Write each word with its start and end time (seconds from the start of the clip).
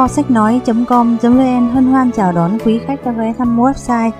kho 0.00 0.08
sách 0.08 0.30
nói.com.vn 0.30 1.70
hân 1.72 1.84
hoan 1.84 2.10
chào 2.12 2.32
đón 2.32 2.58
quý 2.64 2.80
khách 2.86 3.04
đã 3.04 3.12
ghé 3.12 3.32
thăm 3.38 3.60
website. 3.60 4.10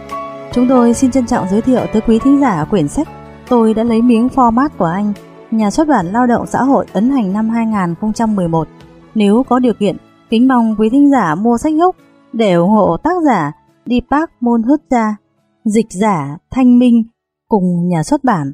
Chúng 0.52 0.66
tôi 0.68 0.94
xin 0.94 1.10
trân 1.10 1.26
trọng 1.26 1.46
giới 1.50 1.62
thiệu 1.62 1.80
tới 1.92 2.02
quý 2.06 2.18
thính 2.18 2.40
giả 2.40 2.64
quyển 2.64 2.88
sách 2.88 3.08
Tôi 3.48 3.74
đã 3.74 3.82
lấy 3.84 4.02
miếng 4.02 4.28
format 4.28 4.68
của 4.78 4.84
anh, 4.84 5.12
nhà 5.50 5.70
xuất 5.70 5.88
bản 5.88 6.06
Lao 6.06 6.26
động 6.26 6.46
Xã 6.46 6.62
hội 6.62 6.86
ấn 6.92 7.10
hành 7.10 7.32
năm 7.32 7.48
2011. 7.48 8.68
Nếu 9.14 9.42
có 9.48 9.58
điều 9.58 9.74
kiện, 9.74 9.96
kính 10.30 10.48
mong 10.48 10.74
quý 10.78 10.88
thính 10.90 11.10
giả 11.10 11.34
mua 11.34 11.58
sách 11.58 11.72
gốc 11.74 11.96
để 12.32 12.52
ủng 12.52 12.70
hộ 12.70 12.96
tác 12.96 13.14
giả 13.26 13.52
Deepak 13.86 14.30
Monhutra, 14.40 15.16
dịch 15.64 15.86
giả 15.90 16.36
Thanh 16.50 16.78
Minh 16.78 17.02
cùng 17.48 17.88
nhà 17.88 18.02
xuất 18.02 18.24
bản. 18.24 18.52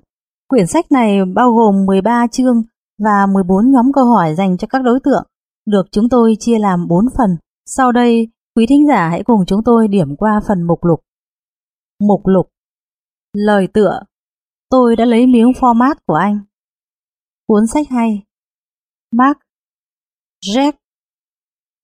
Quyển 0.49 0.67
sách 0.67 0.93
này 0.93 1.19
bao 1.35 1.53
gồm 1.53 1.87
13 1.87 2.27
chương 2.27 2.63
và 3.05 3.27
14 3.35 3.71
nhóm 3.71 3.93
câu 3.93 4.05
hỏi 4.05 4.35
dành 4.35 4.57
cho 4.57 4.67
các 4.71 4.83
đối 4.83 5.01
tượng, 5.01 5.25
được 5.67 5.87
chúng 5.93 6.09
tôi 6.09 6.37
chia 6.41 6.59
làm 6.59 6.89
4 6.89 7.05
phần. 7.19 7.31
Sau 7.67 7.93
đây, 7.93 8.29
quý 8.55 8.67
thính 8.69 8.87
giả 8.89 9.09
hãy 9.09 9.23
cùng 9.25 9.41
chúng 9.47 9.61
tôi 9.65 9.89
điểm 9.89 10.17
qua 10.17 10.41
phần 10.49 10.63
mục 10.63 10.85
lục. 10.85 11.01
Mục 12.01 12.21
lục 12.27 12.47
Lời 13.33 13.69
tựa 13.75 14.01
Tôi 14.71 14.97
đã 14.97 15.05
lấy 15.05 15.27
miếng 15.27 15.53
format 15.53 15.95
của 16.07 16.15
anh. 16.15 16.41
Cuốn 17.47 17.67
sách 17.67 17.87
hay 17.91 18.23
Mark 19.13 19.39
Jack 20.45 20.73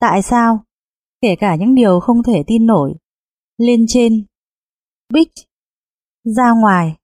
Tại 0.00 0.22
sao? 0.22 0.64
Kể 1.20 1.36
cả 1.38 1.56
những 1.56 1.74
điều 1.74 2.00
không 2.00 2.22
thể 2.22 2.44
tin 2.46 2.66
nổi. 2.66 2.94
Lên 3.58 3.84
trên 3.88 4.24
Big 5.12 5.28
Ra 6.24 6.50
ngoài 6.60 6.96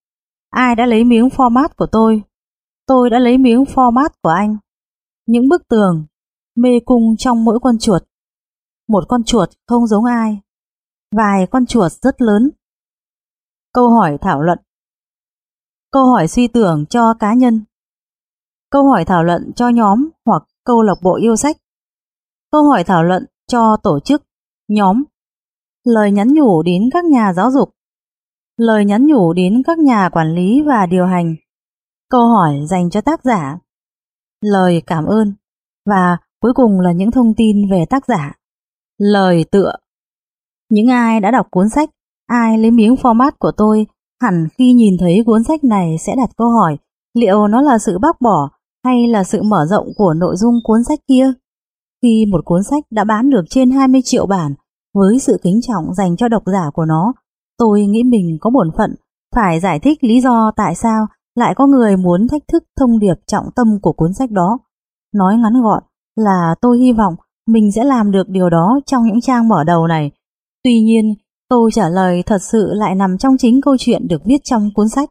Ai 0.51 0.77
đã 0.77 0.87
lấy 0.87 1.05
miếng 1.05 1.29
format 1.29 1.69
của 1.77 1.87
tôi? 1.93 2.23
Tôi 2.87 3.11
đã 3.11 3.19
lấy 3.19 3.39
miếng 3.39 3.65
format 3.65 4.11
của 4.23 4.31
anh. 4.31 4.57
Những 5.27 5.49
bức 5.49 5.69
tường, 5.69 6.07
mê 6.63 6.81
cung 6.85 7.17
trong 7.19 7.45
mỗi 7.45 7.59
con 7.63 7.79
chuột. 7.79 8.03
Một 8.89 9.05
con 9.09 9.25
chuột 9.25 9.49
không 9.67 9.87
giống 9.87 10.05
ai. 10.05 10.41
Vài 11.17 11.47
con 11.51 11.67
chuột 11.67 11.93
rất 11.93 12.23
lớn. 12.23 12.51
Câu 13.73 13.91
hỏi 13.91 14.19
thảo 14.21 14.43
luận. 14.43 14.59
Câu 15.93 16.07
hỏi 16.07 16.29
suy 16.29 16.49
tưởng 16.49 16.87
cho 16.87 17.15
cá 17.19 17.35
nhân. 17.35 17.65
Câu 18.71 18.91
hỏi 18.91 19.05
thảo 19.05 19.25
luận 19.25 19.53
cho 19.57 19.69
nhóm 19.69 20.09
hoặc 20.25 20.43
câu 20.65 20.83
lạc 20.83 20.97
bộ 21.03 21.17
yêu 21.17 21.37
sách. 21.37 21.57
Câu 22.53 22.65
hỏi 22.65 22.85
thảo 22.85 23.05
luận 23.05 23.25
cho 23.47 23.77
tổ 23.83 24.01
chức, 24.01 24.23
nhóm. 24.69 25.05
Lời 25.85 26.13
nhắn 26.13 26.29
nhủ 26.33 26.63
đến 26.63 26.83
các 26.93 27.05
nhà 27.05 27.33
giáo 27.33 27.51
dục. 27.51 27.75
Lời 28.57 28.85
nhắn 28.85 29.07
nhủ 29.07 29.33
đến 29.33 29.63
các 29.67 29.79
nhà 29.79 30.09
quản 30.13 30.35
lý 30.35 30.63
và 30.67 30.87
điều 30.87 31.07
hành. 31.07 31.35
Câu 32.11 32.29
hỏi 32.29 32.55
dành 32.69 32.91
cho 32.91 33.01
tác 33.01 33.25
giả. 33.25 33.59
Lời 34.41 34.83
cảm 34.87 35.05
ơn. 35.05 35.35
Và 35.87 36.19
cuối 36.41 36.53
cùng 36.55 36.81
là 36.81 36.93
những 36.93 37.11
thông 37.11 37.35
tin 37.37 37.71
về 37.71 37.85
tác 37.91 38.07
giả. 38.07 38.35
Lời 38.99 39.45
tựa. 39.51 39.73
Những 40.71 40.87
ai 40.91 41.21
đã 41.21 41.31
đọc 41.31 41.47
cuốn 41.51 41.69
sách, 41.69 41.91
ai 42.27 42.59
lấy 42.59 42.71
miếng 42.71 42.95
format 42.95 43.33
của 43.39 43.53
tôi, 43.57 43.87
hẳn 44.23 44.49
khi 44.59 44.73
nhìn 44.73 44.95
thấy 45.01 45.23
cuốn 45.27 45.45
sách 45.45 45.65
này 45.65 45.97
sẽ 45.99 46.15
đặt 46.17 46.31
câu 46.37 46.51
hỏi 46.51 46.77
liệu 47.15 47.49
nó 47.49 47.61
là 47.61 47.79
sự 47.79 47.99
bác 47.99 48.21
bỏ 48.21 48.49
hay 48.85 49.09
là 49.09 49.25
sự 49.25 49.43
mở 49.43 49.67
rộng 49.67 49.87
của 49.97 50.15
nội 50.15 50.37
dung 50.37 50.55
cuốn 50.65 50.85
sách 50.85 50.99
kia. 51.09 51.33
Khi 52.03 52.27
một 52.33 52.45
cuốn 52.45 52.63
sách 52.63 52.85
đã 52.91 53.05
bán 53.05 53.31
được 53.31 53.45
trên 53.51 53.71
20 53.71 54.01
triệu 54.05 54.27
bản 54.27 54.55
với 54.95 55.19
sự 55.19 55.39
kính 55.43 55.61
trọng 55.69 55.95
dành 55.95 56.17
cho 56.17 56.29
độc 56.29 56.43
giả 56.47 56.71
của 56.75 56.85
nó, 56.85 57.13
tôi 57.59 57.87
nghĩ 57.87 58.03
mình 58.03 58.39
có 58.41 58.51
bổn 58.51 58.71
phận 58.77 58.95
phải 59.37 59.61
giải 59.61 59.79
thích 59.81 60.05
lý 60.05 60.21
do 60.21 60.53
tại 60.57 60.75
sao 60.75 61.07
lại 61.35 61.55
có 61.55 61.67
người 61.67 61.97
muốn 61.97 62.29
thách 62.29 62.43
thức 62.53 62.65
thông 62.77 62.99
điệp 62.99 63.15
trọng 63.27 63.47
tâm 63.57 63.79
của 63.83 63.93
cuốn 63.93 64.15
sách 64.15 64.31
đó. 64.31 64.59
Nói 65.15 65.37
ngắn 65.37 65.63
gọn 65.63 65.83
là 66.19 66.55
tôi 66.61 66.79
hy 66.79 66.93
vọng 66.93 67.15
mình 67.47 67.73
sẽ 67.73 67.85
làm 67.85 68.11
được 68.11 68.29
điều 68.29 68.51
đó 68.51 68.81
trong 68.87 69.03
những 69.07 69.21
trang 69.21 69.49
mở 69.49 69.65
đầu 69.65 69.87
này. 69.87 70.11
Tuy 70.65 70.81
nhiên, 70.81 71.15
câu 71.51 71.71
trả 71.71 71.89
lời 71.89 72.23
thật 72.27 72.39
sự 72.43 72.71
lại 72.73 72.95
nằm 72.95 73.19
trong 73.19 73.37
chính 73.39 73.61
câu 73.61 73.77
chuyện 73.79 74.09
được 74.09 74.25
viết 74.25 74.41
trong 74.45 74.71
cuốn 74.75 74.89
sách. 74.89 75.09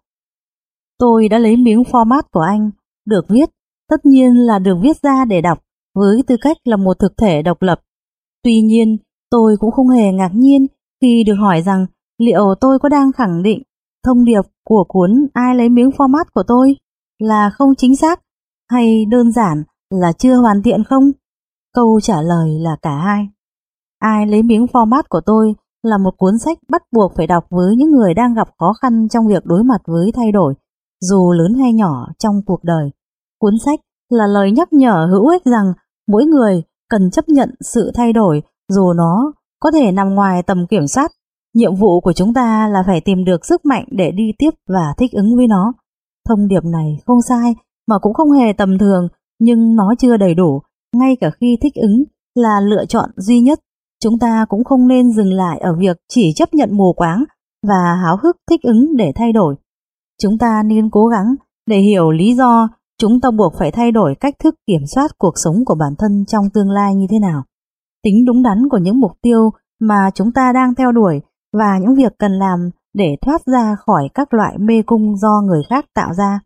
Tôi 0.99 1.29
đã 1.29 1.37
lấy 1.37 1.57
miếng 1.57 1.83
format 1.83 2.21
của 2.31 2.39
anh, 2.39 2.71
được 3.05 3.25
viết, 3.29 3.49
tất 3.89 4.05
nhiên 4.05 4.35
là 4.35 4.59
được 4.59 4.75
viết 4.81 4.97
ra 5.01 5.25
để 5.25 5.41
đọc 5.41 5.59
với 5.95 6.23
tư 6.27 6.35
cách 6.41 6.57
là 6.63 6.75
một 6.75 6.99
thực 6.99 7.17
thể 7.17 7.41
độc 7.41 7.61
lập. 7.61 7.79
Tuy 8.43 8.61
nhiên, 8.61 8.97
tôi 9.29 9.57
cũng 9.59 9.71
không 9.71 9.89
hề 9.89 10.11
ngạc 10.11 10.31
nhiên 10.33 10.67
khi 11.01 11.23
được 11.27 11.35
hỏi 11.39 11.61
rằng 11.61 11.85
liệu 12.17 12.55
tôi 12.61 12.79
có 12.79 12.89
đang 12.89 13.11
khẳng 13.11 13.43
định 13.43 13.63
thông 14.05 14.25
điệp 14.25 14.41
của 14.63 14.85
cuốn 14.87 15.27
Ai 15.33 15.55
lấy 15.55 15.69
miếng 15.69 15.89
format 15.89 16.25
của 16.33 16.43
tôi 16.47 16.75
là 17.19 17.49
không 17.53 17.75
chính 17.75 17.95
xác 17.95 18.21
hay 18.69 19.05
đơn 19.05 19.31
giản 19.31 19.63
là 19.89 20.11
chưa 20.11 20.35
hoàn 20.35 20.63
thiện 20.63 20.83
không? 20.83 21.11
Câu 21.73 21.99
trả 22.01 22.21
lời 22.21 22.59
là 22.59 22.77
cả 22.81 22.95
hai. 22.95 23.27
Ai 23.99 24.27
lấy 24.27 24.43
miếng 24.43 24.65
format 24.65 25.03
của 25.09 25.21
tôi 25.25 25.55
là 25.83 25.97
một 25.97 26.17
cuốn 26.17 26.37
sách 26.37 26.57
bắt 26.69 26.81
buộc 26.91 27.11
phải 27.15 27.27
đọc 27.27 27.45
với 27.49 27.75
những 27.75 27.91
người 27.91 28.13
đang 28.13 28.33
gặp 28.33 28.47
khó 28.59 28.73
khăn 28.81 29.07
trong 29.09 29.27
việc 29.27 29.45
đối 29.45 29.63
mặt 29.63 29.81
với 29.87 30.11
thay 30.15 30.31
đổi, 30.31 30.53
dù 31.01 31.31
lớn 31.31 31.53
hay 31.53 31.73
nhỏ 31.73 32.07
trong 32.19 32.41
cuộc 32.45 32.63
đời. 32.63 32.91
Cuốn 33.39 33.53
sách 33.65 33.79
là 34.09 34.27
lời 34.27 34.51
nhắc 34.51 34.73
nhở 34.73 35.07
hữu 35.11 35.27
ích 35.27 35.45
rằng 35.45 35.73
mỗi 36.07 36.25
người 36.25 36.63
cần 36.89 37.11
chấp 37.11 37.29
nhận 37.29 37.55
sự 37.61 37.91
thay 37.95 38.13
đổi 38.13 38.41
dù 38.69 38.93
nó 38.93 39.33
có 39.59 39.71
thể 39.71 39.91
nằm 39.91 40.15
ngoài 40.15 40.43
tầm 40.43 40.67
kiểm 40.67 40.87
soát 40.87 41.11
Nhiệm 41.57 41.75
vụ 41.75 42.01
của 42.01 42.13
chúng 42.13 42.33
ta 42.33 42.67
là 42.67 42.83
phải 42.87 43.01
tìm 43.01 43.25
được 43.25 43.45
sức 43.45 43.65
mạnh 43.65 43.85
để 43.91 44.11
đi 44.11 44.31
tiếp 44.37 44.49
và 44.69 44.93
thích 44.97 45.11
ứng 45.11 45.35
với 45.35 45.47
nó. 45.47 45.73
Thông 46.29 46.47
điệp 46.47 46.63
này 46.63 46.99
không 47.05 47.21
sai 47.21 47.55
mà 47.87 47.99
cũng 47.99 48.13
không 48.13 48.31
hề 48.31 48.53
tầm 48.53 48.77
thường, 48.77 49.07
nhưng 49.39 49.75
nó 49.75 49.93
chưa 49.99 50.17
đầy 50.17 50.33
đủ. 50.33 50.61
Ngay 50.95 51.15
cả 51.19 51.29
khi 51.41 51.57
thích 51.61 51.75
ứng 51.75 52.03
là 52.35 52.59
lựa 52.61 52.85
chọn 52.85 53.09
duy 53.15 53.39
nhất, 53.39 53.59
chúng 54.03 54.19
ta 54.19 54.45
cũng 54.49 54.63
không 54.63 54.87
nên 54.87 55.11
dừng 55.11 55.33
lại 55.33 55.59
ở 55.59 55.75
việc 55.79 55.97
chỉ 56.09 56.31
chấp 56.35 56.53
nhận 56.53 56.69
mù 56.77 56.93
quáng 56.93 57.23
và 57.67 57.95
háo 58.03 58.17
hức 58.23 58.37
thích 58.49 58.61
ứng 58.63 58.97
để 58.97 59.11
thay 59.15 59.33
đổi. 59.33 59.55
Chúng 60.21 60.37
ta 60.37 60.63
nên 60.63 60.89
cố 60.89 61.07
gắng 61.07 61.35
để 61.69 61.79
hiểu 61.79 62.11
lý 62.11 62.35
do 62.35 62.69
chúng 62.99 63.21
ta 63.21 63.31
buộc 63.31 63.53
phải 63.59 63.71
thay 63.71 63.91
đổi 63.91 64.15
cách 64.19 64.35
thức 64.39 64.55
kiểm 64.67 64.81
soát 64.95 65.11
cuộc 65.17 65.33
sống 65.35 65.65
của 65.65 65.75
bản 65.75 65.93
thân 65.97 66.25
trong 66.27 66.49
tương 66.53 66.69
lai 66.69 66.95
như 66.95 67.05
thế 67.09 67.19
nào. 67.19 67.43
Tính 68.03 68.25
đúng 68.25 68.43
đắn 68.43 68.69
của 68.69 68.77
những 68.77 68.99
mục 68.99 69.11
tiêu 69.21 69.49
mà 69.79 70.09
chúng 70.15 70.31
ta 70.31 70.51
đang 70.53 70.75
theo 70.75 70.91
đuổi 70.91 71.21
và 71.53 71.77
những 71.81 71.95
việc 71.95 72.13
cần 72.19 72.31
làm 72.31 72.69
để 72.93 73.15
thoát 73.21 73.41
ra 73.45 73.75
khỏi 73.85 74.09
các 74.13 74.33
loại 74.33 74.57
mê 74.57 74.81
cung 74.85 75.17
do 75.17 75.41
người 75.45 75.61
khác 75.69 75.85
tạo 75.93 76.13
ra. 76.13 76.39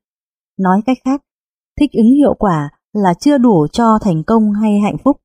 Nói 0.60 0.82
cách 0.86 0.98
khác, 1.06 1.22
thích 1.80 1.92
ứng 1.94 2.12
hiệu 2.12 2.34
quả 2.40 2.70
là 2.94 3.14
chưa 3.20 3.38
đủ 3.38 3.68
cho 3.72 4.00
thành 4.02 4.24
công 4.24 4.54
hay 4.54 4.80
hạnh 4.80 4.98
phúc. 5.04 5.18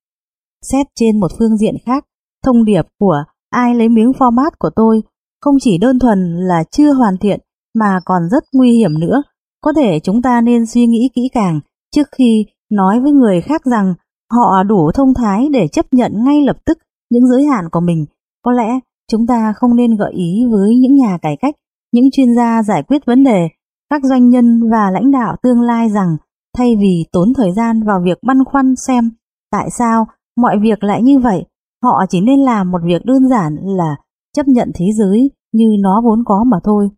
Xét 0.63 0.87
trên 0.95 1.21
một 1.21 1.31
phương 1.39 1.57
diện 1.57 1.75
khác, 1.87 2.05
thông 2.45 2.65
điệp 2.65 2.83
của 2.99 3.25
ai 3.51 3.75
lấy 3.75 3.89
miếng 3.89 4.13
format 4.13 4.51
của 4.59 4.71
tôi 4.77 5.03
không 5.41 5.55
chỉ 5.61 5.79
đơn 5.79 5.99
thuần 5.99 6.37
là 6.37 6.65
chưa 6.71 6.93
hoàn 6.93 7.17
thiện 7.19 7.41
mà 7.75 8.01
còn 8.05 8.23
rất 8.31 8.45
nguy 8.53 8.73
hiểm 8.73 8.99
nữa. 8.99 9.23
Có 9.61 9.73
thể 9.73 10.01
chúng 10.01 10.23
ta 10.23 10.41
nên 10.41 10.67
suy 10.67 10.87
nghĩ 10.87 11.11
kỹ 11.15 11.23
càng 11.33 11.61
trước 11.95 12.09
khi 12.17 12.45
nói 12.71 13.01
với 13.01 13.13
người 13.13 13.41
khác 13.41 13.65
rằng 13.65 13.95
họ 14.33 14.63
đủ 14.63 14.91
thông 14.95 15.15
thái 15.15 15.49
để 15.53 15.69
chấp 15.69 15.87
nhận 15.93 16.25
ngay 16.25 16.43
lập 16.43 16.57
tức 16.67 16.79
những 17.11 17.27
giới 17.27 17.45
hạn 17.45 17.65
của 17.73 17.81
mình. 17.81 18.07
Có 18.43 18.53
lẽ 18.53 18.81
Chúng 19.11 19.27
ta 19.27 19.53
không 19.57 19.77
nên 19.77 19.97
gợi 19.97 20.13
ý 20.13 20.45
với 20.51 20.77
những 20.77 20.97
nhà 20.97 21.19
cải 21.23 21.37
cách, 21.41 21.55
những 21.93 22.11
chuyên 22.13 22.37
gia 22.37 22.63
giải 22.63 22.83
quyết 22.83 23.07
vấn 23.07 23.25
đề, 23.25 23.49
các 23.91 24.03
doanh 24.05 24.29
nhân 24.29 24.71
và 24.71 24.91
lãnh 24.91 25.11
đạo 25.11 25.37
tương 25.43 25.61
lai 25.61 25.91
rằng 25.91 26.17
thay 26.57 26.77
vì 26.77 27.05
tốn 27.13 27.33
thời 27.37 27.53
gian 27.53 27.83
vào 27.83 28.01
việc 28.05 28.19
băn 28.27 28.45
khoăn 28.45 28.75
xem 28.77 29.11
tại 29.53 29.69
sao 29.79 30.07
mọi 30.37 30.59
việc 30.63 30.85
lại 30.85 31.03
như 31.03 31.19
vậy, 31.19 31.45
họ 31.83 32.05
chỉ 32.09 32.21
nên 32.21 32.41
làm 32.41 32.71
một 32.71 32.79
việc 32.85 33.05
đơn 33.05 33.29
giản 33.29 33.57
là 33.63 33.97
chấp 34.37 34.49
nhận 34.49 34.71
thế 34.75 34.87
giới 34.99 35.31
như 35.53 35.77
nó 35.81 36.03
vốn 36.05 36.25
có 36.25 36.45
mà 36.45 36.57
thôi. 36.65 36.89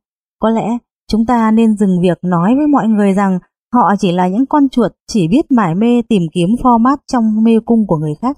Có 0.40 0.50
lẽ 0.50 0.78
chúng 1.10 1.26
ta 1.26 1.50
nên 1.50 1.76
dừng 1.76 2.00
việc 2.02 2.18
nói 2.22 2.54
với 2.56 2.66
mọi 2.66 2.88
người 2.88 3.12
rằng 3.14 3.38
họ 3.74 3.94
chỉ 3.98 4.12
là 4.12 4.28
những 4.28 4.46
con 4.46 4.68
chuột 4.68 4.92
chỉ 5.06 5.28
biết 5.28 5.50
mải 5.50 5.74
mê 5.74 6.02
tìm 6.08 6.22
kiếm 6.32 6.48
format 6.62 6.96
trong 7.12 7.44
mê 7.44 7.52
cung 7.64 7.86
của 7.86 7.96
người 7.96 8.14
khác. 8.22 8.36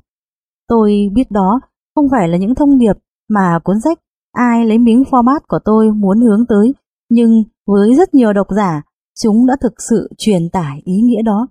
Tôi 0.69 1.09
biết 1.15 1.31
đó 1.31 1.61
không 1.95 2.07
phải 2.11 2.29
là 2.29 2.37
những 2.37 2.55
thông 2.55 2.79
điệp 2.79 2.97
mà 3.29 3.59
cuốn 3.65 3.81
sách 3.81 3.99
ai 4.33 4.65
lấy 4.67 4.79
miếng 4.79 5.03
format 5.03 5.41
của 5.49 5.59
tôi 5.65 5.91
muốn 5.91 6.21
hướng 6.21 6.47
tới, 6.49 6.75
nhưng 7.11 7.43
với 7.67 7.95
rất 7.95 8.15
nhiều 8.15 8.33
độc 8.33 8.47
giả, 8.57 8.83
chúng 9.23 9.47
đã 9.47 9.57
thực 9.61 9.73
sự 9.91 10.09
truyền 10.19 10.51
tải 10.53 10.83
ý 10.85 11.01
nghĩa 11.03 11.23
đó. 11.23 11.49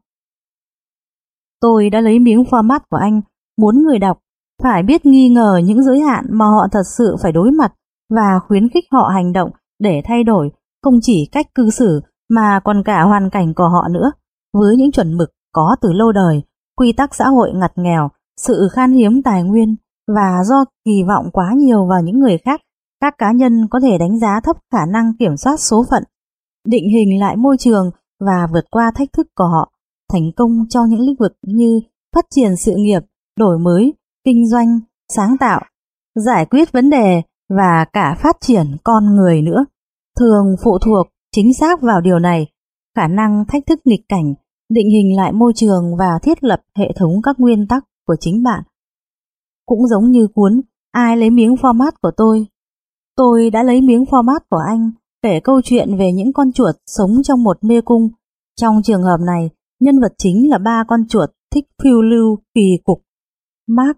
Tôi 1.61 1.89
đã 1.89 2.01
lấy 2.01 2.19
miếng 2.19 2.43
format 2.43 2.79
của 2.89 2.97
anh, 2.97 3.21
muốn 3.57 3.83
người 3.83 3.99
đọc 3.99 4.19
phải 4.63 4.83
biết 4.83 5.05
nghi 5.05 5.29
ngờ 5.29 5.61
những 5.63 5.83
giới 5.83 5.99
hạn 5.99 6.25
mà 6.29 6.45
họ 6.45 6.67
thật 6.71 6.83
sự 6.97 7.15
phải 7.21 7.31
đối 7.31 7.51
mặt 7.51 7.73
và 8.09 8.39
khuyến 8.47 8.69
khích 8.69 8.83
họ 8.91 9.09
hành 9.13 9.33
động 9.33 9.49
để 9.79 10.01
thay 10.05 10.23
đổi 10.23 10.51
không 10.83 10.99
chỉ 11.01 11.29
cách 11.31 11.55
cư 11.55 11.69
xử 11.69 12.01
mà 12.29 12.59
còn 12.63 12.83
cả 12.85 13.03
hoàn 13.03 13.29
cảnh 13.29 13.53
của 13.53 13.69
họ 13.69 13.87
nữa. 13.87 14.11
Với 14.53 14.75
những 14.77 14.91
chuẩn 14.91 15.17
mực 15.17 15.29
có 15.53 15.75
từ 15.81 15.93
lâu 15.93 16.11
đời, 16.11 16.41
quy 16.77 16.93
tắc 16.93 17.15
xã 17.15 17.27
hội 17.27 17.51
ngặt 17.53 17.71
nghèo, 17.75 18.09
sự 18.37 18.67
khan 18.71 18.91
hiếm 18.91 19.21
tài 19.23 19.43
nguyên, 19.43 19.75
và 20.15 20.43
do 20.45 20.65
kỳ 20.85 21.03
vọng 21.07 21.29
quá 21.33 21.51
nhiều 21.55 21.85
vào 21.85 22.01
những 22.03 22.19
người 22.19 22.37
khác, 22.37 22.61
các 23.01 23.13
cá 23.17 23.31
nhân 23.31 23.67
có 23.71 23.79
thể 23.79 23.97
đánh 23.97 24.19
giá 24.19 24.39
thấp 24.43 24.57
khả 24.71 24.85
năng 24.93 25.17
kiểm 25.19 25.37
soát 25.37 25.59
số 25.59 25.85
phận, 25.89 26.03
định 26.65 26.89
hình 26.89 27.19
lại 27.19 27.35
môi 27.37 27.57
trường 27.59 27.91
và 28.19 28.47
vượt 28.53 28.65
qua 28.71 28.91
thách 28.95 29.13
thức 29.13 29.27
của 29.35 29.43
họ, 29.43 29.71
thành 30.13 30.31
công 30.35 30.65
cho 30.69 30.85
những 30.89 30.99
lĩnh 30.99 31.15
vực 31.19 31.31
như 31.41 31.79
phát 32.15 32.25
triển 32.29 32.55
sự 32.55 32.73
nghiệp, 32.77 32.99
đổi 33.37 33.59
mới, 33.59 33.93
kinh 34.25 34.47
doanh, 34.47 34.79
sáng 35.15 35.37
tạo, 35.39 35.61
giải 36.15 36.45
quyết 36.45 36.71
vấn 36.71 36.89
đề 36.89 37.21
và 37.49 37.85
cả 37.93 38.15
phát 38.19 38.37
triển 38.41 38.65
con 38.83 39.15
người 39.15 39.41
nữa. 39.41 39.65
Thường 40.19 40.55
phụ 40.63 40.77
thuộc 40.85 41.07
chính 41.31 41.53
xác 41.53 41.81
vào 41.81 42.01
điều 42.01 42.19
này, 42.19 42.47
khả 42.95 43.07
năng 43.07 43.45
thách 43.47 43.63
thức 43.67 43.79
nghịch 43.85 44.05
cảnh, 44.09 44.33
định 44.69 44.89
hình 44.89 45.17
lại 45.17 45.31
môi 45.33 45.53
trường 45.55 45.97
và 45.99 46.19
thiết 46.23 46.43
lập 46.43 46.61
hệ 46.75 46.91
thống 46.95 47.11
các 47.23 47.39
nguyên 47.39 47.67
tắc 47.67 47.85
của 48.07 48.15
chính 48.19 48.43
bạn. 48.43 48.63
Cũng 49.65 49.87
giống 49.87 50.11
như 50.11 50.27
cuốn 50.33 50.61
Ai 50.91 51.17
lấy 51.17 51.29
miếng 51.29 51.55
format 51.55 51.91
của 52.01 52.11
tôi. 52.17 52.47
Tôi 53.15 53.49
đã 53.49 53.63
lấy 53.63 53.81
miếng 53.81 54.03
format 54.03 54.39
của 54.49 54.61
anh 54.67 54.91
kể 55.21 55.39
câu 55.43 55.61
chuyện 55.63 55.97
về 55.97 56.11
những 56.11 56.33
con 56.33 56.51
chuột 56.51 56.75
sống 56.85 57.11
trong 57.23 57.43
một 57.43 57.57
mê 57.63 57.81
cung. 57.81 58.09
Trong 58.61 58.81
trường 58.83 59.03
hợp 59.03 59.17
này, 59.27 59.49
nhân 59.79 59.99
vật 59.99 60.13
chính 60.17 60.49
là 60.49 60.57
ba 60.57 60.83
con 60.87 61.07
chuột 61.07 61.29
thích 61.55 61.65
phiêu 61.83 62.01
lưu 62.01 62.37
kỳ 62.55 62.77
cục. 62.83 63.01
Mark, 63.67 63.97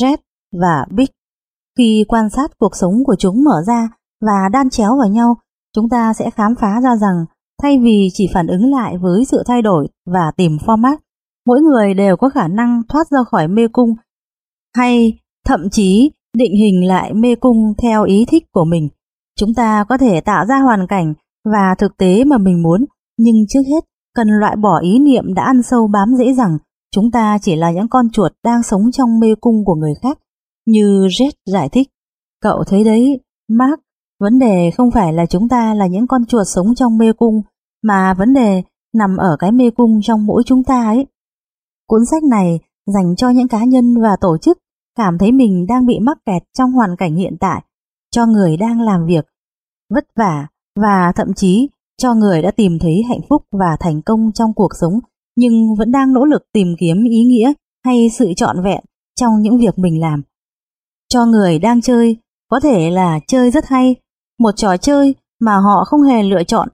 Red 0.00 0.18
và 0.60 0.86
Big. 0.90 1.06
Khi 1.78 2.04
quan 2.08 2.30
sát 2.30 2.58
cuộc 2.58 2.76
sống 2.76 3.04
của 3.06 3.16
chúng 3.18 3.44
mở 3.44 3.62
ra 3.66 3.88
và 4.20 4.48
đan 4.52 4.70
chéo 4.70 4.96
vào 4.98 5.08
nhau, 5.08 5.36
chúng 5.74 5.88
ta 5.88 6.12
sẽ 6.14 6.30
khám 6.30 6.54
phá 6.60 6.80
ra 6.82 6.96
rằng 6.96 7.24
thay 7.62 7.78
vì 7.78 8.08
chỉ 8.12 8.28
phản 8.34 8.46
ứng 8.46 8.70
lại 8.70 8.98
với 8.98 9.24
sự 9.24 9.42
thay 9.46 9.62
đổi 9.62 9.88
và 10.06 10.32
tìm 10.36 10.56
format, 10.56 10.96
mỗi 11.46 11.60
người 11.60 11.94
đều 11.94 12.16
có 12.16 12.28
khả 12.28 12.48
năng 12.48 12.82
thoát 12.88 13.10
ra 13.10 13.18
khỏi 13.30 13.48
mê 13.48 13.68
cung 13.72 13.94
hay 14.76 15.18
thậm 15.46 15.70
chí 15.70 16.10
định 16.34 16.52
hình 16.54 16.88
lại 16.88 17.14
mê 17.14 17.34
cung 17.34 17.74
theo 17.82 18.04
ý 18.04 18.24
thích 18.28 18.44
của 18.52 18.64
mình. 18.64 18.88
Chúng 19.38 19.54
ta 19.54 19.84
có 19.88 19.98
thể 19.98 20.20
tạo 20.20 20.46
ra 20.46 20.58
hoàn 20.58 20.86
cảnh 20.86 21.14
và 21.44 21.74
thực 21.78 21.96
tế 21.96 22.24
mà 22.24 22.38
mình 22.38 22.62
muốn, 22.62 22.84
nhưng 23.18 23.36
trước 23.48 23.60
hết 23.68 23.84
cần 24.14 24.28
loại 24.28 24.56
bỏ 24.56 24.80
ý 24.80 24.98
niệm 24.98 25.34
đã 25.34 25.44
ăn 25.44 25.62
sâu 25.62 25.88
bám 25.88 26.14
dễ 26.14 26.34
rằng 26.34 26.58
chúng 26.94 27.10
ta 27.10 27.38
chỉ 27.42 27.56
là 27.56 27.70
những 27.70 27.88
con 27.88 28.10
chuột 28.10 28.32
đang 28.44 28.62
sống 28.62 28.90
trong 28.92 29.20
mê 29.20 29.34
cung 29.40 29.64
của 29.64 29.74
người 29.74 29.94
khác. 30.02 30.18
Như 30.66 31.06
Jet 31.10 31.30
giải 31.46 31.68
thích, 31.68 31.88
cậu 32.42 32.64
thấy 32.64 32.84
đấy, 32.84 33.20
Mark, 33.48 33.80
vấn 34.20 34.38
đề 34.38 34.70
không 34.70 34.90
phải 34.90 35.12
là 35.12 35.26
chúng 35.26 35.48
ta 35.48 35.74
là 35.74 35.86
những 35.86 36.06
con 36.06 36.26
chuột 36.26 36.46
sống 36.46 36.74
trong 36.74 36.98
mê 36.98 37.12
cung, 37.12 37.42
mà 37.82 38.14
vấn 38.14 38.34
đề 38.34 38.62
nằm 38.94 39.16
ở 39.16 39.36
cái 39.38 39.52
mê 39.52 39.70
cung 39.70 40.00
trong 40.02 40.26
mỗi 40.26 40.42
chúng 40.46 40.64
ta 40.64 40.84
ấy. 40.84 41.06
Cuốn 41.88 42.00
sách 42.10 42.22
này 42.22 42.60
dành 42.86 43.16
cho 43.16 43.30
những 43.30 43.48
cá 43.48 43.64
nhân 43.64 44.02
và 44.02 44.16
tổ 44.20 44.38
chức 44.38 44.58
cảm 44.96 45.18
thấy 45.18 45.32
mình 45.32 45.66
đang 45.68 45.86
bị 45.86 45.98
mắc 45.98 46.18
kẹt 46.26 46.42
trong 46.58 46.72
hoàn 46.72 46.96
cảnh 46.96 47.16
hiện 47.16 47.36
tại, 47.40 47.62
cho 48.10 48.26
người 48.26 48.56
đang 48.56 48.80
làm 48.80 49.06
việc 49.06 49.26
vất 49.94 50.04
vả 50.16 50.46
và 50.80 51.12
thậm 51.16 51.34
chí 51.36 51.68
cho 52.02 52.14
người 52.14 52.42
đã 52.42 52.50
tìm 52.50 52.78
thấy 52.80 53.02
hạnh 53.08 53.20
phúc 53.28 53.42
và 53.52 53.76
thành 53.80 54.02
công 54.02 54.32
trong 54.34 54.54
cuộc 54.54 54.70
sống 54.80 54.92
nhưng 55.36 55.74
vẫn 55.78 55.92
đang 55.92 56.12
nỗ 56.12 56.24
lực 56.24 56.42
tìm 56.52 56.74
kiếm 56.78 57.04
ý 57.04 57.24
nghĩa 57.24 57.52
hay 57.84 58.10
sự 58.18 58.32
trọn 58.36 58.62
vẹn 58.64 58.84
trong 59.20 59.42
những 59.42 59.58
việc 59.58 59.78
mình 59.78 60.00
làm. 60.00 60.22
Cho 61.08 61.26
người 61.26 61.58
đang 61.58 61.80
chơi, 61.80 62.16
có 62.50 62.60
thể 62.60 62.90
là 62.90 63.20
chơi 63.26 63.50
rất 63.50 63.64
hay, 63.66 63.96
một 64.38 64.56
trò 64.56 64.76
chơi 64.76 65.14
mà 65.40 65.56
họ 65.56 65.84
không 65.84 66.02
hề 66.02 66.22
lựa 66.22 66.44
chọn. 66.44 66.68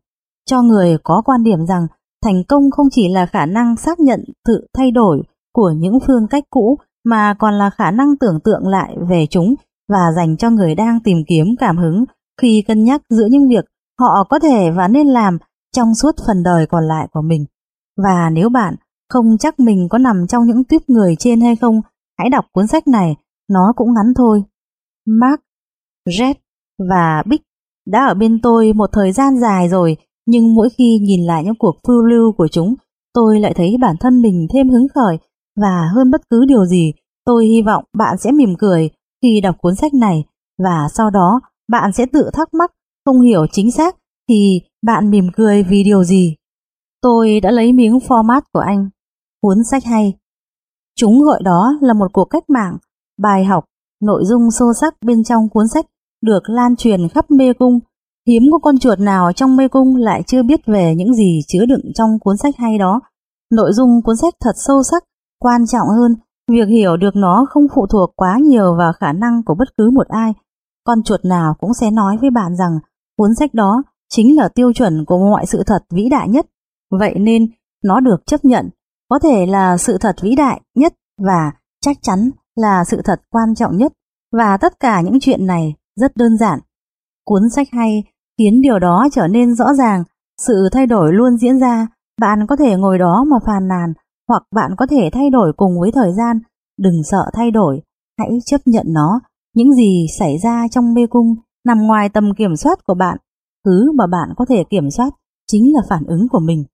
Cho 0.46 0.62
người 0.62 0.96
có 1.02 1.22
quan 1.24 1.42
điểm 1.44 1.66
rằng 1.66 1.86
thành 2.24 2.44
công 2.48 2.70
không 2.70 2.86
chỉ 2.90 3.08
là 3.08 3.26
khả 3.26 3.46
năng 3.46 3.76
xác 3.76 4.00
nhận 4.00 4.24
sự 4.46 4.68
thay 4.76 4.90
đổi 4.90 5.22
của 5.52 5.70
những 5.76 5.98
phương 6.06 6.26
cách 6.30 6.44
cũ 6.50 6.78
mà 7.04 7.34
còn 7.38 7.54
là 7.54 7.70
khả 7.70 7.90
năng 7.90 8.16
tưởng 8.20 8.40
tượng 8.44 8.66
lại 8.66 8.96
về 9.08 9.26
chúng 9.30 9.54
và 9.88 10.12
dành 10.16 10.36
cho 10.36 10.50
người 10.50 10.74
đang 10.74 11.00
tìm 11.04 11.18
kiếm 11.28 11.46
cảm 11.58 11.76
hứng 11.76 12.04
khi 12.40 12.62
cân 12.66 12.84
nhắc 12.84 13.02
giữa 13.08 13.26
những 13.30 13.48
việc 13.48 13.64
họ 14.00 14.24
có 14.30 14.38
thể 14.38 14.70
và 14.70 14.88
nên 14.88 15.06
làm 15.06 15.38
trong 15.72 15.94
suốt 15.94 16.14
phần 16.26 16.42
đời 16.42 16.66
còn 16.66 16.84
lại 16.84 17.08
của 17.12 17.22
mình. 17.22 17.46
Và 17.96 18.30
nếu 18.32 18.48
bạn 18.48 18.74
không 19.08 19.38
chắc 19.38 19.60
mình 19.60 19.88
có 19.90 19.98
nằm 19.98 20.26
trong 20.28 20.46
những 20.46 20.64
tuyếp 20.64 20.80
người 20.88 21.16
trên 21.18 21.40
hay 21.40 21.56
không, 21.56 21.80
hãy 22.18 22.30
đọc 22.30 22.44
cuốn 22.52 22.66
sách 22.66 22.88
này, 22.88 23.16
nó 23.50 23.72
cũng 23.76 23.94
ngắn 23.94 24.14
thôi. 24.16 24.42
Mark, 25.06 25.40
Red 26.18 26.36
và 26.88 27.22
Big 27.26 27.40
đã 27.86 28.06
ở 28.06 28.14
bên 28.14 28.40
tôi 28.42 28.72
một 28.72 28.90
thời 28.92 29.12
gian 29.12 29.40
dài 29.40 29.68
rồi, 29.68 29.96
nhưng 30.26 30.54
mỗi 30.54 30.68
khi 30.78 30.98
nhìn 31.02 31.26
lại 31.26 31.44
những 31.44 31.58
cuộc 31.58 31.76
phiêu 31.88 32.02
lưu 32.02 32.32
của 32.32 32.48
chúng, 32.48 32.74
tôi 33.14 33.40
lại 33.40 33.54
thấy 33.56 33.76
bản 33.80 33.96
thân 34.00 34.22
mình 34.22 34.46
thêm 34.54 34.70
hứng 34.70 34.86
khởi 34.94 35.18
và 35.56 35.88
hơn 35.94 36.10
bất 36.10 36.20
cứ 36.30 36.44
điều 36.48 36.64
gì, 36.64 36.92
tôi 37.24 37.46
hy 37.46 37.62
vọng 37.62 37.84
bạn 37.98 38.18
sẽ 38.18 38.32
mỉm 38.32 38.54
cười 38.58 38.90
khi 39.24 39.40
đọc 39.40 39.56
cuốn 39.58 39.74
sách 39.74 39.94
này 39.94 40.24
và 40.58 40.88
sau 40.94 41.10
đó 41.10 41.40
bạn 41.68 41.92
sẽ 41.92 42.06
tự 42.12 42.30
thắc 42.32 42.54
mắc 42.54 42.70
không 43.04 43.20
hiểu 43.20 43.46
chính 43.52 43.72
xác 43.72 43.96
thì 44.28 44.60
bạn 44.82 45.10
mỉm 45.10 45.26
cười 45.36 45.62
vì 45.62 45.84
điều 45.84 46.04
gì. 46.04 46.36
Tôi 47.02 47.40
đã 47.40 47.50
lấy 47.50 47.72
miếng 47.72 47.98
format 47.98 48.40
của 48.52 48.60
anh, 48.60 48.88
cuốn 49.42 49.64
sách 49.70 49.84
hay. 49.84 50.14
Chúng 50.96 51.20
gọi 51.20 51.42
đó 51.44 51.72
là 51.80 51.94
một 51.94 52.12
cuộc 52.12 52.24
cách 52.24 52.50
mạng, 52.50 52.76
bài 53.22 53.44
học, 53.44 53.64
nội 54.02 54.24
dung 54.24 54.50
sâu 54.50 54.72
sắc 54.80 54.94
bên 55.02 55.24
trong 55.24 55.48
cuốn 55.48 55.68
sách 55.68 55.86
được 56.22 56.42
lan 56.46 56.76
truyền 56.76 57.08
khắp 57.08 57.30
mê 57.30 57.52
cung. 57.52 57.80
Hiếm 58.28 58.42
có 58.52 58.58
con 58.58 58.78
chuột 58.78 58.98
nào 59.00 59.32
trong 59.32 59.56
mê 59.56 59.68
cung 59.68 59.96
lại 59.96 60.22
chưa 60.26 60.42
biết 60.42 60.60
về 60.66 60.94
những 60.96 61.14
gì 61.14 61.40
chứa 61.48 61.66
đựng 61.66 61.92
trong 61.94 62.18
cuốn 62.20 62.36
sách 62.36 62.54
hay 62.58 62.78
đó. 62.78 63.00
Nội 63.50 63.72
dung 63.72 64.02
cuốn 64.02 64.16
sách 64.16 64.34
thật 64.40 64.52
sâu 64.56 64.82
sắc, 64.82 65.04
quan 65.38 65.66
trọng 65.66 65.88
hơn, 65.88 66.16
việc 66.48 66.68
hiểu 66.68 66.96
được 66.96 67.16
nó 67.16 67.46
không 67.50 67.66
phụ 67.74 67.86
thuộc 67.86 68.10
quá 68.16 68.38
nhiều 68.42 68.74
vào 68.78 68.92
khả 68.92 69.12
năng 69.12 69.42
của 69.42 69.54
bất 69.54 69.68
cứ 69.76 69.90
một 69.90 70.08
ai. 70.08 70.32
Con 70.84 71.02
chuột 71.02 71.24
nào 71.24 71.54
cũng 71.60 71.74
sẽ 71.74 71.90
nói 71.90 72.16
với 72.20 72.30
bạn 72.30 72.56
rằng 72.56 72.78
cuốn 73.16 73.34
sách 73.34 73.54
đó 73.54 73.82
chính 74.08 74.36
là 74.36 74.48
tiêu 74.48 74.72
chuẩn 74.72 75.04
của 75.04 75.18
mọi 75.18 75.46
sự 75.46 75.62
thật 75.66 75.84
vĩ 75.90 76.08
đại 76.08 76.28
nhất. 76.28 76.46
Vậy 76.90 77.14
nên 77.18 77.46
nó 77.84 78.00
được 78.00 78.26
chấp 78.26 78.44
nhận, 78.44 78.70
có 79.08 79.18
thể 79.18 79.46
là 79.46 79.76
sự 79.76 79.98
thật 79.98 80.16
vĩ 80.22 80.34
đại 80.34 80.60
nhất 80.74 80.94
và 81.18 81.52
chắc 81.80 81.96
chắn 82.02 82.30
là 82.56 82.84
sự 82.84 83.02
thật 83.04 83.20
quan 83.30 83.54
trọng 83.54 83.76
nhất. 83.76 83.92
Và 84.32 84.56
tất 84.56 84.80
cả 84.80 85.00
những 85.00 85.20
chuyện 85.20 85.46
này 85.46 85.74
rất 85.96 86.16
đơn 86.16 86.38
giản. 86.38 86.58
Cuốn 87.24 87.42
sách 87.50 87.68
hay 87.72 88.04
khiến 88.38 88.62
điều 88.62 88.78
đó 88.78 89.08
trở 89.12 89.26
nên 89.26 89.54
rõ 89.54 89.74
ràng, 89.74 90.04
sự 90.38 90.68
thay 90.72 90.86
đổi 90.86 91.12
luôn 91.12 91.36
diễn 91.36 91.60
ra, 91.60 91.86
bạn 92.20 92.46
có 92.46 92.56
thể 92.56 92.76
ngồi 92.76 92.98
đó 92.98 93.24
mà 93.28 93.36
phàn 93.46 93.68
nàn 93.68 93.92
hoặc 94.28 94.42
bạn 94.54 94.70
có 94.76 94.86
thể 94.86 95.10
thay 95.12 95.30
đổi 95.30 95.52
cùng 95.56 95.80
với 95.80 95.90
thời 95.92 96.12
gian, 96.12 96.38
đừng 96.78 97.02
sợ 97.10 97.30
thay 97.34 97.50
đổi, 97.50 97.82
hãy 98.18 98.28
chấp 98.46 98.60
nhận 98.64 98.86
nó, 98.88 99.20
những 99.54 99.72
gì 99.72 100.06
xảy 100.18 100.38
ra 100.38 100.68
trong 100.70 100.94
mê 100.94 101.06
cung 101.06 101.34
nằm 101.64 101.78
ngoài 101.86 102.08
tầm 102.08 102.34
kiểm 102.36 102.56
soát 102.56 102.86
của 102.86 102.94
bạn, 102.94 103.18
thứ 103.64 103.92
mà 103.92 104.06
bạn 104.06 104.28
có 104.36 104.44
thể 104.48 104.64
kiểm 104.70 104.90
soát 104.90 105.10
chính 105.46 105.74
là 105.74 105.80
phản 105.88 106.04
ứng 106.06 106.28
của 106.28 106.40
mình. 106.40 106.64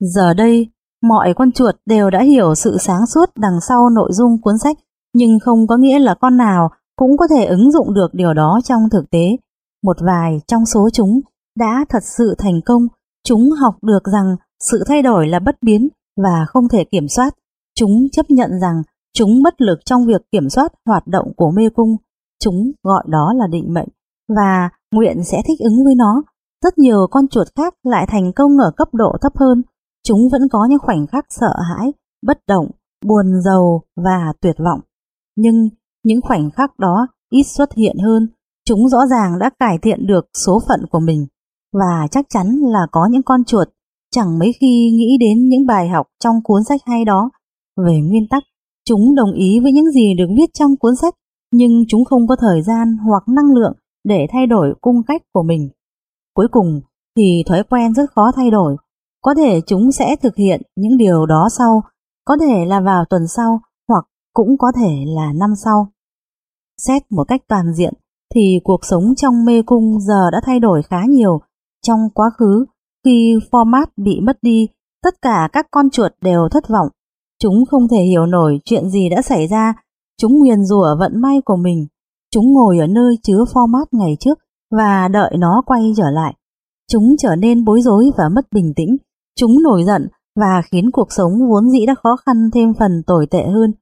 Giờ 0.00 0.34
đây, 0.34 0.70
mọi 1.02 1.34
con 1.36 1.52
chuột 1.52 1.74
đều 1.86 2.10
đã 2.10 2.22
hiểu 2.22 2.54
sự 2.54 2.76
sáng 2.80 3.06
suốt 3.06 3.30
đằng 3.36 3.60
sau 3.68 3.90
nội 3.90 4.10
dung 4.12 4.40
cuốn 4.42 4.58
sách, 4.58 4.76
nhưng 5.14 5.38
không 5.44 5.66
có 5.66 5.76
nghĩa 5.76 5.98
là 5.98 6.14
con 6.14 6.36
nào 6.36 6.70
cũng 6.96 7.16
có 7.16 7.26
thể 7.28 7.44
ứng 7.44 7.72
dụng 7.72 7.94
được 7.94 8.14
điều 8.14 8.34
đó 8.34 8.60
trong 8.64 8.80
thực 8.92 9.10
tế. 9.10 9.36
Một 9.82 9.96
vài 10.00 10.40
trong 10.46 10.66
số 10.66 10.88
chúng 10.92 11.20
đã 11.58 11.84
thật 11.88 12.04
sự 12.04 12.34
thành 12.38 12.60
công, 12.66 12.82
chúng 13.24 13.50
học 13.50 13.74
được 13.82 14.04
rằng 14.12 14.36
sự 14.60 14.84
thay 14.88 15.02
đổi 15.02 15.28
là 15.28 15.38
bất 15.38 15.56
biến 15.62 15.88
và 16.16 16.46
không 16.48 16.68
thể 16.68 16.84
kiểm 16.84 17.08
soát. 17.08 17.34
Chúng 17.74 18.08
chấp 18.12 18.30
nhận 18.30 18.50
rằng 18.60 18.82
chúng 19.14 19.42
bất 19.42 19.60
lực 19.60 19.78
trong 19.84 20.06
việc 20.06 20.22
kiểm 20.32 20.48
soát 20.48 20.72
hoạt 20.86 21.06
động 21.06 21.32
của 21.36 21.50
mê 21.50 21.68
cung. 21.74 21.96
Chúng 22.40 22.72
gọi 22.82 23.04
đó 23.08 23.32
là 23.36 23.46
định 23.46 23.74
mệnh 23.74 23.88
và 24.28 24.70
nguyện 24.92 25.24
sẽ 25.24 25.42
thích 25.46 25.60
ứng 25.60 25.84
với 25.84 25.94
nó. 25.94 26.22
Rất 26.64 26.78
nhiều 26.78 27.06
con 27.10 27.28
chuột 27.28 27.46
khác 27.56 27.74
lại 27.82 28.06
thành 28.08 28.32
công 28.32 28.58
ở 28.58 28.70
cấp 28.76 28.88
độ 28.92 29.16
thấp 29.20 29.32
hơn 29.36 29.62
chúng 30.06 30.28
vẫn 30.32 30.48
có 30.48 30.66
những 30.70 30.78
khoảnh 30.78 31.06
khắc 31.06 31.26
sợ 31.28 31.54
hãi, 31.70 31.92
bất 32.26 32.38
động, 32.48 32.70
buồn 33.06 33.42
giàu 33.44 33.82
và 33.96 34.32
tuyệt 34.40 34.56
vọng. 34.58 34.80
Nhưng 35.36 35.68
những 36.04 36.20
khoảnh 36.20 36.50
khắc 36.50 36.78
đó 36.78 37.06
ít 37.30 37.42
xuất 37.42 37.74
hiện 37.74 37.96
hơn, 37.98 38.28
chúng 38.64 38.88
rõ 38.88 39.06
ràng 39.06 39.38
đã 39.38 39.50
cải 39.58 39.78
thiện 39.82 40.06
được 40.06 40.26
số 40.46 40.60
phận 40.68 40.86
của 40.90 41.00
mình. 41.00 41.26
Và 41.72 42.06
chắc 42.10 42.26
chắn 42.28 42.46
là 42.46 42.86
có 42.92 43.08
những 43.10 43.22
con 43.22 43.44
chuột 43.44 43.68
chẳng 44.16 44.38
mấy 44.38 44.52
khi 44.60 44.90
nghĩ 44.92 45.16
đến 45.20 45.48
những 45.48 45.66
bài 45.66 45.88
học 45.88 46.06
trong 46.24 46.34
cuốn 46.44 46.64
sách 46.64 46.80
hay 46.86 47.04
đó. 47.04 47.30
Về 47.86 48.00
nguyên 48.00 48.28
tắc, 48.30 48.42
chúng 48.84 49.14
đồng 49.14 49.32
ý 49.32 49.60
với 49.60 49.72
những 49.72 49.90
gì 49.90 50.14
được 50.14 50.26
viết 50.36 50.50
trong 50.54 50.76
cuốn 50.76 50.96
sách, 50.96 51.14
nhưng 51.52 51.84
chúng 51.88 52.04
không 52.04 52.26
có 52.26 52.36
thời 52.40 52.62
gian 52.62 52.96
hoặc 52.96 53.22
năng 53.28 53.54
lượng 53.54 53.72
để 54.04 54.26
thay 54.32 54.46
đổi 54.46 54.74
cung 54.80 55.02
cách 55.06 55.22
của 55.32 55.42
mình. 55.42 55.68
Cuối 56.34 56.46
cùng 56.50 56.80
thì 57.16 57.42
thói 57.46 57.62
quen 57.70 57.94
rất 57.94 58.10
khó 58.10 58.32
thay 58.36 58.50
đổi, 58.50 58.76
có 59.22 59.34
thể 59.34 59.60
chúng 59.66 59.92
sẽ 59.92 60.16
thực 60.22 60.36
hiện 60.36 60.62
những 60.76 60.96
điều 60.96 61.26
đó 61.26 61.48
sau, 61.58 61.82
có 62.24 62.36
thể 62.40 62.64
là 62.66 62.80
vào 62.80 63.04
tuần 63.10 63.22
sau 63.36 63.60
hoặc 63.88 64.04
cũng 64.32 64.58
có 64.58 64.72
thể 64.76 65.04
là 65.06 65.32
năm 65.32 65.50
sau. 65.64 65.88
Xét 66.78 67.02
một 67.10 67.24
cách 67.28 67.40
toàn 67.48 67.74
diện 67.74 67.94
thì 68.34 68.60
cuộc 68.64 68.84
sống 68.84 69.14
trong 69.16 69.44
mê 69.44 69.62
cung 69.62 70.00
giờ 70.00 70.30
đã 70.32 70.40
thay 70.44 70.60
đổi 70.60 70.82
khá 70.82 71.02
nhiều. 71.08 71.40
Trong 71.82 72.00
quá 72.14 72.30
khứ, 72.38 72.64
khi 73.06 73.34
format 73.50 73.86
bị 73.96 74.20
mất 74.20 74.38
đi, 74.42 74.68
tất 75.02 75.14
cả 75.22 75.48
các 75.52 75.66
con 75.70 75.90
chuột 75.90 76.12
đều 76.20 76.48
thất 76.50 76.68
vọng. 76.68 76.88
Chúng 77.42 77.64
không 77.70 77.88
thể 77.88 78.02
hiểu 78.02 78.26
nổi 78.26 78.60
chuyện 78.64 78.90
gì 78.90 79.08
đã 79.08 79.22
xảy 79.22 79.46
ra, 79.46 79.74
chúng 80.18 80.38
nguyền 80.38 80.64
rủa 80.64 80.96
vận 80.98 81.20
may 81.20 81.40
của 81.44 81.56
mình. 81.56 81.86
Chúng 82.30 82.52
ngồi 82.52 82.78
ở 82.78 82.86
nơi 82.86 83.18
chứa 83.22 83.44
format 83.52 83.84
ngày 83.92 84.16
trước 84.20 84.38
và 84.70 85.08
đợi 85.08 85.36
nó 85.38 85.62
quay 85.66 85.92
trở 85.96 86.10
lại. 86.10 86.34
Chúng 86.92 87.16
trở 87.18 87.36
nên 87.36 87.64
bối 87.64 87.80
rối 87.82 88.10
và 88.16 88.24
mất 88.28 88.52
bình 88.52 88.72
tĩnh 88.76 88.96
Chúng 89.38 89.62
nổi 89.62 89.84
giận 89.84 90.08
và 90.40 90.62
khiến 90.70 90.90
cuộc 90.90 91.12
sống 91.12 91.32
vốn 91.50 91.70
dĩ 91.70 91.86
đã 91.86 91.94
khó 92.02 92.16
khăn 92.26 92.50
thêm 92.54 92.74
phần 92.78 93.02
tồi 93.06 93.26
tệ 93.30 93.42
hơn. 93.46 93.72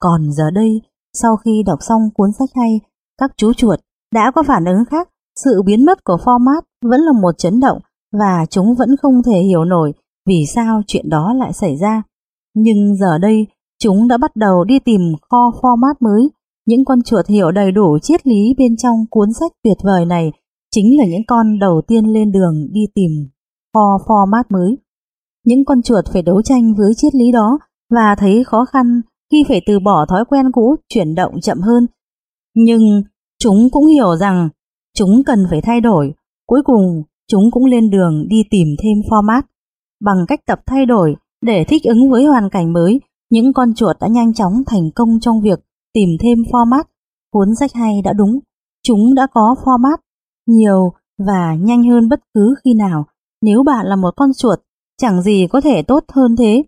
Còn 0.00 0.32
giờ 0.32 0.50
đây, 0.50 0.80
Sau 1.14 1.36
khi 1.36 1.62
đọc 1.66 1.78
xong 1.82 2.00
cuốn 2.14 2.32
sách 2.38 2.48
hay, 2.54 2.80
các 3.18 3.30
chú 3.36 3.52
chuột 3.52 3.80
đã 4.14 4.32
có 4.34 4.42
phản 4.42 4.64
ứng 4.64 4.84
khác. 4.90 5.08
Sự 5.44 5.62
biến 5.66 5.84
mất 5.84 6.04
của 6.04 6.16
format 6.24 6.60
vẫn 6.82 7.00
là 7.00 7.12
một 7.12 7.38
chấn 7.38 7.60
động 7.60 7.78
và 8.12 8.46
chúng 8.50 8.74
vẫn 8.78 8.96
không 9.02 9.22
thể 9.22 9.40
hiểu 9.40 9.64
nổi 9.64 9.92
vì 10.26 10.44
sao 10.54 10.82
chuyện 10.86 11.08
đó 11.08 11.34
lại 11.38 11.52
xảy 11.52 11.76
ra. 11.76 12.02
Nhưng 12.54 12.96
giờ 12.96 13.18
đây, 13.18 13.46
chúng 13.82 14.08
đã 14.08 14.16
bắt 14.16 14.36
đầu 14.36 14.64
đi 14.64 14.78
tìm 14.78 15.00
kho 15.30 15.50
format 15.62 15.94
mới. 16.00 16.30
Những 16.66 16.84
con 16.84 17.02
chuột 17.02 17.26
hiểu 17.26 17.50
đầy 17.50 17.72
đủ 17.72 17.98
triết 17.98 18.26
lý 18.26 18.54
bên 18.58 18.76
trong 18.76 18.96
cuốn 19.10 19.32
sách 19.40 19.52
tuyệt 19.64 19.76
vời 19.82 20.04
này 20.04 20.32
chính 20.70 20.98
là 20.98 21.04
những 21.06 21.26
con 21.26 21.58
đầu 21.58 21.82
tiên 21.86 22.04
lên 22.04 22.32
đường 22.32 22.68
đi 22.72 22.80
tìm 22.94 23.10
kho 23.74 23.98
format 24.06 24.44
mới. 24.48 24.78
Những 25.44 25.64
con 25.64 25.82
chuột 25.82 26.04
phải 26.12 26.22
đấu 26.22 26.42
tranh 26.42 26.74
với 26.74 26.92
triết 26.96 27.14
lý 27.14 27.32
đó 27.32 27.58
và 27.90 28.14
thấy 28.18 28.44
khó 28.44 28.64
khăn 28.64 29.00
khi 29.32 29.44
phải 29.48 29.60
từ 29.66 29.78
bỏ 29.80 30.06
thói 30.08 30.24
quen 30.24 30.52
cũ 30.52 30.76
chuyển 30.88 31.14
động 31.14 31.40
chậm 31.40 31.60
hơn. 31.60 31.86
Nhưng 32.54 33.02
chúng 33.38 33.70
cũng 33.72 33.86
hiểu 33.86 34.16
rằng 34.16 34.48
chúng 34.94 35.22
cần 35.26 35.38
phải 35.50 35.60
thay 35.62 35.80
đổi. 35.80 36.14
Cuối 36.46 36.62
cùng, 36.64 37.02
chúng 37.32 37.50
cũng 37.50 37.64
lên 37.64 37.90
đường 37.90 38.26
đi 38.28 38.42
tìm 38.50 38.68
thêm 38.82 38.98
format. 39.10 39.42
Bằng 40.04 40.24
cách 40.28 40.40
tập 40.46 40.60
thay 40.66 40.86
đổi 40.86 41.16
để 41.42 41.64
thích 41.68 41.82
ứng 41.84 42.10
với 42.10 42.24
hoàn 42.24 42.50
cảnh 42.50 42.72
mới, 42.72 43.00
những 43.30 43.52
con 43.52 43.74
chuột 43.74 43.96
đã 44.00 44.08
nhanh 44.08 44.34
chóng 44.34 44.52
thành 44.66 44.90
công 44.94 45.20
trong 45.20 45.40
việc 45.40 45.60
tìm 45.92 46.08
thêm 46.20 46.38
format. 46.38 46.84
Cuốn 47.32 47.48
sách 47.60 47.72
hay 47.74 48.02
đã 48.04 48.12
đúng, 48.12 48.38
chúng 48.82 49.14
đã 49.14 49.26
có 49.34 49.54
format 49.64 49.96
nhiều 50.46 50.92
và 51.26 51.54
nhanh 51.54 51.84
hơn 51.84 52.08
bất 52.08 52.20
cứ 52.34 52.54
khi 52.64 52.74
nào. 52.74 53.04
Nếu 53.42 53.62
bạn 53.62 53.86
là 53.86 53.96
một 53.96 54.14
con 54.16 54.30
chuột, 54.36 54.58
chẳng 55.00 55.22
gì 55.22 55.46
có 55.50 55.60
thể 55.60 55.82
tốt 55.82 56.04
hơn 56.12 56.36
thế. 56.36 56.64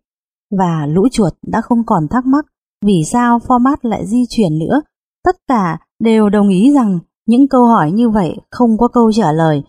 Và 0.59 0.87
lũ 0.87 1.09
chuột 1.13 1.33
đã 1.43 1.61
không 1.61 1.85
còn 1.87 2.09
thắc 2.11 2.27
mắc 2.27 2.47
vì 2.87 3.03
sao 3.13 3.39
format 3.39 3.77
lại 3.83 4.07
di 4.07 4.25
chuyển 4.29 4.59
nữa. 4.59 4.81
Tất 5.25 5.37
cả 5.49 5.79
đều 6.01 6.29
đồng 6.29 6.49
ý 6.49 6.73
rằng 6.75 6.99
những 7.27 7.49
câu 7.49 7.65
hỏi 7.65 7.93
như 7.93 8.11
vậy 8.11 8.37
không 8.51 8.79
có 8.79 8.89
câu 8.89 9.13
trả 9.13 9.33
lời. 9.33 9.63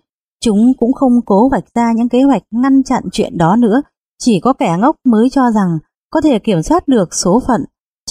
Chúng 0.46 0.74
cũng 0.80 0.94
không 0.94 1.22
cố 1.26 1.50
vạch 1.50 1.64
ra 1.76 1.92
những 1.96 2.10
kế 2.10 2.22
hoạch 2.22 2.42
ngăn 2.52 2.84
chặn 2.84 3.04
chuyện 3.12 3.38
đó 3.38 3.56
nữa. 3.56 3.82
Chỉ 4.20 4.40
có 4.40 4.54
kẻ 4.54 4.76
ngốc 4.80 4.96
mới 5.06 5.30
cho 5.30 5.52
rằng 5.52 5.78
có 6.10 6.22
thể 6.22 6.40
kiểm 6.40 6.62
soát 6.62 6.88
được 6.88 7.14
số 7.14 7.42
phận. 7.48 7.62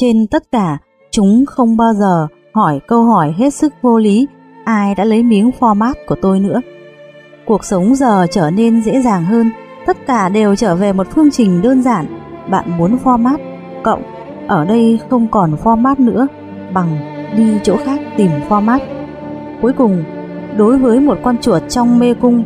Trên 0.00 0.26
tất 0.30 0.50
cả, 0.52 0.78
chúng 1.10 1.44
không 1.46 1.76
bao 1.76 1.94
giờ 1.94 2.26
hỏi 2.54 2.80
câu 2.88 3.04
hỏi 3.04 3.34
hết 3.38 3.54
sức 3.54 3.72
vô 3.82 3.98
lý 3.98 4.26
ai 4.64 4.94
đã 4.94 5.04
lấy 5.04 5.22
miếng 5.22 5.50
format 5.60 5.94
của 6.06 6.16
tôi 6.22 6.40
nữa. 6.40 6.60
Cuộc 7.46 7.64
sống 7.64 7.94
giờ 7.94 8.26
trở 8.30 8.50
nên 8.50 8.82
dễ 8.82 9.02
dàng 9.02 9.24
hơn, 9.24 9.50
tất 9.86 9.96
cả 10.06 10.28
đều 10.28 10.56
trở 10.56 10.76
về 10.76 10.92
một 10.92 11.06
phương 11.14 11.30
trình 11.30 11.62
đơn 11.62 11.82
giản. 11.82 12.06
Bạn 12.50 12.78
muốn 12.78 12.98
format, 13.04 13.38
cộng, 13.84 14.02
ở 14.48 14.64
đây 14.64 14.98
không 15.10 15.28
còn 15.30 15.56
format 15.64 16.04
nữa, 16.04 16.26
bằng 16.74 16.96
đi 17.36 17.58
chỗ 17.62 17.76
khác 17.84 18.00
tìm 18.16 18.30
format. 18.48 18.78
Cuối 19.62 19.72
cùng, 19.72 20.04
đối 20.56 20.78
với 20.78 21.00
một 21.00 21.18
con 21.24 21.36
chuột 21.38 21.62
trong 21.68 21.98
mê 21.98 22.14
cung, 22.14 22.44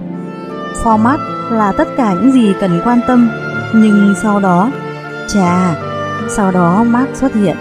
format 0.84 1.18
là 1.50 1.72
tất 1.72 1.88
cả 1.96 2.14
những 2.14 2.32
gì 2.32 2.52
cần 2.60 2.80
quan 2.84 3.00
tâm, 3.06 3.30
nhưng 3.74 4.14
sau 4.22 4.40
đó, 4.40 4.70
chà, 5.28 5.74
sau 6.28 6.52
đó 6.52 6.84
Mark 6.84 7.16
xuất 7.16 7.34
hiện, 7.34 7.56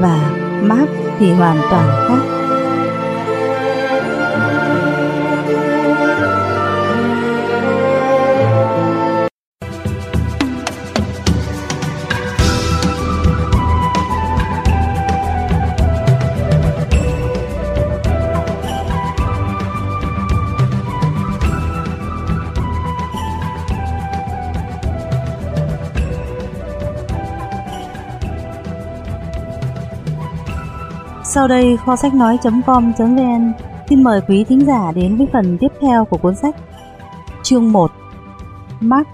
và 0.00 0.30
Mark 0.62 0.90
thì 1.18 1.32
hoàn 1.32 1.56
toàn 1.70 1.88
khác. 2.08 2.37
Sau 31.38 31.48
đây 31.48 31.76
kho 31.76 31.96
sách 31.96 32.14
nói.com.vn 32.14 33.52
xin 33.88 34.04
mời 34.04 34.20
quý 34.28 34.44
thính 34.44 34.60
giả 34.66 34.92
đến 34.92 35.16
với 35.16 35.26
phần 35.32 35.56
tiếp 35.60 35.68
theo 35.80 36.04
của 36.04 36.18
cuốn 36.22 36.34
sách. 36.36 36.56
Chương 37.42 37.72
1 37.72 37.90
Mark 38.80 39.08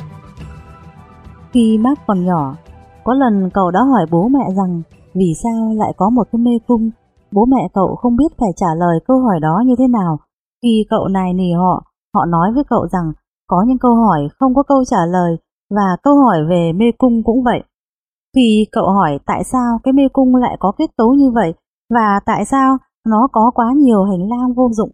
Khi 1.52 1.78
Mark 1.78 2.00
còn 2.06 2.26
nhỏ, 2.26 2.56
có 3.04 3.14
lần 3.14 3.50
cậu 3.54 3.70
đã 3.70 3.80
hỏi 3.82 4.06
bố 4.10 4.28
mẹ 4.28 4.54
rằng 4.56 4.82
vì 5.14 5.32
sao 5.42 5.74
lại 5.76 5.92
có 5.96 6.10
một 6.10 6.28
cái 6.32 6.40
mê 6.40 6.50
cung. 6.66 6.90
Bố 7.32 7.44
mẹ 7.44 7.68
cậu 7.74 7.96
không 7.96 8.16
biết 8.16 8.38
phải 8.38 8.50
trả 8.56 8.66
lời 8.76 8.98
câu 9.06 9.20
hỏi 9.20 9.40
đó 9.40 9.62
như 9.66 9.74
thế 9.78 9.88
nào. 9.88 10.18
Khi 10.62 10.86
cậu 10.90 11.08
này 11.08 11.32
nỉ 11.32 11.52
họ, 11.52 11.84
họ 12.14 12.24
nói 12.24 12.52
với 12.54 12.64
cậu 12.68 12.86
rằng 12.92 13.12
có 13.46 13.64
những 13.66 13.78
câu 13.78 13.94
hỏi 13.94 14.28
không 14.38 14.54
có 14.54 14.62
câu 14.62 14.84
trả 14.84 15.06
lời 15.06 15.36
và 15.70 15.96
câu 16.02 16.16
hỏi 16.16 16.38
về 16.48 16.72
mê 16.72 16.86
cung 16.98 17.22
cũng 17.24 17.42
vậy. 17.42 17.62
Khi 18.36 18.66
cậu 18.72 18.90
hỏi 18.90 19.18
tại 19.26 19.44
sao 19.44 19.78
cái 19.82 19.92
mê 19.92 20.08
cung 20.12 20.34
lại 20.36 20.56
có 20.60 20.72
kết 20.78 20.90
cấu 20.96 21.14
như 21.14 21.30
vậy 21.30 21.54
và 21.90 22.20
tại 22.26 22.44
sao 22.44 22.76
nó 23.06 23.28
có 23.32 23.50
quá 23.54 23.72
nhiều 23.76 24.04
hành 24.04 24.28
lang 24.28 24.54
vô 24.56 24.68
dụng. 24.72 24.90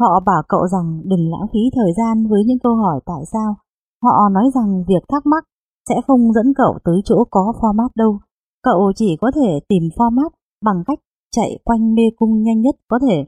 Họ 0.00 0.20
bảo 0.26 0.42
cậu 0.48 0.66
rằng 0.66 1.02
đừng 1.04 1.30
lãng 1.30 1.48
phí 1.52 1.60
thời 1.74 1.92
gian 1.96 2.26
với 2.30 2.42
những 2.46 2.58
câu 2.62 2.76
hỏi 2.76 3.00
tại 3.06 3.22
sao. 3.32 3.54
Họ 4.02 4.28
nói 4.32 4.44
rằng 4.54 4.84
việc 4.88 5.04
thắc 5.08 5.26
mắc 5.26 5.44
sẽ 5.88 5.94
không 6.06 6.32
dẫn 6.32 6.54
cậu 6.56 6.78
tới 6.84 7.00
chỗ 7.04 7.24
có 7.30 7.52
format 7.60 7.88
đâu. 7.94 8.18
Cậu 8.62 8.92
chỉ 8.96 9.16
có 9.20 9.30
thể 9.34 9.60
tìm 9.68 9.82
format 9.96 10.30
bằng 10.64 10.82
cách 10.86 10.98
chạy 11.36 11.58
quanh 11.64 11.94
mê 11.94 12.02
cung 12.16 12.42
nhanh 12.42 12.60
nhất 12.60 12.74
có 12.88 12.98
thể. 13.08 13.24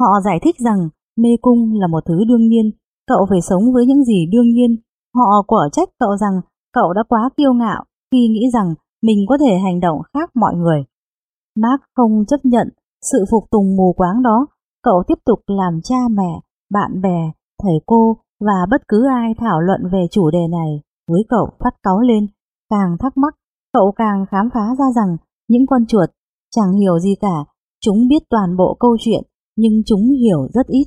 Họ 0.00 0.20
giải 0.24 0.38
thích 0.42 0.56
rằng 0.58 0.88
mê 1.16 1.28
cung 1.42 1.80
là 1.80 1.86
một 1.86 2.00
thứ 2.06 2.24
đương 2.28 2.48
nhiên, 2.48 2.70
cậu 3.06 3.26
phải 3.30 3.40
sống 3.40 3.72
với 3.72 3.86
những 3.86 4.04
gì 4.04 4.26
đương 4.32 4.50
nhiên. 4.50 4.76
Họ 5.14 5.42
quả 5.46 5.68
trách 5.72 5.88
cậu 5.98 6.16
rằng 6.16 6.40
cậu 6.72 6.92
đã 6.92 7.02
quá 7.08 7.30
kiêu 7.36 7.52
ngạo 7.52 7.84
khi 8.12 8.28
nghĩ 8.28 8.50
rằng 8.52 8.74
mình 9.02 9.18
có 9.28 9.38
thể 9.38 9.58
hành 9.58 9.80
động 9.80 9.98
khác 10.14 10.30
mọi 10.34 10.54
người. 10.54 10.84
Mark 11.56 11.82
không 11.96 12.24
chấp 12.28 12.40
nhận 12.42 12.68
sự 13.12 13.24
phục 13.30 13.44
tùng 13.50 13.76
mù 13.76 13.92
quáng 13.96 14.22
đó, 14.22 14.46
cậu 14.82 15.02
tiếp 15.06 15.18
tục 15.24 15.38
làm 15.46 15.80
cha 15.84 15.96
mẹ, 16.10 16.40
bạn 16.72 17.00
bè, 17.02 17.30
thầy 17.62 17.74
cô 17.86 18.16
và 18.40 18.66
bất 18.70 18.88
cứ 18.88 19.06
ai 19.08 19.34
thảo 19.38 19.60
luận 19.60 19.80
về 19.92 20.06
chủ 20.10 20.30
đề 20.30 20.48
này 20.50 20.80
với 21.08 21.22
cậu 21.28 21.48
phát 21.58 21.74
cáu 21.82 22.00
lên. 22.00 22.26
Càng 22.70 22.96
thắc 23.00 23.16
mắc, 23.16 23.34
cậu 23.72 23.92
càng 23.96 24.26
khám 24.30 24.48
phá 24.54 24.74
ra 24.78 24.84
rằng 24.96 25.16
những 25.48 25.66
con 25.66 25.86
chuột 25.86 26.10
chẳng 26.56 26.72
hiểu 26.72 26.98
gì 26.98 27.14
cả, 27.20 27.44
chúng 27.80 28.08
biết 28.08 28.22
toàn 28.30 28.56
bộ 28.56 28.76
câu 28.80 28.96
chuyện 29.00 29.22
nhưng 29.56 29.82
chúng 29.86 30.00
hiểu 30.00 30.48
rất 30.54 30.66
ít. 30.66 30.84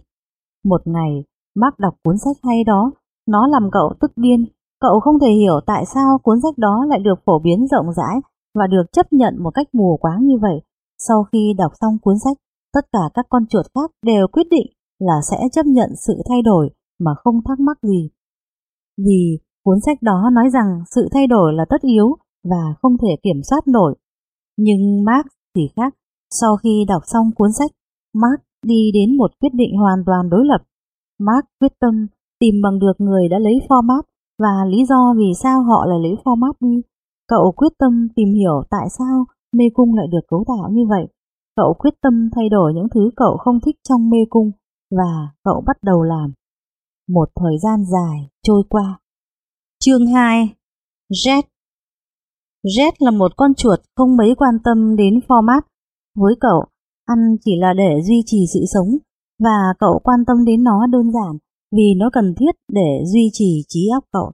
Một 0.65 0.81
ngày, 0.85 1.23
Mark 1.55 1.79
đọc 1.79 1.93
cuốn 2.03 2.15
sách 2.17 2.37
hay 2.43 2.63
đó, 2.63 2.91
nó 3.27 3.47
làm 3.47 3.69
cậu 3.71 3.93
tức 4.01 4.11
điên. 4.15 4.45
Cậu 4.79 4.99
không 4.99 5.19
thể 5.19 5.31
hiểu 5.31 5.59
tại 5.65 5.85
sao 5.93 6.17
cuốn 6.23 6.41
sách 6.43 6.57
đó 6.57 6.85
lại 6.89 6.99
được 6.99 7.19
phổ 7.25 7.39
biến 7.39 7.67
rộng 7.67 7.93
rãi 7.93 8.21
và 8.59 8.67
được 8.67 8.83
chấp 8.91 9.13
nhận 9.13 9.43
một 9.43 9.51
cách 9.53 9.67
mù 9.73 9.97
quáng 10.01 10.25
như 10.25 10.35
vậy. 10.41 10.61
Sau 10.97 11.23
khi 11.31 11.53
đọc 11.57 11.71
xong 11.81 11.97
cuốn 12.01 12.15
sách, 12.23 12.37
tất 12.73 12.85
cả 12.91 12.99
các 13.13 13.25
con 13.29 13.47
chuột 13.47 13.65
khác 13.75 13.91
đều 14.05 14.27
quyết 14.27 14.47
định 14.51 14.67
là 14.99 15.21
sẽ 15.31 15.37
chấp 15.51 15.65
nhận 15.65 15.89
sự 16.07 16.13
thay 16.29 16.41
đổi 16.41 16.69
mà 16.99 17.11
không 17.23 17.41
thắc 17.45 17.59
mắc 17.59 17.77
gì. 17.83 18.09
Vì 18.97 19.39
cuốn 19.63 19.77
sách 19.85 19.97
đó 20.01 20.29
nói 20.33 20.49
rằng 20.53 20.83
sự 20.95 21.09
thay 21.13 21.27
đổi 21.27 21.53
là 21.53 21.65
tất 21.69 21.81
yếu 21.81 22.15
và 22.43 22.75
không 22.81 22.97
thể 23.01 23.15
kiểm 23.23 23.41
soát 23.49 23.67
nổi. 23.67 23.95
Nhưng 24.57 25.03
Mark 25.05 25.27
thì 25.55 25.61
khác. 25.75 25.93
Sau 26.31 26.57
khi 26.57 26.85
đọc 26.87 27.01
xong 27.05 27.31
cuốn 27.35 27.49
sách, 27.59 27.71
Mark 28.13 28.41
đi 28.65 28.91
đến 28.93 29.17
một 29.17 29.31
quyết 29.39 29.53
định 29.53 29.77
hoàn 29.77 30.03
toàn 30.05 30.29
đối 30.29 30.45
lập. 30.45 30.61
Mark 31.19 31.45
quyết 31.59 31.73
tâm 31.79 32.07
tìm 32.39 32.55
bằng 32.63 32.79
được 32.79 32.93
người 32.97 33.29
đã 33.29 33.39
lấy 33.39 33.53
format 33.69 34.01
và 34.39 34.65
lý 34.67 34.85
do 34.85 35.13
vì 35.17 35.31
sao 35.43 35.63
họ 35.63 35.85
lại 35.85 35.99
lấy 36.03 36.15
format 36.23 36.53
đi. 36.59 36.81
Cậu 37.27 37.51
quyết 37.55 37.73
tâm 37.79 38.07
tìm 38.15 38.29
hiểu 38.33 38.63
tại 38.69 38.87
sao 38.97 39.25
mê 39.53 39.65
cung 39.73 39.95
lại 39.95 40.07
được 40.11 40.27
cấu 40.27 40.43
tạo 40.47 40.69
như 40.71 40.81
vậy. 40.89 41.07
Cậu 41.55 41.73
quyết 41.79 41.93
tâm 42.01 42.29
thay 42.35 42.49
đổi 42.49 42.73
những 42.73 42.87
thứ 42.93 43.11
cậu 43.15 43.37
không 43.37 43.59
thích 43.65 43.75
trong 43.89 44.09
mê 44.09 44.17
cung 44.29 44.51
và 44.91 45.29
cậu 45.43 45.63
bắt 45.67 45.77
đầu 45.83 46.03
làm. 46.03 46.33
Một 47.09 47.29
thời 47.35 47.57
gian 47.63 47.85
dài 47.85 48.29
trôi 48.43 48.63
qua. 48.69 48.99
Chương 49.79 50.07
2 50.07 50.55
Jet 51.09 51.43
Jet 52.63 52.91
là 52.99 53.11
một 53.11 53.31
con 53.37 53.53
chuột 53.53 53.79
không 53.95 54.17
mấy 54.17 54.35
quan 54.37 54.55
tâm 54.63 54.95
đến 54.95 55.19
format. 55.27 55.61
Với 56.15 56.33
cậu, 56.39 56.65
ăn 57.05 57.35
chỉ 57.45 57.51
là 57.59 57.73
để 57.77 58.01
duy 58.03 58.23
trì 58.25 58.45
sự 58.53 58.59
sống 58.73 58.87
và 59.43 59.73
cậu 59.79 59.99
quan 60.03 60.19
tâm 60.27 60.45
đến 60.45 60.63
nó 60.63 60.87
đơn 60.87 61.11
giản 61.11 61.37
vì 61.71 61.93
nó 61.97 62.09
cần 62.13 62.33
thiết 62.39 62.51
để 62.71 63.03
duy 63.05 63.29
trì 63.33 63.63
trí 63.67 63.89
óc 63.93 64.03
cậu. 64.11 64.31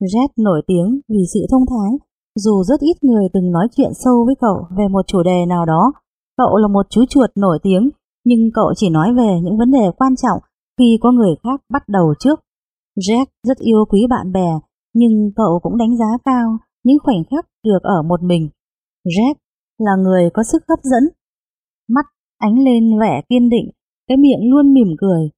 Jet 0.00 0.28
nổi 0.36 0.62
tiếng 0.66 1.00
vì 1.08 1.24
sự 1.34 1.40
thông 1.50 1.66
thái 1.66 2.05
dù 2.36 2.62
rất 2.62 2.80
ít 2.80 3.04
người 3.04 3.24
từng 3.32 3.50
nói 3.50 3.68
chuyện 3.76 3.90
sâu 4.04 4.24
với 4.26 4.34
cậu 4.40 4.66
về 4.76 4.88
một 4.88 5.06
chủ 5.06 5.22
đề 5.22 5.46
nào 5.48 5.66
đó, 5.66 5.92
cậu 6.36 6.56
là 6.56 6.68
một 6.68 6.86
chú 6.90 7.04
chuột 7.08 7.30
nổi 7.36 7.58
tiếng, 7.62 7.90
nhưng 8.24 8.50
cậu 8.54 8.72
chỉ 8.76 8.90
nói 8.90 9.14
về 9.14 9.40
những 9.42 9.58
vấn 9.58 9.70
đề 9.70 9.90
quan 9.98 10.16
trọng 10.16 10.38
khi 10.78 10.98
có 11.02 11.12
người 11.12 11.34
khác 11.42 11.60
bắt 11.72 11.82
đầu 11.88 12.14
trước. 12.18 12.40
Jack 12.96 13.26
rất 13.42 13.58
yêu 13.58 13.84
quý 13.88 14.00
bạn 14.10 14.32
bè, 14.32 14.48
nhưng 14.94 15.30
cậu 15.36 15.60
cũng 15.62 15.76
đánh 15.76 15.96
giá 15.96 16.18
cao 16.24 16.58
những 16.84 16.98
khoảnh 17.02 17.22
khắc 17.30 17.46
được 17.64 17.82
ở 17.82 18.02
một 18.02 18.22
mình. 18.22 18.48
Jack 19.04 19.34
là 19.78 19.96
người 19.96 20.30
có 20.34 20.42
sức 20.42 20.62
hấp 20.68 20.78
dẫn. 20.82 21.02
mắt 21.88 22.06
ánh 22.38 22.58
lên 22.58 22.98
vẻ 23.00 23.20
kiên 23.28 23.48
định, 23.48 23.70
cái 24.08 24.16
miệng 24.16 24.50
luôn 24.50 24.74
mỉm 24.74 24.88
cười. 24.98 25.30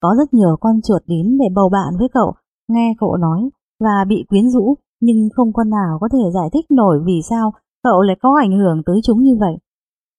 Có 0.00 0.14
rất 0.18 0.34
nhiều 0.34 0.56
con 0.60 0.80
chuột 0.82 1.02
đến 1.06 1.38
để 1.38 1.46
bầu 1.54 1.68
bạn 1.68 1.98
với 1.98 2.08
cậu, 2.12 2.32
nghe 2.68 2.94
cậu 2.98 3.16
nói 3.16 3.50
và 3.80 4.04
bị 4.08 4.24
quyến 4.28 4.50
rũ, 4.50 4.74
nhưng 5.00 5.28
không 5.34 5.52
con 5.52 5.70
nào 5.70 5.98
có 6.00 6.08
thể 6.12 6.30
giải 6.34 6.48
thích 6.52 6.66
nổi 6.70 6.98
vì 7.06 7.20
sao 7.30 7.52
cậu 7.82 8.02
lại 8.02 8.16
có 8.22 8.38
ảnh 8.40 8.58
hưởng 8.58 8.82
tới 8.86 8.96
chúng 9.04 9.22
như 9.22 9.36
vậy. 9.40 9.56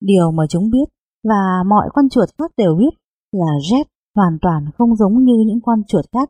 Điều 0.02 0.32
mà 0.32 0.44
chúng 0.50 0.70
biết 0.70 0.88
và 1.24 1.64
mọi 1.68 1.90
con 1.94 2.10
chuột 2.10 2.30
khác 2.38 2.52
đều 2.58 2.76
biết 2.76 2.94
là 3.32 3.52
Jet 3.70 3.86
hoàn 4.16 4.38
toàn 4.42 4.66
không 4.78 4.96
giống 4.96 5.24
như 5.24 5.36
những 5.48 5.60
con 5.66 5.84
chuột 5.88 6.06
khác. 6.12 6.30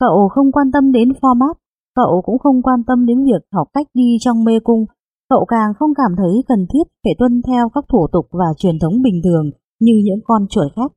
Cậu 0.00 0.28
không 0.28 0.52
quan 0.52 0.72
tâm 0.72 0.92
đến 0.92 1.08
format, 1.08 1.54
cậu 1.94 2.22
cũng 2.24 2.38
không 2.38 2.62
quan 2.62 2.84
tâm 2.86 3.06
đến 3.06 3.24
việc 3.24 3.42
học 3.52 3.68
cách 3.72 3.86
đi 3.94 4.16
trong 4.20 4.44
mê 4.44 4.60
cung, 4.64 4.84
cậu 5.28 5.44
càng 5.48 5.72
không 5.78 5.90
cảm 5.94 6.16
thấy 6.16 6.44
cần 6.48 6.66
thiết 6.72 6.84
phải 7.04 7.12
tuân 7.18 7.42
theo 7.46 7.68
các 7.74 7.84
thủ 7.92 8.06
tục 8.12 8.26
và 8.32 8.46
truyền 8.56 8.78
thống 8.78 9.02
bình 9.02 9.20
thường 9.24 9.50
như 9.80 9.92
những 10.04 10.20
con 10.24 10.46
chuột 10.50 10.72
khác. 10.76 10.92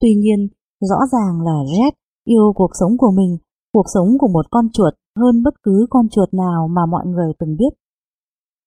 Tuy 0.00 0.14
nhiên, 0.14 0.48
rõ 0.80 0.96
ràng 1.12 1.40
là 1.40 1.52
Jet 1.52 1.92
yêu 2.24 2.52
cuộc 2.54 2.70
sống 2.80 2.98
của 2.98 3.10
mình, 3.16 3.38
cuộc 3.72 3.86
sống 3.94 4.08
của 4.18 4.28
một 4.28 4.46
con 4.50 4.68
chuột 4.72 4.94
hơn 5.16 5.42
bất 5.42 5.54
cứ 5.62 5.86
con 5.90 6.08
chuột 6.08 6.34
nào 6.34 6.68
mà 6.68 6.86
mọi 6.86 7.06
người 7.06 7.32
từng 7.38 7.56
biết. 7.56 7.72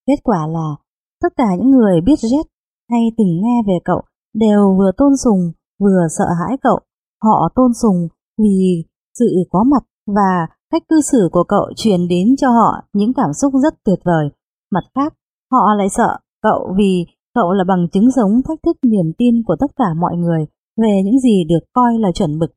Kết 0.08 0.24
quả 0.24 0.48
là, 0.48 0.75
tất 1.22 1.34
cả 1.38 1.56
những 1.58 1.72
người 1.72 2.02
biết 2.02 2.20
Jet 2.20 2.44
hay 2.90 3.02
từng 3.18 3.42
nghe 3.42 3.62
về 3.68 3.78
cậu 3.86 4.02
đều 4.34 4.75
vừa 4.78 4.92
tôn 4.98 5.12
sùng 5.24 5.52
vừa 5.80 6.08
sợ 6.18 6.25
hãi 6.40 6.58
cậu. 6.62 6.80
Họ 7.24 7.50
tôn 7.56 7.72
sùng 7.82 8.08
vì 8.38 8.84
sự 9.20 9.25
có 9.50 9.64
mặt 9.64 9.84
và 10.08 10.48
cách 10.72 10.84
cư 10.90 11.02
xử 11.02 11.30
của 11.32 11.44
cậu 11.44 11.66
truyền 11.75 12.08
đến 12.08 12.36
cho 12.38 12.50
họ 12.50 12.84
những 12.94 13.14
cảm 13.14 13.34
xúc 13.34 13.54
rất 13.64 13.74
tuyệt 13.86 14.00
vời. 14.06 14.30
Mặt 14.72 14.84
khác, 14.96 15.14
họ 15.52 15.74
lại 15.78 15.90
sợ 15.90 16.18
cậu 16.42 16.74
vì 16.78 17.06
cậu 17.36 17.52
là 17.52 17.64
bằng 17.68 17.88
chứng 17.94 18.12
sống 18.12 18.42
thách 18.48 18.60
thức 18.64 18.78
niềm 18.84 19.14
tin 19.18 19.44
của 19.44 19.56
tất 19.60 19.72
cả 19.75 19.94
mọi 19.98 20.16
người 20.18 20.46
về 20.78 21.02
những 21.06 21.20
gì 21.20 21.44
được 21.50 21.66
coi 21.74 22.00
là 22.00 22.12
chuẩn 22.12 22.40
mực. 22.40 22.52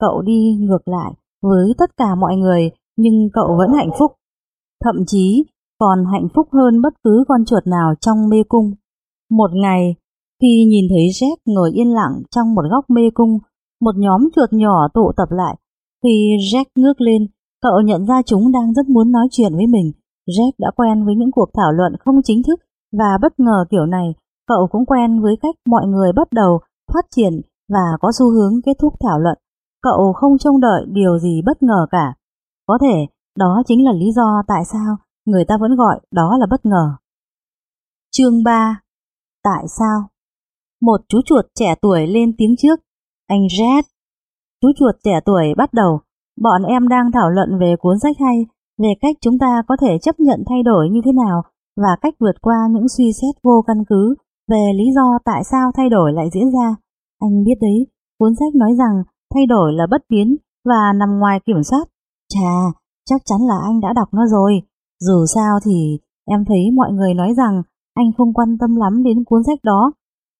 Cậu 0.00 0.22
đi 0.22 0.56
ngược 0.60 0.88
lại 0.88 1.12
với 1.42 1.74
tất 1.78 1.96
cả 1.96 2.14
mọi 2.14 2.36
người 2.36 2.70
nhưng 2.98 3.28
cậu 3.32 3.56
vẫn 3.58 3.70
hạnh 3.78 3.90
phúc. 3.98 4.12
Thậm 4.84 4.96
chí 5.06 5.44
còn 5.80 5.98
hạnh 6.12 6.28
phúc 6.34 6.48
hơn 6.52 6.82
bất 6.82 6.94
cứ 7.04 7.24
con 7.28 7.44
chuột 7.44 7.66
nào 7.66 7.94
trong 8.00 8.28
mê 8.28 8.42
cung. 8.48 8.74
Một 9.30 9.50
ngày, 9.54 9.94
khi 10.42 10.64
nhìn 10.64 10.84
thấy 10.90 11.06
Jack 11.18 11.36
ngồi 11.46 11.70
yên 11.72 11.94
lặng 11.94 12.22
trong 12.30 12.54
một 12.54 12.62
góc 12.70 12.90
mê 12.90 13.02
cung, 13.14 13.38
một 13.80 13.94
nhóm 13.96 14.20
chuột 14.36 14.52
nhỏ 14.52 14.88
tụ 14.94 15.12
tập 15.16 15.28
lại. 15.30 15.56
Khi 16.02 16.36
Jack 16.52 16.64
ngước 16.76 17.00
lên, 17.00 17.26
cậu 17.62 17.80
nhận 17.84 18.06
ra 18.06 18.22
chúng 18.26 18.52
đang 18.52 18.72
rất 18.72 18.88
muốn 18.88 19.12
nói 19.12 19.28
chuyện 19.30 19.52
với 19.54 19.66
mình. 19.66 19.92
Jack 20.28 20.52
đã 20.58 20.70
quen 20.76 21.04
với 21.04 21.14
những 21.14 21.30
cuộc 21.30 21.48
thảo 21.54 21.72
luận 21.72 21.92
không 22.04 22.22
chính 22.24 22.42
thức 22.42 22.60
và 22.98 23.18
bất 23.22 23.40
ngờ 23.40 23.64
kiểu 23.70 23.86
này, 23.86 24.14
cậu 24.48 24.68
cũng 24.70 24.86
quen 24.86 25.20
với 25.22 25.36
cách 25.42 25.54
mọi 25.66 25.86
người 25.86 26.12
bắt 26.12 26.32
đầu 26.32 26.58
phát 26.92 27.04
triển 27.16 27.32
và 27.68 27.96
có 28.00 28.12
xu 28.18 28.30
hướng 28.30 28.52
kết 28.64 28.72
thúc 28.80 28.94
thảo 29.00 29.18
luận. 29.18 29.38
Cậu 29.82 30.12
không 30.12 30.38
trông 30.38 30.60
đợi 30.60 30.86
điều 30.88 31.18
gì 31.18 31.42
bất 31.46 31.62
ngờ 31.62 31.86
cả. 31.90 32.14
Có 32.68 32.78
thể 32.80 33.06
đó 33.38 33.62
chính 33.66 33.84
là 33.84 33.92
lý 33.92 34.12
do 34.12 34.42
tại 34.46 34.64
sao 34.72 34.96
người 35.26 35.44
ta 35.44 35.56
vẫn 35.60 35.76
gọi 35.76 36.00
đó 36.10 36.36
là 36.40 36.46
bất 36.50 36.66
ngờ. 36.66 36.96
Chương 38.10 38.42
3 38.44 38.80
Tại 39.42 39.64
sao? 39.78 40.08
Một 40.82 41.00
chú 41.08 41.20
chuột 41.24 41.44
trẻ 41.54 41.74
tuổi 41.82 42.06
lên 42.06 42.32
tiếng 42.38 42.54
trước. 42.58 42.80
Anh 43.26 43.46
Red. 43.58 43.84
Chú 44.62 44.68
chuột 44.76 44.94
trẻ 45.04 45.20
tuổi 45.24 45.54
bắt 45.56 45.72
đầu. 45.72 46.00
Bọn 46.42 46.62
em 46.62 46.88
đang 46.88 47.12
thảo 47.12 47.30
luận 47.30 47.58
về 47.60 47.74
cuốn 47.78 47.98
sách 47.98 48.16
hay, 48.20 48.46
về 48.78 48.88
cách 49.00 49.16
chúng 49.20 49.38
ta 49.38 49.62
có 49.68 49.76
thể 49.80 49.98
chấp 50.02 50.20
nhận 50.20 50.44
thay 50.48 50.62
đổi 50.62 50.88
như 50.90 51.00
thế 51.04 51.12
nào 51.12 51.42
và 51.76 51.96
cách 52.00 52.14
vượt 52.20 52.42
qua 52.42 52.56
những 52.70 52.88
suy 52.88 53.12
xét 53.12 53.42
vô 53.42 53.64
căn 53.66 53.76
cứ 53.88 54.14
về 54.50 54.72
lý 54.74 54.84
do 54.94 55.18
tại 55.24 55.42
sao 55.50 55.70
thay 55.76 55.88
đổi 55.88 56.12
lại 56.12 56.28
diễn 56.32 56.50
ra. 56.52 56.76
Anh 57.20 57.44
biết 57.44 57.58
đấy, 57.60 57.86
cuốn 58.18 58.32
sách 58.34 58.54
nói 58.54 58.70
rằng 58.78 59.02
thay 59.34 59.46
đổi 59.46 59.72
là 59.72 59.86
bất 59.90 60.02
biến 60.08 60.36
và 60.64 60.92
nằm 60.92 61.18
ngoài 61.18 61.40
kiểm 61.46 61.62
soát. 61.62 61.84
Chà, 62.34 62.78
chắc 63.10 63.20
chắn 63.24 63.38
là 63.48 63.54
anh 63.68 63.80
đã 63.80 63.92
đọc 63.92 64.08
nó 64.12 64.26
rồi. 64.26 64.52
Dù 65.00 65.26
sao 65.34 65.58
thì 65.64 65.98
em 66.26 66.44
thấy 66.44 66.70
mọi 66.74 66.92
người 66.92 67.14
nói 67.14 67.34
rằng 67.36 67.62
anh 67.94 68.06
không 68.16 68.34
quan 68.34 68.58
tâm 68.60 68.76
lắm 68.76 69.02
đến 69.02 69.24
cuốn 69.24 69.42
sách 69.46 69.58
đó 69.62 69.92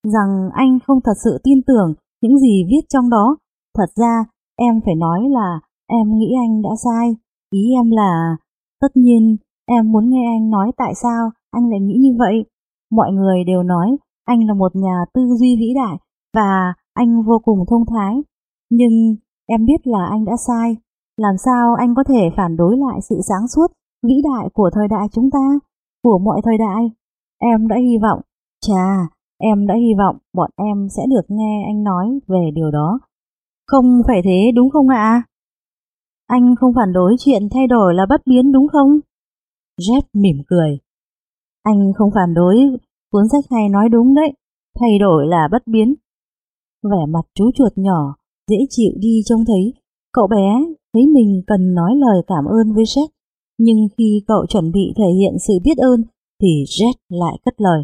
rằng 0.04 0.50
anh 0.52 0.78
không 0.86 0.98
thật 1.04 1.12
sự 1.24 1.38
tin 1.44 1.62
tưởng 1.66 1.94
những 2.22 2.38
gì 2.38 2.64
viết 2.70 2.82
trong 2.88 3.10
đó. 3.10 3.36
Thật 3.76 3.90
ra, 3.96 4.24
em 4.56 4.80
phải 4.84 4.94
nói 4.94 5.20
là 5.30 5.60
em 5.90 6.18
nghĩ 6.18 6.34
anh 6.46 6.62
đã 6.62 6.70
sai. 6.84 7.16
Ý 7.50 7.60
em 7.82 7.90
là, 7.90 8.36
tất 8.80 8.88
nhiên, 8.94 9.36
em 9.66 9.92
muốn 9.92 10.10
nghe 10.10 10.24
anh 10.38 10.50
nói 10.50 10.72
tại 10.76 10.92
sao 11.02 11.30
anh 11.50 11.70
lại 11.70 11.80
nghĩ 11.80 11.94
như 12.00 12.16
vậy. 12.18 12.44
Mọi 12.90 13.12
người 13.12 13.44
đều 13.46 13.62
nói 13.62 13.96
anh 14.24 14.46
là 14.46 14.54
một 14.54 14.76
nhà 14.76 15.04
tư 15.14 15.22
duy 15.40 15.56
vĩ 15.56 15.66
đại 15.74 15.96
và 16.34 16.74
anh 16.94 17.22
vô 17.22 17.38
cùng 17.44 17.58
thông 17.70 17.84
thái. 17.86 18.14
Nhưng 18.70 19.16
em 19.46 19.64
biết 19.64 19.86
là 19.86 20.06
anh 20.10 20.24
đã 20.24 20.32
sai. 20.46 20.76
Làm 21.18 21.34
sao 21.44 21.74
anh 21.74 21.94
có 21.94 22.04
thể 22.04 22.30
phản 22.36 22.56
đối 22.56 22.76
lại 22.76 23.00
sự 23.08 23.20
sáng 23.28 23.48
suốt, 23.48 23.66
vĩ 24.02 24.14
đại 24.24 24.48
của 24.54 24.70
thời 24.74 24.88
đại 24.88 25.08
chúng 25.12 25.30
ta, 25.30 25.58
của 26.02 26.18
mọi 26.18 26.40
thời 26.44 26.58
đại? 26.58 26.90
Em 27.38 27.68
đã 27.68 27.76
hy 27.76 27.98
vọng, 28.02 28.20
chà, 28.66 29.08
Em 29.38 29.66
đã 29.66 29.74
hy 29.74 29.94
vọng 29.98 30.16
bọn 30.34 30.50
em 30.56 30.88
sẽ 30.96 31.02
được 31.10 31.26
nghe 31.28 31.64
anh 31.66 31.84
nói 31.84 32.06
về 32.26 32.50
điều 32.54 32.70
đó. 32.70 33.00
Không 33.66 34.02
phải 34.06 34.20
thế 34.24 34.50
đúng 34.54 34.70
không 34.70 34.88
ạ? 34.88 35.22
Anh 36.26 36.54
không 36.60 36.72
phản 36.76 36.92
đối 36.92 37.16
chuyện 37.18 37.48
thay 37.50 37.66
đổi 37.66 37.94
là 37.94 38.06
bất 38.08 38.20
biến 38.26 38.52
đúng 38.52 38.68
không? 38.68 38.98
Jeff 39.80 40.02
mỉm 40.12 40.36
cười. 40.46 40.78
Anh 41.62 41.92
không 41.96 42.10
phản 42.14 42.34
đối, 42.34 42.56
cuốn 43.12 43.28
sách 43.32 43.44
hay 43.50 43.68
nói 43.68 43.88
đúng 43.88 44.14
đấy, 44.14 44.32
thay 44.80 44.98
đổi 45.00 45.26
là 45.26 45.48
bất 45.52 45.66
biến. 45.66 45.94
Vẻ 46.82 47.06
mặt 47.08 47.24
chú 47.34 47.50
chuột 47.54 47.72
nhỏ, 47.76 48.14
dễ 48.50 48.56
chịu 48.70 48.92
đi 48.96 49.20
trông 49.24 49.44
thấy, 49.44 49.74
cậu 50.12 50.26
bé 50.26 50.64
thấy 50.98 51.06
mình 51.06 51.42
cần 51.46 51.74
nói 51.74 51.92
lời 51.96 52.22
cảm 52.26 52.44
ơn 52.44 52.74
với 52.74 52.84
Jet, 52.84 53.08
nhưng 53.58 53.88
khi 53.98 54.22
cậu 54.26 54.46
chuẩn 54.46 54.72
bị 54.72 54.92
thể 54.96 55.04
hiện 55.18 55.34
sự 55.48 55.54
biết 55.64 55.78
ơn 55.78 56.02
thì 56.42 56.48
Jet 56.64 56.92
lại 57.08 57.38
cất 57.44 57.54
lời. 57.58 57.82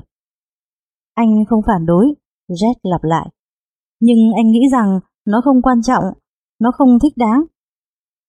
Anh 1.15 1.45
không 1.49 1.61
phản 1.67 1.87
đối, 1.87 2.15
Jet 2.49 2.75
lặp 2.83 3.05
lại. 3.05 3.29
Nhưng 4.01 4.19
anh 4.37 4.51
nghĩ 4.51 4.61
rằng 4.73 5.01
nó 5.27 5.41
không 5.45 5.63
quan 5.63 5.83
trọng, 5.83 6.05
nó 6.61 6.71
không 6.75 6.99
thích 7.03 7.13
đáng. 7.17 7.45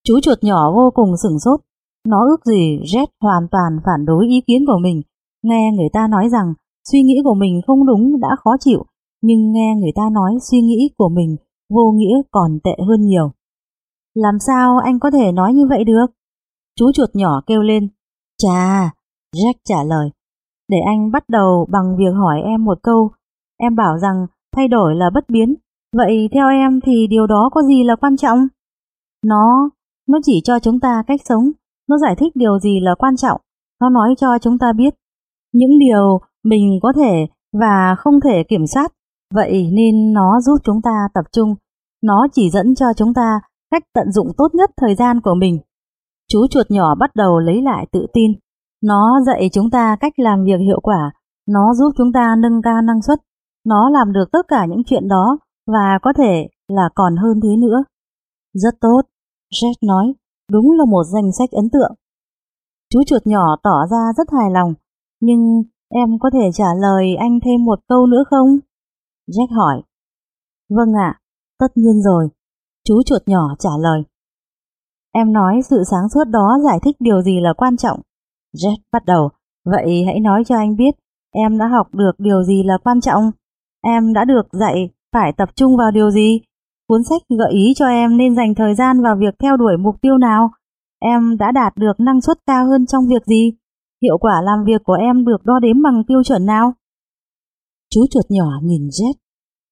Chú 0.07 0.19
chuột 0.19 0.43
nhỏ 0.43 0.71
vô 0.75 0.91
cùng 0.95 1.09
sửng 1.23 1.39
sốt. 1.39 1.59
Nó 2.07 2.17
ước 2.29 2.45
gì 2.45 2.79
Jet 2.93 3.07
hoàn 3.21 3.47
toàn 3.51 3.79
phản 3.85 4.05
đối 4.05 4.27
ý 4.27 4.41
kiến 4.47 4.65
của 4.67 4.79
mình. 4.83 5.01
Nghe 5.43 5.71
người 5.77 5.89
ta 5.93 6.07
nói 6.07 6.29
rằng 6.29 6.53
suy 6.91 7.01
nghĩ 7.01 7.15
của 7.23 7.33
mình 7.33 7.61
không 7.67 7.85
đúng 7.85 8.19
đã 8.19 8.29
khó 8.43 8.51
chịu, 8.59 8.83
nhưng 9.21 9.51
nghe 9.51 9.75
người 9.79 9.91
ta 9.95 10.09
nói 10.11 10.31
suy 10.51 10.61
nghĩ 10.61 10.89
của 10.97 11.09
mình 11.09 11.35
vô 11.69 11.91
nghĩa 11.91 12.21
còn 12.31 12.59
tệ 12.63 12.75
hơn 12.87 13.05
nhiều. 13.05 13.31
Làm 14.15 14.39
sao 14.39 14.77
anh 14.77 14.99
có 14.99 15.11
thể 15.11 15.31
nói 15.31 15.53
như 15.53 15.67
vậy 15.69 15.83
được? 15.83 16.05
Chú 16.79 16.91
chuột 16.91 17.09
nhỏ 17.13 17.41
kêu 17.47 17.61
lên. 17.61 17.89
Chà, 18.37 18.91
Jack 19.35 19.53
trả 19.63 19.83
lời. 19.83 20.09
Để 20.69 20.77
anh 20.85 21.11
bắt 21.11 21.29
đầu 21.29 21.67
bằng 21.71 21.97
việc 21.97 22.13
hỏi 22.15 22.41
em 22.45 22.65
một 22.65 22.77
câu. 22.83 23.11
Em 23.57 23.75
bảo 23.75 23.97
rằng 23.97 24.27
thay 24.55 24.67
đổi 24.67 24.95
là 24.95 25.09
bất 25.13 25.29
biến. 25.29 25.55
Vậy 25.97 26.29
theo 26.33 26.49
em 26.49 26.79
thì 26.85 27.07
điều 27.07 27.27
đó 27.27 27.49
có 27.53 27.61
gì 27.61 27.83
là 27.83 27.95
quan 27.95 28.17
trọng? 28.17 28.39
Nó, 29.25 29.69
nó 30.07 30.19
chỉ 30.23 30.41
cho 30.43 30.59
chúng 30.59 30.79
ta 30.79 31.03
cách 31.07 31.21
sống. 31.25 31.51
Nó 31.89 31.97
giải 31.97 32.15
thích 32.15 32.35
điều 32.35 32.59
gì 32.59 32.79
là 32.79 32.95
quan 32.95 33.15
trọng. 33.17 33.41
Nó 33.81 33.89
nói 33.89 34.15
cho 34.17 34.37
chúng 34.41 34.57
ta 34.57 34.73
biết 34.73 34.95
những 35.53 35.79
điều 35.79 36.19
mình 36.43 36.79
có 36.81 36.93
thể 36.95 37.27
và 37.53 37.95
không 37.97 38.19
thể 38.23 38.43
kiểm 38.43 38.67
soát. 38.67 38.91
Vậy 39.33 39.69
nên 39.73 40.13
nó 40.13 40.41
giúp 40.41 40.57
chúng 40.63 40.81
ta 40.81 41.07
tập 41.13 41.25
trung. 41.31 41.55
Nó 42.03 42.27
chỉ 42.33 42.49
dẫn 42.49 42.75
cho 42.75 42.85
chúng 42.97 43.13
ta 43.13 43.39
cách 43.71 43.83
tận 43.93 44.11
dụng 44.11 44.27
tốt 44.37 44.47
nhất 44.53 44.69
thời 44.77 44.95
gian 44.95 45.21
của 45.21 45.33
mình. 45.33 45.59
Chú 46.27 46.47
chuột 46.47 46.71
nhỏ 46.71 46.95
bắt 46.95 47.15
đầu 47.15 47.39
lấy 47.39 47.61
lại 47.61 47.87
tự 47.91 48.05
tin. 48.13 48.31
Nó 48.83 49.19
dạy 49.25 49.49
chúng 49.53 49.69
ta 49.69 49.95
cách 49.99 50.13
làm 50.19 50.43
việc 50.43 50.59
hiệu 50.59 50.79
quả, 50.83 51.11
nó 51.47 51.73
giúp 51.73 51.91
chúng 51.97 52.13
ta 52.13 52.35
nâng 52.35 52.61
cao 52.61 52.81
năng 52.81 53.01
suất, 53.01 53.19
nó 53.65 53.89
làm 53.89 54.13
được 54.13 54.25
tất 54.31 54.47
cả 54.47 54.65
những 54.65 54.83
chuyện 54.85 55.07
đó 55.07 55.37
và 55.67 55.99
có 56.01 56.13
thể 56.17 56.47
là 56.67 56.89
còn 56.95 57.15
hơn 57.15 57.39
thế 57.43 57.49
nữa. 57.57 57.83
Rất 58.53 58.75
tốt, 58.81 59.01
Jack 59.53 59.87
nói, 59.87 60.13
đúng 60.51 60.71
là 60.71 60.85
một 60.85 61.03
danh 61.03 61.31
sách 61.37 61.51
ấn 61.51 61.69
tượng. 61.69 61.93
Chú 62.89 63.03
chuột 63.07 63.21
nhỏ 63.27 63.55
tỏ 63.63 63.85
ra 63.91 64.13
rất 64.17 64.27
hài 64.31 64.51
lòng, 64.51 64.73
nhưng 65.21 65.63
em 65.89 66.09
có 66.19 66.29
thể 66.33 66.51
trả 66.53 66.67
lời 66.81 67.15
anh 67.15 67.39
thêm 67.45 67.65
một 67.65 67.79
câu 67.87 68.05
nữa 68.05 68.23
không? 68.29 68.47
Jack 69.27 69.55
hỏi. 69.55 69.81
Vâng 70.69 70.93
ạ, 70.93 71.19
tất 71.59 71.67
nhiên 71.75 72.01
rồi, 72.01 72.29
chú 72.85 73.03
chuột 73.05 73.21
nhỏ 73.25 73.55
trả 73.59 73.69
lời. 73.79 74.03
Em 75.13 75.33
nói 75.33 75.61
sự 75.69 75.83
sáng 75.91 76.09
suốt 76.13 76.23
đó 76.27 76.57
giải 76.63 76.79
thích 76.83 76.95
điều 76.99 77.21
gì 77.21 77.39
là 77.41 77.53
quan 77.53 77.77
trọng. 77.77 77.99
Jet 78.53 78.77
bắt 78.93 79.05
đầu, 79.05 79.29
vậy 79.65 80.03
hãy 80.05 80.19
nói 80.19 80.43
cho 80.45 80.55
anh 80.55 80.75
biết 80.75 80.95
em 81.31 81.57
đã 81.57 81.67
học 81.67 81.87
được 81.93 82.11
điều 82.17 82.43
gì 82.43 82.63
là 82.63 82.77
quan 82.83 83.01
trọng. 83.01 83.31
Em 83.83 84.13
đã 84.13 84.25
được 84.25 84.47
dạy 84.51 84.89
phải 85.13 85.33
tập 85.37 85.49
trung 85.55 85.77
vào 85.77 85.91
điều 85.91 86.11
gì. 86.11 86.41
Cuốn 86.87 87.03
sách 87.03 87.21
gợi 87.37 87.51
ý 87.53 87.73
cho 87.75 87.87
em 87.87 88.17
nên 88.17 88.35
dành 88.35 88.55
thời 88.55 88.75
gian 88.75 89.01
vào 89.01 89.15
việc 89.15 89.35
theo 89.39 89.57
đuổi 89.57 89.77
mục 89.77 89.95
tiêu 90.01 90.17
nào. 90.17 90.49
Em 90.99 91.37
đã 91.37 91.51
đạt 91.51 91.73
được 91.77 91.99
năng 91.99 92.21
suất 92.21 92.37
cao 92.47 92.65
hơn 92.65 92.85
trong 92.85 93.07
việc 93.07 93.25
gì? 93.25 93.53
Hiệu 94.03 94.17
quả 94.17 94.41
làm 94.43 94.63
việc 94.65 94.81
của 94.83 94.93
em 94.93 95.25
được 95.25 95.43
đo 95.43 95.59
đếm 95.59 95.81
bằng 95.81 96.03
tiêu 96.07 96.23
chuẩn 96.23 96.45
nào? 96.45 96.73
Chú 97.89 98.05
chuột 98.11 98.25
nhỏ 98.29 98.49
nhìn 98.63 98.87
Jet. 98.87 99.13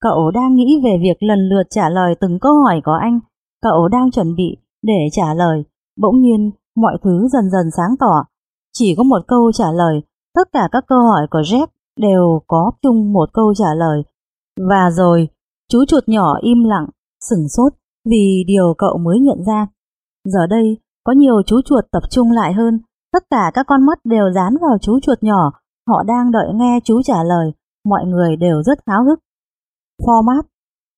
Cậu 0.03 0.31
đang 0.31 0.55
nghĩ 0.55 0.81
về 0.83 0.97
việc 1.01 1.23
lần 1.23 1.39
lượt 1.49 1.63
trả 1.69 1.89
lời 1.89 2.15
từng 2.19 2.39
câu 2.41 2.53
hỏi 2.63 2.81
của 2.85 2.97
anh. 3.01 3.19
Cậu 3.61 3.87
đang 3.87 4.11
chuẩn 4.11 4.35
bị 4.35 4.57
để 4.81 5.07
trả 5.11 5.33
lời. 5.33 5.63
Bỗng 6.01 6.21
nhiên, 6.21 6.51
mọi 6.75 6.97
thứ 7.03 7.27
dần 7.33 7.49
dần 7.51 7.71
sáng 7.77 7.95
tỏ. 7.99 8.23
Chỉ 8.73 8.95
có 8.97 9.03
một 9.03 9.21
câu 9.27 9.51
trả 9.51 9.71
lời. 9.71 10.01
Tất 10.35 10.47
cả 10.51 10.69
các 10.71 10.83
câu 10.87 10.99
hỏi 10.99 11.27
của 11.31 11.39
Jeff 11.39 11.67
đều 11.99 12.41
có 12.47 12.71
chung 12.81 13.13
một 13.13 13.29
câu 13.33 13.53
trả 13.53 13.73
lời. 13.77 14.03
Và 14.69 14.89
rồi, 14.91 15.27
chú 15.69 15.85
chuột 15.87 16.03
nhỏ 16.07 16.35
im 16.41 16.63
lặng, 16.63 16.87
sửng 17.29 17.49
sốt 17.49 17.73
vì 18.09 18.43
điều 18.47 18.73
cậu 18.77 18.97
mới 18.97 19.19
nhận 19.19 19.43
ra. 19.47 19.67
Giờ 20.25 20.47
đây, 20.49 20.77
có 21.03 21.13
nhiều 21.13 21.41
chú 21.45 21.61
chuột 21.65 21.83
tập 21.91 22.03
trung 22.09 22.31
lại 22.31 22.53
hơn. 22.53 22.79
Tất 23.13 23.23
cả 23.29 23.51
các 23.53 23.65
con 23.67 23.85
mắt 23.85 23.99
đều 24.03 24.31
dán 24.35 24.57
vào 24.61 24.77
chú 24.81 24.99
chuột 24.99 25.23
nhỏ. 25.23 25.51
Họ 25.87 26.03
đang 26.03 26.31
đợi 26.31 26.47
nghe 26.53 26.79
chú 26.83 27.01
trả 27.01 27.23
lời. 27.23 27.51
Mọi 27.85 28.05
người 28.05 28.35
đều 28.35 28.63
rất 28.63 28.79
háo 28.87 29.03
hức. 29.03 29.19
Format. 30.05 30.43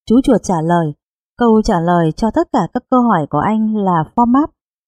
Chú 0.10 0.16
chuột 0.24 0.42
trả 0.44 0.62
lời. 0.64 0.94
Câu 1.38 1.62
trả 1.62 1.80
lời 1.80 2.12
cho 2.12 2.28
tất 2.36 2.48
cả 2.54 2.60
các 2.74 2.84
câu 2.90 3.02
hỏi 3.02 3.28
của 3.30 3.38
anh 3.38 3.76
là 3.76 4.04
format. 4.16 4.48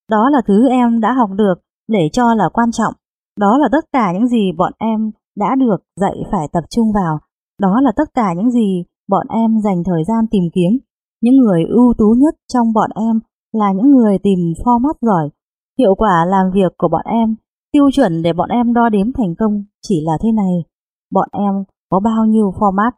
Đó 0.09 0.29
là 0.29 0.41
thứ 0.47 0.69
em 0.69 0.99
đã 0.99 1.13
học 1.13 1.29
được 1.35 1.55
để 1.87 2.09
cho 2.13 2.33
là 2.33 2.49
quan 2.53 2.71
trọng. 2.71 2.93
Đó 3.39 3.57
là 3.57 3.67
tất 3.71 3.85
cả 3.93 4.13
những 4.13 4.27
gì 4.27 4.51
bọn 4.57 4.73
em 4.77 5.11
đã 5.35 5.55
được 5.55 5.77
dạy 6.01 6.15
phải 6.31 6.47
tập 6.53 6.63
trung 6.69 6.91
vào. 6.93 7.19
Đó 7.61 7.81
là 7.81 7.91
tất 7.95 8.13
cả 8.13 8.33
những 8.37 8.51
gì 8.51 8.83
bọn 9.09 9.27
em 9.29 9.61
dành 9.61 9.83
thời 9.83 10.03
gian 10.03 10.25
tìm 10.31 10.43
kiếm. 10.53 10.71
Những 11.21 11.37
người 11.37 11.63
ưu 11.69 11.93
tú 11.97 12.15
nhất 12.17 12.35
trong 12.53 12.73
bọn 12.73 12.89
em 12.95 13.19
là 13.51 13.71
những 13.71 13.91
người 13.91 14.19
tìm 14.23 14.39
format 14.63 14.93
giỏi. 15.01 15.29
Hiệu 15.79 15.95
quả 15.95 16.25
làm 16.25 16.51
việc 16.53 16.73
của 16.77 16.87
bọn 16.87 17.05
em, 17.05 17.35
tiêu 17.71 17.89
chuẩn 17.93 18.21
để 18.21 18.33
bọn 18.33 18.49
em 18.49 18.73
đo 18.73 18.89
đếm 18.89 19.13
thành 19.13 19.35
công 19.39 19.63
chỉ 19.87 20.01
là 20.05 20.13
thế 20.23 20.31
này. 20.31 20.63
Bọn 21.11 21.29
em 21.31 21.63
có 21.89 21.99
bao 21.99 22.25
nhiêu 22.25 22.51
format. 22.59 22.91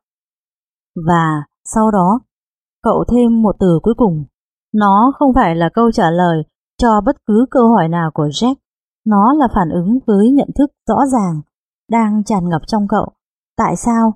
Và 1.08 1.44
sau 1.66 1.92
đó, 1.92 2.20
cậu 2.84 3.04
thêm 3.12 3.42
một 3.42 3.56
từ 3.60 3.80
cuối 3.84 3.94
cùng. 3.98 4.26
Nó 4.74 5.12
không 5.20 5.34
phải 5.36 5.56
là 5.56 5.70
câu 5.74 5.92
trả 5.92 6.12
lời 6.12 6.44
cho 6.78 7.02
bất 7.06 7.26
cứ 7.26 7.46
câu 7.52 7.68
hỏi 7.70 7.88
nào 7.88 8.12
của 8.14 8.28
Jack. 8.28 8.56
Nó 9.06 9.34
là 9.34 9.48
phản 9.56 9.70
ứng 9.70 10.00
với 10.08 10.30
nhận 10.30 10.50
thức 10.58 10.72
rõ 10.88 10.96
ràng, 11.12 11.42
đang 11.92 12.24
tràn 12.24 12.50
ngập 12.50 12.62
trong 12.68 12.88
cậu. 12.88 13.08
Tại 13.58 13.76
sao? 13.76 14.14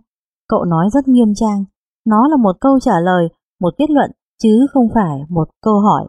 Cậu 0.48 0.66
nói 0.66 0.90
rất 0.94 1.08
nghiêm 1.08 1.34
trang. 1.36 1.66
Nó 2.06 2.28
là 2.28 2.38
một 2.38 2.56
câu 2.62 2.80
trả 2.80 3.00
lời, 3.00 3.30
một 3.62 3.74
kết 3.78 3.90
luận, 3.90 4.12
chứ 4.44 4.66
không 4.74 4.88
phải 4.94 5.22
một 5.30 5.50
câu 5.62 5.80
hỏi. 5.80 6.08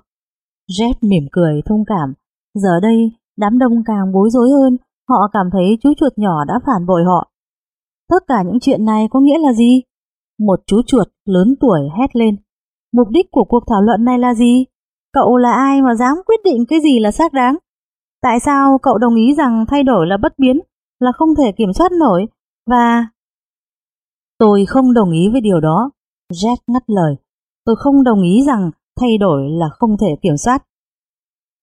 Jack 0.70 0.94
mỉm 1.02 1.24
cười 1.32 1.62
thông 1.66 1.84
cảm. 1.86 2.14
Giờ 2.54 2.80
đây, 2.82 3.12
đám 3.36 3.58
đông 3.58 3.84
càng 3.84 4.12
bối 4.12 4.30
rối 4.30 4.50
hơn, 4.50 4.76
họ 5.08 5.28
cảm 5.32 5.46
thấy 5.52 5.78
chú 5.82 5.92
chuột 5.96 6.12
nhỏ 6.16 6.44
đã 6.44 6.54
phản 6.66 6.86
bội 6.86 7.04
họ. 7.04 7.30
Tất 8.10 8.22
cả 8.26 8.42
những 8.42 8.60
chuyện 8.60 8.84
này 8.84 9.08
có 9.10 9.20
nghĩa 9.20 9.38
là 9.38 9.52
gì? 9.52 9.82
Một 10.38 10.60
chú 10.66 10.82
chuột 10.86 11.08
lớn 11.24 11.54
tuổi 11.60 11.80
hét 11.98 12.16
lên. 12.16 12.36
Mục 12.92 13.08
đích 13.10 13.26
của 13.30 13.44
cuộc 13.44 13.64
thảo 13.66 13.82
luận 13.82 14.04
này 14.04 14.18
là 14.18 14.34
gì? 14.34 14.64
Cậu 15.12 15.36
là 15.36 15.52
ai 15.52 15.82
mà 15.82 15.94
dám 15.94 16.16
quyết 16.26 16.40
định 16.44 16.64
cái 16.68 16.80
gì 16.80 16.98
là 17.00 17.10
xác 17.10 17.32
đáng? 17.32 17.56
Tại 18.22 18.40
sao 18.40 18.78
cậu 18.82 18.98
đồng 18.98 19.14
ý 19.14 19.34
rằng 19.34 19.64
thay 19.68 19.82
đổi 19.82 20.06
là 20.06 20.16
bất 20.16 20.38
biến, 20.38 20.60
là 21.00 21.12
không 21.12 21.28
thể 21.38 21.52
kiểm 21.56 21.72
soát 21.72 21.92
nổi, 21.92 22.26
và... 22.66 23.06
Tôi 24.38 24.64
không 24.66 24.92
đồng 24.92 25.10
ý 25.10 25.28
với 25.32 25.40
điều 25.40 25.60
đó. 25.60 25.90
Jack 26.32 26.56
ngắt 26.66 26.82
lời. 26.86 27.14
Tôi 27.64 27.76
không 27.78 28.04
đồng 28.04 28.22
ý 28.22 28.42
rằng 28.46 28.70
thay 29.00 29.18
đổi 29.18 29.50
là 29.50 29.66
không 29.72 29.96
thể 30.00 30.16
kiểm 30.22 30.36
soát. 30.36 30.64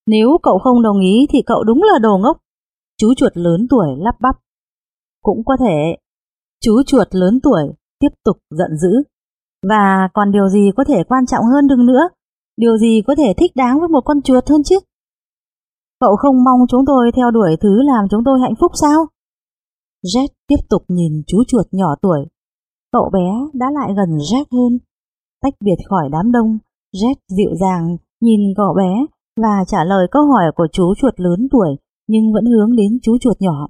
Nếu 0.07 0.37
cậu 0.43 0.59
không 0.59 0.81
đồng 0.81 0.99
ý 0.99 1.27
thì 1.29 1.39
cậu 1.45 1.63
đúng 1.63 1.83
là 1.83 1.99
đồ 1.99 2.17
ngốc. 2.17 2.37
Chú 2.97 3.13
chuột 3.17 3.31
lớn 3.37 3.67
tuổi 3.69 3.87
lắp 3.97 4.15
bắp. 4.21 4.35
Cũng 5.21 5.43
có 5.45 5.57
thể. 5.59 5.97
Chú 6.61 6.83
chuột 6.83 7.07
lớn 7.11 7.39
tuổi 7.43 7.63
tiếp 8.01 8.13
tục 8.25 8.37
giận 8.49 8.71
dữ. 8.81 8.93
Và 9.69 10.09
còn 10.13 10.31
điều 10.31 10.49
gì 10.49 10.71
có 10.77 10.83
thể 10.87 11.03
quan 11.09 11.25
trọng 11.25 11.45
hơn 11.45 11.67
đừng 11.67 11.85
nữa? 11.85 12.03
Điều 12.57 12.77
gì 12.77 13.01
có 13.07 13.15
thể 13.17 13.33
thích 13.37 13.51
đáng 13.55 13.79
với 13.79 13.89
một 13.89 14.01
con 14.05 14.21
chuột 14.21 14.49
hơn 14.49 14.61
chứ? 14.63 14.75
Cậu 15.99 16.15
không 16.15 16.43
mong 16.43 16.59
chúng 16.69 16.85
tôi 16.85 17.11
theo 17.15 17.31
đuổi 17.31 17.57
thứ 17.61 17.81
làm 17.81 18.05
chúng 18.11 18.23
tôi 18.25 18.39
hạnh 18.41 18.53
phúc 18.59 18.71
sao? 18.81 19.07
Jack 20.03 20.27
tiếp 20.47 20.61
tục 20.69 20.81
nhìn 20.87 21.21
chú 21.27 21.43
chuột 21.47 21.65
nhỏ 21.71 21.95
tuổi. 22.01 22.19
Cậu 22.91 23.09
bé 23.13 23.27
đã 23.53 23.65
lại 23.73 23.93
gần 23.97 24.17
Jack 24.17 24.45
hơn. 24.51 24.79
Tách 25.41 25.53
biệt 25.65 25.77
khỏi 25.89 26.09
đám 26.11 26.31
đông, 26.31 26.57
Jack 26.93 27.15
dịu 27.37 27.49
dàng 27.61 27.97
nhìn 28.21 28.39
cậu 28.57 28.73
bé 28.77 29.05
và 29.41 29.63
trả 29.67 29.83
lời 29.83 30.07
câu 30.11 30.25
hỏi 30.25 30.51
của 30.55 30.67
chú 30.71 30.93
chuột 30.95 31.19
lớn 31.19 31.47
tuổi 31.51 31.69
nhưng 32.07 32.33
vẫn 32.33 32.45
hướng 32.45 32.75
đến 32.75 32.99
chú 33.01 33.17
chuột 33.21 33.37
nhỏ. 33.39 33.67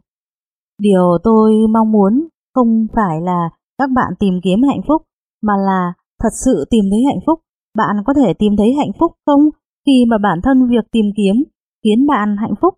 Điều 0.80 1.17
tôi 1.24 1.54
mong 1.74 1.91
muốn 1.91 2.28
không 2.56 2.88
phải 2.96 3.22
là 3.22 3.50
các 3.82 3.89
bạn 3.98 4.12
tìm 4.20 4.34
kiếm 4.44 4.60
hạnh 4.70 4.82
phúc 4.88 5.02
mà 5.48 5.54
là 5.67 5.94
thật 6.22 6.34
sự 6.46 6.65
tìm 6.70 6.86
thấy 6.91 7.02
hạnh 7.10 7.22
phúc. 7.26 7.39
Bạn 7.78 7.96
có 8.06 8.13
thể 8.13 8.34
tìm 8.34 8.54
thấy 8.58 8.74
hạnh 8.80 8.91
phúc 9.00 9.12
không 9.26 9.41
khi 9.86 10.06
mà 10.10 10.17
bản 10.24 10.39
thân 10.44 10.58
việc 10.70 10.86
tìm 10.91 11.06
kiếm 11.17 11.36
khiến 11.84 12.08
bạn 12.08 12.36
hạnh 12.38 12.56
phúc? 12.62 12.74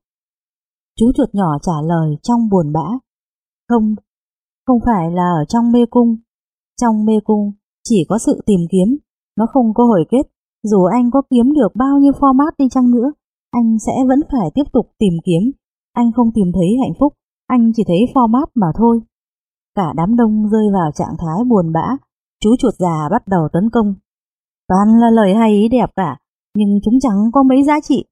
Chú 0.99 1.11
chuột 1.15 1.29
nhỏ 1.33 1.49
trả 1.61 1.77
lời 1.85 2.07
trong 2.21 2.49
buồn 2.51 2.73
bã. 2.73 2.87
Không, 3.69 3.95
không 4.67 4.79
phải 4.85 5.11
là 5.11 5.27
ở 5.41 5.45
trong 5.47 5.71
mê 5.71 5.85
cung. 5.89 6.17
Trong 6.81 7.05
mê 7.05 7.13
cung 7.23 7.51
chỉ 7.83 8.05
có 8.09 8.17
sự 8.17 8.41
tìm 8.45 8.59
kiếm, 8.71 8.97
nó 9.37 9.45
không 9.53 9.73
có 9.73 9.83
hồi 9.85 10.05
kết. 10.09 10.25
Dù 10.63 10.83
anh 10.83 11.11
có 11.11 11.21
kiếm 11.29 11.53
được 11.53 11.75
bao 11.75 11.97
nhiêu 11.99 12.11
format 12.11 12.51
đi 12.57 12.65
chăng 12.69 12.91
nữa, 12.91 13.11
anh 13.51 13.79
sẽ 13.79 13.93
vẫn 14.07 14.19
phải 14.31 14.51
tiếp 14.55 14.63
tục 14.73 14.85
tìm 14.99 15.13
kiếm. 15.25 15.51
Anh 15.93 16.11
không 16.15 16.29
tìm 16.33 16.51
thấy 16.53 16.67
hạnh 16.81 16.93
phúc, 16.99 17.13
anh 17.47 17.71
chỉ 17.75 17.83
thấy 17.87 17.97
format 18.13 18.45
mà 18.55 18.67
thôi. 18.77 19.01
Cả 19.75 19.93
đám 19.95 20.15
đông 20.15 20.49
rơi 20.49 20.65
vào 20.73 20.91
trạng 20.91 21.15
thái 21.19 21.43
buồn 21.49 21.71
bã, 21.73 21.97
chú 22.43 22.55
chuột 22.59 22.73
già 22.79 23.09
bắt 23.11 23.27
đầu 23.27 23.47
tấn 23.53 23.69
công. 23.69 23.93
Toàn 24.67 24.87
là 24.99 25.09
lời 25.09 25.33
hay 25.33 25.51
ý 25.51 25.69
đẹp 25.69 25.89
cả, 25.95 26.17
nhưng 26.55 26.79
chúng 26.83 26.99
chẳng 27.01 27.31
có 27.33 27.43
mấy 27.43 27.63
giá 27.63 27.79
trị. 27.83 28.05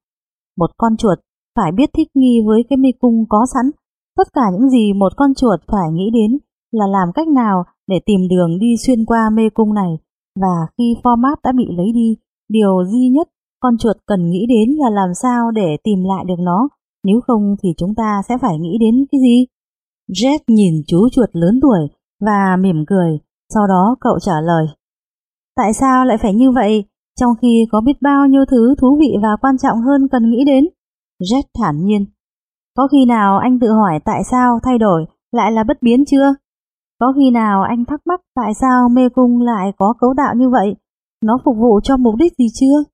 Một 0.58 0.70
con 0.76 0.96
chuột 0.96 1.18
phải 1.56 1.72
biết 1.72 1.90
thích 1.94 2.08
nghi 2.14 2.40
với 2.46 2.62
cái 2.70 2.76
mê 2.76 2.88
cung 3.00 3.24
có 3.28 3.46
sẵn. 3.54 3.70
Tất 4.16 4.32
cả 4.32 4.42
những 4.52 4.70
gì 4.70 4.92
một 4.92 5.12
con 5.16 5.34
chuột 5.34 5.60
phải 5.72 5.90
nghĩ 5.92 6.10
đến 6.12 6.38
là 6.72 6.86
làm 6.86 7.08
cách 7.14 7.28
nào 7.28 7.64
để 7.86 8.00
tìm 8.06 8.20
đường 8.30 8.58
đi 8.58 8.74
xuyên 8.86 9.04
qua 9.04 9.30
mê 9.32 9.42
cung 9.54 9.74
này. 9.74 9.98
Và 10.40 10.66
khi 10.78 10.94
format 11.02 11.36
đã 11.44 11.52
bị 11.52 11.64
lấy 11.76 11.92
đi, 11.94 12.16
điều 12.48 12.84
duy 12.90 13.08
nhất 13.08 13.28
con 13.60 13.78
chuột 13.78 13.96
cần 14.06 14.30
nghĩ 14.30 14.46
đến 14.48 14.76
là 14.78 14.90
làm 14.90 15.14
sao 15.22 15.50
để 15.50 15.76
tìm 15.84 15.98
lại 16.04 16.24
được 16.28 16.38
nó. 16.38 16.68
Nếu 17.04 17.20
không 17.26 17.56
thì 17.62 17.68
chúng 17.76 17.94
ta 17.94 18.22
sẽ 18.28 18.38
phải 18.42 18.58
nghĩ 18.58 18.78
đến 18.80 19.04
cái 19.12 19.20
gì? 19.20 19.46
Jack 20.08 20.38
nhìn 20.48 20.74
chú 20.86 21.08
chuột 21.12 21.28
lớn 21.32 21.58
tuổi 21.62 21.88
và 22.20 22.56
mỉm 22.60 22.84
cười, 22.86 23.18
sau 23.54 23.66
đó 23.66 23.96
cậu 24.00 24.18
trả 24.20 24.40
lời. 24.40 24.66
Tại 25.56 25.72
sao 25.72 26.04
lại 26.04 26.18
phải 26.22 26.34
như 26.34 26.50
vậy, 26.50 26.84
trong 27.20 27.30
khi 27.42 27.66
có 27.72 27.80
biết 27.80 28.02
bao 28.02 28.26
nhiêu 28.26 28.44
thứ 28.50 28.74
thú 28.80 28.96
vị 29.00 29.16
và 29.22 29.36
quan 29.40 29.58
trọng 29.58 29.80
hơn 29.80 30.08
cần 30.12 30.30
nghĩ 30.30 30.44
đến? 30.46 30.64
Jack 31.20 31.42
thản 31.60 31.84
nhiên. 31.84 32.04
Có 32.76 32.88
khi 32.92 33.04
nào 33.04 33.38
anh 33.38 33.58
tự 33.60 33.72
hỏi 33.72 34.00
tại 34.04 34.22
sao 34.30 34.58
thay 34.62 34.78
đổi 34.78 35.06
lại 35.32 35.52
là 35.52 35.64
bất 35.64 35.82
biến 35.82 36.04
chưa? 36.04 36.34
Có 37.00 37.12
khi 37.16 37.30
nào 37.30 37.62
anh 37.62 37.84
thắc 37.84 38.00
mắc 38.06 38.20
tại 38.34 38.54
sao 38.54 38.88
mê 38.88 39.08
cung 39.08 39.40
lại 39.40 39.72
có 39.78 39.94
cấu 39.98 40.14
tạo 40.16 40.34
như 40.34 40.48
vậy? 40.48 40.74
Nó 41.24 41.38
phục 41.44 41.56
vụ 41.56 41.80
cho 41.82 41.96
mục 41.96 42.14
đích 42.18 42.32
gì 42.38 42.46
chưa? 42.54 42.84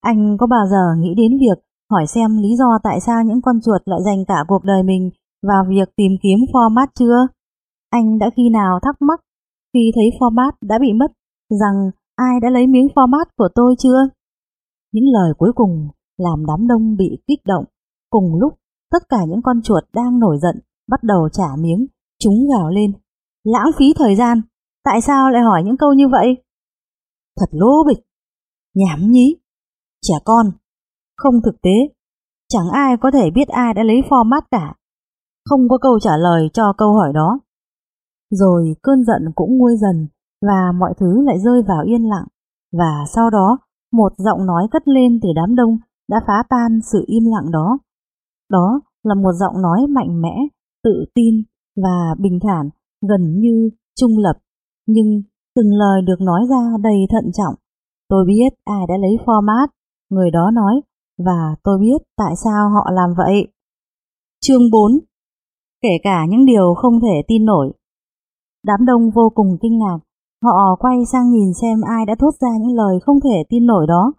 Anh 0.00 0.36
có 0.40 0.46
bao 0.46 0.66
giờ 0.70 0.94
nghĩ 0.98 1.14
đến 1.16 1.38
việc 1.38 1.64
hỏi 1.90 2.06
xem 2.06 2.36
lý 2.42 2.56
do 2.58 2.78
tại 2.82 3.00
sao 3.00 3.24
những 3.24 3.42
con 3.42 3.60
chuột 3.64 3.80
lại 3.84 4.00
dành 4.04 4.24
cả 4.28 4.44
cuộc 4.48 4.64
đời 4.64 4.82
mình 4.82 5.10
vào 5.42 5.64
việc 5.68 5.88
tìm 5.96 6.12
kiếm 6.22 6.38
format 6.52 6.86
chưa? 6.94 7.26
Anh 7.90 8.18
đã 8.18 8.30
khi 8.36 8.48
nào 8.48 8.78
thắc 8.82 9.02
mắc 9.02 9.20
khi 9.74 9.92
thấy 9.94 10.04
format 10.20 10.52
đã 10.60 10.78
bị 10.78 10.92
mất 10.92 11.12
rằng 11.60 11.90
ai 12.16 12.40
đã 12.42 12.50
lấy 12.50 12.66
miếng 12.66 12.86
format 12.94 13.24
của 13.36 13.48
tôi 13.54 13.74
chưa? 13.78 14.08
Những 14.92 15.04
lời 15.12 15.32
cuối 15.38 15.52
cùng 15.54 15.88
làm 16.18 16.46
đám 16.46 16.68
đông 16.68 16.96
bị 16.96 17.22
kích 17.26 17.40
động. 17.44 17.64
Cùng 18.10 18.34
lúc, 18.40 18.52
tất 18.90 19.08
cả 19.08 19.18
những 19.28 19.42
con 19.42 19.62
chuột 19.62 19.84
đang 19.92 20.18
nổi 20.18 20.38
giận 20.42 20.56
bắt 20.88 21.02
đầu 21.02 21.28
trả 21.32 21.48
miếng, 21.58 21.86
chúng 22.18 22.34
gào 22.52 22.68
lên. 22.70 22.92
Lãng 23.44 23.70
phí 23.78 23.94
thời 23.96 24.16
gian, 24.16 24.40
tại 24.84 25.00
sao 25.00 25.30
lại 25.30 25.42
hỏi 25.42 25.62
những 25.64 25.76
câu 25.76 25.92
như 25.92 26.08
vậy? 26.08 26.36
Thật 27.40 27.46
lố 27.50 27.84
bịch, 27.86 28.04
nhảm 28.74 29.10
nhí, 29.10 29.36
trẻ 30.02 30.14
con, 30.24 30.46
không 31.16 31.34
thực 31.44 31.62
tế, 31.62 31.70
chẳng 32.48 32.68
ai 32.72 32.96
có 33.00 33.10
thể 33.10 33.30
biết 33.30 33.48
ai 33.48 33.74
đã 33.74 33.82
lấy 33.82 33.96
format 34.08 34.42
cả. 34.50 34.74
Không 35.50 35.68
có 35.68 35.78
câu 35.78 36.00
trả 36.00 36.16
lời 36.16 36.50
cho 36.52 36.72
câu 36.78 36.94
hỏi 36.94 37.12
đó. 37.14 37.40
Rồi 38.30 38.74
cơn 38.82 39.04
giận 39.04 39.22
cũng 39.34 39.58
nguôi 39.58 39.76
dần 39.76 40.08
và 40.42 40.72
mọi 40.78 40.94
thứ 41.00 41.22
lại 41.26 41.38
rơi 41.38 41.62
vào 41.68 41.82
yên 41.86 42.08
lặng. 42.08 42.26
Và 42.72 43.04
sau 43.14 43.30
đó, 43.30 43.58
một 43.92 44.12
giọng 44.18 44.46
nói 44.46 44.68
cất 44.70 44.88
lên 44.88 45.20
từ 45.22 45.28
đám 45.36 45.54
đông 45.54 45.78
đã 46.08 46.20
phá 46.26 46.42
tan 46.48 46.80
sự 46.92 47.04
im 47.06 47.24
lặng 47.24 47.50
đó. 47.50 47.78
Đó 48.50 48.80
là 49.02 49.14
một 49.14 49.32
giọng 49.32 49.62
nói 49.62 49.86
mạnh 49.88 50.20
mẽ, 50.22 50.34
tự 50.84 51.04
tin 51.14 51.34
và 51.76 52.14
bình 52.18 52.38
thản, 52.42 52.70
gần 53.08 53.40
như 53.40 53.70
trung 54.00 54.18
lập. 54.18 54.34
Nhưng 54.86 55.22
từng 55.56 55.72
lời 55.72 56.02
được 56.02 56.20
nói 56.20 56.40
ra 56.50 56.76
đầy 56.82 56.98
thận 57.10 57.30
trọng. 57.32 57.54
Tôi 58.08 58.24
biết 58.26 58.52
ai 58.64 58.86
đã 58.88 58.94
lấy 59.00 59.16
format, 59.26 59.68
người 60.10 60.30
đó 60.30 60.50
nói, 60.50 60.80
và 61.18 61.56
tôi 61.62 61.78
biết 61.80 62.02
tại 62.16 62.32
sao 62.44 62.70
họ 62.70 62.90
làm 62.92 63.14
vậy. 63.16 63.48
Chương 64.40 64.70
4 64.72 65.09
Kể 65.82 65.98
cả 66.02 66.26
những 66.28 66.44
điều 66.44 66.74
không 66.74 67.00
thể 67.00 67.22
tin 67.28 67.44
nổi. 67.44 67.72
Đám 68.64 68.86
đông 68.86 69.10
vô 69.10 69.30
cùng 69.34 69.58
kinh 69.62 69.78
ngạc 69.78 69.98
Họ 70.44 70.76
quay 70.78 70.96
sang 71.12 71.30
nhìn 71.30 71.54
xem 71.60 71.80
ai 71.80 72.06
đã 72.06 72.14
thốt 72.18 72.30
ra 72.40 72.48
những 72.60 72.76
lời 72.76 73.00
không 73.02 73.20
thể 73.20 73.44
tin 73.48 73.66
nổi 73.66 73.86
đó. 73.86 74.12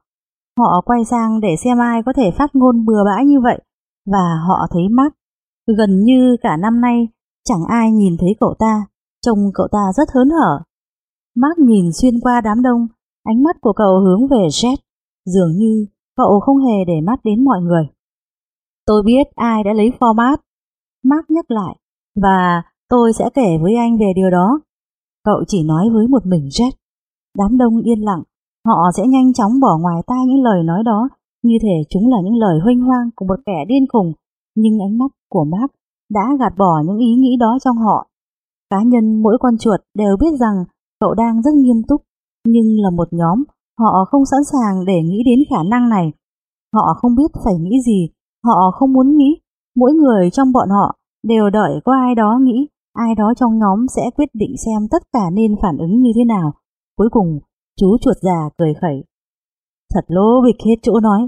Họ 0.59 0.81
quay 0.85 1.05
sang 1.05 1.39
để 1.39 1.55
xem 1.63 1.79
ai 1.79 2.03
có 2.05 2.13
thể 2.13 2.31
phát 2.37 2.55
ngôn 2.55 2.85
bừa 2.85 3.03
bãi 3.05 3.25
như 3.25 3.39
vậy, 3.39 3.59
và 4.05 4.37
họ 4.47 4.67
thấy 4.71 4.83
Mark. 4.89 5.13
Gần 5.77 6.03
như 6.03 6.37
cả 6.41 6.57
năm 6.57 6.81
nay, 6.81 7.07
chẳng 7.43 7.63
ai 7.69 7.91
nhìn 7.91 8.17
thấy 8.19 8.29
cậu 8.39 8.55
ta, 8.59 8.85
trông 9.25 9.37
cậu 9.53 9.67
ta 9.71 9.83
rất 9.97 10.09
hớn 10.13 10.29
hở. 10.29 10.59
Mark 11.35 11.59
nhìn 11.59 11.85
xuyên 11.93 12.19
qua 12.21 12.41
đám 12.41 12.61
đông, 12.61 12.87
ánh 13.23 13.43
mắt 13.43 13.55
của 13.61 13.73
cậu 13.73 13.99
hướng 13.99 14.27
về 14.27 14.47
Jet, 14.47 14.77
dường 15.25 15.51
như 15.51 15.85
cậu 16.17 16.39
không 16.39 16.57
hề 16.57 16.85
để 16.87 17.01
mắt 17.03 17.19
đến 17.23 17.43
mọi 17.43 17.61
người. 17.61 17.87
Tôi 18.85 19.03
biết 19.05 19.27
ai 19.35 19.63
đã 19.63 19.73
lấy 19.73 19.91
format. 19.99 20.37
Mark 21.03 21.25
nhắc 21.29 21.51
lại, 21.51 21.75
và 22.21 22.63
tôi 22.89 23.13
sẽ 23.13 23.29
kể 23.33 23.57
với 23.61 23.75
anh 23.75 23.97
về 23.97 24.11
điều 24.15 24.29
đó. 24.29 24.59
Cậu 25.25 25.43
chỉ 25.47 25.63
nói 25.63 25.89
với 25.93 26.07
một 26.07 26.25
mình 26.25 26.47
Jet. 26.49 26.71
Đám 27.37 27.57
đông 27.57 27.81
yên 27.81 28.05
lặng, 28.05 28.23
họ 28.67 28.91
sẽ 28.97 29.03
nhanh 29.07 29.33
chóng 29.33 29.59
bỏ 29.59 29.77
ngoài 29.81 30.01
tai 30.07 30.25
những 30.27 30.43
lời 30.43 30.63
nói 30.63 30.83
đó, 30.85 31.09
như 31.43 31.57
thể 31.61 31.75
chúng 31.89 32.09
là 32.09 32.17
những 32.23 32.35
lời 32.35 32.59
huynh 32.63 32.81
hoang 32.81 33.09
của 33.15 33.25
một 33.25 33.39
kẻ 33.45 33.65
điên 33.67 33.85
khùng, 33.93 34.13
nhưng 34.55 34.79
ánh 34.79 34.97
mắt 34.97 35.11
của 35.29 35.43
Mark 35.43 35.71
đã 36.13 36.37
gạt 36.39 36.53
bỏ 36.57 36.81
những 36.85 36.97
ý 36.97 37.13
nghĩ 37.15 37.37
đó 37.39 37.57
trong 37.63 37.77
họ. 37.77 38.07
Cá 38.69 38.83
nhân 38.83 39.23
mỗi 39.23 39.37
con 39.39 39.57
chuột 39.57 39.79
đều 39.93 40.17
biết 40.19 40.39
rằng 40.39 40.55
cậu 40.99 41.13
đang 41.13 41.41
rất 41.41 41.53
nghiêm 41.53 41.81
túc, 41.87 42.01
nhưng 42.45 42.81
là 42.83 42.89
một 42.89 43.07
nhóm, 43.11 43.43
họ 43.79 44.05
không 44.11 44.25
sẵn 44.25 44.39
sàng 44.51 44.85
để 44.85 45.01
nghĩ 45.03 45.23
đến 45.25 45.39
khả 45.49 45.63
năng 45.63 45.89
này. 45.89 46.11
Họ 46.73 46.93
không 47.01 47.15
biết 47.15 47.31
phải 47.45 47.53
nghĩ 47.59 47.81
gì, 47.85 48.09
họ 48.43 48.71
không 48.73 48.93
muốn 48.93 49.17
nghĩ, 49.17 49.40
mỗi 49.75 49.93
người 49.93 50.29
trong 50.29 50.51
bọn 50.51 50.69
họ 50.69 50.95
đều 51.23 51.49
đợi 51.49 51.71
có 51.85 51.93
ai 51.93 52.15
đó 52.15 52.39
nghĩ, 52.41 52.67
ai 52.93 53.15
đó 53.15 53.33
trong 53.37 53.59
nhóm 53.59 53.85
sẽ 53.95 54.01
quyết 54.17 54.29
định 54.33 54.55
xem 54.65 54.87
tất 54.91 55.03
cả 55.13 55.29
nên 55.33 55.55
phản 55.61 55.77
ứng 55.77 56.01
như 56.01 56.11
thế 56.15 56.23
nào. 56.23 56.53
Cuối 56.97 57.09
cùng, 57.11 57.39
chú 57.77 57.97
chuột 58.01 58.17
già 58.21 58.49
cười 58.57 58.73
khẩy. 58.81 59.03
Thật 59.93 60.05
lố 60.07 60.41
bịch 60.43 60.55
hết 60.65 60.75
chỗ 60.81 60.99
nói, 60.99 61.27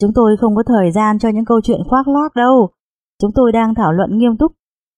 chúng 0.00 0.10
tôi 0.14 0.36
không 0.40 0.56
có 0.56 0.62
thời 0.66 0.92
gian 0.92 1.18
cho 1.18 1.28
những 1.28 1.44
câu 1.44 1.60
chuyện 1.60 1.80
khoác 1.88 2.08
lác 2.08 2.34
đâu. 2.36 2.68
Chúng 3.22 3.30
tôi 3.34 3.52
đang 3.52 3.74
thảo 3.74 3.92
luận 3.92 4.18
nghiêm 4.18 4.36
túc. 4.36 4.52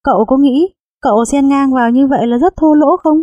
Cậu 0.05 0.25
có 0.27 0.37
nghĩ 0.37 0.69
cậu 1.03 1.25
xen 1.25 1.49
ngang 1.49 1.73
vào 1.73 1.91
như 1.91 2.07
vậy 2.07 2.27
là 2.27 2.39
rất 2.39 2.55
thô 2.57 2.75
lỗ 2.75 2.97
không? 2.97 3.19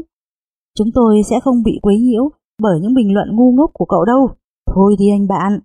Chúng 0.77 0.87
tôi 0.93 1.21
sẽ 1.29 1.39
không 1.39 1.63
bị 1.63 1.79
quấy 1.81 1.99
nhiễu 1.99 2.29
bởi 2.61 2.79
những 2.81 2.93
bình 2.93 3.13
luận 3.13 3.27
ngu 3.35 3.51
ngốc 3.51 3.71
của 3.73 3.85
cậu 3.85 4.05
đâu. 4.05 4.29
Thôi 4.75 4.95
đi 4.99 5.05
anh 5.11 5.27
bạn. 5.27 5.59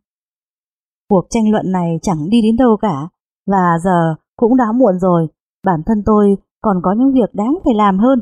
Cuộc 1.10 1.26
tranh 1.30 1.50
luận 1.50 1.72
này 1.72 1.98
chẳng 2.02 2.30
đi 2.30 2.42
đến 2.42 2.56
đâu 2.56 2.76
cả, 2.80 3.08
và 3.52 3.78
giờ 3.84 4.14
cũng 4.36 4.56
đã 4.56 4.64
muộn 4.74 4.98
rồi, 4.98 5.26
bản 5.64 5.80
thân 5.86 6.02
tôi 6.06 6.36
còn 6.62 6.76
có 6.82 6.94
những 6.98 7.12
việc 7.12 7.34
đáng 7.34 7.58
phải 7.64 7.74
làm 7.74 7.98
hơn. 7.98 8.18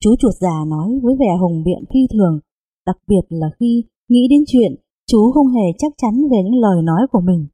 Chú 0.00 0.10
chuột 0.18 0.34
già 0.40 0.64
nói 0.66 0.88
với 1.02 1.14
vẻ 1.20 1.36
hùng 1.40 1.62
biện 1.64 1.84
phi 1.90 2.00
thường, 2.12 2.40
đặc 2.86 2.96
biệt 3.08 3.24
là 3.28 3.46
khi 3.60 3.84
nghĩ 4.08 4.26
đến 4.30 4.40
chuyện 4.46 4.72
chú 5.10 5.32
không 5.34 5.48
hề 5.48 5.66
chắc 5.78 5.92
chắn 5.96 6.14
về 6.30 6.38
những 6.44 6.60
lời 6.60 6.82
nói 6.82 7.06
của 7.12 7.20
mình, 7.20 7.46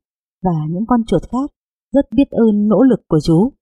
và 0.44 0.66
những 0.68 0.86
con 0.86 1.04
chuột 1.04 1.22
khác 1.32 1.50
rất 1.92 2.06
biết 2.16 2.30
ơn 2.30 2.68
nỗ 2.68 2.82
lực 2.82 3.00
của 3.08 3.20
chú. 3.20 3.52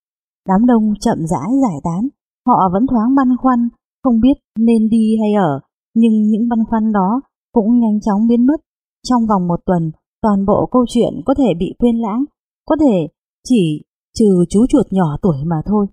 Đám 0.49 0.67
đông 0.67 0.95
chậm 1.01 1.19
rãi 1.19 1.51
giải 1.63 1.81
tán, 1.85 2.09
họ 2.47 2.71
vẫn 2.73 2.87
thoáng 2.87 3.15
băn 3.15 3.29
khoăn, 3.37 3.69
không 4.05 4.21
biết 4.21 4.39
nên 4.59 4.89
đi 4.89 5.17
hay 5.21 5.33
ở, 5.33 5.61
nhưng 5.95 6.23
những 6.23 6.49
băn 6.49 6.59
khoăn 6.69 6.93
đó 6.93 7.21
cũng 7.53 7.79
nhanh 7.79 8.01
chóng 8.01 8.27
biến 8.29 8.47
mất. 8.47 8.61
Trong 9.09 9.27
vòng 9.27 9.49
một 9.49 9.61
tuần, 9.67 9.91
toàn 10.23 10.47
bộ 10.47 10.69
câu 10.71 10.85
chuyện 10.89 11.13
có 11.27 11.35
thể 11.35 11.55
bị 11.59 11.75
quên 11.79 11.97
lãng, 11.99 12.25
có 12.71 12.77
thể 12.81 13.09
chỉ 13.45 13.83
trừ 14.15 14.45
chú 14.51 14.67
chuột 14.67 14.87
nhỏ 14.91 15.17
tuổi 15.23 15.37
mà 15.47 15.57
thôi. 15.67 15.87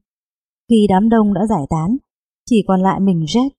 Khi 0.69 0.87
đám 0.89 1.09
đông 1.09 1.33
đã 1.33 1.41
giải 1.49 1.65
tán, 1.69 1.97
chỉ 2.49 2.63
còn 2.67 2.81
lại 2.81 2.99
mình 2.99 3.19
Jack, 3.19 3.49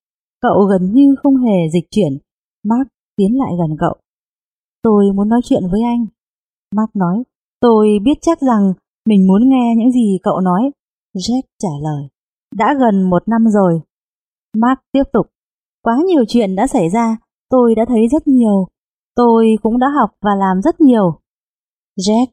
cậu 0.40 0.64
gần 0.70 0.92
như 0.92 1.14
không 1.22 1.36
hề 1.36 1.68
dịch 1.72 1.84
chuyển. 1.90 2.18
Mark 2.64 2.88
tiến 3.16 3.38
lại 3.38 3.52
gần 3.58 3.76
cậu. 3.80 3.96
Tôi 4.82 5.12
muốn 5.14 5.28
nói 5.28 5.40
chuyện 5.44 5.62
với 5.70 5.80
anh. 5.82 6.06
Mark 6.76 6.96
nói, 6.96 7.22
tôi 7.60 7.88
biết 8.04 8.18
chắc 8.20 8.40
rằng 8.40 8.72
mình 9.06 9.26
muốn 9.26 9.48
nghe 9.48 9.74
những 9.76 9.92
gì 9.92 10.18
cậu 10.22 10.40
nói. 10.40 10.70
Jack 11.16 11.42
trả 11.58 11.74
lời, 11.82 12.08
đã 12.54 12.74
gần 12.80 13.10
một 13.10 13.28
năm 13.28 13.44
rồi. 13.48 13.80
Mark 14.56 14.80
tiếp 14.92 15.04
tục, 15.12 15.26
quá 15.82 15.96
nhiều 16.06 16.24
chuyện 16.28 16.56
đã 16.56 16.66
xảy 16.66 16.90
ra, 16.90 17.16
tôi 17.50 17.74
đã 17.74 17.84
thấy 17.88 18.08
rất 18.12 18.26
nhiều. 18.26 18.66
Tôi 19.14 19.46
cũng 19.62 19.78
đã 19.78 19.86
học 20.00 20.10
và 20.22 20.30
làm 20.34 20.62
rất 20.62 20.80
nhiều. 20.80 21.20
Jack, 21.98 22.26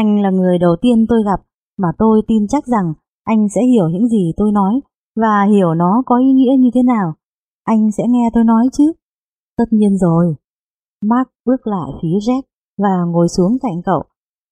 anh 0.00 0.22
là 0.22 0.30
người 0.30 0.58
đầu 0.58 0.76
tiên 0.82 1.06
tôi 1.08 1.18
gặp 1.24 1.40
mà 1.78 1.88
tôi 1.98 2.22
tin 2.28 2.46
chắc 2.48 2.66
rằng 2.66 2.94
anh 3.24 3.48
sẽ 3.54 3.60
hiểu 3.72 3.88
những 3.88 4.08
gì 4.08 4.32
tôi 4.36 4.52
nói 4.52 4.80
và 5.20 5.44
hiểu 5.52 5.74
nó 5.74 6.02
có 6.06 6.18
ý 6.18 6.32
nghĩa 6.32 6.56
như 6.58 6.70
thế 6.74 6.82
nào. 6.82 7.14
Anh 7.64 7.92
sẽ 7.96 8.04
nghe 8.08 8.30
tôi 8.34 8.44
nói 8.44 8.68
chứ? 8.72 8.92
Tất 9.58 9.64
nhiên 9.70 9.98
rồi. 9.98 10.34
Mark 11.02 11.28
bước 11.46 11.66
lại 11.66 11.90
phía 12.02 12.18
Jack 12.26 12.42
và 12.78 12.94
ngồi 13.12 13.28
xuống 13.28 13.56
cạnh 13.62 13.82
cậu. 13.84 14.02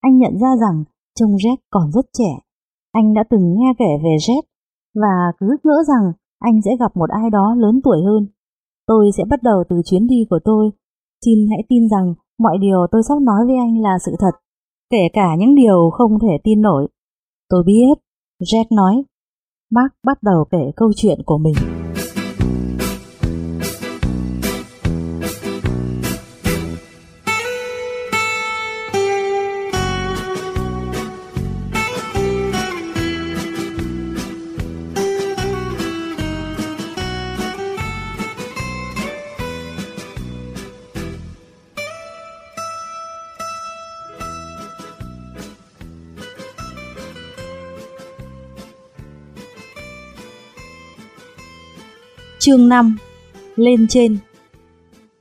Anh 0.00 0.18
nhận 0.18 0.32
ra 0.40 0.48
rằng 0.60 0.84
trông 1.14 1.30
Jack 1.30 1.56
còn 1.70 1.92
rất 1.92 2.06
trẻ. 2.12 2.32
Anh 2.92 3.14
đã 3.14 3.24
từng 3.30 3.54
nghe 3.56 3.72
kể 3.78 3.90
về 4.04 4.16
Jack 4.26 4.42
và 4.94 5.32
cứ 5.38 5.56
ngỡ 5.64 5.82
rằng 5.88 6.12
anh 6.38 6.62
sẽ 6.64 6.70
gặp 6.80 6.96
một 6.96 7.10
ai 7.10 7.30
đó 7.30 7.54
lớn 7.58 7.80
tuổi 7.84 7.98
hơn. 8.04 8.26
Tôi 8.86 9.10
sẽ 9.16 9.24
bắt 9.30 9.42
đầu 9.42 9.64
từ 9.68 9.76
chuyến 9.84 10.06
đi 10.06 10.26
của 10.30 10.38
tôi. 10.44 10.70
Xin 11.24 11.38
hãy 11.50 11.64
tin 11.68 11.88
rằng 11.88 12.14
mọi 12.38 12.58
điều 12.60 12.86
tôi 12.90 13.02
sắp 13.08 13.22
nói 13.22 13.46
với 13.46 13.56
anh 13.56 13.80
là 13.80 13.98
sự 14.04 14.12
thật, 14.18 14.43
kể 14.94 15.08
cả 15.12 15.34
những 15.38 15.54
điều 15.54 15.90
không 15.92 16.18
thể 16.22 16.38
tin 16.44 16.60
nổi. 16.60 16.88
Tôi 17.48 17.62
biết, 17.66 17.94
Jack 18.42 18.64
nói. 18.76 19.02
Mark 19.70 19.92
bắt 20.06 20.22
đầu 20.22 20.44
kể 20.50 20.72
câu 20.76 20.92
chuyện 20.96 21.18
của 21.26 21.38
mình. 21.38 21.83
Chương 52.46 52.68
5 52.68 52.96
Lên 53.56 53.86
trên 53.88 54.16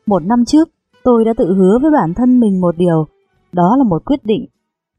Một 0.06 0.24
năm 0.26 0.46
trước, 0.48 0.70
tôi 1.04 1.26
đã 1.26 1.34
tự 1.38 1.54
hứa 1.54 1.80
với 1.82 1.92
bản 1.92 2.14
thân 2.14 2.40
mình 2.40 2.62
một 2.62 2.78
điều, 2.78 3.06
đó 3.52 3.76
là 3.78 3.84
một 3.84 4.06
quyết 4.06 4.20
định. 4.24 4.46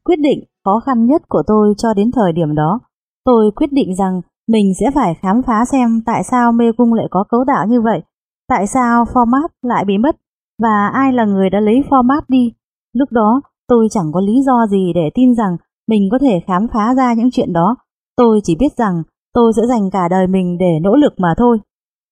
Quyết 0.03 0.15
định 0.19 0.43
khó 0.63 0.79
khăn 0.85 1.05
nhất 1.05 1.21
của 1.29 1.43
tôi 1.47 1.73
cho 1.77 1.93
đến 1.93 2.11
thời 2.11 2.33
điểm 2.33 2.55
đó. 2.55 2.79
Tôi 3.25 3.51
quyết 3.55 3.71
định 3.71 3.95
rằng 3.95 4.21
mình 4.47 4.73
sẽ 4.79 4.91
phải 4.95 5.15
khám 5.21 5.41
phá 5.47 5.65
xem 5.71 6.01
tại 6.05 6.23
sao 6.23 6.51
mê 6.51 6.71
cung 6.77 6.93
lại 6.93 7.07
có 7.11 7.23
cấu 7.29 7.43
tạo 7.47 7.67
như 7.67 7.81
vậy, 7.81 8.01
tại 8.49 8.67
sao 8.67 9.03
format 9.03 9.47
lại 9.61 9.85
bị 9.85 9.97
mất, 9.97 10.15
và 10.61 10.87
ai 10.93 11.13
là 11.13 11.25
người 11.25 11.49
đã 11.49 11.59
lấy 11.59 11.75
format 11.89 12.21
đi. 12.27 12.53
Lúc 12.93 13.11
đó, 13.11 13.41
tôi 13.67 13.87
chẳng 13.91 14.11
có 14.13 14.21
lý 14.21 14.41
do 14.45 14.67
gì 14.69 14.91
để 14.95 15.09
tin 15.15 15.35
rằng 15.35 15.57
mình 15.87 16.09
có 16.11 16.19
thể 16.21 16.41
khám 16.47 16.67
phá 16.73 16.93
ra 16.97 17.13
những 17.13 17.31
chuyện 17.31 17.53
đó. 17.53 17.75
Tôi 18.17 18.39
chỉ 18.43 18.55
biết 18.59 18.77
rằng 18.77 19.03
tôi 19.33 19.53
sẽ 19.55 19.61
dành 19.69 19.89
cả 19.91 20.07
đời 20.09 20.27
mình 20.27 20.57
để 20.57 20.79
nỗ 20.81 20.95
lực 20.95 21.13
mà 21.17 21.33
thôi. 21.37 21.59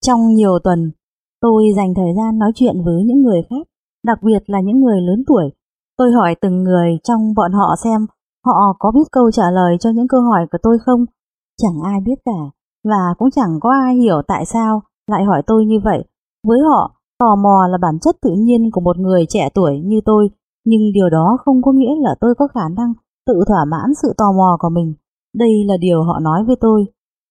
Trong 0.06 0.20
nhiều 0.34 0.58
tuần, 0.64 0.90
tôi 1.40 1.64
dành 1.76 1.94
thời 1.96 2.12
gian 2.16 2.38
nói 2.38 2.52
chuyện 2.54 2.84
với 2.84 3.02
những 3.04 3.22
người 3.22 3.42
khác, 3.50 3.66
đặc 4.06 4.18
biệt 4.22 4.42
là 4.46 4.60
những 4.60 4.80
người 4.80 5.00
lớn 5.00 5.24
tuổi. 5.26 5.50
Tôi 5.98 6.12
hỏi 6.12 6.34
từng 6.40 6.62
người 6.62 6.98
trong 7.04 7.34
bọn 7.36 7.52
họ 7.52 7.74
xem 7.84 8.06
họ 8.46 8.76
có 8.78 8.90
biết 8.94 9.08
câu 9.12 9.30
trả 9.30 9.50
lời 9.50 9.76
cho 9.80 9.90
những 9.90 10.08
câu 10.08 10.20
hỏi 10.20 10.46
của 10.52 10.58
tôi 10.62 10.78
không. 10.86 11.04
Chẳng 11.62 11.82
ai 11.84 12.00
biết 12.06 12.18
cả, 12.24 12.40
và 12.84 13.14
cũng 13.18 13.30
chẳng 13.30 13.58
có 13.60 13.70
ai 13.84 13.94
hiểu 13.96 14.22
tại 14.28 14.44
sao 14.46 14.82
lại 15.10 15.24
hỏi 15.24 15.42
tôi 15.46 15.64
như 15.64 15.76
vậy. 15.84 16.04
Với 16.48 16.58
họ, 16.68 16.92
tò 17.18 17.36
mò 17.36 17.66
là 17.70 17.78
bản 17.82 17.98
chất 18.00 18.16
tự 18.22 18.30
nhiên 18.30 18.70
của 18.72 18.80
một 18.80 18.98
người 18.98 19.26
trẻ 19.28 19.48
tuổi 19.54 19.80
như 19.84 20.00
tôi, 20.04 20.28
nhưng 20.64 20.92
điều 20.94 21.10
đó 21.10 21.38
không 21.44 21.62
có 21.62 21.72
nghĩa 21.72 21.94
là 22.00 22.14
tôi 22.20 22.34
có 22.38 22.48
khả 22.54 22.68
năng 22.76 22.92
tự 23.26 23.34
thỏa 23.48 23.64
mãn 23.64 23.94
sự 24.02 24.14
tò 24.18 24.32
mò 24.32 24.56
của 24.60 24.68
mình. 24.68 24.94
Đây 25.34 25.50
là 25.66 25.76
điều 25.80 26.02
họ 26.02 26.18
nói 26.20 26.44
với 26.46 26.56
tôi. 26.60 26.84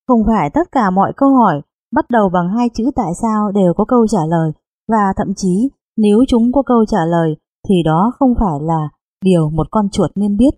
Không 0.08 0.22
phải 0.26 0.50
tất 0.54 0.72
cả 0.72 0.90
mọi 0.90 1.12
câu 1.16 1.34
hỏi 1.34 1.62
bắt 1.94 2.04
đầu 2.10 2.28
bằng 2.28 2.48
hai 2.56 2.68
chữ 2.74 2.90
tại 2.96 3.12
sao 3.22 3.52
đều 3.52 3.74
có 3.76 3.84
câu 3.84 4.06
trả 4.06 4.26
lời 4.28 4.52
và 4.88 5.12
thậm 5.16 5.34
chí 5.36 5.68
nếu 5.96 6.18
chúng 6.28 6.52
có 6.52 6.62
câu 6.62 6.84
trả 6.86 7.04
lời 7.10 7.36
thì 7.68 7.74
đó 7.84 8.12
không 8.18 8.34
phải 8.40 8.58
là 8.60 8.88
điều 9.24 9.50
một 9.50 9.66
con 9.70 9.88
chuột 9.88 10.10
nên 10.14 10.36
biết. 10.36 10.54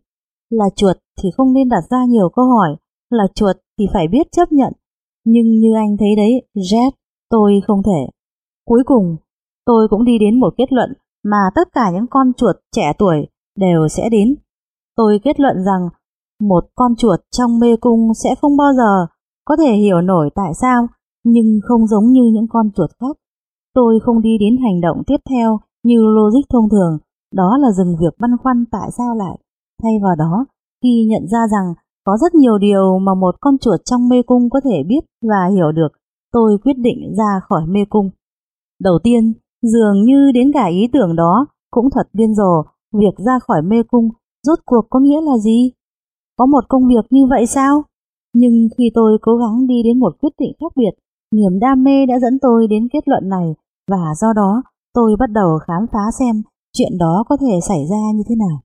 Là 0.51 0.65
chuột 0.77 0.97
thì 1.23 1.29
không 1.37 1.53
nên 1.53 1.69
đặt 1.69 1.85
ra 1.91 2.05
nhiều 2.09 2.29
câu 2.29 2.45
hỏi, 2.45 2.77
là 3.11 3.25
chuột 3.35 3.57
thì 3.79 3.87
phải 3.93 4.09
biết 4.09 4.27
chấp 4.33 4.53
nhận. 4.53 4.73
Nhưng 5.25 5.61
như 5.61 5.75
anh 5.77 5.97
thấy 5.99 6.09
đấy, 6.17 6.43
Jet, 6.55 6.91
tôi 7.31 7.61
không 7.67 7.83
thể. 7.83 8.07
Cuối 8.67 8.83
cùng, 8.87 9.17
tôi 9.65 9.89
cũng 9.91 10.05
đi 10.05 10.19
đến 10.19 10.41
một 10.41 10.55
kết 10.57 10.73
luận 10.73 10.93
mà 11.25 11.51
tất 11.55 11.69
cả 11.73 11.91
những 11.91 12.07
con 12.11 12.33
chuột 12.37 12.57
trẻ 12.73 12.93
tuổi 12.99 13.27
đều 13.59 13.89
sẽ 13.89 14.09
đến. 14.09 14.35
Tôi 14.97 15.21
kết 15.25 15.41
luận 15.41 15.57
rằng 15.65 15.89
một 16.41 16.65
con 16.75 16.97
chuột 16.97 17.21
trong 17.31 17.59
mê 17.59 17.77
cung 17.81 18.15
sẽ 18.15 18.35
không 18.41 18.57
bao 18.57 18.73
giờ 18.73 19.07
có 19.45 19.57
thể 19.57 19.73
hiểu 19.73 20.01
nổi 20.01 20.31
tại 20.35 20.55
sao 20.61 20.87
nhưng 21.33 21.61
không 21.63 21.87
giống 21.87 22.07
như 22.13 22.23
những 22.33 22.47
con 22.49 22.71
chuột 22.77 22.91
khác. 23.01 23.17
Tôi 23.75 23.99
không 24.03 24.23
đi 24.23 24.39
đến 24.41 24.57
hành 24.65 24.81
động 24.81 25.03
tiếp 25.07 25.21
theo 25.31 25.59
như 25.85 25.99
logic 26.17 26.49
thông 26.51 26.69
thường, 26.69 26.99
đó 27.35 27.59
là 27.61 27.69
dừng 27.73 27.97
việc 28.01 28.15
băn 28.21 28.31
khoăn 28.43 28.65
tại 28.71 28.89
sao 28.99 29.15
lại. 29.15 29.39
Thay 29.83 29.93
vào 30.03 30.17
đó, 30.17 30.47
khi 30.83 31.07
nhận 31.11 31.29
ra 31.29 31.39
rằng 31.53 31.75
có 32.05 32.17
rất 32.21 32.35
nhiều 32.35 32.59
điều 32.59 32.99
mà 32.99 33.15
một 33.15 33.35
con 33.41 33.59
chuột 33.59 33.81
trong 33.85 34.09
mê 34.09 34.23
cung 34.27 34.51
có 34.51 34.61
thể 34.65 34.83
biết 34.87 35.05
và 35.23 35.51
hiểu 35.55 35.73
được, 35.73 35.89
tôi 36.33 36.59
quyết 36.65 36.79
định 36.79 37.15
ra 37.19 37.41
khỏi 37.49 37.63
mê 37.67 37.81
cung. 37.89 38.11
Đầu 38.81 38.99
tiên, 39.03 39.33
dường 39.63 40.05
như 40.05 40.31
đến 40.35 40.51
cả 40.55 40.67
ý 40.67 40.89
tưởng 40.93 41.17
đó 41.17 41.47
cũng 41.71 41.89
thật 41.91 42.09
điên 42.13 42.35
rồ, 42.35 42.63
việc 42.93 43.15
ra 43.27 43.39
khỏi 43.39 43.63
mê 43.63 43.77
cung 43.89 44.09
rốt 44.47 44.59
cuộc 44.65 44.87
có 44.91 45.01
nghĩa 45.01 45.21
là 45.21 45.39
gì? 45.39 45.71
Có 46.39 46.47
một 46.47 46.65
công 46.69 46.89
việc 46.89 47.07
như 47.11 47.27
vậy 47.31 47.47
sao? 47.47 47.83
Nhưng 48.35 48.69
khi 48.79 48.91
tôi 48.95 49.19
cố 49.23 49.37
gắng 49.37 49.67
đi 49.67 49.75
đến 49.85 49.99
một 49.99 50.17
quyết 50.21 50.33
định 50.39 50.53
khác 50.61 50.73
biệt, 50.77 50.91
niềm 51.33 51.59
đam 51.61 51.85
mê 51.85 52.07
đã 52.07 52.19
dẫn 52.19 52.39
tôi 52.43 52.67
đến 52.67 52.89
kết 52.93 53.09
luận 53.09 53.29
này 53.29 53.55
và 53.91 54.15
do 54.21 54.33
đó 54.33 54.63
tôi 54.95 55.17
bắt 55.19 55.31
đầu 55.31 55.59
khám 55.59 55.87
phá 55.93 56.05
xem 56.19 56.43
chuyện 56.73 56.99
đó 56.99 57.25
có 57.29 57.37
thể 57.41 57.61
xảy 57.69 57.87
ra 57.91 58.03
như 58.15 58.23
thế 58.29 58.35
nào. 58.37 58.61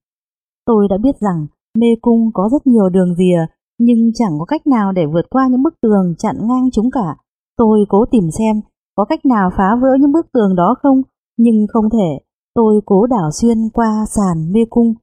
Tôi 0.66 0.88
đã 0.90 0.98
biết 1.04 1.16
rằng 1.20 1.48
mê 1.78 1.88
cung 2.02 2.32
có 2.34 2.50
rất 2.52 2.68
nhiều 2.68 2.90
đường 2.90 3.16
rìa 3.16 3.46
nhưng 3.80 4.14
chẳng 4.14 4.40
có 4.40 4.46
cách 4.46 4.68
nào 4.68 4.92
để 4.92 5.06
vượt 5.06 5.30
qua 5.30 5.48
những 5.48 5.64
bức 5.64 5.74
tường 5.82 6.16
chặn 6.18 6.36
ngang 6.48 6.72
chúng 6.72 6.92
cả. 6.92 7.16
Tôi 7.58 7.86
cố 7.90 8.06
tìm 8.12 8.32
xem 8.40 8.62
có 8.96 9.06
cách 9.06 9.26
nào 9.26 9.50
phá 9.58 9.76
vỡ 9.82 9.88
những 10.00 10.12
bức 10.12 10.26
tường 10.34 10.56
đó 10.56 10.76
không, 10.84 11.02
nhưng 11.38 11.66
không 11.74 11.90
thể. 11.90 12.20
Tôi 12.54 12.82
cố 12.86 13.06
đảo 13.06 13.30
xuyên 13.32 13.70
qua 13.74 14.06
sàn 14.16 14.52
mê 14.54 14.60
cung. 14.70 14.94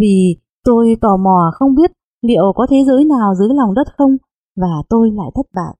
Vì 0.00 0.36
tôi 0.64 0.96
tò 1.00 1.16
mò 1.16 1.50
không 1.54 1.74
biết 1.74 1.90
liệu 2.22 2.52
có 2.54 2.66
thế 2.70 2.76
giới 2.86 3.04
nào 3.04 3.34
dưới 3.34 3.48
lòng 3.54 3.74
đất 3.74 3.86
không, 3.98 4.16
và 4.56 4.82
tôi 4.88 5.10
lại 5.10 5.30
thất 5.34 5.46
bại. 5.54 5.76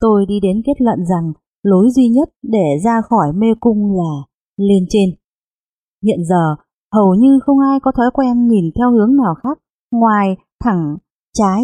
Tôi 0.00 0.26
đi 0.28 0.40
đến 0.40 0.62
kết 0.66 0.80
luận 0.80 1.06
rằng 1.06 1.32
lối 1.62 1.90
duy 1.90 2.08
nhất 2.08 2.28
để 2.42 2.66
ra 2.84 3.00
khỏi 3.10 3.32
mê 3.34 3.46
cung 3.60 3.96
là 3.96 4.22
lên 4.56 4.84
trên. 4.88 5.08
Hiện 6.04 6.24
giờ, 6.28 6.56
hầu 6.94 7.14
như 7.14 7.38
không 7.46 7.58
ai 7.58 7.80
có 7.82 7.92
thói 7.96 8.10
quen 8.14 8.48
nhìn 8.48 8.64
theo 8.76 8.90
hướng 8.90 9.16
nào 9.16 9.34
khác 9.42 9.58
ngoài 9.92 10.36
thẳng, 10.64 10.96
trái, 11.38 11.62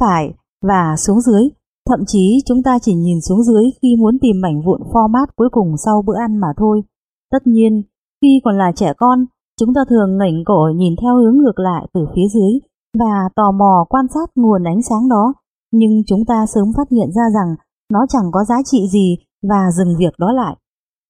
phải 0.00 0.34
và 0.62 0.96
xuống 0.96 1.20
dưới. 1.20 1.48
Thậm 1.88 2.00
chí 2.06 2.42
chúng 2.46 2.62
ta 2.62 2.78
chỉ 2.82 2.94
nhìn 2.94 3.20
xuống 3.20 3.42
dưới 3.42 3.64
khi 3.82 3.96
muốn 3.98 4.18
tìm 4.20 4.36
mảnh 4.42 4.62
vụn 4.66 4.80
format 4.92 5.26
cuối 5.36 5.48
cùng 5.52 5.76
sau 5.84 6.02
bữa 6.06 6.16
ăn 6.16 6.36
mà 6.36 6.48
thôi. 6.56 6.82
Tất 7.32 7.46
nhiên, 7.46 7.82
khi 8.22 8.40
còn 8.44 8.58
là 8.58 8.72
trẻ 8.76 8.92
con, 8.96 9.26
chúng 9.60 9.74
ta 9.74 9.80
thường 9.88 10.18
ngẩng 10.18 10.44
cổ 10.46 10.68
nhìn 10.76 10.94
theo 11.02 11.16
hướng 11.16 11.38
ngược 11.38 11.58
lại 11.58 11.86
từ 11.94 12.06
phía 12.14 12.28
dưới 12.34 12.52
và 12.98 13.28
tò 13.36 13.52
mò 13.52 13.84
quan 13.88 14.06
sát 14.14 14.30
nguồn 14.34 14.64
ánh 14.64 14.82
sáng 14.82 15.08
đó, 15.08 15.34
nhưng 15.72 16.02
chúng 16.06 16.24
ta 16.24 16.46
sớm 16.54 16.72
phát 16.76 16.88
hiện 16.90 17.12
ra 17.12 17.22
rằng 17.34 17.54
nó 17.94 18.00
chẳng 18.08 18.28
có 18.32 18.44
giá 18.44 18.56
trị 18.64 18.88
gì 18.92 19.16
và 19.48 19.70
dừng 19.76 19.96
việc 19.98 20.14
đó 20.18 20.32
lại. 20.32 20.56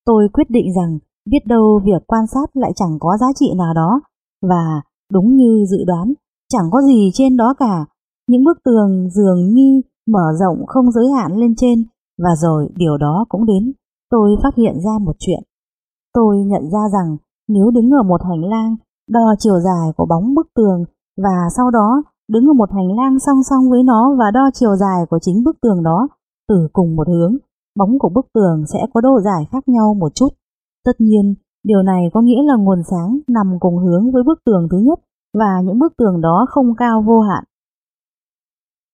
Tôi 0.06 0.28
quyết 0.32 0.50
định 0.50 0.66
rằng 0.76 0.98
biết 1.30 1.46
đâu 1.46 1.80
việc 1.84 2.02
quan 2.06 2.26
sát 2.26 2.56
lại 2.56 2.72
chẳng 2.76 2.98
có 3.00 3.16
giá 3.20 3.26
trị 3.34 3.46
nào 3.56 3.74
đó 3.74 4.00
và 4.42 4.82
đúng 5.12 5.36
như 5.36 5.64
dự 5.70 5.84
đoán, 5.86 6.12
chẳng 6.52 6.70
có 6.72 6.82
gì 6.82 7.10
trên 7.14 7.36
đó 7.36 7.54
cả. 7.58 7.86
Những 8.28 8.44
bức 8.44 8.58
tường 8.64 9.10
dường 9.10 9.54
như 9.54 9.80
mở 10.08 10.32
rộng 10.40 10.66
không 10.66 10.92
giới 10.92 11.08
hạn 11.16 11.36
lên 11.36 11.54
trên 11.56 11.84
và 12.22 12.30
rồi 12.42 12.68
điều 12.76 12.96
đó 12.98 13.24
cũng 13.28 13.46
đến. 13.46 13.72
Tôi 14.10 14.36
phát 14.42 14.54
hiện 14.56 14.74
ra 14.84 14.98
một 15.00 15.16
chuyện. 15.18 15.42
Tôi 16.14 16.36
nhận 16.36 16.70
ra 16.70 16.80
rằng 16.92 17.16
nếu 17.48 17.70
đứng 17.70 17.90
ở 17.90 18.02
một 18.02 18.22
hành 18.22 18.44
lang 18.44 18.76
đo 19.08 19.34
chiều 19.38 19.60
dài 19.60 19.92
của 19.96 20.06
bóng 20.06 20.34
bức 20.34 20.46
tường 20.54 20.84
và 21.16 21.48
sau 21.56 21.70
đó 21.70 22.02
đứng 22.28 22.46
ở 22.46 22.52
một 22.52 22.70
hành 22.72 22.96
lang 22.96 23.18
song 23.18 23.42
song 23.50 23.70
với 23.70 23.82
nó 23.82 24.14
và 24.18 24.30
đo 24.30 24.50
chiều 24.54 24.76
dài 24.76 25.06
của 25.10 25.18
chính 25.22 25.44
bức 25.44 25.60
tường 25.60 25.82
đó 25.82 26.08
từ 26.48 26.68
cùng 26.72 26.96
một 26.96 27.08
hướng, 27.08 27.36
bóng 27.78 27.98
của 27.98 28.08
bức 28.14 28.26
tường 28.34 28.64
sẽ 28.72 28.78
có 28.94 29.00
độ 29.00 29.20
dài 29.24 29.46
khác 29.52 29.68
nhau 29.68 29.94
một 29.94 30.14
chút. 30.14 30.28
Tất 30.84 30.92
nhiên, 30.98 31.34
điều 31.64 31.82
này 31.82 32.02
có 32.12 32.20
nghĩa 32.20 32.42
là 32.42 32.54
nguồn 32.56 32.82
sáng 32.90 33.18
nằm 33.28 33.46
cùng 33.60 33.78
hướng 33.78 34.12
với 34.12 34.22
bức 34.22 34.38
tường 34.44 34.68
thứ 34.70 34.78
nhất 34.78 34.98
và 35.38 35.60
những 35.64 35.78
bức 35.78 35.96
tường 35.96 36.20
đó 36.20 36.46
không 36.48 36.74
cao 36.76 37.02
vô 37.06 37.20
hạn. 37.20 37.44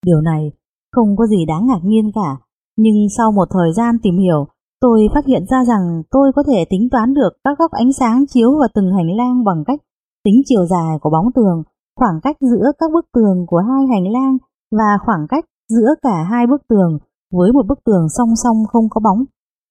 Điều 0.05 0.21
này 0.21 0.51
không 0.91 1.15
có 1.17 1.27
gì 1.27 1.45
đáng 1.45 1.67
ngạc 1.67 1.79
nhiên 1.83 2.11
cả, 2.15 2.37
nhưng 2.77 2.95
sau 3.17 3.31
một 3.31 3.47
thời 3.51 3.73
gian 3.73 3.95
tìm 4.03 4.17
hiểu, 4.17 4.47
tôi 4.79 5.07
phát 5.13 5.25
hiện 5.25 5.45
ra 5.49 5.65
rằng 5.65 6.03
tôi 6.11 6.31
có 6.35 6.43
thể 6.43 6.65
tính 6.69 6.89
toán 6.91 7.13
được 7.13 7.29
các 7.43 7.59
góc 7.59 7.71
ánh 7.71 7.93
sáng 7.93 8.25
chiếu 8.27 8.51
vào 8.59 8.67
từng 8.73 8.91
hành 8.97 9.15
lang 9.17 9.43
bằng 9.43 9.63
cách 9.67 9.79
tính 10.23 10.41
chiều 10.45 10.65
dài 10.65 10.97
của 11.01 11.09
bóng 11.09 11.31
tường, 11.35 11.63
khoảng 11.95 12.19
cách 12.23 12.37
giữa 12.39 12.71
các 12.79 12.91
bức 12.93 13.05
tường 13.13 13.45
của 13.47 13.57
hai 13.57 13.87
hành 13.87 14.11
lang 14.11 14.37
và 14.71 14.97
khoảng 15.05 15.27
cách 15.29 15.45
giữa 15.69 15.95
cả 16.01 16.23
hai 16.29 16.47
bức 16.47 16.61
tường 16.67 16.97
với 17.31 17.51
một 17.53 17.65
bức 17.67 17.79
tường 17.85 18.09
song 18.17 18.35
song 18.43 18.57
không 18.71 18.89
có 18.89 19.01
bóng. 19.03 19.25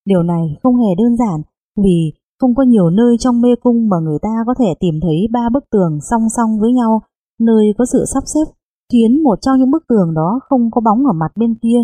Điều 0.07 0.23
này 0.23 0.57
không 0.63 0.77
hề 0.77 0.95
đơn 0.99 1.17
giản 1.17 1.41
vì 1.85 2.13
không 2.41 2.55
có 2.55 2.63
nhiều 2.63 2.91
nơi 2.91 3.17
trong 3.19 3.41
mê 3.41 3.49
cung 3.63 3.89
mà 3.89 3.97
người 4.03 4.19
ta 4.23 4.35
có 4.47 4.55
thể 4.59 4.75
tìm 4.81 4.95
thấy 5.03 5.29
ba 5.33 5.49
bức 5.53 5.65
tường 5.71 5.99
song 6.11 6.23
song 6.37 6.61
với 6.61 6.73
nhau, 6.73 7.03
nơi 7.41 7.65
có 7.79 7.85
sự 7.93 8.05
sắp 8.15 8.23
xếp 8.35 8.53
khiến 8.93 9.23
một 9.23 9.39
trong 9.41 9.59
những 9.59 9.71
bức 9.71 9.85
tường 9.89 10.15
đó 10.15 10.41
không 10.49 10.71
có 10.71 10.81
bóng 10.81 11.07
ở 11.07 11.13
mặt 11.13 11.33
bên 11.37 11.55
kia. 11.63 11.79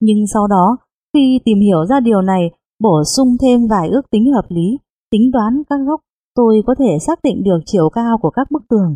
Nhưng 0.00 0.26
sau 0.34 0.46
đó, 0.46 0.76
khi 1.14 1.40
tìm 1.44 1.58
hiểu 1.60 1.86
ra 1.86 2.00
điều 2.00 2.22
này, 2.22 2.50
bổ 2.80 3.02
sung 3.16 3.36
thêm 3.40 3.66
vài 3.66 3.88
ước 3.88 4.10
tính 4.10 4.32
hợp 4.32 4.44
lý, 4.48 4.78
tính 5.10 5.30
toán 5.32 5.62
các 5.70 5.76
góc, 5.86 6.00
tôi 6.34 6.62
có 6.66 6.74
thể 6.78 6.98
xác 7.06 7.18
định 7.22 7.42
được 7.44 7.60
chiều 7.66 7.90
cao 7.90 8.18
của 8.22 8.30
các 8.30 8.50
bức 8.50 8.62
tường. 8.68 8.94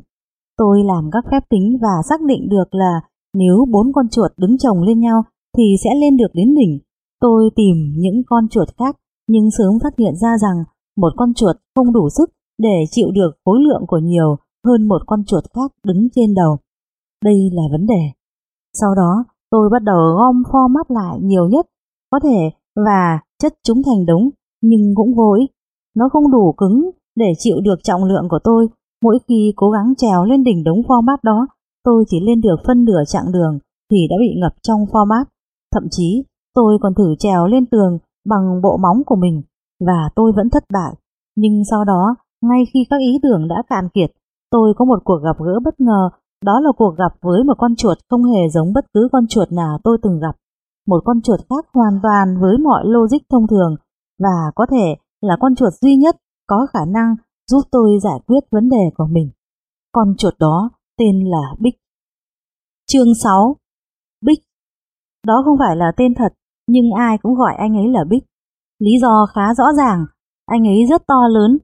Tôi 0.56 0.84
làm 0.84 1.10
các 1.12 1.24
phép 1.30 1.40
tính 1.50 1.78
và 1.82 2.02
xác 2.08 2.22
định 2.22 2.48
được 2.48 2.74
là 2.74 3.00
nếu 3.34 3.66
bốn 3.70 3.92
con 3.92 4.08
chuột 4.08 4.30
đứng 4.36 4.58
chồng 4.58 4.82
lên 4.82 5.00
nhau 5.00 5.22
thì 5.56 5.64
sẽ 5.84 5.90
lên 6.00 6.16
được 6.16 6.34
đến 6.34 6.54
đỉnh. 6.54 6.78
Tôi 7.20 7.50
tìm 7.56 7.76
những 7.96 8.22
con 8.26 8.48
chuột 8.48 8.68
khác 8.78 8.96
nhưng 9.28 9.50
sớm 9.50 9.72
phát 9.82 9.98
hiện 9.98 10.16
ra 10.16 10.38
rằng 10.38 10.64
một 10.96 11.12
con 11.16 11.34
chuột 11.34 11.56
không 11.74 11.92
đủ 11.92 12.08
sức 12.16 12.30
để 12.58 12.84
chịu 12.90 13.10
được 13.14 13.30
khối 13.44 13.58
lượng 13.60 13.84
của 13.86 13.98
nhiều 13.98 14.36
hơn 14.66 14.88
một 14.88 15.02
con 15.06 15.24
chuột 15.24 15.44
khác 15.54 15.72
đứng 15.84 16.08
trên 16.14 16.34
đầu. 16.34 16.56
Đây 17.24 17.50
là 17.52 17.62
vấn 17.72 17.86
đề. 17.86 18.02
Sau 18.80 18.94
đó 18.94 19.24
tôi 19.50 19.68
bắt 19.72 19.82
đầu 19.82 19.98
gom 20.16 20.42
pho 20.52 20.58
format 20.58 20.84
lại 20.88 21.18
nhiều 21.22 21.48
nhất 21.48 21.66
có 22.10 22.20
thể 22.22 22.50
và 22.76 23.20
chất 23.42 23.52
chúng 23.62 23.82
thành 23.82 24.06
đống 24.06 24.30
nhưng 24.62 24.94
cũng 24.94 25.14
vô 25.14 25.32
ích. 25.40 25.50
Nó 25.96 26.08
không 26.12 26.30
đủ 26.30 26.54
cứng 26.56 26.90
để 27.16 27.32
chịu 27.38 27.56
được 27.60 27.78
trọng 27.82 28.04
lượng 28.04 28.26
của 28.30 28.38
tôi. 28.44 28.68
Mỗi 29.02 29.18
khi 29.28 29.52
cố 29.56 29.70
gắng 29.70 29.94
trèo 29.96 30.24
lên 30.24 30.44
đỉnh 30.44 30.64
đống 30.64 30.82
pho 30.88 31.00
mát 31.00 31.24
đó, 31.24 31.46
tôi 31.84 32.04
chỉ 32.08 32.20
lên 32.20 32.40
được 32.40 32.56
phân 32.66 32.84
nửa 32.84 33.02
chặng 33.06 33.32
đường 33.32 33.58
thì 33.90 33.96
đã 34.10 34.16
bị 34.20 34.40
ngập 34.40 34.52
trong 34.62 34.80
pho 34.92 35.04
mát. 35.04 35.24
Thậm 35.74 35.82
chí 35.90 36.24
tôi 36.54 36.78
còn 36.82 36.94
thử 36.94 37.14
trèo 37.18 37.46
lên 37.46 37.66
tường 37.66 37.98
bằng 38.26 38.60
bộ 38.62 38.76
móng 38.76 39.02
của 39.06 39.16
mình 39.16 39.42
và 39.86 40.10
tôi 40.16 40.32
vẫn 40.36 40.50
thất 40.50 40.64
bại. 40.72 40.94
Nhưng 41.36 41.62
sau 41.70 41.84
đó, 41.84 42.14
ngay 42.42 42.64
khi 42.72 42.86
các 42.90 43.00
ý 43.00 43.18
tưởng 43.22 43.48
đã 43.48 43.62
cạn 43.68 43.88
kiệt, 43.94 44.10
tôi 44.50 44.74
có 44.76 44.84
một 44.84 44.98
cuộc 45.04 45.18
gặp 45.24 45.36
gỡ 45.38 45.60
bất 45.64 45.80
ngờ, 45.80 46.10
đó 46.44 46.60
là 46.60 46.70
cuộc 46.76 46.94
gặp 46.96 47.12
với 47.22 47.44
một 47.44 47.54
con 47.58 47.76
chuột 47.76 47.98
không 48.10 48.24
hề 48.24 48.48
giống 48.52 48.72
bất 48.72 48.84
cứ 48.94 49.08
con 49.12 49.26
chuột 49.26 49.52
nào 49.52 49.78
tôi 49.84 49.98
từng 50.02 50.20
gặp. 50.20 50.36
Một 50.86 51.02
con 51.04 51.22
chuột 51.22 51.40
khác 51.50 51.66
hoàn 51.74 52.00
toàn 52.02 52.40
với 52.40 52.58
mọi 52.58 52.82
logic 52.84 53.28
thông 53.30 53.46
thường 53.46 53.76
và 54.18 54.50
có 54.54 54.66
thể 54.70 54.94
là 55.20 55.36
con 55.40 55.54
chuột 55.54 55.72
duy 55.80 55.96
nhất 55.96 56.16
có 56.46 56.66
khả 56.72 56.84
năng 56.84 57.14
giúp 57.50 57.60
tôi 57.70 57.98
giải 58.02 58.20
quyết 58.26 58.40
vấn 58.50 58.68
đề 58.68 58.90
của 58.96 59.06
mình. 59.10 59.30
Con 59.92 60.14
chuột 60.18 60.34
đó 60.38 60.70
tên 60.98 61.24
là 61.24 61.54
Bích. 61.58 61.74
Chương 62.86 63.14
6 63.22 63.56
Bích 64.20 64.38
đó 65.26 65.42
không 65.44 65.58
phải 65.58 65.76
là 65.76 65.92
tên 65.96 66.14
thật, 66.14 66.32
nhưng 66.68 66.90
ai 66.90 67.18
cũng 67.18 67.34
gọi 67.34 67.54
anh 67.58 67.76
ấy 67.76 67.88
là 67.88 68.04
Bích. 68.10 68.24
Lý 68.78 68.90
do 69.02 69.26
khá 69.34 69.54
rõ 69.54 69.64
ràng, 69.76 70.06
anh 70.46 70.66
ấy 70.68 70.86
rất 70.90 71.06
to 71.06 71.28
lớn. 71.28 71.58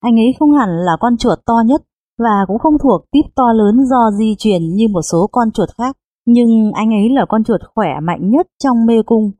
Anh 0.00 0.16
ấy 0.16 0.34
không 0.38 0.52
hẳn 0.52 0.68
là 0.68 0.96
con 1.00 1.16
chuột 1.16 1.38
to 1.46 1.54
nhất 1.66 1.82
và 2.18 2.44
cũng 2.48 2.58
không 2.58 2.78
thuộc 2.82 3.00
tiếp 3.10 3.22
to 3.34 3.52
lớn 3.52 3.86
do 3.90 4.10
di 4.18 4.34
truyền 4.38 4.62
như 4.74 4.88
một 4.92 5.02
số 5.02 5.28
con 5.32 5.50
chuột 5.50 5.68
khác, 5.78 5.96
nhưng 6.26 6.72
anh 6.74 6.90
ấy 6.90 7.10
là 7.10 7.26
con 7.28 7.44
chuột 7.44 7.60
khỏe 7.74 7.88
mạnh 8.02 8.30
nhất 8.30 8.46
trong 8.64 8.86
mê 8.86 9.02
cung. 9.06 9.30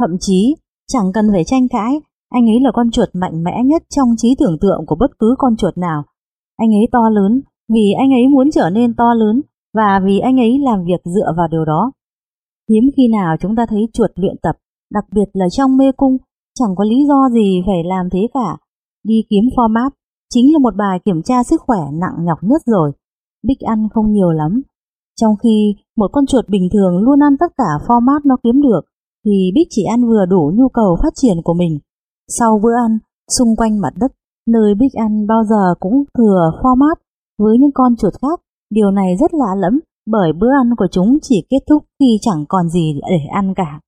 Thậm 0.00 0.16
chí, 0.20 0.56
chẳng 0.92 1.12
cần 1.14 1.24
phải 1.32 1.44
tranh 1.44 1.68
cãi, 1.68 2.00
anh 2.30 2.46
ấy 2.46 2.60
là 2.60 2.70
con 2.74 2.90
chuột 2.90 3.08
mạnh 3.12 3.44
mẽ 3.44 3.62
nhất 3.64 3.82
trong 3.90 4.08
trí 4.16 4.34
tưởng 4.38 4.58
tượng 4.60 4.86
của 4.86 4.96
bất 5.00 5.18
cứ 5.18 5.34
con 5.38 5.56
chuột 5.56 5.78
nào. 5.78 6.02
Anh 6.56 6.68
ấy 6.68 6.88
to 6.92 7.08
lớn 7.10 7.42
vì 7.72 7.92
anh 7.98 8.10
ấy 8.10 8.28
muốn 8.28 8.50
trở 8.50 8.70
nên 8.70 8.94
to 8.94 9.14
lớn 9.14 9.42
và 9.74 10.00
vì 10.04 10.18
anh 10.18 10.40
ấy 10.40 10.58
làm 10.58 10.84
việc 10.84 11.00
dựa 11.04 11.32
vào 11.36 11.48
điều 11.50 11.64
đó. 11.64 11.92
Hiếm 12.70 12.84
khi 12.96 13.02
nào 13.12 13.36
chúng 13.40 13.56
ta 13.56 13.66
thấy 13.68 13.88
chuột 13.92 14.10
luyện 14.14 14.36
tập, 14.42 14.56
đặc 14.92 15.04
biệt 15.14 15.28
là 15.32 15.46
trong 15.50 15.76
mê 15.76 15.92
cung, 15.96 16.16
chẳng 16.58 16.74
có 16.76 16.84
lý 16.84 16.96
do 17.08 17.28
gì 17.32 17.62
phải 17.66 17.84
làm 17.84 18.08
thế 18.12 18.28
cả. 18.34 18.56
Đi 19.04 19.14
kiếm 19.30 19.44
format 19.56 19.90
chính 20.34 20.52
là 20.52 20.58
một 20.58 20.74
bài 20.76 21.00
kiểm 21.04 21.22
tra 21.22 21.42
sức 21.42 21.60
khỏe 21.66 21.80
nặng 21.92 22.24
nhọc 22.24 22.38
nhất 22.42 22.62
rồi. 22.66 22.92
Bích 23.46 23.60
ăn 23.60 23.88
không 23.94 24.12
nhiều 24.12 24.30
lắm. 24.30 24.62
Trong 25.20 25.34
khi 25.42 25.74
một 25.96 26.10
con 26.12 26.26
chuột 26.26 26.48
bình 26.48 26.68
thường 26.72 26.98
luôn 26.98 27.22
ăn 27.22 27.36
tất 27.40 27.52
cả 27.56 27.70
format 27.86 28.20
nó 28.24 28.36
kiếm 28.42 28.62
được, 28.62 28.80
thì 29.24 29.52
Bích 29.54 29.66
chỉ 29.70 29.84
ăn 29.84 30.08
vừa 30.08 30.26
đủ 30.26 30.52
nhu 30.54 30.68
cầu 30.68 30.96
phát 31.02 31.12
triển 31.14 31.42
của 31.44 31.54
mình. 31.54 31.78
Sau 32.28 32.60
bữa 32.62 32.74
ăn, 32.86 32.98
xung 33.38 33.56
quanh 33.56 33.80
mặt 33.80 33.92
đất, 33.96 34.12
nơi 34.46 34.74
Bích 34.74 34.92
ăn 34.94 35.26
bao 35.26 35.44
giờ 35.44 35.74
cũng 35.80 36.04
thừa 36.18 36.52
format 36.62 36.96
với 37.38 37.58
những 37.58 37.72
con 37.74 37.96
chuột 37.96 38.12
khác. 38.22 38.40
Điều 38.70 38.90
này 38.90 39.16
rất 39.16 39.34
lạ 39.34 39.54
lẫm 39.56 39.80
bởi 40.06 40.32
bữa 40.32 40.50
ăn 40.62 40.70
của 40.76 40.86
chúng 40.90 41.18
chỉ 41.22 41.46
kết 41.50 41.60
thúc 41.68 41.84
khi 42.00 42.18
chẳng 42.20 42.44
còn 42.48 42.68
gì 42.68 43.00
để 43.10 43.26
ăn 43.32 43.54
cả. 43.56 43.80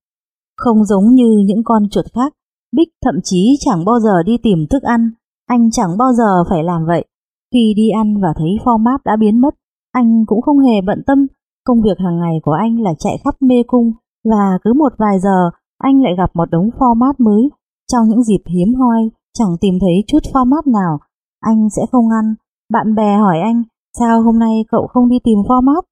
Không 0.57 0.85
giống 0.85 1.15
như 1.15 1.43
những 1.47 1.65
con 1.65 1.89
chuột 1.91 2.05
khác, 2.15 2.33
Bích 2.77 2.89
thậm 3.05 3.15
chí 3.25 3.57
chẳng 3.61 3.85
bao 3.85 4.01
giờ 4.01 4.23
đi 4.27 4.37
tìm 4.43 4.67
thức 4.71 4.83
ăn, 4.83 5.11
anh 5.47 5.71
chẳng 5.71 5.99
bao 5.99 6.13
giờ 6.13 6.45
phải 6.51 6.65
làm 6.65 6.87
vậy. 6.87 7.05
Khi 7.53 7.75
đi 7.77 7.89
ăn 7.91 8.21
và 8.23 8.29
thấy 8.37 8.49
format 8.65 8.99
đã 9.05 9.17
biến 9.17 9.41
mất, 9.41 9.55
anh 9.93 10.25
cũng 10.27 10.43
không 10.43 10.59
hề 10.59 10.81
bận 10.87 11.03
tâm. 11.07 11.27
Công 11.65 11.83
việc 11.83 11.99
hàng 11.99 12.19
ngày 12.19 12.41
của 12.43 12.53
anh 12.53 12.81
là 12.81 12.95
chạy 12.99 13.19
khắp 13.25 13.35
mê 13.41 13.55
cung 13.67 13.93
và 14.25 14.59
cứ 14.63 14.73
một 14.73 14.93
vài 14.99 15.21
giờ 15.21 15.51
anh 15.79 16.03
lại 16.03 16.13
gặp 16.19 16.31
một 16.35 16.51
đống 16.51 16.71
format 16.79 17.13
mới. 17.19 17.51
Trong 17.93 18.09
những 18.09 18.23
dịp 18.23 18.43
hiếm 18.47 18.75
hoi, 18.75 19.11
chẳng 19.39 19.57
tìm 19.61 19.75
thấy 19.81 20.05
chút 20.07 20.23
format 20.33 20.73
nào, 20.73 20.99
anh 21.41 21.69
sẽ 21.77 21.83
không 21.93 22.09
ăn. 22.11 22.35
Bạn 22.73 22.95
bè 22.95 23.17
hỏi 23.17 23.41
anh, 23.41 23.63
sao 23.99 24.23
hôm 24.23 24.39
nay 24.39 24.65
cậu 24.69 24.87
không 24.87 25.09
đi 25.09 25.17
tìm 25.25 25.39
format? 25.39 25.83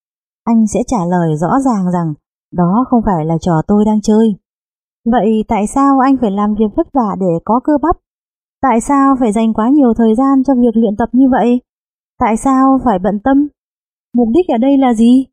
Anh 0.44 0.66
sẽ 0.66 0.80
trả 0.86 1.04
lời 1.10 1.36
rõ 1.36 1.48
ràng 1.64 1.92
rằng, 1.92 2.14
đó 2.52 2.84
không 2.88 3.00
phải 3.06 3.24
là 3.24 3.38
trò 3.40 3.52
tôi 3.68 3.84
đang 3.84 4.00
chơi. 4.00 4.34
Vậy 5.04 5.44
tại 5.48 5.66
sao 5.74 5.98
anh 5.98 6.16
phải 6.20 6.30
làm 6.30 6.54
việc 6.54 6.76
vất 6.76 6.86
vả 6.92 7.16
để 7.20 7.32
có 7.44 7.60
cơ 7.64 7.72
bắp? 7.82 7.96
Tại 8.62 8.80
sao 8.80 9.16
phải 9.20 9.32
dành 9.32 9.54
quá 9.54 9.68
nhiều 9.68 9.94
thời 9.96 10.14
gian 10.14 10.44
cho 10.44 10.54
việc 10.54 10.76
luyện 10.76 10.96
tập 10.98 11.08
như 11.12 11.28
vậy? 11.30 11.60
Tại 12.18 12.36
sao 12.36 12.78
phải 12.84 12.98
bận 12.98 13.20
tâm? 13.24 13.48
Mục 14.16 14.28
đích 14.34 14.48
ở 14.48 14.58
đây 14.58 14.78
là 14.78 14.94
gì? 14.94 15.26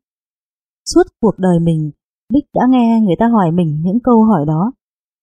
Suốt 0.94 1.02
cuộc 1.20 1.38
đời 1.38 1.58
mình, 1.60 1.90
Bích 2.32 2.44
đã 2.54 2.62
nghe 2.68 3.00
người 3.00 3.16
ta 3.18 3.26
hỏi 3.26 3.50
mình 3.50 3.82
những 3.84 3.98
câu 4.04 4.24
hỏi 4.24 4.44
đó. 4.46 4.72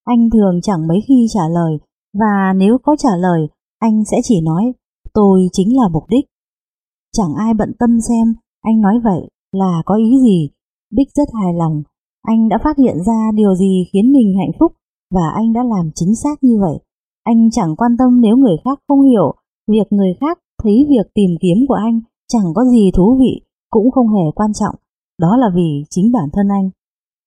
Anh 0.06 0.30
thường 0.30 0.60
chẳng 0.62 0.88
mấy 0.88 0.98
khi 1.08 1.28
trả 1.34 1.42
lời, 1.54 1.78
và 2.14 2.54
nếu 2.56 2.78
có 2.84 2.96
trả 2.96 3.10
lời, 3.20 3.48
anh 3.80 4.04
sẽ 4.12 4.18
chỉ 4.24 4.42
nói, 4.42 4.74
tôi 5.14 5.48
chính 5.52 5.78
là 5.78 5.88
mục 5.92 6.04
đích. 6.10 6.26
Chẳng 7.14 7.34
ai 7.38 7.54
bận 7.54 7.72
tâm 7.80 8.02
xem 8.02 8.36
anh 8.62 8.82
nói 8.82 9.00
vậy 9.04 9.30
là 9.52 9.82
có 9.86 9.96
ý 9.96 10.20
gì. 10.22 10.50
Bích 10.92 11.08
rất 11.16 11.28
hài 11.34 11.54
lòng, 11.54 11.84
anh 12.22 12.50
đã 12.50 12.58
phát 12.64 12.78
hiện 12.78 12.98
ra 13.08 13.32
điều 13.36 13.56
gì 13.56 13.84
khiến 13.94 14.12
mình 14.12 14.34
hạnh 14.38 14.52
phúc 14.60 14.72
và 15.16 15.30
anh 15.36 15.54
đã 15.54 15.64
làm 15.64 15.92
chính 15.96 16.16
xác 16.16 16.44
như 16.44 16.60
vậy. 16.62 16.80
Anh 17.24 17.50
chẳng 17.52 17.76
quan 17.76 17.92
tâm 18.00 18.22
nếu 18.22 18.38
người 18.38 18.58
khác 18.66 18.80
không 18.88 19.02
hiểu, 19.02 19.34
việc 19.68 19.88
người 19.90 20.14
khác 20.22 20.40
thấy 20.64 20.86
việc 20.90 21.14
tìm 21.14 21.30
kiếm 21.42 21.58
của 21.68 21.74
anh 21.74 22.02
chẳng 22.28 22.54
có 22.56 22.66
gì 22.66 22.92
thú 22.96 23.18
vị, 23.20 23.42
cũng 23.70 23.92
không 23.92 24.08
hề 24.08 24.32
quan 24.36 24.54
trọng. 24.54 24.76
Đó 25.20 25.38
là 25.38 25.48
vì 25.56 25.84
chính 25.90 26.12
bản 26.12 26.30
thân 26.34 26.48
anh. 26.48 26.70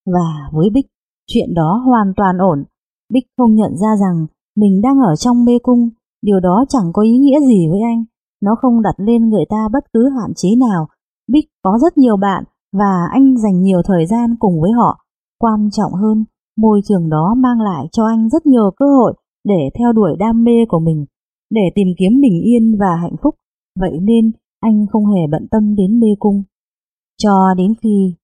Và 0.07 0.51
với 0.53 0.71
Bích, 0.71 0.87
chuyện 1.27 1.55
đó 1.55 1.83
hoàn 1.87 2.13
toàn 2.17 2.39
ổn. 2.39 2.65
Bích 3.13 3.25
không 3.37 3.55
nhận 3.55 3.77
ra 3.77 3.89
rằng 4.01 4.27
mình 4.57 4.81
đang 4.83 4.99
ở 4.99 5.17
trong 5.17 5.45
mê 5.45 5.59
cung, 5.63 5.89
điều 6.23 6.41
đó 6.41 6.65
chẳng 6.69 6.91
có 6.93 7.03
ý 7.03 7.19
nghĩa 7.19 7.41
gì 7.41 7.69
với 7.71 7.81
anh. 7.81 8.05
Nó 8.43 8.55
không 8.61 8.83
đặt 8.83 8.95
lên 8.97 9.29
người 9.29 9.45
ta 9.49 9.69
bất 9.73 9.85
cứ 9.93 10.09
hạn 10.09 10.33
chế 10.37 10.49
nào. 10.57 10.87
Bích 11.29 11.45
có 11.63 11.79
rất 11.83 11.99
nhiều 11.99 12.17
bạn 12.17 12.45
và 12.73 13.07
anh 13.11 13.37
dành 13.37 13.63
nhiều 13.63 13.83
thời 13.85 14.07
gian 14.07 14.37
cùng 14.39 14.61
với 14.61 14.71
họ. 14.73 14.99
Quan 15.39 15.69
trọng 15.71 15.93
hơn, 15.93 16.25
môi 16.57 16.81
trường 16.85 17.09
đó 17.09 17.35
mang 17.37 17.61
lại 17.61 17.87
cho 17.93 18.07
anh 18.07 18.29
rất 18.29 18.47
nhiều 18.47 18.71
cơ 18.77 18.87
hội 18.87 19.15
để 19.45 19.71
theo 19.79 19.93
đuổi 19.93 20.17
đam 20.19 20.45
mê 20.45 20.65
của 20.69 20.79
mình, 20.79 21.05
để 21.51 21.63
tìm 21.75 21.89
kiếm 21.99 22.21
bình 22.21 22.41
yên 22.45 22.77
và 22.81 22.97
hạnh 23.03 23.17
phúc. 23.23 23.35
Vậy 23.81 23.99
nên 24.03 24.33
anh 24.61 24.87
không 24.91 25.07
hề 25.07 25.21
bận 25.31 25.49
tâm 25.51 25.75
đến 25.77 26.01
mê 26.01 26.09
cung. 26.19 26.43
Cho 27.19 27.55
đến 27.57 27.75
khi... 27.83 28.15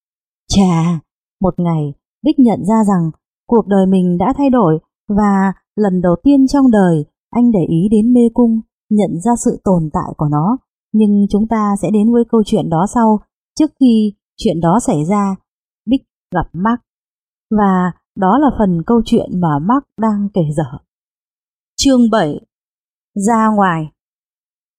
Chà, 0.49 1.01
một 1.41 1.55
ngày, 1.59 1.93
Bích 2.23 2.39
nhận 2.39 2.65
ra 2.65 2.85
rằng 2.85 3.11
cuộc 3.49 3.67
đời 3.67 3.87
mình 3.87 4.19
đã 4.19 4.35
thay 4.39 4.51
đổi 4.51 4.79
và 5.09 5.53
lần 5.77 6.01
đầu 6.03 6.17
tiên 6.23 6.47
trong 6.47 6.71
đời 6.71 7.05
anh 7.31 7.51
để 7.51 7.61
ý 7.69 7.89
đến 7.91 8.13
mê 8.13 8.21
cung, 8.35 8.61
nhận 8.91 9.11
ra 9.21 9.33
sự 9.45 9.61
tồn 9.65 9.91
tại 9.93 10.15
của 10.17 10.29
nó. 10.31 10.59
Nhưng 10.93 11.27
chúng 11.31 11.49
ta 11.49 11.75
sẽ 11.83 11.91
đến 11.91 12.13
với 12.13 12.23
câu 12.29 12.43
chuyện 12.47 12.69
đó 12.69 12.87
sau, 12.95 13.19
trước 13.59 13.71
khi 13.81 14.13
chuyện 14.37 14.61
đó 14.61 14.79
xảy 14.87 15.05
ra, 15.05 15.37
Bích 15.87 16.03
gặp 16.35 16.49
Mark. 16.53 16.81
Và 17.51 17.93
đó 18.17 18.39
là 18.39 18.51
phần 18.59 18.83
câu 18.87 19.03
chuyện 19.05 19.41
mà 19.41 19.59
Mark 19.59 19.85
đang 20.01 20.29
kể 20.35 20.43
dở. 20.57 20.79
Chương 21.77 22.11
7 22.11 22.41
Ra 23.15 23.49
ngoài 23.57 23.85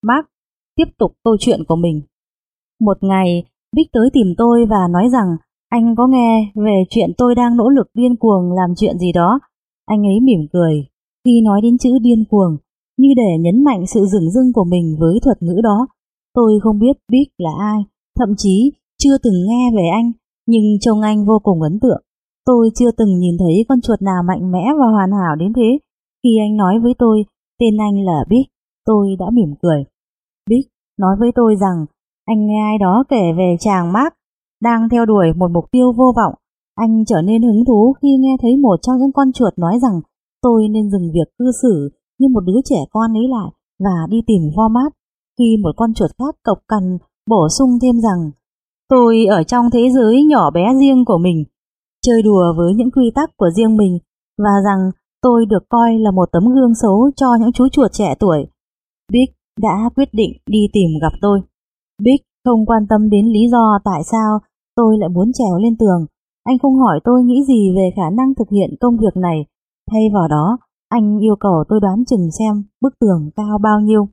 Mark 0.03 0.27
tiếp 0.75 0.91
tục 0.97 1.11
câu 1.23 1.37
chuyện 1.39 1.59
của 1.67 1.75
mình. 1.75 2.01
Một 2.79 2.97
ngày, 3.01 3.43
Bích 3.75 3.87
tới 3.91 4.09
tìm 4.13 4.27
tôi 4.37 4.65
và 4.69 4.87
nói 4.89 5.09
rằng 5.11 5.27
anh 5.69 5.95
có 5.95 6.07
nghe 6.07 6.51
về 6.55 6.83
chuyện 6.89 7.09
tôi 7.17 7.35
đang 7.35 7.57
nỗ 7.57 7.69
lực 7.69 7.87
điên 7.93 8.15
cuồng 8.15 8.51
làm 8.51 8.69
chuyện 8.77 8.99
gì 8.99 9.11
đó. 9.11 9.39
Anh 9.85 10.03
ấy 10.03 10.19
mỉm 10.23 10.47
cười 10.53 10.87
khi 11.25 11.41
nói 11.45 11.61
đến 11.63 11.77
chữ 11.77 11.89
điên 12.01 12.23
cuồng, 12.29 12.57
như 12.97 13.09
để 13.17 13.37
nhấn 13.39 13.63
mạnh 13.63 13.87
sự 13.87 14.05
dừng 14.05 14.31
dưng 14.31 14.53
của 14.53 14.63
mình 14.63 14.95
với 14.99 15.19
thuật 15.23 15.41
ngữ 15.41 15.61
đó. 15.63 15.87
Tôi 16.33 16.59
không 16.63 16.79
biết 16.79 16.95
Bích 17.11 17.29
là 17.37 17.51
ai, 17.59 17.79
thậm 18.19 18.29
chí 18.37 18.71
chưa 18.97 19.17
từng 19.23 19.33
nghe 19.47 19.71
về 19.77 19.87
anh, 19.93 20.11
nhưng 20.47 20.79
trông 20.81 21.01
anh 21.01 21.25
vô 21.25 21.39
cùng 21.43 21.61
ấn 21.61 21.79
tượng. 21.79 22.03
Tôi 22.45 22.69
chưa 22.75 22.91
từng 22.97 23.19
nhìn 23.19 23.37
thấy 23.39 23.65
con 23.69 23.81
chuột 23.81 24.01
nào 24.01 24.23
mạnh 24.27 24.51
mẽ 24.51 24.63
và 24.79 24.87
hoàn 24.87 25.11
hảo 25.11 25.35
đến 25.35 25.53
thế. 25.53 25.79
Khi 26.23 26.29
anh 26.45 26.57
nói 26.57 26.79
với 26.83 26.93
tôi, 26.99 27.25
tên 27.59 27.77
anh 27.77 28.05
là 28.05 28.25
Bích, 28.29 28.47
tôi 28.85 29.15
đã 29.19 29.25
mỉm 29.33 29.53
cười. 29.61 29.83
Bích 30.49 30.67
nói 30.99 31.15
với 31.19 31.31
tôi 31.35 31.55
rằng 31.55 31.85
anh 32.25 32.47
nghe 32.47 32.61
ai 32.71 32.77
đó 32.77 33.03
kể 33.09 33.23
về 33.37 33.55
chàng 33.59 33.93
Mark 33.93 34.13
đang 34.61 34.89
theo 34.89 35.05
đuổi 35.05 35.27
một 35.35 35.51
mục 35.51 35.65
tiêu 35.71 35.91
vô 35.97 36.13
vọng. 36.15 36.33
Anh 36.75 37.05
trở 37.05 37.21
nên 37.21 37.41
hứng 37.41 37.65
thú 37.65 37.93
khi 38.01 38.07
nghe 38.19 38.37
thấy 38.41 38.57
một 38.57 38.75
trong 38.81 38.97
những 38.99 39.11
con 39.11 39.31
chuột 39.31 39.53
nói 39.57 39.79
rằng 39.81 40.01
tôi 40.41 40.67
nên 40.71 40.89
dừng 40.89 41.11
việc 41.13 41.37
cư 41.39 41.51
xử 41.61 41.89
như 42.19 42.27
một 42.33 42.43
đứa 42.45 42.59
trẻ 42.65 42.75
con 42.91 43.13
ấy 43.13 43.27
lại 43.29 43.51
và 43.79 44.07
đi 44.09 44.17
tìm 44.27 44.41
format. 44.55 44.89
Khi 45.39 45.57
một 45.63 45.71
con 45.77 45.93
chuột 45.93 46.11
khác 46.19 46.35
cộc 46.43 46.57
cằn 46.67 46.97
bổ 47.29 47.47
sung 47.57 47.69
thêm 47.81 48.01
rằng 48.01 48.31
tôi 48.89 49.25
ở 49.25 49.43
trong 49.43 49.65
thế 49.73 49.89
giới 49.89 50.23
nhỏ 50.23 50.51
bé 50.51 50.73
riêng 50.79 51.05
của 51.05 51.17
mình, 51.17 51.43
chơi 52.05 52.21
đùa 52.21 52.53
với 52.57 52.73
những 52.73 52.91
quy 52.91 53.11
tắc 53.15 53.37
của 53.37 53.49
riêng 53.55 53.77
mình 53.77 53.99
và 54.37 54.51
rằng 54.65 54.91
tôi 55.21 55.45
được 55.45 55.69
coi 55.69 55.99
là 55.99 56.11
một 56.11 56.29
tấm 56.31 56.43
gương 56.55 56.75
xấu 56.75 57.11
cho 57.15 57.27
những 57.39 57.51
chú 57.51 57.67
chuột 57.69 57.91
trẻ 57.91 58.15
tuổi. 58.19 58.47
Big 59.11 59.31
đã 59.61 59.89
quyết 59.95 60.09
định 60.11 60.31
đi 60.45 60.59
tìm 60.73 60.89
gặp 61.01 61.17
tôi. 61.21 61.41
Big 62.03 62.21
không 62.45 62.65
quan 62.65 62.87
tâm 62.89 63.09
đến 63.09 63.25
lý 63.25 63.49
do 63.51 63.79
tại 63.83 64.01
sao 64.11 64.39
tôi 64.75 64.97
lại 64.97 65.09
muốn 65.09 65.31
trèo 65.33 65.57
lên 65.57 65.77
tường. 65.77 66.05
Anh 66.43 66.59
không 66.59 66.75
hỏi 66.75 66.99
tôi 67.03 67.23
nghĩ 67.23 67.43
gì 67.47 67.75
về 67.75 67.89
khả 67.95 68.09
năng 68.09 68.35
thực 68.35 68.49
hiện 68.49 68.69
công 68.79 68.97
việc 68.97 69.15
này. 69.15 69.45
Thay 69.91 70.01
vào 70.13 70.27
đó, 70.27 70.57
anh 70.89 71.19
yêu 71.19 71.35
cầu 71.39 71.63
tôi 71.69 71.79
đoán 71.79 72.05
chừng 72.05 72.31
xem 72.39 72.63
bức 72.81 72.93
tường 72.99 73.29
cao 73.35 73.57
bao 73.63 73.79
nhiêu. 73.79 74.07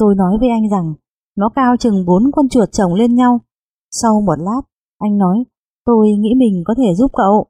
Tôi 0.00 0.14
nói 0.14 0.38
với 0.40 0.48
anh 0.48 0.68
rằng 0.70 0.94
nó 1.36 1.48
cao 1.54 1.76
chừng 1.76 2.04
bốn 2.06 2.22
con 2.32 2.48
chuột 2.48 2.68
chồng 2.72 2.94
lên 2.94 3.14
nhau. 3.14 3.40
Sau 3.90 4.20
một 4.26 4.38
lát, 4.38 4.62
anh 4.98 5.18
nói 5.18 5.44
tôi 5.84 6.06
nghĩ 6.18 6.34
mình 6.36 6.62
có 6.64 6.74
thể 6.78 6.94
giúp 6.94 7.10
cậu. 7.12 7.46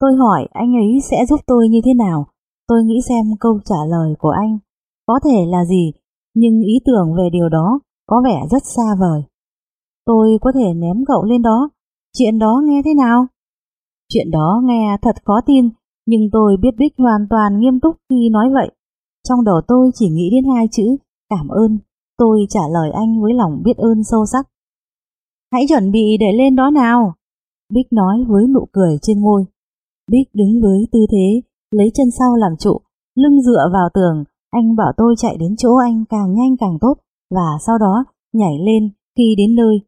Tôi 0.00 0.14
hỏi 0.14 0.48
anh 0.52 0.72
ấy 0.72 1.00
sẽ 1.10 1.16
giúp 1.28 1.40
tôi 1.46 1.68
như 1.68 1.80
thế 1.84 1.94
nào. 1.94 2.26
Tôi 2.68 2.84
nghĩ 2.84 3.00
xem 3.08 3.26
câu 3.40 3.60
trả 3.64 3.76
lời 3.88 4.14
của 4.18 4.32
anh 4.42 4.58
có 5.06 5.20
thể 5.24 5.46
là 5.46 5.64
gì, 5.64 5.92
nhưng 6.34 6.60
ý 6.60 6.74
tưởng 6.86 7.14
về 7.16 7.28
điều 7.32 7.48
đó 7.48 7.80
có 8.06 8.22
vẻ 8.24 8.42
rất 8.50 8.62
xa 8.66 8.94
vời. 9.00 9.22
Tôi 10.06 10.38
có 10.40 10.52
thể 10.54 10.74
ném 10.74 11.04
cậu 11.06 11.24
lên 11.24 11.42
đó, 11.42 11.70
chuyện 12.18 12.38
đó 12.38 12.62
nghe 12.64 12.82
thế 12.84 12.94
nào? 12.94 13.26
Chuyện 14.08 14.30
đó 14.30 14.62
nghe 14.64 14.96
thật 15.02 15.16
khó 15.24 15.40
tin, 15.46 15.68
nhưng 16.06 16.30
tôi 16.32 16.56
biết 16.62 16.76
Bích 16.78 16.92
hoàn 16.98 17.26
toàn 17.30 17.60
nghiêm 17.60 17.80
túc 17.80 17.96
khi 18.10 18.28
nói 18.32 18.50
vậy. 18.54 18.70
Trong 19.28 19.44
đầu 19.44 19.60
tôi 19.68 19.90
chỉ 19.94 20.08
nghĩ 20.08 20.30
đến 20.32 20.54
hai 20.54 20.68
chữ, 20.72 20.96
cảm 21.30 21.48
ơn. 21.48 21.78
Tôi 22.18 22.46
trả 22.48 22.60
lời 22.72 22.90
anh 22.90 23.22
với 23.22 23.32
lòng 23.34 23.62
biết 23.64 23.76
ơn 23.76 24.04
sâu 24.04 24.26
sắc. 24.32 24.48
Hãy 25.52 25.62
chuẩn 25.68 25.90
bị 25.92 26.16
để 26.20 26.26
lên 26.32 26.56
đó 26.56 26.70
nào. 26.70 27.14
Bích 27.72 27.92
nói 27.92 28.24
với 28.28 28.46
nụ 28.54 28.68
cười 28.72 28.98
trên 29.02 29.22
môi. 29.22 29.44
Bích 30.10 30.28
đứng 30.34 30.60
với 30.62 30.88
tư 30.92 30.98
thế, 31.12 31.40
lấy 31.70 31.90
chân 31.94 32.10
sau 32.18 32.36
làm 32.36 32.52
trụ, 32.58 32.80
lưng 33.14 33.42
dựa 33.42 33.70
vào 33.72 33.88
tường. 33.94 34.24
Anh 34.50 34.76
bảo 34.76 34.92
tôi 34.96 35.14
chạy 35.18 35.36
đến 35.36 35.56
chỗ 35.58 35.76
anh 35.76 36.04
càng 36.08 36.34
nhanh 36.34 36.56
càng 36.60 36.78
tốt, 36.80 36.94
và 37.30 37.58
sau 37.66 37.78
đó 37.78 38.04
nhảy 38.32 38.58
lên 38.58 38.90
khi 39.16 39.34
đến 39.38 39.54
nơi. 39.54 39.80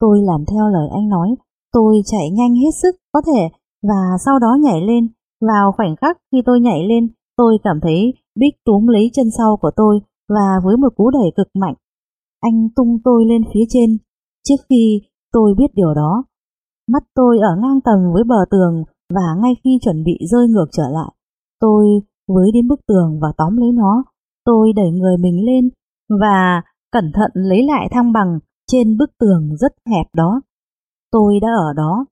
Tôi 0.00 0.20
làm 0.22 0.44
theo 0.50 0.68
lời 0.68 0.88
anh 0.92 1.08
nói, 1.08 1.28
tôi 1.72 2.02
chạy 2.04 2.30
nhanh 2.30 2.54
hết 2.54 2.70
sức 2.82 2.96
có 3.12 3.22
thể 3.26 3.48
và 3.82 4.18
sau 4.24 4.38
đó 4.38 4.56
nhảy 4.60 4.80
lên. 4.80 5.08
Vào 5.40 5.72
khoảnh 5.76 5.96
khắc 5.96 6.18
khi 6.32 6.42
tôi 6.46 6.60
nhảy 6.60 6.84
lên, 6.88 7.08
tôi 7.36 7.58
cảm 7.62 7.80
thấy 7.82 8.14
Bích 8.34 8.54
túm 8.64 8.86
lấy 8.86 9.10
chân 9.12 9.30
sau 9.38 9.56
của 9.56 9.70
tôi 9.76 10.00
và 10.34 10.60
với 10.64 10.76
một 10.76 10.92
cú 10.96 11.10
đẩy 11.10 11.30
cực 11.36 11.48
mạnh, 11.54 11.74
anh 12.40 12.68
tung 12.76 12.98
tôi 13.04 13.24
lên 13.26 13.42
phía 13.54 13.64
trên. 13.68 13.98
Trước 14.48 14.60
khi 14.68 15.00
tôi 15.32 15.54
biết 15.58 15.70
điều 15.74 15.94
đó, 15.94 16.24
mắt 16.92 17.02
tôi 17.14 17.38
ở 17.38 17.56
ngang 17.62 17.80
tầng 17.80 18.12
với 18.14 18.24
bờ 18.24 18.44
tường 18.50 18.84
và 19.14 19.34
ngay 19.42 19.52
khi 19.64 19.78
chuẩn 19.82 20.04
bị 20.04 20.18
rơi 20.30 20.48
ngược 20.48 20.66
trở 20.72 20.82
lại, 20.92 21.12
tôi 21.60 21.86
với 22.28 22.50
đến 22.54 22.68
bức 22.68 22.80
tường 22.86 23.18
và 23.22 23.28
tóm 23.36 23.56
lấy 23.56 23.72
nó. 23.72 24.04
Tôi 24.44 24.72
đẩy 24.76 24.90
người 24.90 25.16
mình 25.16 25.46
lên 25.46 25.70
và 26.20 26.62
cẩn 26.92 27.12
thận 27.14 27.30
lấy 27.34 27.66
lại 27.66 27.88
thăng 27.90 28.12
bằng 28.12 28.38
trên 28.66 28.96
bức 28.96 29.10
tường 29.18 29.56
rất 29.56 29.72
hẹp 29.86 30.06
đó. 30.14 30.40
Tôi 31.10 31.40
đã 31.42 31.48
ở 31.48 31.72
đó, 31.76 32.06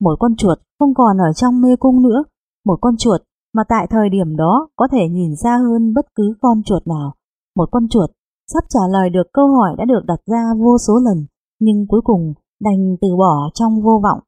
một 0.00 0.16
con 0.20 0.36
chuột 0.36 0.58
không 0.78 0.94
còn 0.94 1.16
ở 1.18 1.32
trong 1.32 1.60
mê 1.60 1.76
cung 1.76 2.02
nữa, 2.02 2.24
một 2.66 2.78
con 2.80 2.96
chuột 2.96 3.20
mà 3.54 3.62
tại 3.68 3.86
thời 3.90 4.08
điểm 4.08 4.36
đó 4.36 4.68
có 4.76 4.88
thể 4.92 5.08
nhìn 5.10 5.36
xa 5.36 5.56
hơn 5.56 5.94
bất 5.94 6.06
cứ 6.14 6.34
con 6.40 6.62
chuột 6.62 6.86
nào. 6.86 7.14
Một 7.56 7.68
con 7.72 7.88
chuột 7.88 8.10
sắp 8.52 8.64
trả 8.68 8.80
lời 8.90 9.10
được 9.10 9.26
câu 9.32 9.48
hỏi 9.48 9.74
đã 9.78 9.84
được 9.84 10.02
đặt 10.06 10.20
ra 10.26 10.42
vô 10.58 10.78
số 10.86 10.94
lần, 11.04 11.26
nhưng 11.60 11.86
cuối 11.88 12.00
cùng 12.04 12.34
đành 12.60 12.96
từ 13.00 13.08
bỏ 13.18 13.50
trong 13.54 13.82
vô 13.82 14.00
vọng. 14.02 14.20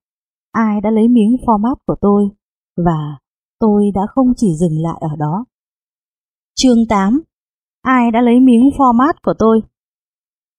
Ai 0.53 0.81
đã 0.81 0.91
lấy 0.91 1.09
miếng 1.09 1.37
format 1.47 1.75
của 1.87 1.97
tôi? 2.01 2.31
và 2.77 3.18
tôi 3.61 3.91
đã 3.95 4.01
không 4.14 4.33
chỉ 4.37 4.55
dừng 4.61 4.83
lại 4.83 4.99
ở 5.01 5.16
đó. 5.18 5.45
Chương 6.55 6.87
8 6.89 7.22
Ai 7.83 8.11
đã 8.11 8.20
lấy 8.20 8.41
miếng 8.41 8.70
format 8.77 9.14
của 9.22 9.35
tôi? 9.39 9.61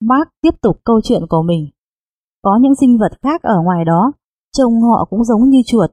Mark 0.02 0.30
tiếp 0.42 0.62
tục 0.62 0.76
câu 0.84 1.02
chuyện 1.04 1.22
của 1.30 1.42
mình. 1.42 1.70
Có 2.42 2.60
những 2.62 2.76
sinh 2.76 2.98
vật 2.98 3.12
khác 3.22 3.42
ở 3.44 3.62
ngoài 3.64 3.86
đó, 3.86 4.12
trông 4.58 4.82
họ 4.82 5.08
cũng 5.10 5.24
giống 5.24 5.50
như 5.50 5.62
chuột, 5.66 5.90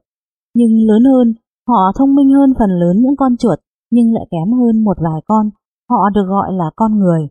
nhưng 0.53 0.71
lớn 0.87 1.03
hơn, 1.03 1.33
họ 1.67 1.91
thông 1.95 2.15
minh 2.15 2.29
hơn 2.33 2.53
phần 2.59 2.69
lớn 2.69 3.01
những 3.01 3.15
con 3.17 3.37
chuột, 3.37 3.59
nhưng 3.91 4.13
lại 4.13 4.27
kém 4.31 4.53
hơn 4.53 4.83
một 4.83 4.97
vài 4.97 5.21
con. 5.25 5.49
Họ 5.93 6.09
được 6.15 6.25
gọi 6.27 6.53
là 6.53 6.65
con 6.75 6.99
người. 6.99 7.21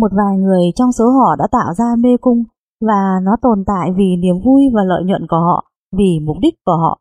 Một 0.00 0.10
vài 0.18 0.36
người 0.38 0.62
trong 0.74 0.92
số 0.92 1.04
họ 1.04 1.36
đã 1.38 1.46
tạo 1.52 1.74
ra 1.78 1.96
mê 1.98 2.16
cung 2.20 2.42
và 2.80 3.00
nó 3.22 3.36
tồn 3.42 3.64
tại 3.66 3.90
vì 3.96 4.16
niềm 4.16 4.36
vui 4.44 4.62
và 4.74 4.82
lợi 4.84 5.02
nhuận 5.04 5.26
của 5.30 5.36
họ, 5.36 5.64
vì 5.98 6.20
mục 6.26 6.36
đích 6.40 6.54
của 6.66 6.76
họ. 6.82 6.98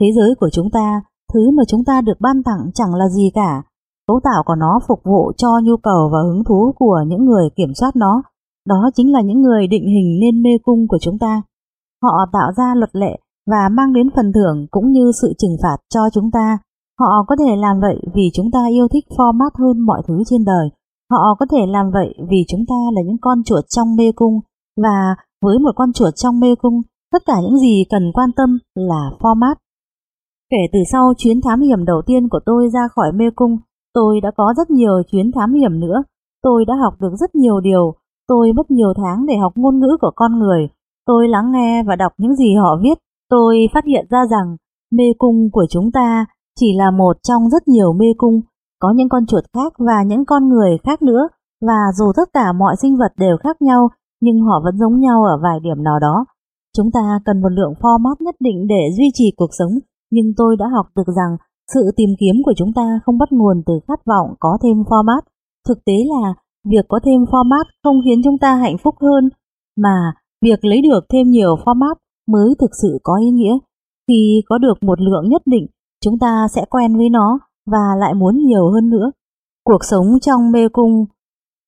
Thế 0.00 0.06
giới 0.16 0.34
của 0.40 0.48
chúng 0.52 0.70
ta, 0.72 1.02
thứ 1.32 1.50
mà 1.50 1.62
chúng 1.68 1.84
ta 1.84 2.00
được 2.00 2.20
ban 2.20 2.42
tặng 2.42 2.70
chẳng 2.74 2.94
là 2.94 3.08
gì 3.08 3.30
cả. 3.34 3.62
Cấu 4.06 4.20
tạo 4.24 4.42
của 4.46 4.54
nó 4.54 4.78
phục 4.88 5.00
vụ 5.04 5.32
cho 5.36 5.48
nhu 5.64 5.76
cầu 5.76 6.10
và 6.12 6.18
hứng 6.22 6.44
thú 6.44 6.72
của 6.78 7.04
những 7.06 7.24
người 7.24 7.48
kiểm 7.56 7.74
soát 7.74 7.96
nó. 7.96 8.22
Đó 8.66 8.90
chính 8.94 9.12
là 9.12 9.20
những 9.20 9.42
người 9.42 9.66
định 9.66 9.86
hình 9.86 10.20
nên 10.20 10.42
mê 10.42 10.50
cung 10.64 10.88
của 10.88 10.98
chúng 11.00 11.18
ta. 11.18 11.42
Họ 12.02 12.26
tạo 12.32 12.52
ra 12.56 12.74
luật 12.74 12.90
lệ 12.96 13.18
và 13.50 13.68
mang 13.68 13.92
đến 13.92 14.08
phần 14.16 14.32
thưởng 14.32 14.66
cũng 14.70 14.92
như 14.92 15.12
sự 15.22 15.32
trừng 15.38 15.56
phạt 15.62 15.76
cho 15.94 16.00
chúng 16.14 16.30
ta. 16.30 16.58
Họ 17.00 17.24
có 17.28 17.36
thể 17.36 17.56
làm 17.56 17.80
vậy 17.80 17.96
vì 18.14 18.30
chúng 18.34 18.50
ta 18.50 18.58
yêu 18.70 18.88
thích 18.88 19.04
format 19.08 19.50
hơn 19.58 19.80
mọi 19.80 20.02
thứ 20.08 20.22
trên 20.26 20.44
đời. 20.44 20.68
Họ 21.10 21.34
có 21.38 21.46
thể 21.50 21.66
làm 21.66 21.90
vậy 21.90 22.14
vì 22.30 22.44
chúng 22.48 22.60
ta 22.68 22.74
là 22.92 23.02
những 23.06 23.16
con 23.20 23.42
chuột 23.44 23.64
trong 23.68 23.96
mê 23.96 24.12
cung 24.16 24.40
và 24.82 25.14
với 25.42 25.58
một 25.58 25.70
con 25.76 25.92
chuột 25.92 26.14
trong 26.16 26.40
mê 26.40 26.54
cung, 26.54 26.82
tất 27.12 27.22
cả 27.26 27.34
những 27.42 27.58
gì 27.58 27.84
cần 27.90 28.12
quan 28.14 28.30
tâm 28.36 28.58
là 28.74 29.10
format. 29.20 29.54
Kể 30.50 30.58
từ 30.72 30.78
sau 30.92 31.12
chuyến 31.18 31.40
thám 31.40 31.60
hiểm 31.60 31.84
đầu 31.84 32.02
tiên 32.06 32.28
của 32.28 32.40
tôi 32.46 32.68
ra 32.74 32.88
khỏi 32.88 33.12
mê 33.12 33.24
cung, 33.36 33.56
tôi 33.94 34.20
đã 34.20 34.30
có 34.36 34.54
rất 34.56 34.70
nhiều 34.70 35.02
chuyến 35.10 35.32
thám 35.32 35.54
hiểm 35.54 35.80
nữa. 35.80 36.02
Tôi 36.42 36.64
đã 36.64 36.74
học 36.82 36.94
được 37.00 37.12
rất 37.20 37.34
nhiều 37.34 37.60
điều. 37.60 37.94
Tôi 38.28 38.52
mất 38.52 38.70
nhiều 38.70 38.92
tháng 38.96 39.26
để 39.26 39.36
học 39.36 39.52
ngôn 39.56 39.80
ngữ 39.80 39.96
của 40.00 40.10
con 40.16 40.38
người. 40.38 40.68
Tôi 41.06 41.28
lắng 41.28 41.52
nghe 41.52 41.82
và 41.82 41.96
đọc 41.96 42.12
những 42.18 42.36
gì 42.36 42.54
họ 42.54 42.78
viết. 42.82 42.98
Tôi 43.30 43.56
phát 43.74 43.84
hiện 43.84 44.06
ra 44.10 44.26
rằng 44.30 44.56
mê 44.92 45.04
cung 45.18 45.50
của 45.52 45.66
chúng 45.70 45.92
ta 45.92 46.26
chỉ 46.60 46.66
là 46.76 46.90
một 46.90 47.16
trong 47.22 47.50
rất 47.50 47.68
nhiều 47.68 47.92
mê 47.92 48.06
cung. 48.16 48.40
Có 48.78 48.92
những 48.96 49.08
con 49.08 49.26
chuột 49.26 49.44
khác 49.54 49.72
và 49.78 50.02
những 50.06 50.24
con 50.24 50.48
người 50.48 50.78
khác 50.84 51.02
nữa. 51.02 51.28
Và 51.60 51.80
dù 51.98 52.04
tất 52.16 52.28
cả 52.32 52.52
mọi 52.52 52.76
sinh 52.82 52.96
vật 52.96 53.12
đều 53.16 53.36
khác 53.42 53.62
nhau, 53.62 53.88
nhưng 54.20 54.40
họ 54.40 54.60
vẫn 54.64 54.78
giống 54.78 55.00
nhau 55.00 55.24
ở 55.24 55.38
vài 55.42 55.60
điểm 55.62 55.82
nào 55.84 55.98
đó. 56.00 56.24
Chúng 56.76 56.90
ta 56.90 57.20
cần 57.24 57.40
một 57.42 57.48
lượng 57.48 57.74
format 57.80 58.14
nhất 58.20 58.34
định 58.40 58.66
để 58.68 58.82
duy 58.96 59.10
trì 59.14 59.32
cuộc 59.36 59.50
sống, 59.58 59.72
nhưng 60.10 60.32
tôi 60.36 60.56
đã 60.56 60.66
học 60.76 60.86
được 60.96 61.12
rằng 61.16 61.36
sự 61.74 61.80
tìm 61.96 62.10
kiếm 62.20 62.36
của 62.44 62.52
chúng 62.56 62.72
ta 62.72 63.00
không 63.04 63.18
bắt 63.18 63.28
nguồn 63.32 63.62
từ 63.66 63.74
khát 63.88 64.00
vọng 64.06 64.34
có 64.40 64.58
thêm 64.62 64.76
format. 64.82 65.20
Thực 65.68 65.84
tế 65.84 65.92
là 65.92 66.34
việc 66.68 66.84
có 66.88 67.00
thêm 67.04 67.20
format 67.24 67.64
không 67.84 67.96
khiến 68.04 68.20
chúng 68.24 68.38
ta 68.38 68.54
hạnh 68.54 68.76
phúc 68.84 68.94
hơn, 69.00 69.28
mà 69.76 70.12
việc 70.42 70.64
lấy 70.64 70.82
được 70.82 71.00
thêm 71.12 71.30
nhiều 71.30 71.56
format 71.64 71.94
mới 72.28 72.54
thực 72.60 72.70
sự 72.82 72.98
có 73.02 73.18
ý 73.20 73.30
nghĩa. 73.30 73.58
Khi 74.08 74.42
có 74.46 74.58
được 74.58 74.74
một 74.82 75.00
lượng 75.00 75.28
nhất 75.28 75.42
định, 75.46 75.66
chúng 76.04 76.18
ta 76.18 76.46
sẽ 76.54 76.64
quen 76.70 76.96
với 76.96 77.08
nó 77.08 77.38
và 77.66 77.96
lại 77.98 78.14
muốn 78.14 78.38
nhiều 78.38 78.70
hơn 78.70 78.90
nữa. 78.90 79.10
Cuộc 79.64 79.84
sống 79.90 80.06
trong 80.20 80.50
mê 80.50 80.68
cung 80.72 81.06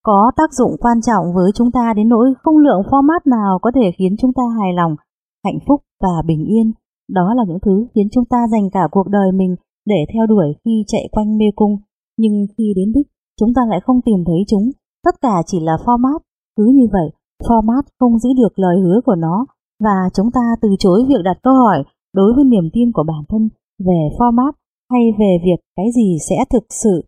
có 0.03 0.33
tác 0.37 0.53
dụng 0.53 0.77
quan 0.81 1.01
trọng 1.03 1.35
với 1.35 1.51
chúng 1.55 1.71
ta 1.71 1.93
đến 1.97 2.09
nỗi 2.09 2.35
không 2.43 2.59
lượng 2.59 2.83
format 2.91 3.21
nào 3.25 3.59
có 3.63 3.71
thể 3.75 3.91
khiến 3.99 4.17
chúng 4.21 4.33
ta 4.33 4.43
hài 4.59 4.73
lòng, 4.75 4.97
hạnh 5.45 5.59
phúc 5.69 5.81
và 6.03 6.23
bình 6.27 6.45
yên. 6.45 6.73
Đó 7.09 7.35
là 7.35 7.45
những 7.49 7.59
thứ 7.63 7.87
khiến 7.95 8.09
chúng 8.13 8.25
ta 8.25 8.47
dành 8.53 8.71
cả 8.73 8.89
cuộc 8.91 9.09
đời 9.09 9.33
mình 9.33 9.57
để 9.87 9.97
theo 10.15 10.27
đuổi 10.27 10.47
khi 10.65 10.85
chạy 10.87 11.09
quanh 11.13 11.39
mê 11.39 11.45
cung. 11.57 11.77
Nhưng 12.19 12.47
khi 12.59 12.73
đến 12.77 12.93
đích, 12.95 13.07
chúng 13.41 13.55
ta 13.55 13.63
lại 13.69 13.81
không 13.85 14.01
tìm 14.05 14.25
thấy 14.27 14.45
chúng. 14.49 14.71
Tất 15.05 15.15
cả 15.21 15.43
chỉ 15.47 15.61
là 15.61 15.77
format. 15.85 16.19
Cứ 16.57 16.65
như 16.75 16.87
vậy, 16.93 17.11
format 17.43 17.83
không 17.99 18.19
giữ 18.19 18.29
được 18.37 18.59
lời 18.59 18.77
hứa 18.81 19.01
của 19.05 19.15
nó 19.15 19.47
và 19.85 20.11
chúng 20.15 20.31
ta 20.31 20.41
từ 20.63 20.69
chối 20.79 21.05
việc 21.09 21.23
đặt 21.25 21.39
câu 21.43 21.55
hỏi 21.55 21.85
đối 22.15 22.33
với 22.35 22.45
niềm 22.45 22.65
tin 22.73 22.93
của 22.93 23.05
bản 23.09 23.25
thân 23.29 23.49
về 23.87 24.09
format 24.19 24.53
hay 24.91 25.03
về 25.19 25.39
việc 25.45 25.61
cái 25.77 25.87
gì 25.95 26.19
sẽ 26.29 26.37
thực 26.51 26.65
sự 26.71 27.05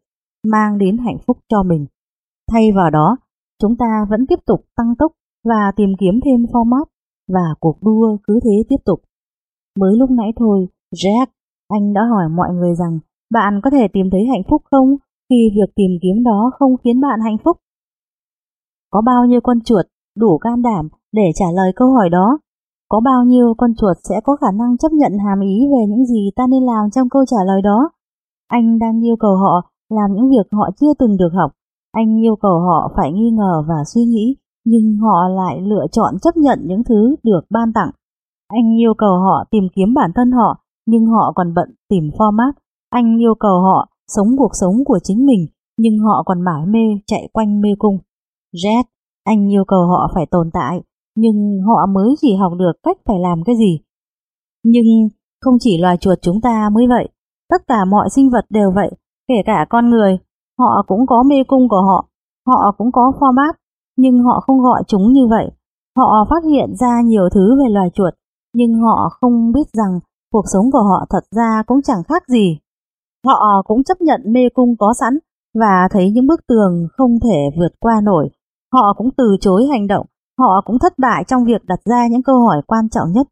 mang 0.46 0.78
đến 0.78 0.98
hạnh 0.98 1.18
phúc 1.26 1.38
cho 1.48 1.62
mình. 1.62 1.86
Thay 2.52 2.72
vào 2.72 2.90
đó, 2.90 3.16
chúng 3.62 3.76
ta 3.76 4.06
vẫn 4.10 4.26
tiếp 4.28 4.38
tục 4.46 4.60
tăng 4.76 4.94
tốc 4.98 5.12
và 5.44 5.72
tìm 5.76 5.90
kiếm 5.98 6.20
thêm 6.24 6.42
format 6.52 6.84
và 7.28 7.54
cuộc 7.60 7.82
đua 7.82 8.16
cứ 8.24 8.40
thế 8.44 8.62
tiếp 8.68 8.76
tục. 8.84 9.00
Mới 9.78 9.96
lúc 9.96 10.10
nãy 10.10 10.32
thôi, 10.36 10.68
Jack, 10.94 11.26
anh 11.68 11.92
đã 11.92 12.00
hỏi 12.10 12.28
mọi 12.28 12.48
người 12.54 12.74
rằng 12.74 12.98
bạn 13.30 13.60
có 13.64 13.70
thể 13.70 13.88
tìm 13.92 14.10
thấy 14.10 14.26
hạnh 14.26 14.42
phúc 14.50 14.62
không 14.70 14.96
khi 15.30 15.50
việc 15.54 15.72
tìm 15.76 15.90
kiếm 16.02 16.24
đó 16.24 16.50
không 16.58 16.76
khiến 16.84 17.00
bạn 17.00 17.20
hạnh 17.24 17.36
phúc? 17.44 17.56
Có 18.90 19.02
bao 19.06 19.24
nhiêu 19.28 19.40
con 19.40 19.60
chuột 19.60 19.86
đủ 20.16 20.38
can 20.38 20.62
đảm 20.62 20.88
để 21.12 21.22
trả 21.34 21.46
lời 21.54 21.72
câu 21.76 21.90
hỏi 21.90 22.10
đó? 22.10 22.38
Có 22.92 23.00
bao 23.00 23.24
nhiêu 23.24 23.54
con 23.58 23.74
chuột 23.74 23.96
sẽ 24.08 24.14
có 24.24 24.36
khả 24.36 24.50
năng 24.60 24.78
chấp 24.78 24.92
nhận 24.92 25.12
hàm 25.24 25.40
ý 25.40 25.56
về 25.72 25.82
những 25.88 26.04
gì 26.06 26.30
ta 26.36 26.44
nên 26.50 26.62
làm 26.62 26.90
trong 26.90 27.08
câu 27.08 27.22
trả 27.26 27.40
lời 27.46 27.60
đó? 27.62 27.90
Anh 28.48 28.78
đang 28.78 29.04
yêu 29.04 29.16
cầu 29.20 29.36
họ 29.36 29.70
làm 29.88 30.08
những 30.14 30.30
việc 30.30 30.46
họ 30.52 30.70
chưa 30.80 30.92
từng 30.98 31.16
được 31.16 31.32
học 31.34 31.50
anh 31.92 32.22
yêu 32.24 32.36
cầu 32.36 32.60
họ 32.60 32.92
phải 32.96 33.12
nghi 33.12 33.30
ngờ 33.30 33.64
và 33.68 33.74
suy 33.94 34.04
nghĩ, 34.04 34.36
nhưng 34.64 34.96
họ 34.96 35.28
lại 35.28 35.60
lựa 35.60 35.86
chọn 35.92 36.14
chấp 36.22 36.36
nhận 36.36 36.58
những 36.64 36.84
thứ 36.84 37.16
được 37.22 37.40
ban 37.50 37.72
tặng. 37.72 37.90
Anh 38.48 38.80
yêu 38.80 38.94
cầu 38.98 39.18
họ 39.18 39.44
tìm 39.50 39.64
kiếm 39.74 39.94
bản 39.94 40.10
thân 40.14 40.32
họ, 40.32 40.58
nhưng 40.86 41.06
họ 41.06 41.32
còn 41.34 41.54
bận 41.54 41.74
tìm 41.88 42.04
format. 42.18 42.52
Anh 42.90 43.18
yêu 43.20 43.34
cầu 43.40 43.60
họ 43.60 43.88
sống 44.06 44.28
cuộc 44.38 44.50
sống 44.60 44.74
của 44.84 44.98
chính 45.02 45.26
mình, 45.26 45.46
nhưng 45.78 45.98
họ 45.98 46.22
còn 46.26 46.40
mải 46.40 46.66
mê 46.66 47.00
chạy 47.06 47.28
quanh 47.32 47.60
mê 47.60 47.68
cung. 47.78 47.98
Jet, 48.54 48.84
anh 49.24 49.52
yêu 49.52 49.64
cầu 49.68 49.86
họ 49.86 50.10
phải 50.14 50.26
tồn 50.26 50.50
tại, 50.52 50.82
nhưng 51.16 51.58
họ 51.66 51.86
mới 51.94 52.14
chỉ 52.20 52.34
học 52.34 52.52
được 52.58 52.72
cách 52.82 52.96
phải 53.06 53.16
làm 53.20 53.38
cái 53.46 53.56
gì. 53.56 53.80
Nhưng 54.64 55.08
không 55.40 55.54
chỉ 55.60 55.78
loài 55.78 55.96
chuột 55.96 56.18
chúng 56.22 56.40
ta 56.40 56.70
mới 56.72 56.86
vậy, 56.88 57.08
tất 57.50 57.62
cả 57.66 57.84
mọi 57.84 58.10
sinh 58.10 58.30
vật 58.30 58.44
đều 58.50 58.70
vậy, 58.74 58.90
kể 59.28 59.34
cả 59.46 59.66
con 59.70 59.90
người. 59.90 60.18
Họ 60.58 60.84
cũng 60.86 61.06
có 61.06 61.22
mê 61.22 61.36
cung 61.46 61.68
của 61.68 61.82
họ, 61.86 62.08
họ 62.46 62.74
cũng 62.78 62.92
có 62.92 63.12
format, 63.20 63.52
nhưng 63.96 64.22
họ 64.22 64.40
không 64.46 64.60
gọi 64.60 64.82
chúng 64.86 65.12
như 65.12 65.26
vậy. 65.30 65.50
Họ 65.96 66.26
phát 66.30 66.44
hiện 66.50 66.74
ra 66.80 67.00
nhiều 67.04 67.28
thứ 67.34 67.58
về 67.58 67.70
loài 67.70 67.90
chuột, 67.94 68.14
nhưng 68.54 68.74
họ 68.74 69.08
không 69.20 69.52
biết 69.52 69.68
rằng 69.72 70.00
cuộc 70.32 70.44
sống 70.52 70.70
của 70.72 70.82
họ 70.82 71.06
thật 71.10 71.24
ra 71.30 71.62
cũng 71.66 71.82
chẳng 71.82 72.02
khác 72.08 72.22
gì. 72.28 72.58
Họ 73.26 73.62
cũng 73.66 73.84
chấp 73.84 74.00
nhận 74.00 74.20
mê 74.32 74.40
cung 74.54 74.76
có 74.78 74.94
sẵn 75.00 75.18
và 75.54 75.88
thấy 75.90 76.10
những 76.10 76.26
bức 76.26 76.40
tường 76.48 76.86
không 76.92 77.10
thể 77.20 77.50
vượt 77.58 77.72
qua 77.80 78.00
nổi. 78.02 78.28
Họ 78.72 78.94
cũng 78.96 79.08
từ 79.16 79.36
chối 79.40 79.66
hành 79.66 79.86
động, 79.86 80.06
họ 80.38 80.62
cũng 80.64 80.78
thất 80.78 80.92
bại 80.98 81.24
trong 81.28 81.44
việc 81.44 81.64
đặt 81.64 81.80
ra 81.84 82.06
những 82.10 82.22
câu 82.22 82.38
hỏi 82.46 82.62
quan 82.66 82.88
trọng 82.88 83.12
nhất. 83.12 83.26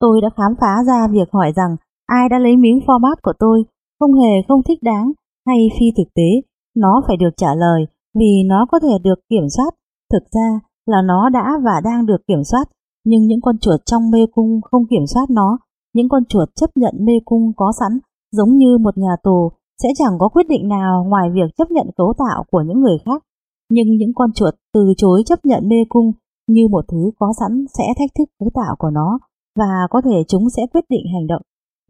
Tôi 0.00 0.20
đã 0.20 0.28
khám 0.36 0.52
phá 0.60 0.74
ra 0.86 1.08
việc 1.10 1.28
hỏi 1.32 1.52
rằng 1.56 1.76
ai 2.06 2.28
đã 2.28 2.38
lấy 2.38 2.56
miếng 2.56 2.78
format 2.86 3.16
của 3.22 3.32
tôi 3.38 3.64
không 4.00 4.12
hề 4.14 4.32
không 4.48 4.62
thích 4.62 4.78
đáng 4.82 5.12
hay 5.46 5.58
phi 5.78 5.86
thực 5.96 6.14
tế 6.14 6.28
nó 6.76 7.02
phải 7.06 7.16
được 7.16 7.30
trả 7.36 7.54
lời 7.54 7.86
vì 8.18 8.42
nó 8.46 8.66
có 8.70 8.78
thể 8.78 8.98
được 9.02 9.18
kiểm 9.30 9.46
soát. 9.56 9.70
Thực 10.12 10.22
ra 10.32 10.60
là 10.86 11.02
nó 11.04 11.28
đã 11.28 11.44
và 11.64 11.80
đang 11.84 12.06
được 12.06 12.26
kiểm 12.26 12.44
soát, 12.44 12.64
nhưng 13.04 13.26
những 13.26 13.40
con 13.40 13.58
chuột 13.58 13.80
trong 13.86 14.10
mê 14.10 14.26
cung 14.34 14.60
không 14.70 14.86
kiểm 14.90 15.06
soát 15.14 15.30
nó. 15.30 15.58
Những 15.94 16.08
con 16.08 16.24
chuột 16.24 16.48
chấp 16.54 16.70
nhận 16.74 16.94
mê 17.00 17.12
cung 17.24 17.52
có 17.56 17.72
sẵn, 17.80 17.98
giống 18.32 18.56
như 18.56 18.78
một 18.78 18.98
nhà 18.98 19.16
tù, 19.22 19.50
sẽ 19.82 19.88
chẳng 19.98 20.18
có 20.18 20.28
quyết 20.28 20.48
định 20.48 20.68
nào 20.68 21.04
ngoài 21.08 21.30
việc 21.34 21.56
chấp 21.58 21.70
nhận 21.70 21.86
cấu 21.96 22.12
tạo 22.18 22.44
của 22.50 22.62
những 22.66 22.80
người 22.80 22.98
khác. 23.04 23.22
Nhưng 23.70 23.86
những 23.96 24.14
con 24.14 24.32
chuột 24.32 24.54
từ 24.74 24.92
chối 24.96 25.22
chấp 25.26 25.44
nhận 25.44 25.68
mê 25.68 25.76
cung 25.88 26.12
như 26.46 26.68
một 26.70 26.84
thứ 26.88 27.10
có 27.18 27.32
sẵn 27.40 27.64
sẽ 27.78 27.84
thách 27.98 28.10
thức 28.18 28.28
cấu 28.38 28.50
tạo 28.54 28.76
của 28.78 28.90
nó 28.90 29.18
và 29.58 29.86
có 29.90 30.00
thể 30.04 30.24
chúng 30.28 30.50
sẽ 30.50 30.62
quyết 30.72 30.84
định 30.88 31.06
hành 31.14 31.26
động. 31.26 31.42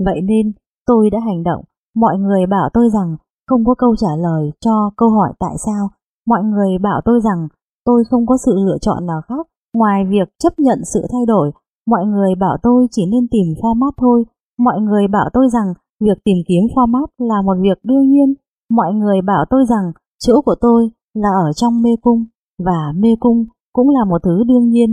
Vậy 0.04 0.20
nên, 0.20 0.52
tôi 0.86 1.10
đã 1.10 1.18
hành 1.20 1.42
động. 1.42 1.64
Mọi 1.94 2.18
người 2.18 2.46
bảo 2.46 2.68
tôi 2.72 2.90
rằng 2.94 3.16
không 3.46 3.64
có 3.64 3.74
câu 3.74 3.96
trả 3.96 4.16
lời 4.16 4.50
cho 4.60 4.90
câu 4.96 5.08
hỏi 5.10 5.32
tại 5.38 5.56
sao. 5.66 5.88
Mọi 6.26 6.42
người 6.44 6.78
bảo 6.78 7.00
tôi 7.04 7.20
rằng 7.24 7.48
tôi 7.84 8.04
không 8.10 8.26
có 8.26 8.36
sự 8.46 8.54
lựa 8.66 8.78
chọn 8.80 9.06
nào 9.06 9.20
khác 9.28 9.46
ngoài 9.74 10.04
việc 10.10 10.28
chấp 10.38 10.52
nhận 10.58 10.84
sự 10.84 11.06
thay 11.12 11.26
đổi. 11.26 11.50
Mọi 11.86 12.04
người 12.06 12.34
bảo 12.40 12.56
tôi 12.62 12.86
chỉ 12.90 13.06
nên 13.06 13.28
tìm 13.30 13.46
format 13.60 13.92
thôi. 13.96 14.24
Mọi 14.58 14.80
người 14.80 15.08
bảo 15.08 15.28
tôi 15.32 15.48
rằng 15.52 15.74
việc 16.00 16.18
tìm 16.24 16.36
kiếm 16.48 16.62
format 16.74 17.06
là 17.18 17.42
một 17.44 17.56
việc 17.62 17.78
đương 17.82 18.10
nhiên. 18.10 18.34
Mọi 18.70 18.94
người 18.94 19.20
bảo 19.26 19.44
tôi 19.50 19.64
rằng 19.68 19.92
chỗ 20.18 20.40
của 20.44 20.54
tôi 20.60 20.90
là 21.14 21.28
ở 21.46 21.52
trong 21.52 21.82
mê 21.82 21.90
cung 22.02 22.24
và 22.58 22.92
mê 22.96 23.16
cung 23.20 23.44
cũng 23.76 23.88
là 23.88 24.04
một 24.10 24.20
thứ 24.22 24.44
đương 24.48 24.68
nhiên. 24.68 24.90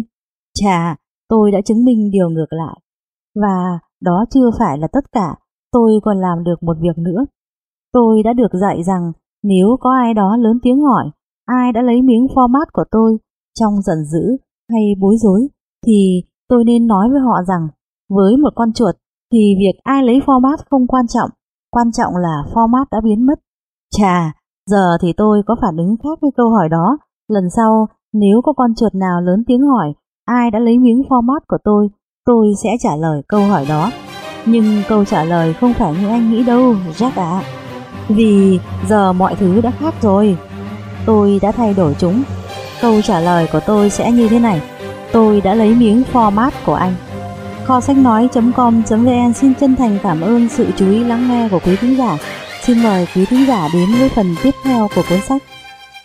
Chà, 0.53 0.95
tôi 1.29 1.51
đã 1.51 1.59
chứng 1.65 1.86
minh 1.86 2.11
điều 2.11 2.29
ngược 2.29 2.51
lại. 2.61 2.79
Và 3.36 3.79
đó 4.01 4.25
chưa 4.29 4.49
phải 4.59 4.77
là 4.77 4.88
tất 4.88 5.05
cả, 5.11 5.36
tôi 5.71 5.91
còn 6.03 6.17
làm 6.19 6.43
được 6.43 6.63
một 6.63 6.77
việc 6.81 6.97
nữa. 6.97 7.21
Tôi 7.93 8.23
đã 8.23 8.34
được 8.34 8.51
dạy 8.61 8.84
rằng 8.84 9.11
nếu 9.43 9.67
có 9.79 9.89
ai 10.03 10.13
đó 10.13 10.38
lớn 10.38 10.59
tiếng 10.63 10.79
hỏi 10.81 11.05
ai 11.45 11.71
đã 11.71 11.81
lấy 11.81 12.01
miếng 12.01 12.27
format 12.36 12.65
của 12.73 12.84
tôi 12.91 13.17
trong 13.59 13.81
giận 13.81 14.05
dữ 14.05 14.38
hay 14.69 14.81
bối 14.99 15.15
rối 15.17 15.47
thì 15.86 16.23
tôi 16.47 16.63
nên 16.63 16.88
nói 16.88 17.09
với 17.09 17.19
họ 17.19 17.43
rằng 17.47 17.67
với 18.09 18.38
một 18.38 18.49
con 18.55 18.73
chuột 18.73 18.95
thì 19.31 19.55
việc 19.59 19.79
ai 19.84 20.03
lấy 20.03 20.19
format 20.25 20.57
không 20.69 20.88
quan 20.88 21.07
trọng 21.07 21.29
quan 21.71 21.91
trọng 21.91 22.13
là 22.15 22.43
format 22.53 22.86
đã 22.91 23.01
biến 23.03 23.25
mất. 23.25 23.39
Chà, 23.97 24.34
giờ 24.69 24.97
thì 25.01 25.13
tôi 25.17 25.41
có 25.45 25.55
phản 25.61 25.77
ứng 25.77 25.95
khác 26.03 26.19
với 26.21 26.31
câu 26.38 26.49
hỏi 26.49 26.69
đó. 26.69 26.97
Lần 27.27 27.43
sau, 27.55 27.88
nếu 28.14 28.41
có 28.43 28.53
con 28.53 28.76
chuột 28.76 28.95
nào 28.95 29.22
lớn 29.22 29.43
tiếng 29.47 29.61
hỏi 29.61 29.93
ai 30.26 30.51
đã 30.51 30.59
lấy 30.59 30.80
miếng 30.80 31.01
format 31.09 31.39
của 31.47 31.57
tôi, 31.64 31.89
tôi 32.26 32.47
sẽ 32.64 32.70
trả 32.80 32.95
lời 32.95 33.22
câu 33.28 33.41
hỏi 33.47 33.66
đó. 33.70 33.91
Nhưng 34.45 34.82
câu 34.88 35.05
trả 35.05 35.24
lời 35.24 35.53
không 35.53 35.74
phải 35.74 35.93
như 36.01 36.07
anh 36.07 36.32
nghĩ 36.32 36.43
đâu, 36.43 36.76
Jack 36.97 37.11
ạ. 37.16 37.43
Vì 38.09 38.59
giờ 38.89 39.14
mọi 39.14 39.36
thứ 39.36 39.61
đã 39.61 39.72
khác 39.72 39.93
rồi. 40.01 40.38
Tôi 41.05 41.39
đã 41.41 41.51
thay 41.51 41.74
đổi 41.74 41.95
chúng. 41.99 42.24
Câu 42.82 43.01
trả 43.01 43.20
lời 43.20 43.47
của 43.51 43.59
tôi 43.66 43.89
sẽ 43.89 44.11
như 44.11 44.28
thế 44.28 44.39
này. 44.39 44.61
Tôi 45.11 45.41
đã 45.41 45.55
lấy 45.55 45.76
miếng 45.76 46.03
format 46.14 46.51
của 46.66 46.74
anh. 46.74 46.93
Kho 47.66 47.82
sách 47.82 47.97
nói.com.vn 47.97 49.34
xin 49.34 49.53
chân 49.59 49.76
thành 49.76 49.97
cảm 50.03 50.22
ơn 50.22 50.49
sự 50.49 50.68
chú 50.76 50.89
ý 50.91 51.03
lắng 51.03 51.28
nghe 51.28 51.49
của 51.51 51.59
quý 51.66 51.76
thính 51.76 51.97
giả. 51.97 52.18
Xin 52.61 52.84
mời 52.84 53.07
quý 53.16 53.26
thính 53.26 53.45
giả 53.47 53.68
đến 53.74 53.89
với 53.99 54.09
phần 54.09 54.36
tiếp 54.43 54.51
theo 54.64 54.88
của 54.95 55.01
cuốn 55.09 55.20
sách. 55.28 55.41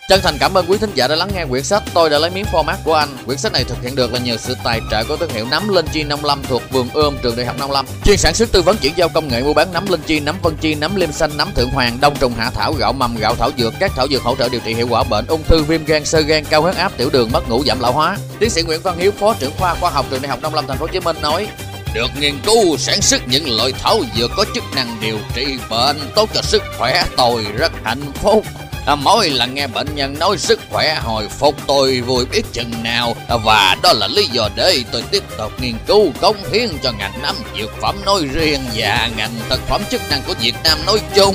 Chân 0.09 0.21
thành 0.23 0.37
cảm 0.41 0.55
ơn 0.55 0.67
quý 0.69 0.79
thính 0.79 0.91
giả 0.95 1.09
đã 1.09 1.17
lắng 1.17 1.29
nghe 1.35 1.45
quyển 1.45 1.65
sách 1.65 1.83
Tôi 1.95 2.11
đã 2.11 2.19
lấy 2.19 2.31
miếng 2.31 2.45
format 2.53 2.77
của 2.85 2.95
anh. 2.95 3.09
Quyển 3.27 3.39
sách 3.39 3.53
này 3.53 3.65
thực 3.65 3.83
hiện 3.83 3.97
được 3.97 4.13
là 4.13 4.19
nhờ 4.19 4.37
sự 4.37 4.57
tài 4.65 4.81
trợ 4.91 5.05
của 5.05 5.17
thương 5.17 5.31
hiệu 5.31 5.47
nấm 5.51 5.69
Linh 5.69 5.87
Chi 5.93 6.03
55 6.03 6.43
thuộc 6.49 6.63
vườn 6.71 6.89
ươm 6.93 7.17
trường 7.23 7.37
đại 7.37 7.47
học 7.47 7.57
55. 7.59 7.87
Chuyên 8.05 8.17
sản 8.17 8.35
xuất 8.35 8.53
tư 8.53 8.63
vấn 8.63 8.77
chuyển 8.77 8.93
giao 8.97 9.09
công 9.09 9.29
nghệ 9.29 9.43
mua 9.43 9.55
bán 9.55 9.73
nấm 9.73 9.87
Linh 9.89 10.01
Chi, 10.07 10.21
nấm 10.21 10.37
Vân 10.43 10.57
Chi, 10.57 10.75
nấm 10.75 10.97
Liêm 10.97 11.13
xanh, 11.13 11.31
nấm 11.37 11.53
Thượng 11.55 11.71
Hoàng, 11.71 11.99
đông 12.01 12.17
trùng 12.21 12.35
hạ 12.35 12.51
thảo, 12.51 12.73
gạo 12.73 12.93
mầm, 12.93 13.17
gạo 13.17 13.35
thảo 13.35 13.51
dược, 13.59 13.75
các 13.81 13.93
thảo 13.97 14.09
dược 14.11 14.23
hỗ 14.23 14.37
trợ 14.37 14.49
điều 14.49 14.61
trị 14.65 14.75
hiệu 14.75 14.87
quả 14.91 15.05
bệnh 15.05 15.27
ung 15.27 15.43
thư, 15.43 15.63
viêm 15.63 15.85
gan, 15.85 16.05
sơ 16.05 16.21
gan, 16.21 16.45
cao 16.45 16.63
huyết 16.63 16.77
áp, 16.77 16.93
tiểu 16.97 17.11
đường, 17.13 17.31
mất 17.33 17.49
ngủ, 17.49 17.63
giảm 17.67 17.81
lão 17.81 17.93
hóa. 17.93 18.17
Tiến 18.39 18.51
sĩ 18.51 18.63
Nguyễn 18.63 18.81
Văn 18.83 18.99
Hiếu, 18.99 19.11
phó 19.11 19.35
trưởng 19.35 19.53
khoa 19.59 19.75
khoa 19.75 19.91
học 19.91 20.07
trường 20.11 20.23
đại 20.23 20.29
học 20.29 20.39
55 20.43 20.67
thành 20.69 20.79
phố 20.79 20.87
Hồ 20.87 20.93
Chí 20.93 21.01
Minh 21.01 21.17
nói: 21.23 21.49
được 21.95 22.11
nghiên 22.21 22.35
cứu 22.47 22.77
sản 22.77 23.03
xuất 23.03 23.29
những 23.29 23.57
loại 23.57 23.73
thảo 23.83 24.01
dược 24.17 24.31
có 24.37 24.45
chức 24.55 24.65
năng 24.75 24.97
điều 25.01 25.19
trị 25.35 25.59
bệnh 25.71 25.97
tốt 26.15 26.29
cho 26.35 26.43
sức 26.43 26.63
khỏe 26.79 27.05
tôi 27.17 27.47
rất 27.59 27.73
hạnh 27.85 28.13
phúc 28.15 28.45
À, 28.89 28.95
mỗi 28.95 29.30
lần 29.30 29.55
nghe 29.55 29.66
bệnh 29.66 29.95
nhân 29.95 30.18
nói 30.18 30.39
sức 30.39 30.61
khỏe 30.70 31.01
hồi 31.03 31.28
phục 31.28 31.55
tôi 31.66 32.01
vui 32.01 32.24
biết 32.24 32.43
chừng 32.53 32.82
nào 32.82 33.16
à, 33.28 33.36
và 33.36 33.76
đó 33.82 33.93
là 33.93 34.09
lý 34.09 34.26
do 34.26 34.49
để 34.57 34.84
tôi 34.93 35.03
tiếp 35.11 35.22
tục 35.39 35.53
nghiên 35.61 35.74
cứu 35.86 36.12
cống 36.20 36.36
hiến 36.53 36.68
cho 36.82 36.93
ngành 36.93 37.22
nấm 37.22 37.36
dược 37.59 37.70
phẩm 37.80 37.97
nói 38.05 38.26
riêng 38.32 38.61
và 38.74 39.11
ngành 39.16 39.30
thực 39.49 39.61
phẩm 39.68 39.82
chức 39.91 40.01
năng 40.11 40.22
của 40.26 40.34
Việt 40.41 40.55
Nam 40.64 40.78
nói 40.86 41.01
chung. 41.14 41.34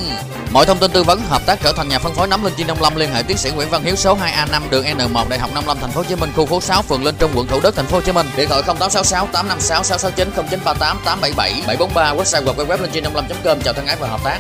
Mọi 0.51 0.65
thông 0.65 0.77
tin 0.77 0.91
tư 0.91 1.03
vấn 1.03 1.21
hợp 1.29 1.45
tác 1.45 1.59
trở 1.63 1.73
thành 1.73 1.89
nhà 1.89 1.99
phân 1.99 2.13
phối 2.13 2.27
nấm 2.27 2.43
Linh 2.43 2.53
Chi 2.57 2.63
55 2.63 2.95
liên 2.95 3.13
hệ 3.13 3.23
tiến 3.23 3.37
sĩ 3.37 3.51
Nguyễn 3.51 3.69
Văn 3.69 3.83
Hiếu 3.83 3.95
số 3.95 4.17
2A5 4.17 4.61
đường 4.69 4.85
N1 4.85 5.29
Đại 5.29 5.39
học 5.39 5.49
55 5.53 5.77
thành 5.81 5.91
phố 5.91 6.01
Hồ 6.01 6.05
Chí 6.09 6.15
Minh 6.15 6.29
khu 6.35 6.45
phố 6.45 6.61
6 6.61 6.81
phường 6.81 7.03
Linh 7.03 7.15
Trung 7.19 7.31
quận 7.35 7.47
Thủ 7.47 7.59
Đức 7.63 7.75
thành 7.75 7.85
phố 7.85 7.97
Hồ 7.97 8.01
Chí 8.01 8.11
Minh 8.11 8.27
điện 8.37 8.49
thoại 8.49 8.61
0866 8.61 9.27
856 9.33 9.83
669 9.83 10.31
0938 10.49 10.97
877 11.05 11.63
743 11.67 12.13
website 12.13 12.45
hoặc 12.45 12.69
web 12.69 12.81
linh 12.81 12.91
chi 12.91 13.01
55.com 13.01 13.61
chào 13.61 13.73
thân 13.73 13.85
ái 13.85 13.95
và 13.99 14.07
hợp 14.07 14.23
tác. 14.23 14.39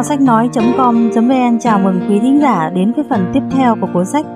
Kho 0.00 0.04
sách 0.04 0.20
nói.com.vn 0.20 1.58
chào 1.60 1.78
mừng 1.78 2.00
quý 2.08 2.18
thính 2.20 2.40
giả 2.40 2.70
đến 2.74 2.92
với 2.92 3.04
phần 3.10 3.30
tiếp 3.34 3.40
theo 3.50 3.76
của 3.80 3.86
cuốn 3.94 4.06
sách 4.06 4.26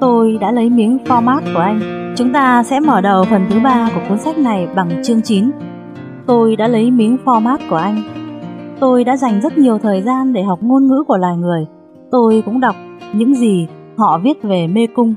Tôi 0.00 0.38
đã 0.40 0.52
lấy 0.52 0.70
miếng 0.70 0.98
format 1.04 1.40
của 1.54 1.60
anh. 1.60 1.80
Chúng 2.16 2.32
ta 2.32 2.62
sẽ 2.62 2.80
mở 2.80 3.00
đầu 3.00 3.24
phần 3.30 3.46
thứ 3.50 3.60
ba 3.64 3.90
của 3.94 4.00
cuốn 4.08 4.18
sách 4.18 4.38
này 4.38 4.66
bằng 4.76 5.02
chương 5.04 5.22
9 5.22 5.50
Tôi 6.26 6.56
đã 6.56 6.68
lấy 6.68 6.90
miếng 6.90 7.16
format 7.24 7.58
của 7.70 7.76
anh. 7.76 8.02
Tôi 8.80 9.04
đã 9.04 9.16
dành 9.16 9.40
rất 9.40 9.58
nhiều 9.58 9.78
thời 9.78 10.02
gian 10.02 10.32
để 10.32 10.42
học 10.42 10.58
ngôn 10.62 10.86
ngữ 10.86 11.04
của 11.06 11.16
loài 11.16 11.36
người. 11.36 11.66
Tôi 12.10 12.42
cũng 12.46 12.60
đọc 12.60 12.76
những 13.14 13.34
gì 13.34 13.66
họ 13.96 14.18
viết 14.22 14.42
về 14.42 14.66
mê 14.66 14.86
cung. 14.94 15.14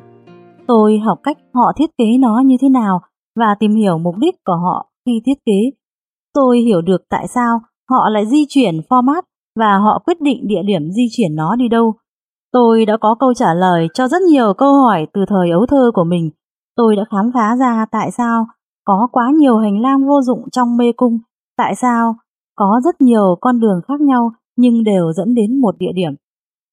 Tôi 0.68 1.00
học 1.00 1.20
cách 1.24 1.38
họ 1.54 1.72
thiết 1.78 1.90
kế 1.98 2.06
nó 2.20 2.42
như 2.46 2.56
thế 2.62 2.70
nào 2.70 3.02
và 3.40 3.56
tìm 3.60 3.76
hiểu 3.76 3.98
mục 3.98 4.16
đích 4.18 4.36
của 4.46 4.56
họ 4.56 4.90
khi 5.06 5.22
thiết 5.26 5.46
kế. 5.46 5.60
Tôi 6.34 6.60
hiểu 6.60 6.82
được 6.82 7.02
tại 7.10 7.28
sao 7.28 7.60
họ 7.90 8.10
lại 8.10 8.26
di 8.26 8.46
chuyển 8.50 8.80
format 8.90 9.22
và 9.60 9.78
họ 9.78 10.02
quyết 10.06 10.22
định 10.22 10.48
địa 10.48 10.62
điểm 10.66 10.92
di 10.92 11.08
chuyển 11.12 11.36
nó 11.36 11.56
đi 11.56 11.68
đâu. 11.68 11.94
Tôi 12.52 12.86
đã 12.86 12.98
có 12.98 13.16
câu 13.20 13.34
trả 13.34 13.54
lời 13.54 13.88
cho 13.94 14.08
rất 14.08 14.22
nhiều 14.22 14.54
câu 14.54 14.74
hỏi 14.74 15.08
từ 15.14 15.22
thời 15.28 15.50
ấu 15.52 15.66
thơ 15.66 15.92
của 15.94 16.04
mình. 16.04 16.32
Tôi 16.76 16.96
đã 16.96 17.04
khám 17.12 17.32
phá 17.34 17.56
ra 17.60 17.86
tại 17.92 18.12
sao 18.12 18.46
có 18.86 19.08
quá 19.12 19.32
nhiều 19.36 19.58
hành 19.58 19.82
lang 19.82 20.08
vô 20.08 20.22
dụng 20.22 20.50
trong 20.52 20.78
mê 20.78 20.92
cung, 20.98 21.20
tại 21.58 21.76
sao 21.76 22.16
có 22.56 22.82
rất 22.84 23.02
nhiều 23.02 23.36
con 23.42 23.60
đường 23.60 23.82
khác 23.88 24.02
nhau 24.02 24.32
nhưng 24.58 24.84
đều 24.84 25.14
dẫn 25.14 25.36
đến 25.36 25.62
một 25.62 25.76
địa 25.78 25.92
điểm. 25.96 26.12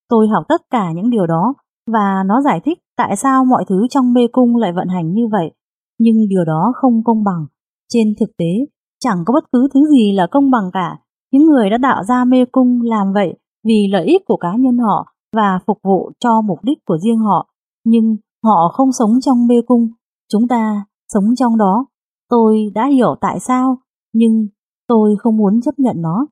Tôi 0.08 0.28
học 0.28 0.44
tất 0.48 0.62
cả 0.70 0.92
những 0.92 1.10
điều 1.10 1.26
đó 1.26 1.54
và 1.92 2.22
nó 2.26 2.40
giải 2.40 2.60
thích 2.64 2.78
tại 2.96 3.16
sao 3.16 3.44
mọi 3.44 3.64
thứ 3.68 3.86
trong 3.90 4.12
mê 4.12 4.26
cung 4.32 4.56
lại 4.56 4.72
vận 4.72 4.88
hành 4.88 5.12
như 5.12 5.28
vậy. 5.32 5.50
Nhưng 5.98 6.28
điều 6.28 6.44
đó 6.44 6.72
không 6.76 7.04
công 7.04 7.24
bằng. 7.24 7.46
Trên 7.88 8.14
thực 8.20 8.36
tế, 8.38 8.66
chẳng 9.00 9.18
có 9.26 9.32
bất 9.32 9.44
cứ 9.52 9.68
thứ 9.74 9.80
gì 9.90 10.12
là 10.12 10.26
công 10.30 10.50
bằng 10.50 10.70
cả 10.72 10.96
những 11.32 11.44
người 11.46 11.70
đã 11.70 11.78
tạo 11.82 12.04
ra 12.04 12.24
mê 12.24 12.44
cung 12.44 12.80
làm 12.82 13.12
vậy 13.12 13.34
vì 13.64 13.88
lợi 13.92 14.04
ích 14.04 14.22
của 14.26 14.36
cá 14.36 14.48
nhân 14.58 14.78
họ 14.78 15.06
và 15.36 15.58
phục 15.66 15.78
vụ 15.82 16.10
cho 16.20 16.40
mục 16.40 16.58
đích 16.62 16.78
của 16.84 16.98
riêng 16.98 17.18
họ, 17.18 17.48
nhưng 17.84 18.16
họ 18.44 18.72
không 18.72 18.92
sống 18.92 19.10
trong 19.20 19.46
mê 19.46 19.54
cung, 19.66 19.88
chúng 20.32 20.48
ta 20.48 20.84
sống 21.12 21.24
trong 21.36 21.56
đó. 21.56 21.86
Tôi 22.30 22.70
đã 22.74 22.86
hiểu 22.86 23.14
tại 23.20 23.40
sao, 23.40 23.78
nhưng 24.12 24.46
tôi 24.88 25.16
không 25.18 25.36
muốn 25.36 25.60
chấp 25.60 25.78
nhận 25.78 25.96
nó. 26.02 26.26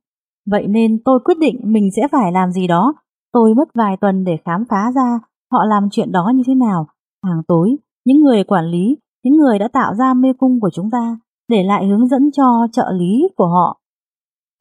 Vậy 0.50 0.66
nên 0.66 1.02
tôi 1.04 1.20
quyết 1.24 1.38
định 1.38 1.60
mình 1.64 1.88
sẽ 1.96 2.08
phải 2.12 2.32
làm 2.32 2.52
gì 2.52 2.66
đó. 2.66 2.94
Tôi 3.32 3.54
mất 3.54 3.68
vài 3.74 3.96
tuần 4.00 4.24
để 4.24 4.36
khám 4.44 4.64
phá 4.70 4.92
ra 4.94 5.18
họ 5.52 5.64
làm 5.64 5.88
chuyện 5.90 6.12
đó 6.12 6.32
như 6.34 6.42
thế 6.46 6.54
nào. 6.54 6.86
Hàng 7.24 7.42
tối, 7.48 7.76
những 8.04 8.20
người 8.20 8.44
quản 8.44 8.64
lý, 8.64 8.96
những 9.24 9.36
người 9.36 9.58
đã 9.58 9.68
tạo 9.68 9.94
ra 9.94 10.14
mê 10.14 10.32
cung 10.38 10.60
của 10.60 10.70
chúng 10.72 10.90
ta, 10.90 11.18
để 11.48 11.62
lại 11.62 11.86
hướng 11.86 12.08
dẫn 12.08 12.30
cho 12.32 12.66
trợ 12.72 12.92
lý 12.98 13.28
của 13.36 13.46
họ 13.46 13.80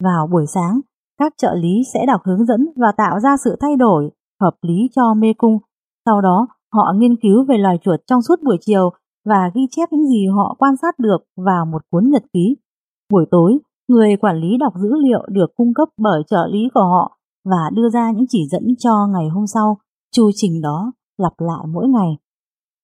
vào 0.04 0.28
buổi 0.32 0.46
sáng, 0.54 0.80
các 1.20 1.34
trợ 1.38 1.54
lý 1.56 1.82
sẽ 1.94 2.06
đọc 2.08 2.22
hướng 2.26 2.46
dẫn 2.46 2.68
và 2.76 2.92
tạo 2.98 3.20
ra 3.20 3.38
sự 3.44 3.56
thay 3.62 3.76
đổi 3.76 4.10
hợp 4.42 4.56
lý 4.62 4.90
cho 4.96 5.14
mê 5.14 5.34
cung. 5.38 5.58
Sau 6.06 6.22
đó, 6.22 6.48
họ 6.74 6.94
nghiên 6.96 7.16
cứu 7.16 7.46
về 7.46 7.58
loài 7.58 7.78
chuột 7.82 8.00
trong 8.08 8.22
suốt 8.22 8.36
buổi 8.44 8.58
chiều 8.62 8.90
và 9.26 9.52
ghi 9.54 9.62
chép 9.72 9.90
những 9.92 10.08
gì 10.08 10.28
họ 10.36 10.56
quan 10.60 10.78
sát 10.82 11.00
được 11.00 11.18
vào 11.38 11.66
một 11.66 11.82
cuốn 11.92 12.10
nhật 12.10 12.24
ký. 12.34 12.56
Buổi 13.12 13.26
tối, 13.32 13.60
người 13.88 14.18
quản 14.18 14.38
lý 14.38 14.58
đọc 14.58 14.74
dữ 14.76 14.90
liệu 15.04 15.26
được 15.30 15.56
cung 15.56 15.74
cấp 15.74 15.88
bởi 15.98 16.24
trợ 16.28 16.48
lý 16.52 16.70
của 16.74 16.84
họ 16.84 17.18
và 17.46 17.70
đưa 17.74 17.90
ra 17.90 18.12
những 18.12 18.26
chỉ 18.30 18.48
dẫn 18.52 18.64
cho 18.80 19.08
ngày 19.14 19.30
hôm 19.30 19.48
sau. 19.48 19.78
Chu 20.16 20.30
trình 20.36 20.62
đó 20.62 20.92
lặp 21.18 21.34
lại 21.38 21.66
mỗi 21.74 21.88
ngày. 21.88 22.18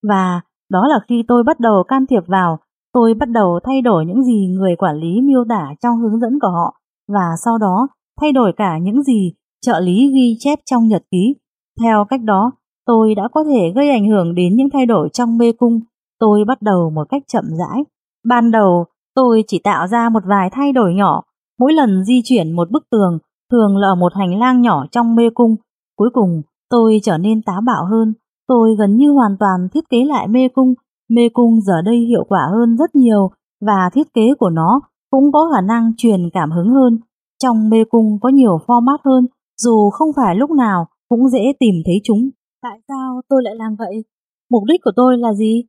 Và 0.08 0.42
đó 0.70 0.88
là 0.88 1.00
khi 1.08 1.24
tôi 1.28 1.44
bắt 1.44 1.60
đầu 1.60 1.84
can 1.88 2.06
thiệp 2.10 2.24
vào, 2.28 2.60
tôi 2.94 3.14
bắt 3.14 3.30
đầu 3.30 3.60
thay 3.64 3.82
đổi 3.82 4.06
những 4.06 4.24
gì 4.24 4.48
người 4.48 4.76
quản 4.76 4.98
lý 4.98 5.22
miêu 5.22 5.44
tả 5.50 5.74
trong 5.82 5.98
hướng 5.98 6.20
dẫn 6.20 6.40
của 6.42 6.50
họ 6.50 6.81
và 7.08 7.26
sau 7.46 7.58
đó 7.58 7.88
thay 8.22 8.32
đổi 8.32 8.54
cả 8.58 8.78
những 8.78 9.04
gì 9.04 9.34
trợ 9.62 9.80
lý 9.80 10.12
ghi 10.14 10.36
chép 10.40 10.60
trong 10.66 10.88
nhật 10.88 11.04
ký. 11.12 11.36
Theo 11.82 12.06
cách 12.10 12.22
đó, 12.24 12.52
tôi 12.86 13.16
đã 13.16 13.28
có 13.32 13.44
thể 13.44 13.72
gây 13.76 13.90
ảnh 13.90 14.10
hưởng 14.10 14.36
đến 14.36 14.56
những 14.56 14.70
thay 14.74 14.86
đổi 14.86 15.10
trong 15.14 15.38
mê 15.38 15.52
cung. 15.52 15.80
Tôi 16.20 16.46
bắt 16.48 16.62
đầu 16.62 16.90
một 16.90 17.10
cách 17.10 17.24
chậm 17.28 17.44
rãi. 17.46 17.84
Ban 18.26 18.52
đầu, 18.52 18.86
tôi 19.16 19.44
chỉ 19.48 19.60
tạo 19.64 19.88
ra 19.88 20.10
một 20.10 20.24
vài 20.26 20.50
thay 20.52 20.74
đổi 20.74 20.94
nhỏ. 20.94 21.22
Mỗi 21.60 21.74
lần 21.74 22.04
di 22.04 22.22
chuyển 22.24 22.52
một 22.52 22.72
bức 22.72 22.84
tường, 22.92 23.20
thường 23.52 23.78
là 23.78 23.96
một 23.96 24.14
hành 24.16 24.40
lang 24.40 24.62
nhỏ 24.62 24.86
trong 24.92 25.16
mê 25.16 25.24
cung. 25.34 25.56
Cuối 25.98 26.10
cùng, 26.14 26.42
tôi 26.70 27.00
trở 27.04 27.18
nên 27.18 27.42
táo 27.42 27.62
bạo 27.62 27.86
hơn. 27.86 28.14
Tôi 28.48 28.76
gần 28.80 28.98
như 28.98 29.12
hoàn 29.12 29.38
toàn 29.40 29.68
thiết 29.74 29.90
kế 29.90 30.06
lại 30.06 30.28
mê 30.28 30.48
cung. 30.48 30.74
Mê 31.10 31.30
cung 31.34 31.62
giờ 31.62 31.82
đây 31.86 31.98
hiệu 31.98 32.24
quả 32.30 32.48
hơn 32.52 32.78
rất 32.78 32.96
nhiều 32.96 33.32
và 33.62 33.90
thiết 33.94 34.14
kế 34.14 34.34
của 34.40 34.50
nó 34.50 34.82
cũng 35.12 35.32
có 35.32 35.52
khả 35.54 35.62
năng 35.62 35.92
truyền 35.98 36.30
cảm 36.34 36.52
hứng 36.52 36.70
hơn. 36.70 37.00
Trong 37.44 37.70
mê 37.70 37.78
cung 37.90 38.18
có 38.22 38.30
nhiều 38.30 38.58
format 38.68 38.98
hơn, 39.06 39.28
dù 39.58 39.90
không 39.90 40.10
phải 40.16 40.36
lúc 40.36 40.52
nào 40.52 40.88
cũng 41.10 41.30
dễ 41.30 41.40
tìm 41.60 41.76
thấy 41.86 41.96
chúng. 42.04 42.30
Tại 42.62 42.80
sao 42.88 43.22
tôi 43.30 43.44
lại 43.44 43.56
làm 43.56 43.76
vậy? 43.80 44.04
Mục 44.50 44.64
đích 44.68 44.82
của 44.84 44.92
tôi 44.96 45.18
là 45.18 45.34
gì? 45.34 45.64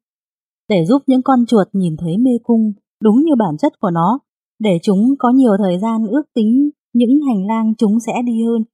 Để 0.69 0.85
giúp 0.85 1.03
những 1.07 1.23
con 1.23 1.47
chuột 1.47 1.67
nhìn 1.73 1.97
thấy 1.97 2.19
mê 2.19 2.31
cung 2.43 2.73
đúng 3.03 3.17
như 3.17 3.35
bản 3.39 3.57
chất 3.59 3.81
của 3.81 3.91
nó, 3.91 4.19
để 4.59 4.79
chúng 4.83 5.15
có 5.19 5.31
nhiều 5.31 5.53
thời 5.59 5.79
gian 5.79 6.07
ước 6.07 6.23
tính 6.35 6.71
những 6.95 7.21
hành 7.29 7.47
lang 7.47 7.75
chúng 7.79 8.01
sẽ 8.01 8.13
đi 8.27 8.33
hơn, 8.45 8.65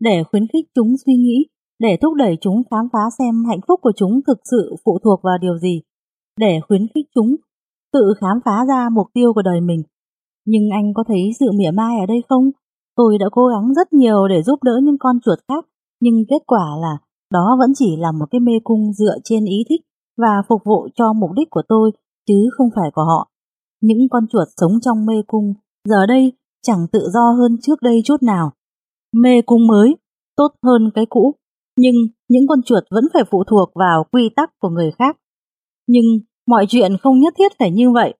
để 0.00 0.22
khuyến 0.30 0.46
khích 0.52 0.66
chúng 0.74 0.94
suy 1.06 1.16
nghĩ 1.16 1.46
để 1.78 1.96
thúc 2.02 2.14
đẩy 2.14 2.36
chúng 2.40 2.62
khám 2.70 2.88
phá 2.92 2.98
xem 3.18 3.44
hạnh 3.48 3.60
phúc 3.68 3.80
của 3.82 3.92
chúng 3.96 4.20
thực 4.26 4.38
sự 4.50 4.74
phụ 4.84 4.98
thuộc 5.04 5.20
vào 5.22 5.38
điều 5.40 5.58
gì, 5.58 5.82
để 6.40 6.60
khuyến 6.68 6.86
khích 6.94 7.06
chúng 7.14 7.36
tự 7.92 8.14
khám 8.20 8.40
phá 8.44 8.64
ra 8.68 8.88
mục 8.92 9.06
tiêu 9.14 9.32
của 9.34 9.42
đời 9.42 9.60
mình. 9.60 9.82
Nhưng 10.46 10.70
anh 10.72 10.94
có 10.94 11.04
thấy 11.08 11.30
sự 11.40 11.46
mỉa 11.58 11.70
mai 11.70 12.00
ở 12.00 12.06
đây 12.06 12.22
không? 12.28 12.50
Tôi 12.96 13.18
đã 13.18 13.26
cố 13.32 13.46
gắng 13.46 13.74
rất 13.74 13.92
nhiều 13.92 14.28
để 14.28 14.42
giúp 14.42 14.62
đỡ 14.62 14.72
những 14.82 14.96
con 15.00 15.20
chuột 15.24 15.38
khác, 15.48 15.64
nhưng 16.00 16.14
kết 16.28 16.42
quả 16.46 16.66
là 16.80 16.98
đó 17.32 17.56
vẫn 17.58 17.72
chỉ 17.74 17.96
là 17.98 18.12
một 18.12 18.26
cái 18.30 18.40
mê 18.40 18.52
cung 18.64 18.92
dựa 18.92 19.16
trên 19.24 19.44
ý 19.44 19.64
thích 19.68 19.80
và 20.16 20.42
phục 20.48 20.60
vụ 20.64 20.88
cho 20.94 21.12
mục 21.12 21.30
đích 21.36 21.50
của 21.50 21.62
tôi, 21.68 21.90
chứ 22.28 22.34
không 22.56 22.68
phải 22.74 22.90
của 22.94 23.02
họ. 23.02 23.30
Những 23.80 23.98
con 24.10 24.26
chuột 24.28 24.48
sống 24.56 24.72
trong 24.80 25.06
mê 25.06 25.14
cung, 25.26 25.54
giờ 25.88 26.06
đây 26.06 26.32
chẳng 26.62 26.86
tự 26.92 27.00
do 27.12 27.32
hơn 27.38 27.56
trước 27.62 27.82
đây 27.82 28.00
chút 28.04 28.22
nào. 28.22 28.52
Mê 29.12 29.42
cung 29.42 29.66
mới, 29.66 29.96
tốt 30.36 30.48
hơn 30.62 30.90
cái 30.94 31.06
cũ, 31.06 31.34
nhưng 31.76 31.94
những 32.28 32.46
con 32.48 32.62
chuột 32.62 32.84
vẫn 32.90 33.04
phải 33.12 33.22
phụ 33.30 33.44
thuộc 33.44 33.68
vào 33.74 34.04
quy 34.12 34.30
tắc 34.36 34.50
của 34.58 34.68
người 34.68 34.90
khác. 34.98 35.16
Nhưng 35.86 36.04
mọi 36.46 36.66
chuyện 36.68 36.92
không 37.02 37.20
nhất 37.20 37.34
thiết 37.38 37.52
phải 37.58 37.70
như 37.70 37.90
vậy. 37.90 38.14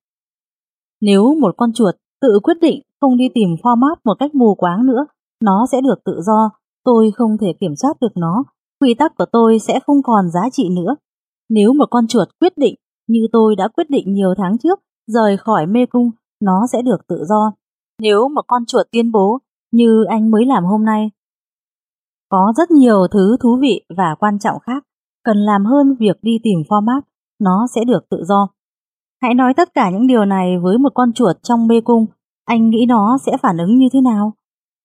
Nếu 1.00 1.34
một 1.40 1.54
con 1.56 1.72
chuột 1.72 1.94
tự 2.20 2.40
quyết 2.42 2.56
định 2.60 2.82
không 3.00 3.16
đi 3.16 3.24
tìm 3.34 3.48
format 3.62 3.96
một 4.04 4.14
cách 4.18 4.34
mù 4.34 4.54
quáng 4.54 4.86
nữa, 4.86 5.06
nó 5.42 5.66
sẽ 5.72 5.80
được 5.80 6.04
tự 6.04 6.20
do, 6.26 6.50
tôi 6.84 7.10
không 7.16 7.38
thể 7.40 7.52
kiểm 7.60 7.76
soát 7.82 7.94
được 8.00 8.16
nó, 8.16 8.44
quy 8.80 8.94
tắc 8.94 9.16
của 9.18 9.26
tôi 9.32 9.58
sẽ 9.58 9.80
không 9.86 10.02
còn 10.02 10.30
giá 10.30 10.50
trị 10.52 10.68
nữa. 10.68 10.96
Nếu 11.48 11.72
một 11.72 11.86
con 11.90 12.06
chuột 12.06 12.28
quyết 12.40 12.58
định, 12.58 12.74
như 13.08 13.26
tôi 13.32 13.56
đã 13.56 13.68
quyết 13.68 13.90
định 13.90 14.12
nhiều 14.12 14.34
tháng 14.36 14.58
trước, 14.58 14.80
rời 15.06 15.36
khỏi 15.36 15.66
mê 15.66 15.86
cung, 15.86 16.10
nó 16.42 16.66
sẽ 16.72 16.82
được 16.82 17.06
tự 17.08 17.24
do. 17.28 17.52
Nếu 18.02 18.28
một 18.28 18.42
con 18.46 18.66
chuột 18.66 18.86
tuyên 18.92 19.12
bố, 19.12 19.38
như 19.72 20.04
anh 20.08 20.30
mới 20.30 20.46
làm 20.46 20.64
hôm 20.64 20.84
nay, 20.84 21.10
có 22.28 22.52
rất 22.56 22.70
nhiều 22.70 23.06
thứ 23.10 23.36
thú 23.40 23.58
vị 23.60 23.80
và 23.96 24.14
quan 24.18 24.38
trọng 24.38 24.58
khác, 24.60 24.84
cần 25.24 25.36
làm 25.36 25.64
hơn 25.64 25.96
việc 25.98 26.16
đi 26.22 26.38
tìm 26.42 26.58
format, 26.68 27.00
nó 27.40 27.66
sẽ 27.74 27.84
được 27.84 28.08
tự 28.10 28.24
do. 28.24 28.48
Hãy 29.22 29.34
nói 29.34 29.54
tất 29.56 29.74
cả 29.74 29.90
những 29.90 30.06
điều 30.06 30.24
này 30.24 30.58
với 30.58 30.78
một 30.78 30.92
con 30.94 31.12
chuột 31.12 31.36
trong 31.42 31.66
mê 31.66 31.80
cung, 31.80 32.06
anh 32.44 32.70
nghĩ 32.70 32.86
nó 32.88 33.18
sẽ 33.26 33.36
phản 33.42 33.56
ứng 33.56 33.76
như 33.76 33.86
thế 33.92 34.00
nào? 34.00 34.32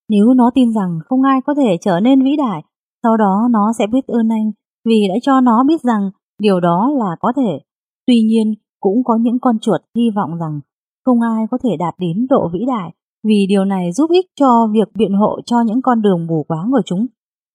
Nếu 0.08 0.34
nó 0.34 0.50
tin 0.54 0.72
rằng 0.72 0.98
không 1.04 1.22
ai 1.22 1.40
có 1.46 1.54
thể 1.54 1.76
trở 1.80 2.00
nên 2.00 2.24
vĩ 2.24 2.36
đại, 2.36 2.62
sau 3.02 3.16
đó 3.16 3.48
nó 3.50 3.72
sẽ 3.78 3.86
biết 3.86 4.06
ơn 4.06 4.28
anh 4.28 4.50
vì 4.84 5.08
đã 5.08 5.14
cho 5.22 5.40
nó 5.40 5.64
biết 5.68 5.80
rằng 5.82 6.10
điều 6.38 6.60
đó 6.60 6.90
là 6.98 7.16
có 7.20 7.32
thể. 7.36 7.60
Tuy 8.06 8.22
nhiên, 8.22 8.54
cũng 8.80 9.04
có 9.04 9.16
những 9.20 9.38
con 9.38 9.58
chuột 9.58 9.80
hy 9.96 10.10
vọng 10.16 10.38
rằng 10.40 10.60
không 11.04 11.20
ai 11.20 11.46
có 11.50 11.58
thể 11.64 11.70
đạt 11.78 11.94
đến 11.98 12.26
độ 12.30 12.50
vĩ 12.52 12.60
đại 12.66 12.92
vì 13.24 13.46
điều 13.48 13.64
này 13.64 13.92
giúp 13.92 14.10
ích 14.10 14.26
cho 14.40 14.68
việc 14.72 14.88
biện 14.94 15.12
hộ 15.12 15.40
cho 15.46 15.56
những 15.66 15.82
con 15.82 16.02
đường 16.02 16.26
mù 16.26 16.44
quáng 16.48 16.70
của 16.70 16.82
chúng. 16.84 17.06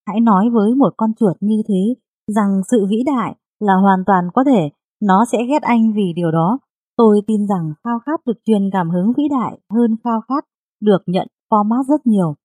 Hãy 0.07 0.19
nói 0.19 0.49
với 0.49 0.75
một 0.75 0.93
con 0.97 1.13
chuột 1.19 1.35
như 1.39 1.61
thế 1.67 1.95
rằng 2.35 2.61
sự 2.71 2.85
vĩ 2.89 3.03
đại 3.05 3.35
là 3.59 3.73
hoàn 3.73 3.99
toàn 4.05 4.23
có 4.33 4.43
thể, 4.43 4.69
nó 5.01 5.25
sẽ 5.31 5.37
ghét 5.49 5.61
anh 5.61 5.93
vì 5.93 6.13
điều 6.15 6.31
đó. 6.31 6.59
Tôi 6.97 7.21
tin 7.27 7.47
rằng 7.47 7.73
khao 7.83 7.99
khát 8.05 8.19
được 8.25 8.37
truyền 8.45 8.69
cảm 8.73 8.89
hứng 8.89 9.13
vĩ 9.17 9.23
đại 9.31 9.59
hơn 9.73 9.95
khao 10.03 10.21
khát 10.27 10.45
được 10.81 11.01
nhận 11.05 11.27
format 11.49 11.83
rất 11.83 12.07
nhiều. 12.07 12.35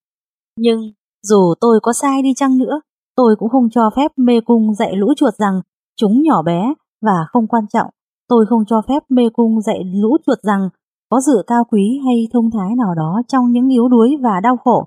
Nhưng 0.59 0.81
dù 1.23 1.55
tôi 1.61 1.81
có 1.83 1.93
sai 1.93 2.23
đi 2.23 2.35
chăng 2.37 2.59
nữa, 2.59 2.81
tôi 3.17 3.37
cũng 3.39 3.49
không 3.49 3.71
cho 3.71 3.91
phép 3.97 4.13
mê 4.17 4.41
cung 4.41 4.75
dạy 4.75 4.97
lũ 4.97 5.07
chuột 5.17 5.35
rằng 5.35 5.61
chúng 5.97 6.23
nhỏ 6.23 6.43
bé 6.43 6.75
và 7.03 7.27
không 7.33 7.47
quan 7.47 7.65
trọng. 7.73 7.91
Tôi 8.29 8.47
không 8.49 8.65
cho 8.67 8.83
phép 8.89 9.03
mê 9.09 9.29
cung 9.33 9.61
dạy 9.61 9.85
lũ 9.95 10.17
chuột 10.27 10.39
rằng 10.43 10.69
có 11.11 11.21
sự 11.27 11.43
cao 11.47 11.65
quý 11.71 12.01
hay 12.05 12.29
thông 12.33 12.51
thái 12.51 12.77
nào 12.77 12.95
đó 12.97 13.23
trong 13.29 13.53
những 13.53 13.69
yếu 13.69 13.89
đuối 13.89 14.17
và 14.23 14.41
đau 14.43 14.57
khổ. 14.57 14.85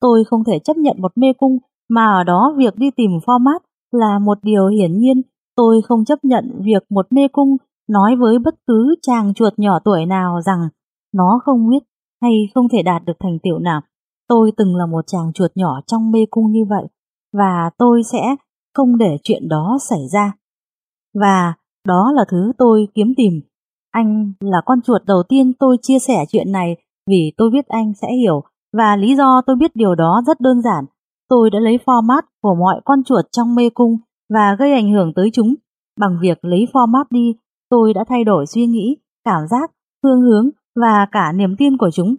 Tôi 0.00 0.24
không 0.24 0.44
thể 0.44 0.58
chấp 0.58 0.76
nhận 0.76 0.96
một 1.00 1.12
mê 1.16 1.32
cung 1.38 1.58
mà 1.88 2.06
ở 2.06 2.24
đó 2.24 2.54
việc 2.56 2.76
đi 2.76 2.90
tìm 2.96 3.10
format 3.26 3.58
là 3.92 4.18
một 4.18 4.38
điều 4.42 4.66
hiển 4.66 4.98
nhiên. 4.98 5.22
Tôi 5.56 5.80
không 5.88 6.04
chấp 6.04 6.24
nhận 6.24 6.60
việc 6.64 6.82
một 6.90 7.06
mê 7.10 7.28
cung 7.32 7.56
nói 7.88 8.16
với 8.16 8.38
bất 8.38 8.54
cứ 8.66 8.94
chàng 9.02 9.34
chuột 9.34 9.52
nhỏ 9.56 9.78
tuổi 9.84 10.06
nào 10.06 10.40
rằng 10.40 10.68
nó 11.14 11.40
không 11.44 11.68
biết 11.70 11.84
hay 12.22 12.32
không 12.54 12.68
thể 12.68 12.82
đạt 12.82 13.04
được 13.04 13.16
thành 13.20 13.38
tựu 13.42 13.58
nào. 13.58 13.80
Tôi 14.28 14.52
từng 14.56 14.76
là 14.76 14.86
một 14.86 15.06
chàng 15.06 15.32
chuột 15.34 15.50
nhỏ 15.54 15.80
trong 15.86 16.10
mê 16.10 16.26
cung 16.30 16.52
như 16.52 16.64
vậy 16.68 16.86
và 17.32 17.70
tôi 17.78 18.02
sẽ 18.12 18.36
không 18.74 18.98
để 18.98 19.16
chuyện 19.22 19.48
đó 19.48 19.78
xảy 19.90 20.08
ra. 20.12 20.32
Và 21.14 21.54
đó 21.86 22.12
là 22.14 22.24
thứ 22.28 22.52
tôi 22.58 22.88
kiếm 22.94 23.12
tìm. 23.16 23.40
Anh 23.90 24.32
là 24.40 24.60
con 24.66 24.80
chuột 24.82 25.02
đầu 25.06 25.22
tiên 25.28 25.52
tôi 25.58 25.76
chia 25.82 25.98
sẻ 25.98 26.24
chuyện 26.28 26.52
này 26.52 26.76
vì 27.10 27.32
tôi 27.36 27.50
biết 27.50 27.66
anh 27.68 27.92
sẽ 28.02 28.08
hiểu 28.12 28.42
và 28.76 28.96
lý 28.96 29.16
do 29.16 29.42
tôi 29.46 29.56
biết 29.56 29.76
điều 29.76 29.94
đó 29.94 30.22
rất 30.26 30.40
đơn 30.40 30.62
giản. 30.62 30.84
Tôi 31.28 31.50
đã 31.50 31.58
lấy 31.60 31.78
format 31.86 32.22
của 32.42 32.54
mọi 32.54 32.80
con 32.84 33.04
chuột 33.04 33.24
trong 33.32 33.54
mê 33.54 33.70
cung 33.74 33.96
và 34.34 34.56
gây 34.58 34.72
ảnh 34.72 34.92
hưởng 34.92 35.12
tới 35.16 35.30
chúng. 35.32 35.54
Bằng 36.00 36.18
việc 36.22 36.38
lấy 36.44 36.66
format 36.72 37.04
đi, 37.10 37.34
tôi 37.70 37.94
đã 37.94 38.04
thay 38.08 38.24
đổi 38.24 38.46
suy 38.46 38.66
nghĩ, 38.66 38.96
cảm 39.24 39.42
giác, 39.50 39.70
phương 40.02 40.20
hướng 40.20 40.50
và 40.80 41.06
cả 41.12 41.32
niềm 41.32 41.56
tin 41.58 41.76
của 41.76 41.90
chúng. 41.90 42.14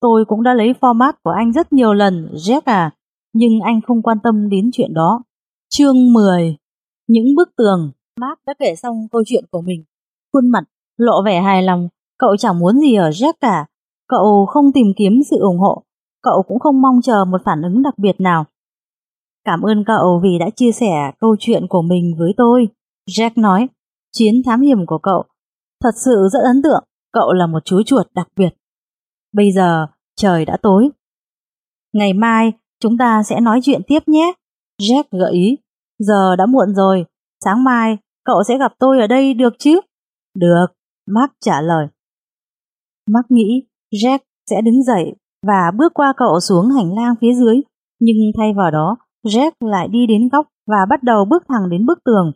Tôi 0.00 0.24
cũng 0.24 0.42
đã 0.42 0.54
lấy 0.54 0.74
format 0.80 1.12
của 1.22 1.30
anh 1.30 1.52
rất 1.52 1.72
nhiều 1.72 1.92
lần, 1.92 2.28
Jack 2.32 2.60
à, 2.64 2.90
nhưng 3.32 3.60
anh 3.60 3.80
không 3.86 4.02
quan 4.02 4.18
tâm 4.22 4.48
đến 4.48 4.70
chuyện 4.72 4.94
đó. 4.94 5.22
Chương 5.70 6.12
10 6.12 6.56
Những 7.08 7.34
bức 7.36 7.48
tường 7.56 7.92
Mark 8.20 8.38
đã 8.46 8.54
kể 8.58 8.74
xong 8.76 9.08
câu 9.12 9.22
chuyện 9.26 9.44
của 9.50 9.60
mình. 9.60 9.84
Khuôn 10.32 10.48
mặt 10.50 10.64
lộ 10.96 11.22
vẻ 11.24 11.40
hài 11.40 11.62
lòng, 11.62 11.88
cậu 12.18 12.36
chẳng 12.36 12.58
muốn 12.58 12.78
gì 12.78 12.94
ở 12.94 13.10
Jack 13.10 13.32
cả. 13.40 13.66
Cậu 14.08 14.46
không 14.46 14.72
tìm 14.74 14.86
kiếm 14.96 15.12
sự 15.30 15.36
ủng 15.40 15.58
hộ, 15.58 15.82
cậu 16.22 16.42
cũng 16.48 16.58
không 16.58 16.82
mong 16.82 17.00
chờ 17.02 17.24
một 17.24 17.40
phản 17.44 17.62
ứng 17.62 17.82
đặc 17.82 17.98
biệt 17.98 18.20
nào. 18.20 18.44
Cảm 19.44 19.60
ơn 19.62 19.84
cậu 19.84 20.20
vì 20.22 20.38
đã 20.40 20.50
chia 20.56 20.72
sẻ 20.72 21.12
câu 21.20 21.36
chuyện 21.38 21.66
của 21.68 21.82
mình 21.82 22.14
với 22.18 22.34
tôi. 22.36 22.68
Jack 23.10 23.30
nói, 23.36 23.68
chiến 24.12 24.34
thám 24.46 24.60
hiểm 24.60 24.86
của 24.86 24.98
cậu 24.98 25.24
thật 25.82 25.94
sự 26.04 26.28
rất 26.32 26.40
ấn 26.44 26.62
tượng, 26.62 26.84
cậu 27.12 27.32
là 27.32 27.46
một 27.46 27.64
chú 27.64 27.82
chuột 27.82 28.06
đặc 28.14 28.28
biệt. 28.36 28.50
Bây 29.32 29.52
giờ 29.52 29.86
trời 30.16 30.44
đã 30.44 30.56
tối. 30.62 30.88
Ngày 31.92 32.12
mai 32.12 32.52
chúng 32.80 32.98
ta 32.98 33.22
sẽ 33.22 33.40
nói 33.40 33.60
chuyện 33.62 33.80
tiếp 33.86 34.00
nhé. 34.06 34.32
Jack 34.82 35.04
gợi 35.10 35.32
ý, 35.32 35.56
giờ 35.98 36.36
đã 36.36 36.46
muộn 36.46 36.74
rồi, 36.74 37.04
sáng 37.44 37.64
mai 37.64 37.96
cậu 38.24 38.42
sẽ 38.48 38.58
gặp 38.58 38.72
tôi 38.78 39.00
ở 39.00 39.06
đây 39.06 39.34
được 39.34 39.54
chứ? 39.58 39.80
Được, 40.34 40.66
Mark 41.06 41.32
trả 41.40 41.60
lời. 41.60 41.86
Mark 43.10 43.30
nghĩ 43.30 43.62
Jack 43.92 44.18
sẽ 44.50 44.60
đứng 44.64 44.82
dậy 44.82 45.14
và 45.46 45.70
bước 45.78 45.94
qua 45.94 46.12
cậu 46.16 46.40
xuống 46.40 46.70
hành 46.70 46.94
lang 46.94 47.14
phía 47.20 47.34
dưới, 47.34 47.60
nhưng 48.00 48.16
thay 48.36 48.52
vào 48.56 48.70
đó, 48.70 48.96
Jack 49.24 49.50
lại 49.60 49.88
đi 49.88 50.06
đến 50.06 50.28
góc 50.32 50.48
và 50.66 50.86
bắt 50.90 51.02
đầu 51.02 51.24
bước 51.24 51.42
thẳng 51.48 51.70
đến 51.70 51.86
bức 51.86 51.98
tường. 52.04 52.32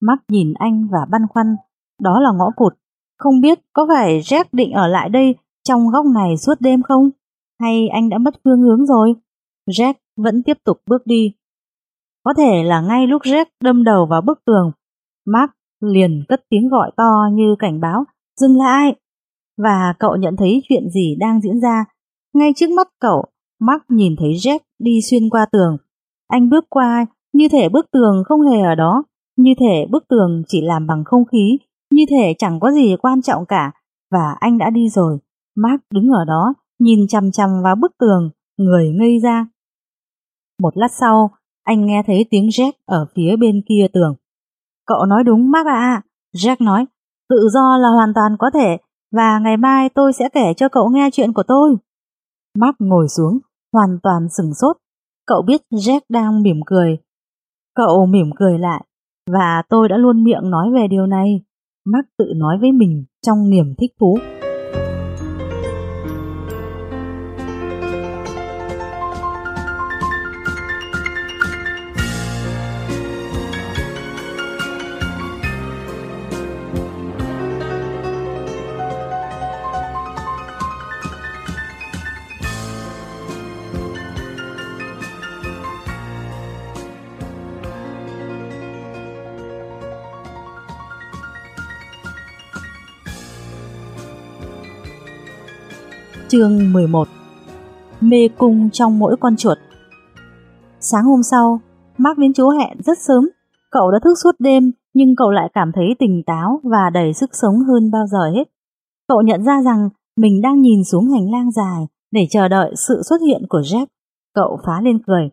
Mark 0.00 0.20
nhìn 0.28 0.52
anh 0.54 0.88
và 0.92 0.98
băn 1.10 1.22
khoăn, 1.28 1.56
đó 2.00 2.20
là 2.20 2.30
ngõ 2.38 2.50
cụt. 2.56 2.74
Không 3.18 3.40
biết 3.40 3.58
có 3.72 3.86
phải 3.88 4.20
Jack 4.20 4.44
định 4.52 4.72
ở 4.72 4.86
lại 4.86 5.08
đây 5.08 5.34
trong 5.64 5.88
góc 5.88 6.06
này 6.06 6.36
suốt 6.36 6.54
đêm 6.60 6.82
không? 6.82 7.10
Hay 7.60 7.88
anh 7.88 8.08
đã 8.08 8.18
mất 8.18 8.34
phương 8.44 8.60
hướng 8.62 8.86
rồi? 8.86 9.14
Jack 9.70 9.94
vẫn 10.16 10.42
tiếp 10.42 10.56
tục 10.64 10.76
bước 10.86 11.06
đi. 11.06 11.32
Có 12.24 12.34
thể 12.36 12.62
là 12.62 12.80
ngay 12.80 13.06
lúc 13.06 13.22
Jack 13.22 13.46
đâm 13.62 13.84
đầu 13.84 14.06
vào 14.10 14.20
bức 14.20 14.44
tường, 14.46 14.72
Mark 15.26 15.50
liền 15.80 16.24
cất 16.28 16.44
tiếng 16.48 16.68
gọi 16.68 16.90
to 16.96 17.28
như 17.32 17.56
cảnh 17.58 17.80
báo, 17.80 18.04
dừng 18.40 18.58
lại. 18.58 18.94
Và 19.58 19.94
cậu 19.98 20.16
nhận 20.16 20.36
thấy 20.36 20.62
chuyện 20.68 20.90
gì 20.90 21.16
đang 21.20 21.40
diễn 21.40 21.60
ra. 21.60 21.84
Ngay 22.34 22.52
trước 22.56 22.70
mắt 22.70 22.88
cậu, 23.00 23.24
Mark 23.60 23.82
nhìn 23.88 24.14
thấy 24.18 24.30
Jack 24.30 24.58
đi 24.78 25.00
xuyên 25.10 25.30
qua 25.30 25.46
tường. 25.52 25.76
Anh 26.28 26.48
bước 26.50 26.64
qua, 26.70 27.06
như 27.32 27.48
thể 27.48 27.68
bức 27.68 27.90
tường 27.90 28.22
không 28.26 28.40
hề 28.40 28.60
ở 28.60 28.74
đó, 28.74 29.02
như 29.36 29.50
thể 29.60 29.86
bức 29.90 30.08
tường 30.08 30.42
chỉ 30.48 30.60
làm 30.60 30.86
bằng 30.86 31.04
không 31.04 31.24
khí, 31.24 31.58
như 31.90 32.02
thể 32.10 32.34
chẳng 32.38 32.60
có 32.60 32.72
gì 32.72 32.96
quan 33.02 33.22
trọng 33.22 33.46
cả, 33.46 33.72
và 34.10 34.36
anh 34.40 34.58
đã 34.58 34.70
đi 34.70 34.88
rồi. 34.88 35.18
Mark 35.56 35.82
đứng 35.90 36.08
ở 36.08 36.24
đó, 36.24 36.54
nhìn 36.78 37.08
chằm 37.08 37.30
chằm 37.30 37.50
vào 37.64 37.74
bức 37.76 37.92
tường, 37.98 38.30
người 38.56 38.88
ngây 38.88 39.18
ra. 39.22 39.46
Một 40.62 40.76
lát 40.76 40.92
sau, 41.00 41.30
anh 41.64 41.86
nghe 41.86 42.02
thấy 42.06 42.26
tiếng 42.30 42.46
Jack 42.46 42.72
ở 42.86 43.06
phía 43.14 43.36
bên 43.36 43.62
kia 43.68 43.86
tường. 43.92 44.14
Cậu 44.86 45.04
nói 45.04 45.24
đúng 45.24 45.50
Mark 45.50 45.66
ạ. 45.66 46.02
Jack 46.36 46.56
nói, 46.60 46.86
tự 47.28 47.48
do 47.52 47.76
là 47.76 47.88
hoàn 47.88 48.14
toàn 48.14 48.36
có 48.38 48.50
thể 48.54 48.76
và 49.12 49.38
ngày 49.38 49.56
mai 49.56 49.88
tôi 49.88 50.12
sẽ 50.12 50.28
kể 50.32 50.54
cho 50.56 50.68
cậu 50.68 50.88
nghe 50.88 51.10
chuyện 51.12 51.32
của 51.32 51.42
tôi. 51.48 51.76
Mark 52.58 52.76
ngồi 52.78 53.08
xuống, 53.08 53.38
hoàn 53.72 53.98
toàn 54.02 54.28
sừng 54.36 54.54
sốt. 54.54 54.76
Cậu 55.26 55.42
biết 55.42 55.62
Jack 55.70 56.00
đang 56.08 56.42
mỉm 56.42 56.60
cười. 56.66 56.98
Cậu 57.74 58.06
mỉm 58.06 58.30
cười 58.36 58.58
lại 58.58 58.84
và 59.30 59.62
tôi 59.68 59.88
đã 59.88 59.96
luôn 59.96 60.24
miệng 60.24 60.50
nói 60.50 60.70
về 60.74 60.88
điều 60.88 61.06
này. 61.06 61.42
Mark 61.84 62.06
tự 62.18 62.32
nói 62.36 62.58
với 62.60 62.72
mình 62.72 63.04
trong 63.26 63.50
niềm 63.50 63.74
thích 63.78 63.90
thú. 64.00 64.18
Chương 96.36 96.72
11 96.72 97.08
Mê 98.00 98.28
cung 98.38 98.70
trong 98.72 98.98
mỗi 98.98 99.16
con 99.20 99.36
chuột 99.36 99.58
Sáng 100.80 101.04
hôm 101.04 101.22
sau, 101.22 101.60
Mark 101.98 102.18
đến 102.18 102.32
chỗ 102.32 102.50
hẹn 102.50 102.78
rất 102.84 102.98
sớm. 102.98 103.28
Cậu 103.70 103.90
đã 103.90 103.98
thức 104.04 104.14
suốt 104.24 104.30
đêm 104.38 104.72
nhưng 104.94 105.16
cậu 105.16 105.30
lại 105.30 105.50
cảm 105.54 105.72
thấy 105.74 105.84
tỉnh 105.98 106.22
táo 106.26 106.60
và 106.62 106.90
đầy 106.94 107.12
sức 107.14 107.30
sống 107.32 107.54
hơn 107.58 107.90
bao 107.90 108.06
giờ 108.06 108.30
hết. 108.34 108.44
Cậu 109.08 109.22
nhận 109.22 109.44
ra 109.44 109.62
rằng 109.62 109.88
mình 110.16 110.40
đang 110.42 110.60
nhìn 110.60 110.84
xuống 110.84 111.10
hành 111.10 111.30
lang 111.30 111.50
dài 111.50 111.86
để 112.10 112.26
chờ 112.30 112.48
đợi 112.48 112.74
sự 112.88 113.02
xuất 113.08 113.16
hiện 113.26 113.42
của 113.48 113.60
Jack. 113.60 113.86
Cậu 114.34 114.58
phá 114.66 114.80
lên 114.82 114.98
cười. 115.06 115.30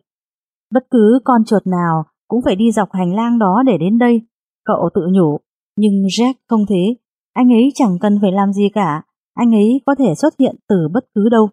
Bất 0.72 0.82
cứ 0.90 1.18
con 1.24 1.44
chuột 1.44 1.66
nào 1.66 2.04
cũng 2.28 2.42
phải 2.44 2.56
đi 2.56 2.72
dọc 2.72 2.88
hành 2.92 3.14
lang 3.14 3.38
đó 3.38 3.62
để 3.66 3.78
đến 3.78 3.98
đây. 3.98 4.22
Cậu 4.64 4.88
tự 4.94 5.02
nhủ, 5.10 5.38
nhưng 5.76 5.92
Jack 5.92 6.34
không 6.48 6.66
thế. 6.68 6.94
Anh 7.32 7.52
ấy 7.52 7.72
chẳng 7.74 7.98
cần 8.00 8.18
phải 8.22 8.32
làm 8.32 8.52
gì 8.52 8.68
cả, 8.74 9.02
anh 9.34 9.54
ấy 9.54 9.80
có 9.86 9.94
thể 9.98 10.14
xuất 10.14 10.34
hiện 10.38 10.56
từ 10.68 10.88
bất 10.92 11.04
cứ 11.14 11.28
đâu. 11.28 11.48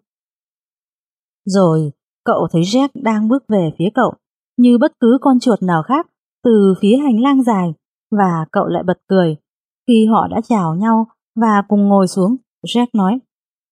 Rồi, 1.44 1.92
cậu 2.24 2.48
thấy 2.52 2.62
Jack 2.62 2.88
đang 2.94 3.28
bước 3.28 3.44
về 3.48 3.70
phía 3.78 3.88
cậu, 3.94 4.12
như 4.56 4.78
bất 4.78 4.92
cứ 5.00 5.18
con 5.20 5.40
chuột 5.40 5.62
nào 5.62 5.82
khác, 5.82 6.06
từ 6.44 6.74
phía 6.80 6.96
hành 6.96 7.20
lang 7.20 7.42
dài, 7.42 7.74
và 8.10 8.46
cậu 8.52 8.66
lại 8.66 8.82
bật 8.82 8.98
cười. 9.08 9.36
Khi 9.86 10.06
họ 10.06 10.28
đã 10.30 10.40
chào 10.48 10.74
nhau 10.74 11.06
và 11.36 11.62
cùng 11.68 11.88
ngồi 11.88 12.08
xuống, 12.08 12.36
Jack 12.66 12.86
nói, 12.92 13.18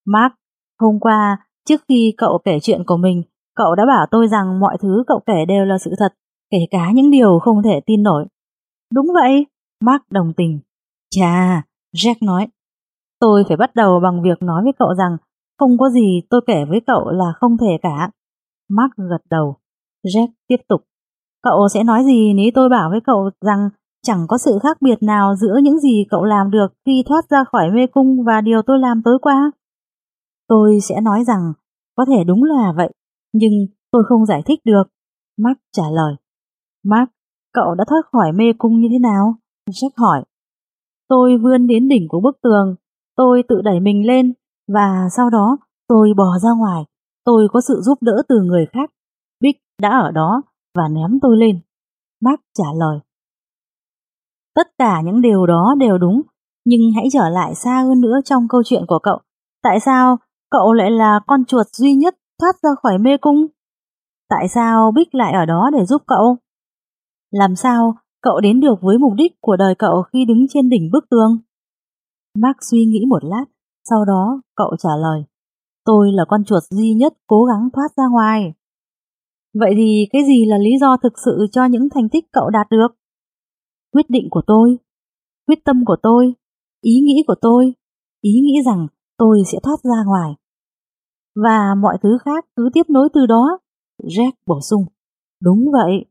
Mark, 0.07 0.35
hôm 0.81 1.01
qua, 1.01 1.37
trước 1.69 1.81
khi 1.89 2.15
cậu 2.17 2.39
kể 2.45 2.59
chuyện 2.63 2.85
của 2.87 2.97
mình, 2.97 3.23
cậu 3.57 3.75
đã 3.75 3.87
bảo 3.87 4.07
tôi 4.11 4.29
rằng 4.29 4.61
mọi 4.61 4.77
thứ 4.81 5.05
cậu 5.07 5.21
kể 5.27 5.45
đều 5.49 5.65
là 5.65 5.79
sự 5.79 5.91
thật, 5.99 6.15
kể 6.51 6.59
cả 6.71 6.91
những 6.95 7.11
điều 7.11 7.39
không 7.39 7.63
thể 7.63 7.81
tin 7.87 8.03
nổi. 8.03 8.27
Đúng 8.95 9.07
vậy, 9.15 9.47
Mark 9.81 10.03
đồng 10.11 10.33
tình. 10.37 10.61
Chà, 11.11 11.63
Jack 11.97 12.15
nói, 12.21 12.49
tôi 13.21 13.45
phải 13.49 13.57
bắt 13.57 13.75
đầu 13.75 14.01
bằng 14.01 14.23
việc 14.23 14.43
nói 14.43 14.63
với 14.65 14.73
cậu 14.79 14.95
rằng 14.95 15.17
không 15.59 15.79
có 15.79 15.91
gì 15.91 16.23
tôi 16.31 16.41
kể 16.47 16.65
với 16.69 16.81
cậu 16.87 17.11
là 17.11 17.33
không 17.41 17.57
thể 17.59 17.79
cả. 17.83 18.11
Mark 18.69 18.93
gật 18.97 19.23
đầu. 19.31 19.57
Jack 20.05 20.29
tiếp 20.49 20.57
tục. 20.69 20.81
Cậu 21.43 21.69
sẽ 21.75 21.85
nói 21.85 22.05
gì 22.05 22.35
nếu 22.35 22.51
tôi 22.55 22.69
bảo 22.69 22.91
với 22.91 23.01
cậu 23.05 23.31
rằng 23.41 23.69
chẳng 24.03 24.27
có 24.29 24.39
sự 24.39 24.59
khác 24.63 24.77
biệt 24.83 25.03
nào 25.03 25.37
giữa 25.37 25.59
những 25.63 25.79
gì 25.81 26.05
cậu 26.11 26.25
làm 26.25 26.51
được 26.51 26.67
khi 26.87 27.05
thoát 27.07 27.31
ra 27.31 27.45
khỏi 27.45 27.71
mê 27.71 27.87
cung 27.87 28.25
và 28.27 28.41
điều 28.41 28.63
tôi 28.67 28.79
làm 28.79 29.03
tối 29.05 29.19
qua? 29.23 29.51
Tôi 30.49 30.79
sẽ 30.89 31.01
nói 31.01 31.25
rằng 31.27 31.53
có 31.97 32.05
thể 32.05 32.25
đúng 32.25 32.45
là 32.45 32.73
vậy, 32.77 32.93
nhưng 33.33 33.53
tôi 33.91 34.03
không 34.09 34.27
giải 34.27 34.43
thích 34.47 34.61
được. 34.65 34.83
Mark 35.39 35.59
trả 35.73 35.83
lời. 35.93 36.15
Mark, 36.85 37.11
cậu 37.53 37.75
đã 37.75 37.85
thoát 37.89 38.03
khỏi 38.13 38.33
mê 38.33 38.45
cung 38.59 38.81
như 38.81 38.89
thế 38.91 38.99
nào? 38.99 39.35
Jack 39.71 39.91
hỏi. 39.97 40.25
Tôi 41.09 41.37
vươn 41.37 41.67
đến 41.67 41.89
đỉnh 41.89 42.09
của 42.09 42.21
bức 42.21 42.39
tường, 42.43 42.75
tôi 43.17 43.43
tự 43.49 43.61
đẩy 43.65 43.81
mình 43.81 44.07
lên 44.07 44.33
và 44.69 45.09
sau 45.17 45.31
đó 45.31 45.57
tôi 45.89 46.13
bò 46.17 46.39
ra 46.43 46.51
ngoài. 46.59 46.85
Tôi 47.25 47.49
có 47.53 47.61
sự 47.61 47.81
giúp 47.83 47.99
đỡ 48.01 48.23
từ 48.29 48.41
người 48.43 48.67
khác. 48.73 48.91
bích 49.41 49.57
đã 49.83 49.89
ở 49.89 50.11
đó 50.11 50.43
và 50.75 50.83
ném 50.89 51.21
tôi 51.23 51.37
lên. 51.37 51.61
Mark 52.21 52.41
trả 52.59 52.65
lời. 52.79 52.99
Tất 54.55 54.67
cả 54.79 55.01
những 55.05 55.21
điều 55.21 55.47
đó 55.47 55.75
đều 55.79 55.99
đúng, 55.99 56.23
nhưng 56.65 56.81
hãy 56.97 57.05
trở 57.13 57.29
lại 57.29 57.55
xa 57.55 57.83
hơn 57.83 58.01
nữa 58.01 58.21
trong 58.25 58.49
câu 58.49 58.63
chuyện 58.65 58.85
của 58.87 58.99
cậu. 59.03 59.19
Tại 59.63 59.81
sao 59.81 60.17
cậu 60.51 60.73
lại 60.73 60.91
là 60.91 61.21
con 61.27 61.45
chuột 61.45 61.67
duy 61.73 61.95
nhất 61.95 62.15
thoát 62.41 62.57
ra 62.63 62.71
khỏi 62.83 62.99
mê 62.99 63.17
cung? 63.21 63.47
Tại 64.29 64.49
sao 64.49 64.93
Bích 64.93 65.15
lại 65.15 65.33
ở 65.33 65.45
đó 65.45 65.71
để 65.73 65.85
giúp 65.87 66.03
cậu? 66.07 66.37
Làm 67.31 67.57
sao 67.57 67.95
cậu 68.23 68.41
đến 68.41 68.61
được 68.61 68.75
với 68.83 68.99
mục 68.99 69.13
đích 69.17 69.33
của 69.41 69.57
đời 69.57 69.75
cậu 69.79 70.03
khi 70.13 70.25
đứng 70.25 70.47
trên 70.49 70.69
đỉnh 70.69 70.91
bức 70.93 71.05
tường? 71.11 71.39
Mark 72.35 72.57
suy 72.71 72.85
nghĩ 72.85 73.05
một 73.09 73.25
lát, 73.25 73.45
sau 73.91 74.05
đó 74.05 74.43
cậu 74.57 74.77
trả 74.79 74.91
lời. 75.03 75.25
Tôi 75.85 76.13
là 76.13 76.25
con 76.29 76.45
chuột 76.45 76.63
duy 76.71 76.95
nhất 76.95 77.15
cố 77.27 77.45
gắng 77.45 77.69
thoát 77.73 77.89
ra 77.97 78.05
ngoài. 78.13 78.55
Vậy 79.55 79.73
thì 79.77 80.07
cái 80.13 80.23
gì 80.25 80.45
là 80.45 80.59
lý 80.59 80.71
do 80.81 80.97
thực 81.03 81.13
sự 81.25 81.47
cho 81.53 81.65
những 81.65 81.89
thành 81.95 82.09
tích 82.09 82.25
cậu 82.33 82.51
đạt 82.51 82.67
được? 82.71 82.89
Quyết 83.93 84.11
định 84.11 84.29
của 84.31 84.43
tôi, 84.47 84.79
quyết 85.47 85.65
tâm 85.65 85.85
của 85.87 85.97
tôi, 86.03 86.35
ý 86.81 87.01
nghĩ 87.01 87.23
của 87.27 87.35
tôi, 87.41 87.75
ý 88.21 88.33
nghĩ 88.33 88.63
rằng 88.67 88.87
tôi 89.19 89.43
sẽ 89.53 89.59
thoát 89.63 89.77
ra 89.83 90.05
ngoài. 90.07 90.35
Và 91.35 91.75
mọi 91.83 91.99
thứ 92.03 92.19
khác 92.25 92.45
cứ 92.57 92.69
tiếp 92.73 92.83
nối 92.89 93.09
từ 93.13 93.27
đó. 93.27 93.59
Jack 94.03 94.33
bổ 94.47 94.61
sung. 94.71 94.85
Đúng 95.43 95.65
vậy. 95.73 96.05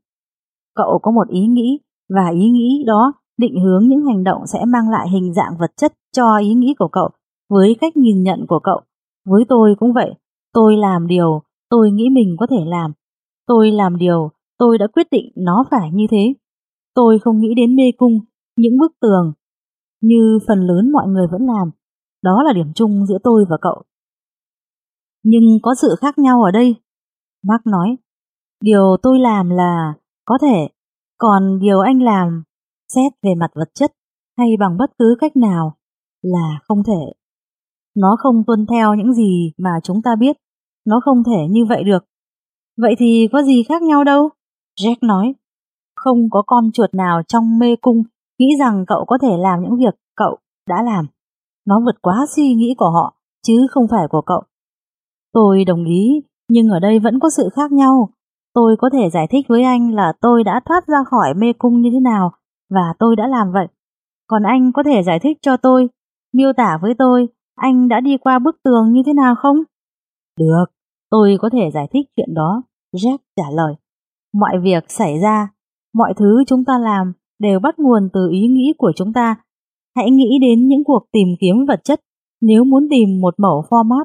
Cậu 0.74 0.98
có 1.02 1.10
một 1.10 1.28
ý 1.28 1.46
nghĩ 1.46 1.78
và 2.08 2.30
ý 2.34 2.50
nghĩ 2.50 2.84
đó 2.86 3.12
định 3.40 3.60
hướng 3.60 3.88
những 3.88 4.06
hành 4.06 4.24
động 4.24 4.46
sẽ 4.46 4.58
mang 4.64 4.88
lại 4.90 5.08
hình 5.08 5.34
dạng 5.34 5.52
vật 5.60 5.70
chất 5.76 5.92
cho 6.12 6.38
ý 6.38 6.54
nghĩ 6.54 6.74
của 6.78 6.88
cậu 6.92 7.10
với 7.50 7.76
cách 7.80 7.96
nhìn 7.96 8.22
nhận 8.22 8.46
của 8.48 8.60
cậu. 8.62 8.80
Với 9.26 9.44
tôi 9.48 9.74
cũng 9.78 9.92
vậy, 9.92 10.14
tôi 10.52 10.76
làm 10.76 11.06
điều 11.06 11.42
tôi 11.70 11.90
nghĩ 11.90 12.08
mình 12.12 12.36
có 12.38 12.46
thể 12.50 12.64
làm. 12.66 12.92
Tôi 13.46 13.70
làm 13.70 13.96
điều 13.96 14.30
tôi 14.58 14.78
đã 14.78 14.86
quyết 14.86 15.06
định 15.10 15.32
nó 15.36 15.64
phải 15.70 15.90
như 15.92 16.06
thế. 16.10 16.34
Tôi 16.94 17.18
không 17.18 17.40
nghĩ 17.40 17.54
đến 17.56 17.76
mê 17.76 17.82
cung, 17.98 18.12
những 18.56 18.78
bức 18.78 18.92
tường, 19.00 19.32
như 20.00 20.38
phần 20.48 20.58
lớn 20.58 20.92
mọi 20.92 21.08
người 21.08 21.26
vẫn 21.32 21.46
làm. 21.46 21.70
Đó 22.22 22.42
là 22.42 22.52
điểm 22.52 22.72
chung 22.74 23.06
giữa 23.06 23.18
tôi 23.22 23.44
và 23.50 23.56
cậu. 23.60 23.82
Nhưng 25.22 25.44
có 25.62 25.74
sự 25.74 25.94
khác 26.00 26.18
nhau 26.18 26.42
ở 26.42 26.50
đây. 26.50 26.74
Mark 27.42 27.66
nói, 27.66 27.96
điều 28.60 28.96
tôi 29.02 29.18
làm 29.18 29.50
là 29.50 29.94
có 30.24 30.38
thể, 30.42 30.68
còn 31.18 31.58
điều 31.58 31.80
anh 31.80 32.02
làm, 32.02 32.42
xét 32.94 33.12
về 33.22 33.34
mặt 33.34 33.50
vật 33.54 33.68
chất 33.74 33.92
hay 34.38 34.48
bằng 34.60 34.76
bất 34.78 34.90
cứ 34.98 35.16
cách 35.20 35.36
nào, 35.36 35.76
là 36.22 36.60
không 36.68 36.82
thể. 36.86 37.12
Nó 37.96 38.16
không 38.18 38.44
tuân 38.46 38.66
theo 38.66 38.94
những 38.94 39.12
gì 39.12 39.52
mà 39.58 39.70
chúng 39.82 40.02
ta 40.02 40.10
biết, 40.20 40.36
nó 40.86 41.00
không 41.04 41.24
thể 41.24 41.46
như 41.50 41.64
vậy 41.68 41.84
được. 41.84 42.04
Vậy 42.76 42.94
thì 42.98 43.28
có 43.32 43.42
gì 43.42 43.62
khác 43.68 43.82
nhau 43.82 44.04
đâu? 44.04 44.28
Jack 44.80 44.96
nói, 45.02 45.34
không 45.96 46.18
có 46.30 46.42
con 46.46 46.72
chuột 46.72 46.94
nào 46.94 47.22
trong 47.28 47.58
mê 47.58 47.76
cung 47.76 48.02
nghĩ 48.38 48.46
rằng 48.58 48.84
cậu 48.86 49.04
có 49.06 49.18
thể 49.22 49.36
làm 49.38 49.62
những 49.62 49.76
việc 49.78 49.94
cậu 50.16 50.38
đã 50.68 50.82
làm. 50.82 51.06
Nó 51.66 51.80
vượt 51.84 52.02
quá 52.02 52.26
suy 52.36 52.54
nghĩ 52.54 52.74
của 52.78 52.90
họ, 52.90 53.14
chứ 53.46 53.66
không 53.70 53.88
phải 53.90 54.08
của 54.10 54.22
cậu. 54.26 54.42
Tôi 55.32 55.64
đồng 55.64 55.84
ý, 55.84 56.22
nhưng 56.48 56.68
ở 56.68 56.78
đây 56.78 56.98
vẫn 56.98 57.18
có 57.20 57.30
sự 57.30 57.48
khác 57.52 57.72
nhau. 57.72 58.08
Tôi 58.54 58.76
có 58.78 58.90
thể 58.92 59.10
giải 59.12 59.26
thích 59.30 59.46
với 59.48 59.62
anh 59.62 59.94
là 59.94 60.12
tôi 60.20 60.44
đã 60.44 60.60
thoát 60.64 60.86
ra 60.86 60.98
khỏi 61.10 61.34
mê 61.34 61.52
cung 61.58 61.80
như 61.80 61.90
thế 61.92 62.00
nào 62.00 62.32
và 62.70 62.94
tôi 62.98 63.16
đã 63.16 63.26
làm 63.26 63.52
vậy. 63.52 63.66
Còn 64.26 64.42
anh 64.42 64.72
có 64.72 64.82
thể 64.82 65.02
giải 65.02 65.18
thích 65.18 65.38
cho 65.42 65.56
tôi, 65.56 65.88
miêu 66.32 66.52
tả 66.52 66.78
với 66.82 66.94
tôi, 66.98 67.28
anh 67.56 67.88
đã 67.88 68.00
đi 68.00 68.16
qua 68.16 68.38
bức 68.38 68.56
tường 68.64 68.92
như 68.92 69.02
thế 69.06 69.12
nào 69.12 69.34
không? 69.34 69.56
Được, 70.38 70.64
tôi 71.10 71.36
có 71.40 71.50
thể 71.52 71.70
giải 71.74 71.88
thích 71.92 72.06
chuyện 72.16 72.34
đó, 72.34 72.62
Jack 72.96 73.18
trả 73.36 73.44
lời. 73.52 73.74
Mọi 74.34 74.58
việc 74.62 74.84
xảy 74.88 75.18
ra, 75.18 75.48
mọi 75.94 76.14
thứ 76.16 76.44
chúng 76.46 76.64
ta 76.64 76.78
làm 76.78 77.12
đều 77.38 77.60
bắt 77.60 77.78
nguồn 77.78 78.08
từ 78.12 78.28
ý 78.32 78.46
nghĩ 78.46 78.72
của 78.78 78.92
chúng 78.96 79.12
ta. 79.12 79.36
Hãy 79.96 80.10
nghĩ 80.10 80.38
đến 80.40 80.68
những 80.68 80.84
cuộc 80.84 81.06
tìm 81.12 81.28
kiếm 81.40 81.66
vật 81.68 81.80
chất 81.84 82.00
nếu 82.40 82.64
muốn 82.64 82.88
tìm 82.90 83.20
một 83.20 83.34
mẫu 83.38 83.64
format. 83.70 84.04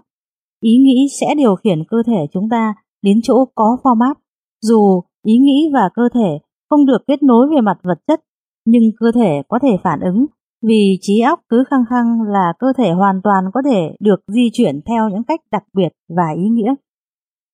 Ý 0.62 0.78
nghĩ 0.78 1.08
sẽ 1.20 1.36
điều 1.38 1.56
khiển 1.56 1.84
cơ 1.88 1.98
thể 2.08 2.28
chúng 2.34 2.50
ta 2.50 2.74
đến 3.02 3.20
chỗ 3.24 3.46
có 3.56 3.78
format. 3.84 4.14
Dù 4.62 5.02
ý 5.26 5.38
nghĩ 5.38 5.70
và 5.74 5.90
cơ 5.94 6.04
thể 6.14 6.40
không 6.70 6.86
được 6.86 6.98
kết 7.08 7.24
nối 7.24 7.48
về 7.56 7.62
mặt 7.62 7.78
vật 7.84 8.00
chất, 8.08 8.22
nhưng 8.66 8.84
cơ 9.00 9.12
thể 9.16 9.42
có 9.48 9.60
thể 9.62 9.78
phản 9.84 10.00
ứng 10.00 10.26
vì 10.68 10.98
trí 11.02 11.22
óc 11.22 11.40
cứ 11.50 11.64
khăng 11.70 11.86
khăng 11.90 12.22
là 12.22 12.54
cơ 12.60 12.68
thể 12.78 12.92
hoàn 12.92 13.22
toàn 13.24 13.44
có 13.54 13.62
thể 13.66 13.96
được 14.00 14.20
di 14.28 14.50
chuyển 14.54 14.82
theo 14.86 15.10
những 15.10 15.24
cách 15.24 15.40
đặc 15.52 15.64
biệt 15.74 15.90
và 16.10 16.24
ý 16.38 16.50
nghĩa. 16.50 16.74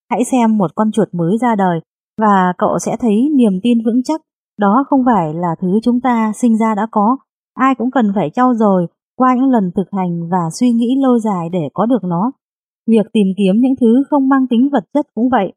Hãy 0.09 0.24
xem 0.32 0.57
một 0.57 0.72
con 0.76 0.91
chuột 0.91 1.07
mới 1.14 1.38
ra 1.41 1.55
đời 1.55 1.80
và 2.22 2.53
cậu 2.57 2.80
sẽ 2.80 2.97
thấy 2.99 3.30
niềm 3.36 3.59
tin 3.64 3.78
vững 3.86 4.03
chắc 4.03 4.22
đó 4.62 4.86
không 4.89 4.99
phải 5.05 5.34
là 5.34 5.55
thứ 5.62 5.80
chúng 5.84 6.01
ta 6.01 6.32
sinh 6.36 6.57
ra 6.57 6.76
đã 6.76 6.88
có. 6.91 7.18
Ai 7.53 7.76
cũng 7.76 7.91
cần 7.91 8.12
phải 8.16 8.30
trau 8.30 8.53
dồi 8.53 8.88
qua 9.16 9.36
những 9.36 9.49
lần 9.49 9.72
thực 9.76 9.88
hành 9.91 10.30
và 10.32 10.49
suy 10.59 10.72
nghĩ 10.72 10.95
lâu 11.03 11.20
dài 11.20 11.49
để 11.51 11.70
có 11.74 11.86
được 11.86 12.03
nó. 12.03 12.32
Việc 12.88 13.05
tìm 13.14 13.28
kiếm 13.38 13.55
những 13.62 13.76
thứ 13.82 14.03
không 14.09 14.30
mang 14.30 14.47
tính 14.49 14.70
vật 14.72 14.84
chất 14.93 15.07
cũng 15.14 15.30
vậy. 15.30 15.53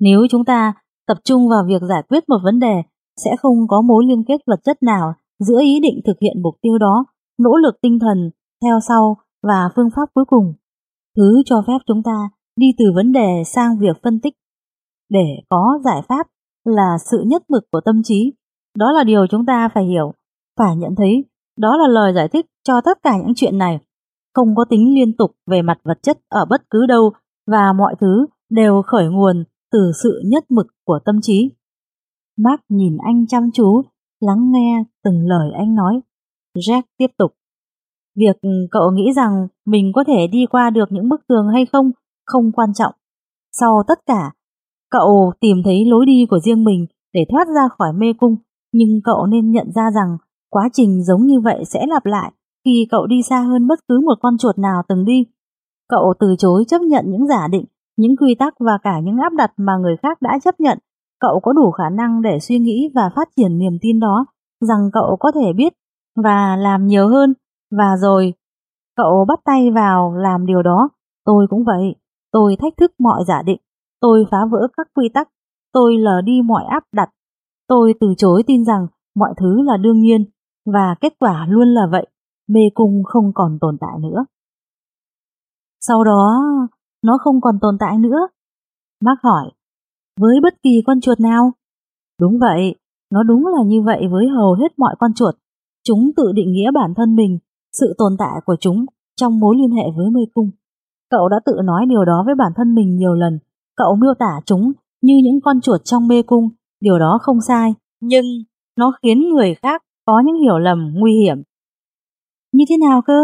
Nếu 0.00 0.26
chúng 0.30 0.44
ta 0.44 0.74
tập 1.06 1.16
trung 1.24 1.48
vào 1.48 1.64
việc 1.68 1.82
giải 1.88 2.02
quyết 2.08 2.28
một 2.28 2.38
vấn 2.44 2.58
đề, 2.58 2.82
sẽ 3.16 3.30
không 3.42 3.68
có 3.68 3.80
mối 3.80 4.04
liên 4.06 4.24
kết 4.28 4.40
vật 4.46 4.60
chất 4.64 4.82
nào 4.82 5.14
giữa 5.38 5.60
ý 5.60 5.80
định 5.80 6.00
thực 6.06 6.16
hiện 6.20 6.42
mục 6.42 6.54
tiêu 6.62 6.78
đó, 6.78 7.04
nỗ 7.38 7.56
lực 7.56 7.74
tinh 7.82 7.98
thần, 7.98 8.30
theo 8.62 8.78
sau 8.88 9.16
và 9.42 9.68
phương 9.76 9.90
pháp 9.96 10.08
cuối 10.14 10.24
cùng. 10.24 10.54
Thứ 11.16 11.42
cho 11.44 11.64
phép 11.66 11.78
chúng 11.86 12.02
ta 12.02 12.30
đi 12.56 12.66
từ 12.78 12.84
vấn 12.94 13.12
đề 13.12 13.42
sang 13.46 13.78
việc 13.78 13.96
phân 14.02 14.20
tích. 14.20 14.34
Để 15.10 15.42
có 15.48 15.78
giải 15.84 16.02
pháp 16.08 16.26
là 16.64 16.96
sự 17.10 17.22
nhất 17.26 17.42
mực 17.48 17.70
của 17.72 17.80
tâm 17.84 18.02
trí. 18.04 18.32
Đó 18.76 18.92
là 18.92 19.04
điều 19.04 19.26
chúng 19.26 19.46
ta 19.46 19.68
phải 19.74 19.84
hiểu, 19.84 20.12
phải 20.58 20.76
nhận 20.76 20.94
thấy. 20.96 21.24
Đó 21.58 21.76
là 21.76 21.88
lời 21.88 22.12
giải 22.14 22.28
thích 22.28 22.46
cho 22.64 22.80
tất 22.84 22.98
cả 23.02 23.16
những 23.16 23.34
chuyện 23.36 23.58
này. 23.58 23.78
Không 24.34 24.54
có 24.56 24.64
tính 24.70 24.94
liên 24.94 25.16
tục 25.16 25.30
về 25.46 25.62
mặt 25.62 25.78
vật 25.84 25.98
chất 26.02 26.18
ở 26.28 26.44
bất 26.50 26.70
cứ 26.70 26.86
đâu 26.86 27.12
và 27.46 27.72
mọi 27.78 27.94
thứ 28.00 28.26
đều 28.50 28.82
khởi 28.82 29.08
nguồn 29.08 29.44
từ 29.72 29.92
sự 30.02 30.22
nhất 30.24 30.44
mực 30.50 30.66
của 30.84 30.98
tâm 31.04 31.20
trí. 31.22 31.50
Mark 32.38 32.60
nhìn 32.68 32.96
anh 33.04 33.26
chăm 33.26 33.50
chú, 33.54 33.82
lắng 34.20 34.50
nghe 34.52 34.84
từng 35.04 35.26
lời 35.26 35.50
anh 35.58 35.74
nói. 35.74 36.00
Jack 36.54 36.82
tiếp 36.98 37.06
tục. 37.18 37.32
Việc 38.16 38.36
cậu 38.70 38.90
nghĩ 38.90 39.12
rằng 39.16 39.48
mình 39.66 39.92
có 39.94 40.04
thể 40.06 40.26
đi 40.26 40.46
qua 40.50 40.70
được 40.70 40.92
những 40.92 41.08
bức 41.08 41.20
tường 41.28 41.48
hay 41.52 41.66
không 41.66 41.90
không 42.26 42.52
quan 42.52 42.74
trọng. 42.74 42.94
Sau 43.52 43.82
tất 43.88 43.98
cả, 44.06 44.30
cậu 44.90 45.32
tìm 45.40 45.56
thấy 45.64 45.84
lối 45.86 46.06
đi 46.06 46.26
của 46.30 46.38
riêng 46.38 46.64
mình 46.64 46.86
để 47.12 47.20
thoát 47.30 47.48
ra 47.54 47.68
khỏi 47.78 47.92
mê 47.92 48.12
cung, 48.20 48.36
nhưng 48.72 49.00
cậu 49.04 49.26
nên 49.26 49.50
nhận 49.50 49.72
ra 49.74 49.90
rằng 49.94 50.16
quá 50.50 50.68
trình 50.72 51.04
giống 51.04 51.26
như 51.26 51.40
vậy 51.40 51.64
sẽ 51.64 51.86
lặp 51.86 52.06
lại 52.06 52.32
khi 52.64 52.86
cậu 52.90 53.06
đi 53.06 53.22
xa 53.22 53.40
hơn 53.40 53.66
bất 53.66 53.78
cứ 53.88 54.00
một 54.04 54.14
con 54.20 54.38
chuột 54.38 54.58
nào 54.58 54.82
từng 54.88 55.04
đi. 55.04 55.24
Cậu 55.88 56.14
từ 56.20 56.34
chối 56.38 56.64
chấp 56.68 56.82
nhận 56.82 57.04
những 57.08 57.26
giả 57.26 57.48
định, 57.48 57.64
những 57.96 58.16
quy 58.16 58.34
tắc 58.34 58.54
và 58.58 58.78
cả 58.82 59.00
những 59.02 59.16
áp 59.18 59.32
đặt 59.32 59.52
mà 59.56 59.72
người 59.76 59.96
khác 60.02 60.22
đã 60.22 60.38
chấp 60.44 60.60
nhận. 60.60 60.78
Cậu 61.22 61.40
có 61.42 61.52
đủ 61.52 61.70
khả 61.70 61.90
năng 61.92 62.22
để 62.22 62.38
suy 62.40 62.58
nghĩ 62.58 62.90
và 62.94 63.10
phát 63.16 63.28
triển 63.36 63.58
niềm 63.58 63.78
tin 63.82 64.00
đó 64.00 64.26
rằng 64.60 64.90
cậu 64.92 65.16
có 65.20 65.32
thể 65.34 65.52
biết 65.56 65.72
và 66.16 66.56
làm 66.56 66.86
nhiều 66.86 67.08
hơn. 67.08 67.34
Và 67.78 67.96
rồi, 67.96 68.34
cậu 68.96 69.24
bắt 69.28 69.40
tay 69.44 69.70
vào 69.70 70.14
làm 70.16 70.46
điều 70.46 70.62
đó. 70.62 70.88
Tôi 71.24 71.46
cũng 71.50 71.64
vậy. 71.64 71.94
Tôi 72.32 72.56
thách 72.60 72.72
thức 72.76 72.92
mọi 72.98 73.24
giả 73.26 73.42
định. 73.42 73.60
Tôi 74.00 74.24
phá 74.30 74.38
vỡ 74.50 74.68
các 74.76 74.86
quy 74.94 75.08
tắc. 75.14 75.28
Tôi 75.72 75.96
lờ 75.96 76.20
đi 76.20 76.42
mọi 76.44 76.64
áp 76.70 76.84
đặt. 76.92 77.10
Tôi 77.68 77.94
từ 78.00 78.14
chối 78.16 78.42
tin 78.46 78.64
rằng 78.64 78.86
mọi 79.14 79.34
thứ 79.36 79.62
là 79.62 79.76
đương 79.76 80.00
nhiên. 80.00 80.24
Và 80.66 80.94
kết 81.00 81.12
quả 81.18 81.46
luôn 81.48 81.68
là 81.68 81.86
vậy. 81.90 82.06
Mê 82.48 82.60
cung 82.74 83.02
không 83.04 83.32
còn 83.34 83.58
tồn 83.60 83.76
tại 83.80 83.98
nữa. 84.00 84.24
Sau 85.80 86.04
đó, 86.04 86.42
nó 87.02 87.18
không 87.20 87.40
còn 87.40 87.58
tồn 87.60 87.76
tại 87.80 87.98
nữa. 87.98 88.28
Mark 89.00 89.20
hỏi, 89.22 89.50
với 90.22 90.40
bất 90.42 90.54
kỳ 90.62 90.82
con 90.86 91.00
chuột 91.00 91.20
nào? 91.20 91.52
Đúng 92.20 92.38
vậy, 92.38 92.74
nó 93.12 93.22
đúng 93.22 93.46
là 93.46 93.62
như 93.66 93.82
vậy 93.82 94.02
với 94.10 94.28
hầu 94.28 94.54
hết 94.54 94.78
mọi 94.78 94.94
con 94.98 95.14
chuột. 95.14 95.34
Chúng 95.84 96.10
tự 96.16 96.32
định 96.34 96.52
nghĩa 96.52 96.70
bản 96.70 96.94
thân 96.96 97.16
mình, 97.16 97.38
sự 97.72 97.94
tồn 97.98 98.12
tại 98.18 98.40
của 98.44 98.56
chúng 98.60 98.86
trong 99.16 99.40
mối 99.40 99.56
liên 99.56 99.70
hệ 99.70 99.82
với 99.96 100.10
mê 100.10 100.20
cung. 100.34 100.50
Cậu 101.10 101.28
đã 101.28 101.36
tự 101.46 101.52
nói 101.64 101.86
điều 101.88 102.04
đó 102.04 102.22
với 102.26 102.34
bản 102.34 102.52
thân 102.56 102.74
mình 102.74 102.96
nhiều 102.96 103.14
lần. 103.14 103.38
Cậu 103.76 103.96
miêu 103.96 104.14
tả 104.18 104.40
chúng 104.46 104.72
như 105.02 105.14
những 105.24 105.40
con 105.44 105.60
chuột 105.60 105.80
trong 105.84 106.08
mê 106.08 106.22
cung, 106.22 106.48
điều 106.80 106.98
đó 106.98 107.18
không 107.22 107.40
sai. 107.40 107.74
Nhưng 108.00 108.24
nó 108.76 108.92
khiến 109.02 109.28
người 109.28 109.54
khác 109.54 109.82
có 110.06 110.22
những 110.26 110.42
hiểu 110.42 110.58
lầm 110.58 110.94
nguy 110.94 111.12
hiểm. 111.12 111.42
Như 112.52 112.64
thế 112.68 112.76
nào 112.88 113.02
cơ? 113.06 113.18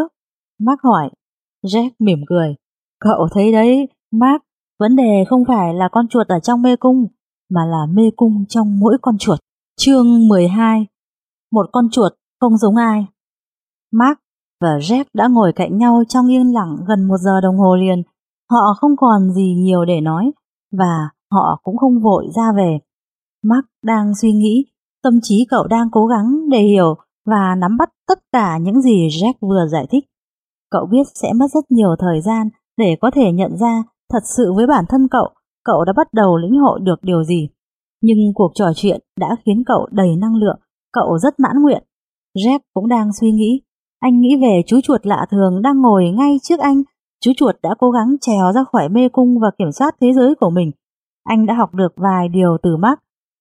Mark 0.58 0.80
hỏi. 0.82 1.10
Jack 1.64 1.90
mỉm 1.98 2.18
cười. 2.26 2.54
Cậu 3.00 3.28
thấy 3.32 3.52
đấy, 3.52 3.88
Mark, 4.12 4.42
vấn 4.78 4.96
đề 4.96 5.24
không 5.28 5.44
phải 5.48 5.74
là 5.74 5.88
con 5.92 6.08
chuột 6.08 6.28
ở 6.28 6.40
trong 6.40 6.62
mê 6.62 6.76
cung, 6.76 7.06
mà 7.50 7.60
là 7.66 7.86
mê 7.92 8.02
cung 8.16 8.44
trong 8.48 8.78
mỗi 8.78 8.98
con 9.02 9.18
chuột. 9.18 9.38
Chương 9.76 10.28
12 10.28 10.86
Một 11.52 11.66
con 11.72 11.90
chuột 11.90 12.12
không 12.40 12.56
giống 12.56 12.76
ai 12.76 13.06
Mark 13.92 14.18
và 14.60 14.78
Jack 14.78 15.04
đã 15.14 15.28
ngồi 15.28 15.52
cạnh 15.52 15.78
nhau 15.78 16.02
trong 16.08 16.32
yên 16.32 16.54
lặng 16.54 16.76
gần 16.88 17.08
một 17.08 17.16
giờ 17.18 17.40
đồng 17.40 17.58
hồ 17.58 17.76
liền. 17.76 18.02
Họ 18.50 18.74
không 18.80 18.96
còn 18.96 19.32
gì 19.32 19.54
nhiều 19.54 19.84
để 19.84 20.00
nói, 20.00 20.32
và 20.72 21.08
họ 21.32 21.60
cũng 21.62 21.76
không 21.76 22.00
vội 22.00 22.26
ra 22.36 22.52
về. 22.56 22.78
Mark 23.44 23.66
đang 23.82 24.14
suy 24.14 24.32
nghĩ, 24.32 24.64
tâm 25.02 25.20
trí 25.22 25.46
cậu 25.50 25.66
đang 25.66 25.90
cố 25.92 26.06
gắng 26.06 26.50
để 26.50 26.62
hiểu 26.62 26.94
và 27.26 27.54
nắm 27.58 27.76
bắt 27.76 27.90
tất 28.08 28.18
cả 28.32 28.58
những 28.58 28.82
gì 28.82 29.08
Jack 29.08 29.34
vừa 29.40 29.66
giải 29.72 29.86
thích. 29.90 30.04
Cậu 30.70 30.86
biết 30.86 31.04
sẽ 31.14 31.32
mất 31.32 31.46
rất 31.54 31.70
nhiều 31.70 31.96
thời 31.98 32.20
gian 32.20 32.48
để 32.76 32.96
có 33.00 33.10
thể 33.14 33.32
nhận 33.32 33.56
ra 33.56 33.84
thật 34.12 34.22
sự 34.36 34.52
với 34.56 34.66
bản 34.66 34.84
thân 34.88 35.08
cậu, 35.10 35.28
cậu 35.64 35.84
đã 35.84 35.92
bắt 35.96 36.12
đầu 36.12 36.36
lĩnh 36.36 36.58
hội 36.60 36.80
được 36.82 37.02
điều 37.02 37.24
gì. 37.24 37.48
Nhưng 38.02 38.18
cuộc 38.34 38.52
trò 38.54 38.66
chuyện 38.76 39.00
đã 39.20 39.36
khiến 39.46 39.62
cậu 39.66 39.88
đầy 39.90 40.16
năng 40.16 40.36
lượng, 40.36 40.58
cậu 40.92 41.18
rất 41.18 41.40
mãn 41.40 41.62
nguyện. 41.62 41.82
Jack 42.36 42.58
cũng 42.74 42.88
đang 42.88 43.12
suy 43.20 43.30
nghĩ, 43.30 43.62
anh 44.00 44.20
nghĩ 44.20 44.36
về 44.42 44.62
chú 44.66 44.80
chuột 44.80 45.06
lạ 45.06 45.26
thường 45.30 45.62
đang 45.62 45.80
ngồi 45.82 46.10
ngay 46.10 46.36
trước 46.42 46.60
anh. 46.60 46.82
Chú 47.20 47.32
chuột 47.36 47.56
đã 47.62 47.70
cố 47.78 47.90
gắng 47.90 48.16
trèo 48.20 48.52
ra 48.54 48.64
khỏi 48.72 48.88
mê 48.88 49.08
cung 49.08 49.38
và 49.42 49.50
kiểm 49.58 49.72
soát 49.72 49.96
thế 50.00 50.12
giới 50.12 50.34
của 50.34 50.50
mình. 50.50 50.70
Anh 51.24 51.46
đã 51.46 51.54
học 51.54 51.74
được 51.74 51.92
vài 51.96 52.28
điều 52.28 52.56
từ 52.62 52.76
Mark, 52.76 52.98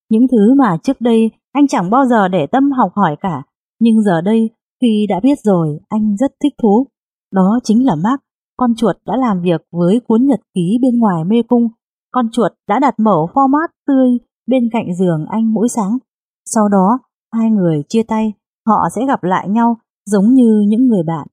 những 0.09 0.27
thứ 0.27 0.53
mà 0.57 0.77
trước 0.83 1.01
đây 1.01 1.31
anh 1.57 1.67
chẳng 1.67 1.89
bao 1.89 2.05
giờ 2.05 2.27
để 2.27 2.47
tâm 2.51 2.71
học 2.71 2.91
hỏi 2.95 3.15
cả. 3.19 3.43
Nhưng 3.79 4.01
giờ 4.01 4.21
đây, 4.21 4.49
khi 4.81 5.05
đã 5.09 5.19
biết 5.23 5.37
rồi, 5.43 5.79
anh 5.89 6.15
rất 6.17 6.31
thích 6.43 6.53
thú. 6.61 6.87
Đó 7.33 7.59
chính 7.63 7.85
là 7.85 7.95
Mark, 7.95 8.21
con 8.57 8.75
chuột 8.75 8.95
đã 9.05 9.13
làm 9.17 9.41
việc 9.41 9.61
với 9.71 9.99
cuốn 10.07 10.25
nhật 10.25 10.39
ký 10.53 10.77
bên 10.81 10.99
ngoài 10.99 11.23
mê 11.23 11.35
cung. 11.47 11.67
Con 12.11 12.29
chuột 12.31 12.51
đã 12.67 12.79
đặt 12.79 12.99
mẫu 12.99 13.29
format 13.33 13.67
tươi 13.87 14.17
bên 14.47 14.69
cạnh 14.71 14.95
giường 14.99 15.25
anh 15.29 15.53
mỗi 15.53 15.67
sáng. 15.69 15.97
Sau 16.45 16.69
đó, 16.69 16.99
hai 17.33 17.49
người 17.51 17.83
chia 17.89 18.03
tay, 18.03 18.33
họ 18.67 18.87
sẽ 18.95 19.05
gặp 19.07 19.23
lại 19.23 19.49
nhau 19.49 19.77
giống 20.05 20.33
như 20.33 20.65
những 20.67 20.87
người 20.87 21.03
bạn. 21.03 21.27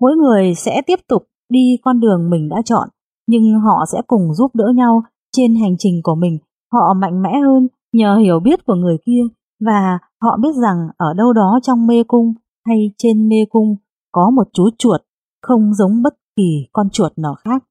Mỗi 0.00 0.16
người 0.16 0.54
sẽ 0.54 0.82
tiếp 0.86 1.00
tục 1.08 1.22
đi 1.48 1.76
con 1.82 2.00
đường 2.00 2.30
mình 2.30 2.48
đã 2.48 2.56
chọn, 2.64 2.88
nhưng 3.26 3.60
họ 3.60 3.84
sẽ 3.92 3.98
cùng 4.06 4.34
giúp 4.34 4.50
đỡ 4.54 4.64
nhau 4.74 5.02
trên 5.36 5.54
hành 5.54 5.74
trình 5.78 6.00
của 6.02 6.14
mình. 6.14 6.38
Họ 6.72 6.94
mạnh 6.94 7.22
mẽ 7.22 7.30
hơn 7.46 7.68
nhờ 7.92 8.16
hiểu 8.16 8.40
biết 8.40 8.66
của 8.66 8.74
người 8.74 8.96
kia 9.06 9.22
và 9.64 9.98
họ 10.22 10.36
biết 10.42 10.54
rằng 10.62 10.88
ở 10.96 11.14
đâu 11.14 11.32
đó 11.32 11.58
trong 11.62 11.86
mê 11.86 12.02
cung 12.08 12.34
hay 12.66 12.90
trên 12.98 13.28
mê 13.28 13.36
cung 13.50 13.76
có 14.12 14.30
một 14.30 14.48
chú 14.52 14.70
chuột 14.78 15.00
không 15.42 15.74
giống 15.74 16.02
bất 16.02 16.14
kỳ 16.36 16.66
con 16.72 16.90
chuột 16.90 17.12
nào 17.18 17.34
khác. 17.34 17.64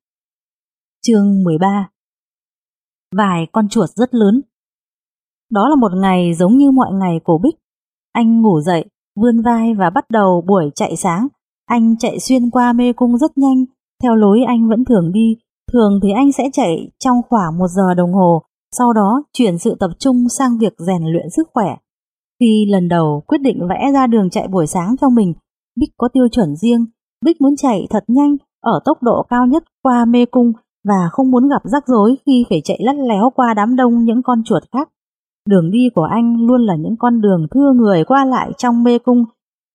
Chương 1.01 1.43
13 1.43 1.89
Vài 3.15 3.47
con 3.51 3.69
chuột 3.69 3.89
rất 3.89 4.13
lớn 4.13 4.41
Đó 5.51 5.69
là 5.69 5.75
một 5.75 5.91
ngày 5.95 6.33
giống 6.33 6.57
như 6.57 6.71
mọi 6.71 6.93
ngày 6.93 7.19
của 7.23 7.37
Bích. 7.37 7.55
Anh 8.11 8.41
ngủ 8.41 8.61
dậy, 8.61 8.85
vươn 9.15 9.41
vai 9.41 9.73
và 9.73 9.89
bắt 9.89 10.05
đầu 10.09 10.43
buổi 10.47 10.71
chạy 10.75 10.95
sáng. 10.95 11.27
Anh 11.65 11.97
chạy 11.97 12.19
xuyên 12.19 12.49
qua 12.49 12.73
mê 12.73 12.93
cung 12.93 13.17
rất 13.17 13.37
nhanh, 13.37 13.65
theo 14.03 14.15
lối 14.15 14.39
anh 14.47 14.69
vẫn 14.69 14.85
thường 14.85 15.11
đi. 15.11 15.37
Thường 15.73 15.99
thì 16.03 16.11
anh 16.11 16.31
sẽ 16.31 16.43
chạy 16.53 16.91
trong 16.99 17.21
khoảng 17.29 17.57
một 17.57 17.67
giờ 17.67 17.93
đồng 17.93 18.13
hồ, 18.13 18.41
sau 18.77 18.93
đó 18.93 19.23
chuyển 19.33 19.57
sự 19.57 19.75
tập 19.79 19.91
trung 19.99 20.29
sang 20.29 20.57
việc 20.57 20.73
rèn 20.77 21.03
luyện 21.03 21.29
sức 21.29 21.47
khỏe. 21.53 21.75
Khi 22.39 22.65
lần 22.69 22.87
đầu 22.87 23.23
quyết 23.27 23.37
định 23.41 23.67
vẽ 23.69 23.91
ra 23.93 24.07
đường 24.07 24.29
chạy 24.29 24.47
buổi 24.47 24.67
sáng 24.67 24.95
cho 25.01 25.09
mình, 25.09 25.33
Bích 25.75 25.89
có 25.97 26.09
tiêu 26.13 26.27
chuẩn 26.31 26.55
riêng. 26.55 26.85
Bích 27.25 27.41
muốn 27.41 27.55
chạy 27.55 27.87
thật 27.89 28.03
nhanh, 28.07 28.37
ở 28.61 28.79
tốc 28.85 29.03
độ 29.03 29.25
cao 29.29 29.45
nhất 29.45 29.63
qua 29.81 30.05
mê 30.05 30.25
cung 30.25 30.51
và 30.87 31.09
không 31.11 31.31
muốn 31.31 31.49
gặp 31.49 31.61
rắc 31.63 31.87
rối 31.87 32.17
khi 32.25 32.45
phải 32.49 32.61
chạy 32.63 32.79
lắt 32.83 32.95
léo 32.95 33.29
qua 33.35 33.53
đám 33.53 33.75
đông 33.75 34.03
những 34.03 34.23
con 34.23 34.43
chuột 34.45 34.63
khác. 34.71 34.89
Đường 35.49 35.71
đi 35.71 35.89
của 35.95 36.07
anh 36.11 36.45
luôn 36.45 36.61
là 36.61 36.75
những 36.75 36.95
con 36.99 37.21
đường 37.21 37.47
thưa 37.51 37.73
người 37.75 38.03
qua 38.03 38.25
lại 38.25 38.51
trong 38.57 38.83
mê 38.83 38.99
cung, 38.99 39.25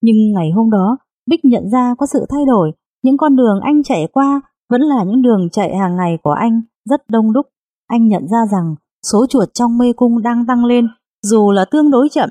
nhưng 0.02 0.16
ngày 0.34 0.50
hôm 0.50 0.70
đó, 0.70 0.96
Bích 1.26 1.44
nhận 1.44 1.70
ra 1.70 1.94
có 1.98 2.06
sự 2.06 2.26
thay 2.30 2.44
đổi, 2.46 2.72
những 3.02 3.16
con 3.16 3.36
đường 3.36 3.60
anh 3.60 3.82
chạy 3.82 4.08
qua 4.12 4.40
vẫn 4.70 4.80
là 4.80 5.04
những 5.04 5.22
đường 5.22 5.48
chạy 5.52 5.76
hàng 5.76 5.96
ngày 5.96 6.18
của 6.22 6.30
anh, 6.30 6.62
rất 6.90 7.00
đông 7.08 7.32
đúc. 7.32 7.46
Anh 7.86 8.08
nhận 8.08 8.28
ra 8.28 8.38
rằng 8.52 8.74
số 9.12 9.26
chuột 9.26 9.48
trong 9.54 9.78
mê 9.78 9.92
cung 9.92 10.22
đang 10.22 10.46
tăng 10.46 10.64
lên, 10.64 10.88
dù 11.22 11.50
là 11.50 11.64
tương 11.70 11.90
đối 11.90 12.08
chậm. 12.08 12.30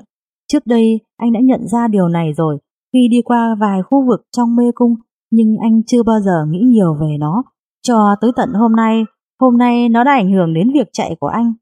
Trước 0.52 0.66
đây, 0.66 1.00
anh 1.16 1.32
đã 1.32 1.40
nhận 1.42 1.68
ra 1.68 1.88
điều 1.88 2.08
này 2.08 2.32
rồi, 2.36 2.58
khi 2.92 3.08
đi 3.10 3.22
qua 3.24 3.56
vài 3.60 3.82
khu 3.82 4.06
vực 4.08 4.20
trong 4.36 4.56
mê 4.56 4.64
cung, 4.74 4.94
nhưng 5.34 5.56
anh 5.62 5.82
chưa 5.86 6.02
bao 6.02 6.20
giờ 6.20 6.44
nghĩ 6.48 6.60
nhiều 6.60 6.94
về 7.00 7.16
nó. 7.18 7.42
Cho 7.82 8.16
tới 8.20 8.30
tận 8.36 8.48
hôm 8.52 8.76
nay, 8.76 9.04
hôm 9.40 9.58
nay 9.58 9.88
nó 9.88 10.04
đã 10.04 10.12
ảnh 10.12 10.32
hưởng 10.32 10.54
đến 10.54 10.72
việc 10.74 10.88
chạy 10.92 11.16
của 11.20 11.26
anh. 11.26 11.52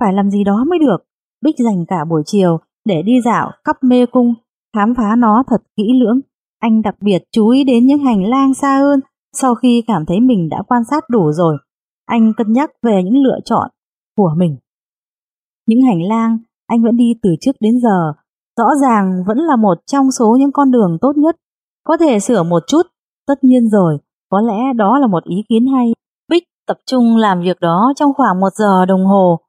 Phải 0.00 0.12
làm 0.12 0.30
gì 0.30 0.44
đó 0.44 0.64
mới 0.70 0.78
được. 0.78 0.96
Bích 1.44 1.54
dành 1.58 1.84
cả 1.88 2.04
buổi 2.10 2.22
chiều 2.26 2.58
để 2.84 3.02
đi 3.02 3.20
dạo 3.24 3.50
khắp 3.64 3.76
mê 3.82 4.06
cung, 4.06 4.34
khám 4.76 4.94
phá 4.94 5.16
nó 5.18 5.42
thật 5.46 5.62
kỹ 5.76 5.84
lưỡng. 6.00 6.20
Anh 6.60 6.82
đặc 6.82 6.94
biệt 7.00 7.22
chú 7.32 7.48
ý 7.48 7.64
đến 7.64 7.86
những 7.86 8.04
hành 8.04 8.24
lang 8.24 8.54
xa 8.54 8.78
hơn 8.78 9.00
sau 9.32 9.54
khi 9.54 9.82
cảm 9.86 10.06
thấy 10.06 10.20
mình 10.20 10.48
đã 10.48 10.62
quan 10.68 10.82
sát 10.90 11.04
đủ 11.10 11.32
rồi. 11.32 11.56
Anh 12.06 12.32
cân 12.36 12.52
nhắc 12.52 12.70
về 12.82 13.02
những 13.04 13.22
lựa 13.22 13.38
chọn 13.44 13.70
của 14.16 14.30
mình. 14.36 14.56
Những 15.66 15.82
hành 15.82 16.02
lang 16.02 16.38
anh 16.66 16.82
vẫn 16.82 16.96
đi 16.96 17.14
từ 17.22 17.30
trước 17.40 17.56
đến 17.60 17.74
giờ, 17.82 18.12
rõ 18.56 18.64
ràng 18.82 19.24
vẫn 19.26 19.38
là 19.38 19.56
một 19.56 19.78
trong 19.86 20.10
số 20.10 20.36
những 20.40 20.52
con 20.52 20.70
đường 20.70 20.98
tốt 21.00 21.12
nhất. 21.16 21.36
Có 21.84 21.96
thể 21.96 22.20
sửa 22.20 22.42
một 22.42 22.62
chút, 22.66 22.82
tất 23.26 23.44
nhiên 23.44 23.68
rồi, 23.68 23.98
có 24.28 24.40
lẽ 24.40 24.72
đó 24.76 24.98
là 24.98 25.06
một 25.06 25.24
ý 25.24 25.36
kiến 25.48 25.66
hay. 25.66 25.92
Bích 26.28 26.44
tập 26.66 26.76
trung 26.86 27.16
làm 27.16 27.42
việc 27.42 27.60
đó 27.60 27.92
trong 27.96 28.14
khoảng 28.14 28.40
một 28.40 28.54
giờ 28.54 28.86
đồng 28.86 29.06
hồ 29.06 29.40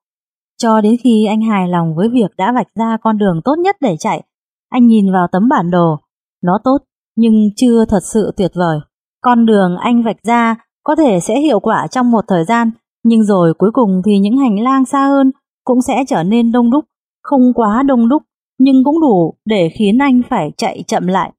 cho 0.57 0.81
đến 0.81 0.95
khi 1.03 1.25
anh 1.25 1.41
hài 1.41 1.67
lòng 1.67 1.95
với 1.95 2.09
việc 2.09 2.31
đã 2.37 2.51
vạch 2.51 2.67
ra 2.75 2.97
con 3.01 3.17
đường 3.17 3.41
tốt 3.43 3.55
nhất 3.59 3.75
để 3.81 3.95
chạy, 3.99 4.23
anh 4.69 4.87
nhìn 4.87 5.13
vào 5.13 5.27
tấm 5.31 5.49
bản 5.49 5.71
đồ. 5.71 5.99
Nó 6.43 6.59
tốt, 6.63 6.77
nhưng 7.15 7.49
chưa 7.55 7.85
thật 7.85 7.99
sự 8.03 8.31
tuyệt 8.37 8.51
vời. 8.55 8.79
Con 9.21 9.45
đường 9.45 9.77
anh 9.77 10.03
vạch 10.03 10.23
ra 10.23 10.55
có 10.83 10.95
thể 10.95 11.19
sẽ 11.19 11.39
hiệu 11.39 11.59
quả 11.59 11.87
trong 11.87 12.11
một 12.11 12.25
thời 12.27 12.45
gian, 12.45 12.71
nhưng 13.03 13.23
rồi 13.23 13.53
cuối 13.53 13.71
cùng 13.73 14.01
thì 14.05 14.19
những 14.19 14.37
hành 14.37 14.59
lang 14.59 14.85
xa 14.85 15.07
hơn 15.07 15.31
cũng 15.63 15.81
sẽ 15.81 16.03
trở 16.07 16.23
nên 16.23 16.51
đông 16.51 16.71
đúc, 16.71 16.85
không 17.23 17.53
quá 17.55 17.83
đông 17.83 18.09
đúc, 18.09 18.23
nhưng 18.59 18.83
cũng 18.83 19.01
đủ 19.01 19.33
để 19.45 19.69
khiến 19.73 19.97
anh 19.97 20.21
phải 20.29 20.51
chạy 20.57 20.83
chậm 20.87 21.07
lại. 21.07 21.31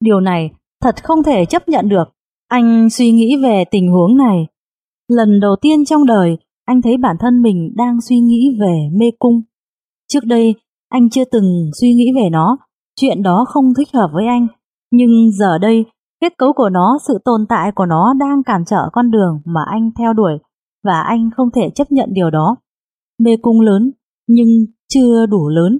Điều 0.00 0.20
này 0.20 0.50
thật 0.82 1.04
không 1.04 1.22
thể 1.22 1.44
chấp 1.44 1.68
nhận 1.68 1.88
được. 1.88 2.04
Anh 2.48 2.90
suy 2.90 3.10
nghĩ 3.10 3.36
về 3.42 3.64
tình 3.70 3.92
huống 3.92 4.16
này. 4.16 4.46
Lần 5.08 5.40
đầu 5.40 5.56
tiên 5.60 5.84
trong 5.84 6.06
đời, 6.06 6.36
anh 6.64 6.82
thấy 6.82 6.96
bản 6.96 7.16
thân 7.20 7.42
mình 7.42 7.72
đang 7.76 8.00
suy 8.00 8.20
nghĩ 8.20 8.56
về 8.60 8.88
mê 8.92 9.06
cung. 9.18 9.42
Trước 10.08 10.24
đây, 10.24 10.54
anh 10.88 11.10
chưa 11.10 11.24
từng 11.24 11.70
suy 11.80 11.92
nghĩ 11.92 12.12
về 12.16 12.30
nó, 12.30 12.56
chuyện 13.00 13.22
đó 13.22 13.44
không 13.48 13.74
thích 13.76 13.88
hợp 13.94 14.10
với 14.12 14.26
anh. 14.26 14.46
Nhưng 14.90 15.30
giờ 15.32 15.58
đây, 15.58 15.84
Kết 16.20 16.38
cấu 16.38 16.52
của 16.52 16.68
nó, 16.68 16.98
sự 17.08 17.18
tồn 17.24 17.46
tại 17.48 17.72
của 17.72 17.86
nó 17.86 18.14
đang 18.18 18.42
cản 18.42 18.64
trở 18.64 18.88
con 18.92 19.10
đường 19.10 19.40
mà 19.44 19.60
anh 19.70 19.90
theo 19.98 20.12
đuổi 20.12 20.32
và 20.84 21.00
anh 21.00 21.30
không 21.36 21.50
thể 21.50 21.70
chấp 21.74 21.92
nhận 21.92 22.08
điều 22.12 22.30
đó. 22.30 22.56
Mê 23.18 23.36
cung 23.42 23.60
lớn 23.60 23.90
nhưng 24.28 24.48
chưa 24.88 25.26
đủ 25.26 25.48
lớn. 25.48 25.78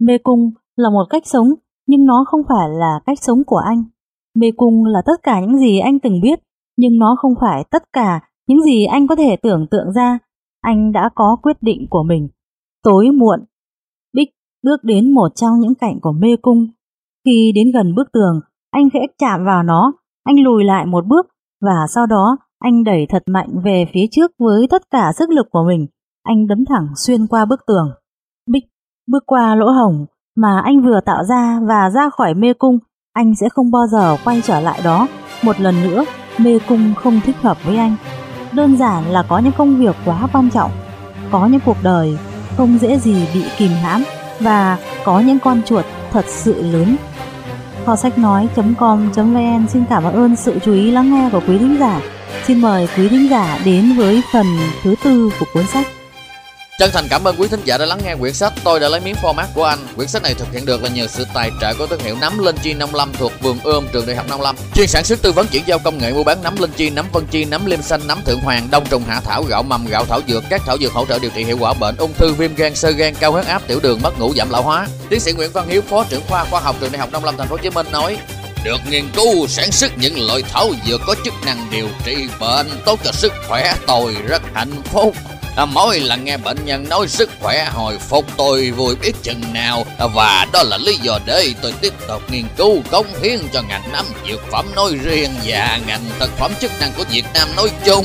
Mê 0.00 0.18
cung 0.18 0.50
là 0.76 0.90
một 0.90 1.04
cách 1.10 1.26
sống 1.26 1.48
nhưng 1.86 2.04
nó 2.04 2.24
không 2.28 2.40
phải 2.48 2.68
là 2.68 3.00
cách 3.06 3.18
sống 3.22 3.44
của 3.44 3.56
anh. 3.56 3.84
Mê 4.40 4.50
cung 4.56 4.84
là 4.84 5.02
tất 5.06 5.22
cả 5.22 5.40
những 5.40 5.58
gì 5.58 5.78
anh 5.78 5.98
từng 5.98 6.20
biết 6.20 6.38
nhưng 6.76 6.98
nó 6.98 7.16
không 7.18 7.34
phải 7.40 7.64
tất 7.70 7.82
cả 7.92 8.20
những 8.48 8.62
gì 8.62 8.84
anh 8.84 9.06
có 9.06 9.16
thể 9.16 9.36
tưởng 9.36 9.66
tượng 9.70 9.92
ra. 9.92 10.18
Anh 10.60 10.92
đã 10.92 11.10
có 11.14 11.36
quyết 11.42 11.56
định 11.60 11.86
của 11.90 12.02
mình. 12.02 12.28
Tối 12.82 13.10
muộn, 13.10 13.40
Bích 14.12 14.28
bước 14.62 14.84
đến 14.84 15.14
một 15.14 15.28
trong 15.34 15.60
những 15.60 15.74
cạnh 15.74 16.00
của 16.02 16.12
mê 16.12 16.36
cung. 16.42 16.66
Khi 17.24 17.52
đến 17.54 17.70
gần 17.74 17.94
bức 17.94 18.12
tường, 18.12 18.40
anh 18.70 18.90
khẽ 18.90 19.00
chạm 19.18 19.44
vào 19.44 19.62
nó, 19.62 19.92
anh 20.24 20.36
lùi 20.44 20.64
lại 20.64 20.86
một 20.86 21.06
bước 21.06 21.26
và 21.60 21.86
sau 21.94 22.06
đó 22.06 22.36
anh 22.58 22.84
đẩy 22.84 23.06
thật 23.08 23.22
mạnh 23.26 23.48
về 23.64 23.86
phía 23.92 24.06
trước 24.10 24.30
với 24.38 24.66
tất 24.70 24.82
cả 24.90 25.12
sức 25.18 25.30
lực 25.30 25.46
của 25.50 25.64
mình. 25.68 25.86
Anh 26.22 26.46
đấm 26.46 26.64
thẳng 26.68 26.86
xuyên 26.96 27.26
qua 27.26 27.44
bức 27.44 27.60
tường. 27.66 27.90
Bích 28.50 28.64
bước 29.06 29.22
qua 29.26 29.54
lỗ 29.54 29.70
hổng 29.70 30.06
mà 30.36 30.60
anh 30.64 30.82
vừa 30.82 31.00
tạo 31.00 31.24
ra 31.24 31.60
và 31.68 31.90
ra 31.90 32.10
khỏi 32.10 32.34
mê 32.34 32.52
cung, 32.52 32.78
anh 33.18 33.34
sẽ 33.34 33.48
không 33.48 33.70
bao 33.70 33.86
giờ 33.86 34.16
quay 34.24 34.42
trở 34.46 34.60
lại 34.60 34.80
đó. 34.84 35.08
Một 35.42 35.60
lần 35.60 35.82
nữa, 35.82 36.04
mê 36.38 36.58
cung 36.68 36.94
không 36.94 37.20
thích 37.26 37.36
hợp 37.42 37.64
với 37.64 37.76
anh. 37.76 37.96
Đơn 38.52 38.76
giản 38.76 39.10
là 39.10 39.22
có 39.22 39.38
những 39.38 39.52
công 39.52 39.76
việc 39.76 39.96
quá 40.04 40.28
quan 40.32 40.50
trọng, 40.50 40.70
có 41.30 41.46
những 41.46 41.60
cuộc 41.64 41.76
đời 41.82 42.18
không 42.56 42.78
dễ 42.78 42.98
gì 42.98 43.26
bị 43.34 43.44
kìm 43.58 43.70
hãm 43.82 44.04
và 44.40 44.78
có 45.04 45.20
những 45.20 45.38
con 45.38 45.62
chuột 45.66 45.84
thật 46.12 46.24
sự 46.28 46.62
lớn. 46.62 46.96
Kho 47.86 47.96
sách 47.96 48.18
nói.com.vn 48.18 49.68
xin 49.68 49.84
cảm 49.90 50.04
ơn 50.04 50.36
sự 50.36 50.58
chú 50.64 50.72
ý 50.72 50.90
lắng 50.90 51.10
nghe 51.10 51.28
của 51.32 51.40
quý 51.48 51.58
thính 51.58 51.76
giả. 51.80 52.00
Xin 52.46 52.60
mời 52.60 52.88
quý 52.96 53.08
thính 53.08 53.28
giả 53.30 53.58
đến 53.64 53.96
với 53.96 54.22
phần 54.32 54.46
thứ 54.82 54.94
tư 55.04 55.30
của 55.40 55.46
cuốn 55.54 55.66
sách. 55.66 55.86
Chân 56.78 56.90
thành 56.92 57.08
cảm 57.10 57.24
ơn 57.24 57.36
quý 57.38 57.48
thính 57.48 57.60
giả 57.64 57.78
đã 57.78 57.86
lắng 57.86 58.00
nghe 58.04 58.14
quyển 58.14 58.34
sách 58.34 58.52
Tôi 58.64 58.80
đã 58.80 58.88
lấy 58.88 59.00
miếng 59.00 59.14
format 59.22 59.46
của 59.54 59.64
anh. 59.64 59.78
Quyển 59.96 60.08
sách 60.08 60.22
này 60.22 60.34
thực 60.34 60.52
hiện 60.52 60.66
được 60.66 60.82
là 60.82 60.88
nhờ 60.88 61.06
sự 61.06 61.26
tài 61.34 61.50
trợ 61.60 61.74
của 61.74 61.86
thương 61.86 62.00
hiệu 62.00 62.16
nắm 62.20 62.38
Linh 62.38 62.56
Chi 62.62 62.74
55 62.74 63.12
thuộc 63.18 63.32
vườn 63.40 63.58
ươm 63.62 63.88
trường 63.92 64.06
Đại 64.06 64.16
học 64.16 64.26
55. 64.28 64.56
Chuyên 64.74 64.86
sản 64.88 65.04
xuất 65.04 65.22
tư 65.22 65.32
vấn 65.32 65.46
chuyển 65.46 65.62
giao 65.66 65.78
công 65.78 65.98
nghệ 65.98 66.12
mua 66.12 66.24
bán 66.24 66.42
nắm 66.42 66.56
Linh 66.58 66.70
Chi, 66.76 66.90
nắm 66.90 67.06
Vân 67.12 67.26
Chi, 67.26 67.44
nắm 67.44 67.66
Liêm 67.66 67.82
Xanh, 67.82 68.00
nắm 68.06 68.18
Thượng 68.24 68.40
Hoàng, 68.40 68.68
đông 68.70 68.86
trùng 68.90 69.02
hạ 69.04 69.20
thảo, 69.20 69.42
gạo 69.42 69.62
mầm, 69.62 69.86
gạo 69.86 70.04
thảo 70.04 70.20
dược, 70.28 70.44
các 70.50 70.62
thảo 70.66 70.78
dược 70.78 70.92
hỗ 70.92 71.06
trợ 71.06 71.18
điều 71.18 71.30
trị 71.30 71.44
hiệu 71.44 71.56
quả 71.60 71.74
bệnh 71.74 71.96
ung 71.96 72.14
thư, 72.14 72.32
viêm 72.32 72.54
gan, 72.54 72.74
sơ 72.74 72.90
gan, 72.90 73.14
cao 73.14 73.32
huyết 73.32 73.46
áp, 73.46 73.62
tiểu 73.66 73.80
đường, 73.82 74.00
mất 74.02 74.18
ngủ, 74.18 74.32
giảm 74.36 74.50
lão 74.50 74.62
hóa. 74.62 74.86
Tiến 75.08 75.20
sĩ 75.20 75.32
Nguyễn 75.32 75.52
Văn 75.52 75.68
Hiếu, 75.68 75.82
phó 75.82 76.04
trưởng 76.04 76.22
khoa 76.28 76.44
khoa 76.44 76.60
học 76.60 76.76
trường 76.80 76.92
Đại 76.92 76.98
học 76.98 77.12
55 77.12 77.36
Thành 77.38 77.48
phố 77.48 77.56
Hồ 77.56 77.62
Chí 77.62 77.70
Minh 77.70 77.86
nói: 77.92 78.18
được 78.64 78.80
nghiên 78.90 79.04
cứu 79.16 79.46
sản 79.46 79.72
xuất 79.72 79.98
những 79.98 80.26
loại 80.26 80.42
thảo 80.52 80.70
dược 80.86 81.00
có 81.06 81.14
chức 81.24 81.34
năng 81.46 81.66
điều 81.70 81.88
trị 82.04 82.28
bệnh 82.40 82.66
tốt 82.84 83.00
cho 83.04 83.12
sức 83.12 83.32
khỏe 83.48 83.74
tôi 83.86 84.16
rất 84.28 84.42
hạnh 84.54 84.82
phúc 84.84 85.14
À, 85.58 85.64
mỗi 85.64 86.00
lần 86.00 86.24
nghe 86.24 86.36
bệnh 86.36 86.64
nhân 86.64 86.88
nói 86.88 87.08
sức 87.08 87.30
khỏe 87.40 87.68
hồi 87.72 87.98
phục 87.98 88.24
tôi 88.36 88.70
vui 88.70 88.96
biết 88.96 89.12
chừng 89.22 89.52
nào 89.52 89.86
à, 89.98 90.06
và 90.14 90.46
đó 90.52 90.62
là 90.62 90.78
lý 90.78 90.96
do 90.96 91.18
để 91.26 91.54
tôi 91.62 91.72
tiếp 91.80 91.92
tục 92.08 92.22
nghiên 92.30 92.44
cứu 92.56 92.82
cống 92.90 93.06
hiến 93.22 93.38
cho 93.52 93.62
ngành 93.62 93.92
nấm 93.92 94.06
dược 94.28 94.40
phẩm 94.50 94.66
nói 94.76 94.90
riêng 95.02 95.30
và 95.44 95.78
ngành 95.86 96.00
thực 96.18 96.38
phẩm 96.38 96.52
chức 96.60 96.70
năng 96.80 96.92
của 96.96 97.04
Việt 97.10 97.24
Nam 97.34 97.48
nói 97.56 97.70
chung. 97.84 98.04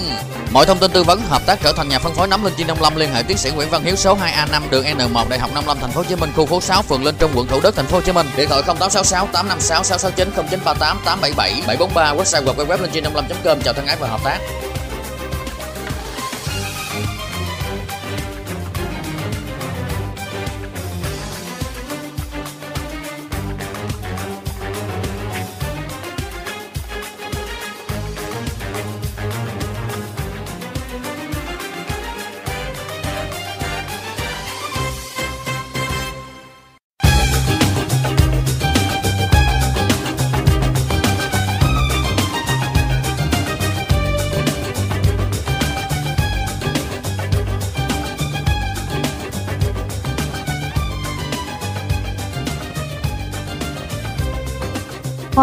Mọi 0.51 0.65
thông 0.65 0.77
tin 0.77 0.91
tư 0.91 1.03
vấn 1.03 1.21
hợp 1.21 1.45
tác 1.45 1.59
trở 1.63 1.73
thành 1.73 1.89
nhà 1.89 1.99
phân 1.99 2.13
phối 2.13 2.27
nấm 2.27 2.43
Linh 2.43 2.53
Chi 2.57 2.63
55 2.63 2.95
liên 2.95 3.13
hệ 3.13 3.23
tiến 3.23 3.37
sĩ 3.37 3.51
Nguyễn 3.51 3.69
Văn 3.69 3.83
Hiếu 3.83 3.95
số 3.95 4.17
2A5 4.17 4.61
đường 4.69 4.85
N1 4.85 5.29
Đại 5.29 5.39
học 5.39 5.49
55 5.53 5.77
Thành 5.81 5.91
phố 5.91 6.01
Hồ 6.01 6.05
Chí 6.09 6.15
Minh 6.15 6.29
khu 6.35 6.45
phố 6.45 6.61
6 6.61 6.81
phường 6.81 7.03
Linh 7.03 7.15
Trung 7.19 7.31
quận 7.35 7.47
Thủ 7.47 7.59
Đức 7.63 7.75
Thành 7.75 7.85
phố 7.85 7.97
Hồ 7.97 8.01
Chí 8.01 8.11
Minh 8.11 8.27
điện 8.37 8.49
thoại 8.49 8.61
0866 8.61 9.27
856 9.33 9.83
669 9.83 10.45
0938 10.49 10.97
877 11.05 11.63
743 11.67 12.13
website 12.13 12.45
hoặc 12.45 12.69
web 12.69 12.81
linh 12.81 12.91
chi 12.91 13.01
55.com 13.01 13.61
chào 13.61 13.73
thân 13.73 13.85
ái 13.85 13.97
và 13.99 14.07
hợp 14.07 14.23
tác. 14.23 14.39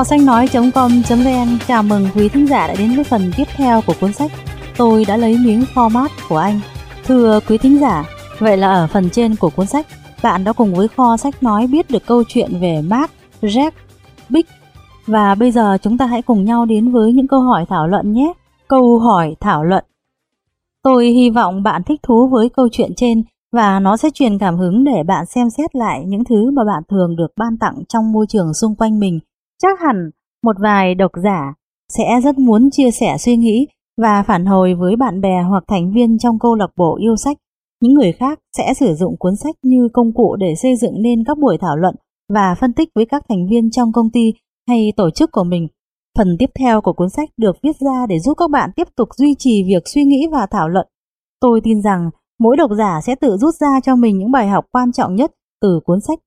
Kho 0.01 0.05
sách 0.05 0.21
nói.com.vn 0.21 1.59
chào 1.69 1.83
mừng 1.83 2.07
quý 2.15 2.29
thính 2.29 2.47
giả 2.47 2.67
đã 2.67 2.75
đến 2.79 2.95
với 2.95 3.05
phần 3.05 3.33
tiếp 3.37 3.45
theo 3.57 3.81
của 3.87 3.95
cuốn 4.01 4.13
sách 4.13 4.33
Tôi 4.77 5.05
đã 5.05 5.17
lấy 5.17 5.39
miếng 5.45 5.65
format 5.75 6.09
của 6.29 6.37
anh. 6.37 6.61
Thưa 7.05 7.41
quý 7.49 7.59
thính 7.59 7.79
giả, 7.81 8.05
vậy 8.39 8.57
là 8.57 8.73
ở 8.73 8.87
phần 8.87 9.11
trên 9.11 9.37
của 9.37 9.51
cuốn 9.57 9.67
sách, 9.67 9.87
bạn 10.23 10.45
đã 10.45 10.53
cùng 10.53 10.75
với 10.75 10.89
kho 10.89 11.17
sách 11.17 11.43
nói 11.43 11.67
biết 11.67 11.91
được 11.91 12.07
câu 12.07 12.23
chuyện 12.29 12.51
về 12.61 12.83
Mark, 12.83 13.11
Jack, 13.43 13.71
Big. 14.29 14.45
Và 15.07 15.35
bây 15.35 15.51
giờ 15.51 15.79
chúng 15.83 15.99
ta 15.99 16.07
hãy 16.07 16.23
cùng 16.23 16.45
nhau 16.45 16.65
đến 16.65 16.93
với 16.93 17.13
những 17.13 17.29
câu 17.29 17.41
hỏi 17.41 17.65
thảo 17.69 17.89
luận 17.89 18.13
nhé. 18.13 18.33
Câu 18.69 18.99
hỏi 18.99 19.35
thảo 19.41 19.65
luận. 19.65 19.85
Tôi 20.83 21.07
hy 21.07 21.31
vọng 21.31 21.63
bạn 21.63 21.83
thích 21.83 22.01
thú 22.03 22.29
với 22.29 22.49
câu 22.49 22.69
chuyện 22.73 22.91
trên 22.97 23.23
và 23.53 23.81
nó 23.81 23.97
sẽ 23.97 24.11
truyền 24.15 24.39
cảm 24.39 24.57
hứng 24.57 24.85
để 24.85 25.03
bạn 25.07 25.27
xem 25.27 25.51
xét 25.51 25.77
lại 25.77 26.05
những 26.07 26.25
thứ 26.25 26.51
mà 26.51 26.63
bạn 26.65 26.83
thường 26.89 27.17
được 27.17 27.33
ban 27.37 27.59
tặng 27.59 27.75
trong 27.89 28.13
môi 28.13 28.27
trường 28.29 28.55
xung 28.55 28.75
quanh 28.75 29.01
mình 29.01 29.21
Chắc 29.63 29.81
hẳn 29.81 30.11
một 30.43 30.57
vài 30.63 30.95
độc 30.95 31.11
giả 31.25 31.55
sẽ 31.89 32.21
rất 32.25 32.39
muốn 32.39 32.71
chia 32.71 32.91
sẻ 32.91 33.17
suy 33.19 33.37
nghĩ 33.37 33.67
và 34.03 34.23
phản 34.23 34.47
hồi 34.47 34.75
với 34.75 34.97
bạn 34.97 35.21
bè 35.21 35.43
hoặc 35.49 35.65
thành 35.69 35.93
viên 35.93 36.19
trong 36.19 36.39
câu 36.39 36.55
lạc 36.55 36.71
bộ 36.77 36.97
yêu 37.01 37.17
sách. 37.17 37.37
Những 37.83 37.95
người 37.95 38.13
khác 38.13 38.39
sẽ 38.57 38.75
sử 38.75 38.95
dụng 38.95 39.17
cuốn 39.19 39.37
sách 39.37 39.55
như 39.63 39.89
công 39.93 40.13
cụ 40.15 40.37
để 40.37 40.55
xây 40.63 40.77
dựng 40.77 41.03
nên 41.03 41.25
các 41.25 41.39
buổi 41.39 41.59
thảo 41.61 41.77
luận 41.77 41.95
và 42.33 42.55
phân 42.61 42.73
tích 42.73 42.89
với 42.95 43.07
các 43.07 43.23
thành 43.29 43.47
viên 43.51 43.71
trong 43.71 43.93
công 43.93 44.11
ty 44.11 44.33
hay 44.69 44.93
tổ 44.97 45.11
chức 45.11 45.33
của 45.33 45.45
mình. 45.45 45.69
Phần 46.19 46.37
tiếp 46.39 46.51
theo 46.59 46.81
của 46.81 46.93
cuốn 46.93 47.11
sách 47.11 47.29
được 47.37 47.57
viết 47.63 47.77
ra 47.81 48.07
để 48.09 48.19
giúp 48.19 48.35
các 48.35 48.51
bạn 48.51 48.71
tiếp 48.77 48.89
tục 48.97 49.09
duy 49.17 49.35
trì 49.39 49.65
việc 49.67 49.83
suy 49.89 50.05
nghĩ 50.05 50.27
và 50.33 50.47
thảo 50.51 50.69
luận. 50.69 50.87
Tôi 51.41 51.61
tin 51.65 51.83
rằng 51.83 52.11
mỗi 52.39 52.57
độc 52.57 52.71
giả 52.79 53.01
sẽ 53.07 53.15
tự 53.15 53.37
rút 53.37 53.55
ra 53.55 53.81
cho 53.83 53.97
mình 53.97 54.19
những 54.19 54.31
bài 54.31 54.49
học 54.49 54.65
quan 54.73 54.93
trọng 54.93 55.15
nhất 55.15 55.33
từ 55.61 55.81
cuốn 55.85 56.01
sách. 56.01 56.19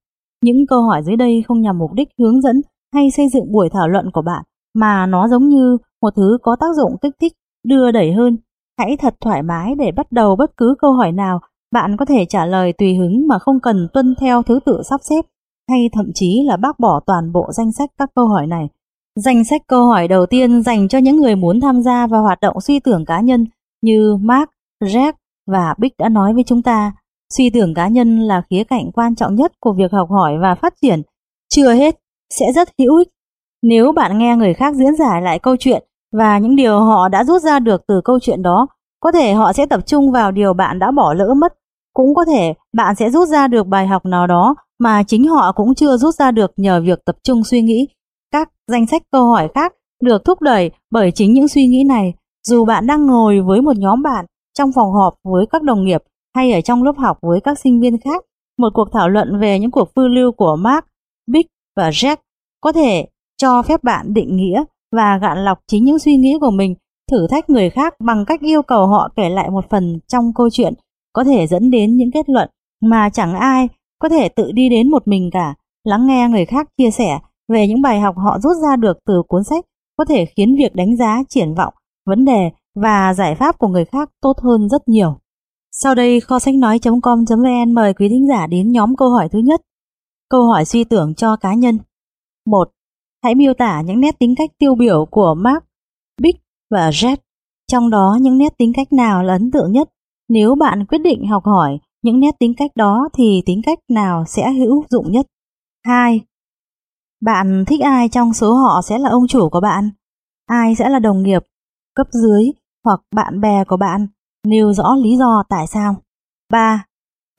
Những 0.43 0.68
câu 0.68 0.81
hỏi 0.81 1.01
dưới 1.05 1.15
đây 1.15 1.43
không 1.47 1.61
nhằm 1.61 1.77
mục 1.77 1.93
đích 1.93 2.10
hướng 2.19 2.41
dẫn 2.41 2.61
hay 2.94 3.11
xây 3.11 3.30
dựng 3.30 3.52
buổi 3.52 3.70
thảo 3.70 3.88
luận 3.88 4.11
của 4.14 4.22
bạn 4.22 4.44
mà 4.74 5.06
nó 5.06 5.28
giống 5.28 5.49
như 5.49 5.78
một 6.02 6.14
thứ 6.15 6.38
có 6.41 6.56
tác 6.60 6.76
dụng 6.76 6.98
kích 7.02 7.14
thích, 7.22 7.34
đưa 7.65 7.91
đẩy 7.91 8.14
hơn. 8.14 8.38
Hãy 8.80 8.98
thật 8.99 9.15
thoải 9.22 9.44
mái 9.44 9.76
để 9.76 9.91
bắt 9.91 10.11
đầu 10.11 10.36
bất 10.36 10.57
cứ 10.57 10.76
câu 10.80 10.94
hỏi 10.94 11.11
nào, 11.11 11.40
bạn 11.72 11.98
có 11.98 12.06
thể 12.06 12.26
trả 12.26 12.45
lời 12.45 12.74
tùy 12.74 12.95
hứng 12.95 13.28
mà 13.28 13.40
không 13.40 13.60
cần 13.60 13.88
tuân 13.94 14.15
theo 14.20 14.44
thứ 14.44 14.60
tự 14.65 14.82
sắp 14.90 15.02
xếp, 15.10 15.26
hay 15.70 15.90
thậm 15.94 16.11
chí 16.14 16.44
là 16.48 16.57
bác 16.57 16.80
bỏ 16.80 16.99
toàn 17.06 17.32
bộ 17.32 17.48
danh 17.52 17.72
sách 17.72 17.90
các 17.98 18.10
câu 18.15 18.28
hỏi 18.28 18.48
này. 18.48 18.70
Danh 19.15 19.44
sách 19.44 19.61
câu 19.68 19.86
hỏi 19.88 20.07
đầu 20.07 20.26
tiên 20.26 20.64
dành 20.64 20.88
cho 20.88 20.98
những 20.98 21.18
người 21.18 21.36
muốn 21.36 21.61
tham 21.61 21.82
gia 21.82 22.07
vào 22.07 22.22
hoạt 22.22 22.40
động 22.41 22.61
suy 22.61 22.80
tưởng 22.80 23.06
cá 23.06 23.20
nhân 23.22 23.45
như 23.82 24.18
Mark, 24.22 24.49
Jack 24.84 25.14
và 25.48 25.76
Bích 25.78 25.94
đã 25.98 26.10
nói 26.10 26.34
với 26.34 26.44
chúng 26.44 26.61
ta. 26.61 26.91
Suy 27.38 27.49
tưởng 27.49 27.74
cá 27.74 27.88
nhân 27.88 28.20
là 28.20 28.41
khía 28.49 28.64
cạnh 28.64 28.91
quan 28.91 29.15
trọng 29.15 29.36
nhất 29.36 29.52
của 29.60 29.74
việc 29.74 29.91
học 29.91 30.10
hỏi 30.10 30.34
và 30.41 30.56
phát 30.56 30.74
triển. 30.82 31.02
Chưa 31.56 31.74
hết, 31.74 31.99
sẽ 32.39 32.45
rất 32.55 32.69
hữu 32.80 32.97
ích 32.97 33.07
nếu 33.64 33.91
bạn 33.91 34.18
nghe 34.18 34.35
người 34.35 34.53
khác 34.53 34.76
diễn 34.76 34.95
giải 34.95 35.22
lại 35.22 35.39
câu 35.39 35.55
chuyện 35.60 35.84
và 36.14 36.38
những 36.38 36.55
điều 36.55 36.80
họ 36.80 37.10
đã 37.10 37.23
rút 37.23 37.41
ra 37.41 37.60
được 37.60 37.81
từ 37.88 38.01
câu 38.05 38.19
chuyện 38.22 38.41
đó. 38.41 38.68
Có 38.99 39.11
thể 39.11 39.34
họ 39.34 39.53
sẽ 39.53 39.65
tập 39.65 39.80
trung 39.85 40.11
vào 40.11 40.31
điều 40.31 40.53
bạn 40.53 40.80
đã 40.80 40.91
bỏ 40.91 41.14
lỡ 41.14 41.34
mất. 41.38 41.53
Cũng 41.93 42.15
có 42.15 42.26
thể 42.26 42.53
bạn 42.73 42.95
sẽ 42.95 43.10
rút 43.10 43.27
ra 43.27 43.47
được 43.47 43.68
bài 43.68 43.88
học 43.88 44.05
nào 44.05 44.27
đó 44.27 44.55
mà 44.80 45.03
chính 45.03 45.27
họ 45.27 45.51
cũng 45.51 45.76
chưa 45.76 45.97
rút 45.97 46.15
ra 46.15 46.31
được 46.31 46.51
nhờ 46.57 46.81
việc 46.85 46.99
tập 47.05 47.15
trung 47.23 47.43
suy 47.43 47.61
nghĩ. 47.61 47.88
Các 48.31 48.49
danh 48.72 48.88
sách 48.88 49.01
câu 49.11 49.26
hỏi 49.26 49.49
khác 49.55 49.73
được 50.03 50.26
thúc 50.26 50.41
đẩy 50.41 50.72
bởi 50.91 51.11
chính 51.11 51.34
những 51.34 51.47
suy 51.47 51.68
nghĩ 51.68 51.84
này. 51.84 52.14
Dù 52.47 52.65
bạn 52.65 52.88
đang 52.88 53.05
ngồi 53.05 53.41
với 53.41 53.61
một 53.61 53.77
nhóm 53.77 54.01
bạn 54.01 54.26
trong 54.57 54.72
phòng 54.76 54.91
họp 54.91 55.14
với 55.23 55.45
các 55.51 55.64
đồng 55.64 55.85
nghiệp 55.85 56.03
hay 56.35 56.51
ở 56.51 56.61
trong 56.61 56.84
lớp 56.84 56.97
học 56.97 57.18
với 57.22 57.41
các 57.41 57.60
sinh 57.60 57.81
viên 57.81 57.97
khác, 58.01 58.23
một 58.57 58.69
cuộc 58.73 58.88
thảo 58.93 59.10
luận 59.10 59.39
về 59.39 59.60
những 59.60 59.72
cuộc 59.72 59.89
phiêu 59.95 60.07
lưu 60.07 60.31
của 60.31 60.55
Mark, 60.55 60.85
Big 61.27 61.43
và 61.75 61.89
Jack 61.89 62.17
có 62.61 62.71
thể 62.71 63.07
cho 63.37 63.61
phép 63.61 63.83
bạn 63.83 64.13
định 64.13 64.35
nghĩa 64.35 64.63
và 64.91 65.17
gạn 65.17 65.45
lọc 65.45 65.59
chính 65.67 65.85
những 65.85 65.99
suy 65.99 66.17
nghĩ 66.17 66.37
của 66.41 66.51
mình, 66.51 66.75
thử 67.11 67.27
thách 67.27 67.49
người 67.49 67.69
khác 67.69 67.95
bằng 67.99 68.25
cách 68.25 68.41
yêu 68.41 68.61
cầu 68.61 68.87
họ 68.87 69.09
kể 69.15 69.29
lại 69.29 69.49
một 69.49 69.65
phần 69.69 69.99
trong 70.07 70.33
câu 70.35 70.49
chuyện, 70.49 70.73
có 71.13 71.23
thể 71.23 71.47
dẫn 71.47 71.71
đến 71.71 71.97
những 71.97 72.11
kết 72.11 72.29
luận 72.29 72.49
mà 72.81 73.09
chẳng 73.09 73.33
ai 73.33 73.67
có 73.99 74.09
thể 74.09 74.29
tự 74.29 74.51
đi 74.51 74.69
đến 74.69 74.91
một 74.91 75.07
mình 75.07 75.29
cả. 75.33 75.55
Lắng 75.83 76.07
nghe 76.07 76.27
người 76.29 76.45
khác 76.45 76.69
chia 76.77 76.91
sẻ 76.91 77.19
về 77.47 77.67
những 77.67 77.81
bài 77.81 77.99
học 77.99 78.15
họ 78.17 78.39
rút 78.39 78.57
ra 78.63 78.75
được 78.75 78.97
từ 79.05 79.23
cuốn 79.27 79.43
sách 79.43 79.65
có 79.97 80.05
thể 80.05 80.25
khiến 80.25 80.55
việc 80.55 80.75
đánh 80.75 80.97
giá 80.97 81.23
triển 81.29 81.53
vọng, 81.53 81.73
vấn 82.05 82.25
đề 82.25 82.51
và 82.75 83.13
giải 83.13 83.35
pháp 83.35 83.57
của 83.57 83.67
người 83.67 83.85
khác 83.85 84.09
tốt 84.21 84.39
hơn 84.39 84.69
rất 84.69 84.87
nhiều. 84.87 85.17
Sau 85.71 85.95
đây 85.95 86.19
kho 86.19 86.39
sách 86.39 86.55
nói.com.vn 86.55 87.73
mời 87.73 87.93
quý 87.93 88.09
thính 88.09 88.27
giả 88.27 88.47
đến 88.47 88.71
nhóm 88.71 88.95
câu 88.95 89.09
hỏi 89.09 89.29
thứ 89.29 89.39
nhất. 89.39 89.61
Câu 90.34 90.47
hỏi 90.47 90.65
suy 90.65 90.84
tưởng 90.84 91.15
cho 91.15 91.35
cá 91.35 91.53
nhân. 91.53 91.80
1. 92.45 92.69
Hãy 93.23 93.35
miêu 93.35 93.53
tả 93.53 93.81
những 93.81 93.99
nét 93.99 94.19
tính 94.19 94.35
cách 94.38 94.49
tiêu 94.60 94.76
biểu 94.76 95.05
của 95.11 95.35
Mark, 95.38 95.64
Big 96.22 96.35
và 96.72 96.89
Jet. 96.89 97.18
Trong 97.72 97.89
đó 97.89 98.18
những 98.22 98.38
nét 98.38 98.57
tính 98.57 98.72
cách 98.76 98.93
nào 98.93 99.23
là 99.23 99.34
ấn 99.34 99.51
tượng 99.51 99.72
nhất? 99.72 99.89
Nếu 100.30 100.55
bạn 100.55 100.85
quyết 100.85 100.97
định 100.97 101.27
học 101.27 101.43
hỏi 101.45 101.80
những 102.03 102.19
nét 102.19 102.35
tính 102.39 102.53
cách 102.57 102.72
đó 102.76 103.10
thì 103.14 103.43
tính 103.45 103.61
cách 103.65 103.80
nào 103.89 104.26
sẽ 104.27 104.51
hữu 104.51 104.84
dụng 104.89 105.11
nhất? 105.11 105.26
2. 105.85 106.22
Bạn 107.22 107.64
thích 107.68 107.81
ai 107.81 108.10
trong 108.10 108.34
số 108.34 108.53
họ 108.53 108.81
sẽ 108.81 108.97
là 108.99 109.10
ông 109.10 109.27
chủ 109.27 109.49
của 109.49 109.61
bạn? 109.61 109.89
Ai 110.45 110.76
sẽ 110.76 110.89
là 110.89 110.99
đồng 110.99 111.23
nghiệp, 111.23 111.43
cấp 111.95 112.07
dưới 112.11 112.51
hoặc 112.85 112.99
bạn 113.15 113.41
bè 113.41 113.64
của 113.68 113.77
bạn? 113.77 114.07
Nêu 114.47 114.73
rõ 114.73 114.95
lý 114.95 115.18
do 115.18 115.43
tại 115.49 115.68
sao. 115.68 115.95
3. 116.51 116.85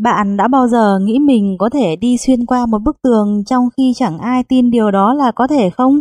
Bạn 0.03 0.37
đã 0.37 0.49
bao 0.49 0.69
giờ 0.69 0.99
nghĩ 0.99 1.19
mình 1.19 1.57
có 1.59 1.71
thể 1.71 1.97
đi 1.97 2.19
xuyên 2.19 2.47
qua 2.47 2.67
một 2.67 2.79
bức 2.85 3.03
tường 3.03 3.45
trong 3.47 3.69
khi 3.77 3.93
chẳng 3.97 4.19
ai 4.19 4.45
tin 4.45 4.71
điều 4.71 4.91
đó 4.91 5.15
là 5.15 5.33
có 5.33 5.47
thể 5.47 5.71
không? 5.71 6.01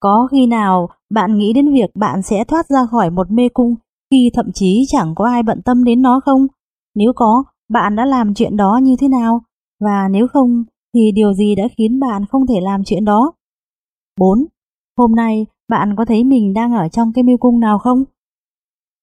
Có 0.00 0.28
khi 0.30 0.46
nào 0.46 0.88
bạn 1.10 1.38
nghĩ 1.38 1.52
đến 1.52 1.72
việc 1.72 1.90
bạn 1.94 2.22
sẽ 2.22 2.44
thoát 2.44 2.68
ra 2.68 2.86
khỏi 2.90 3.10
một 3.10 3.30
mê 3.30 3.48
cung 3.48 3.74
khi 4.10 4.30
thậm 4.34 4.46
chí 4.54 4.84
chẳng 4.88 5.14
có 5.14 5.24
ai 5.26 5.42
bận 5.42 5.62
tâm 5.62 5.84
đến 5.84 6.02
nó 6.02 6.20
không? 6.24 6.46
Nếu 6.94 7.12
có, 7.16 7.44
bạn 7.68 7.96
đã 7.96 8.04
làm 8.04 8.34
chuyện 8.34 8.56
đó 8.56 8.80
như 8.82 8.96
thế 9.00 9.08
nào? 9.08 9.40
Và 9.80 10.08
nếu 10.10 10.26
không, 10.28 10.64
thì 10.94 11.12
điều 11.14 11.32
gì 11.34 11.54
đã 11.54 11.64
khiến 11.78 12.00
bạn 12.00 12.26
không 12.26 12.46
thể 12.46 12.60
làm 12.62 12.84
chuyện 12.84 13.04
đó? 13.04 13.32
4. 14.20 14.44
Hôm 14.98 15.14
nay, 15.14 15.46
bạn 15.68 15.96
có 15.96 16.04
thấy 16.04 16.24
mình 16.24 16.54
đang 16.54 16.72
ở 16.72 16.88
trong 16.88 17.12
cái 17.12 17.24
mê 17.24 17.32
cung 17.40 17.60
nào 17.60 17.78
không? 17.78 18.04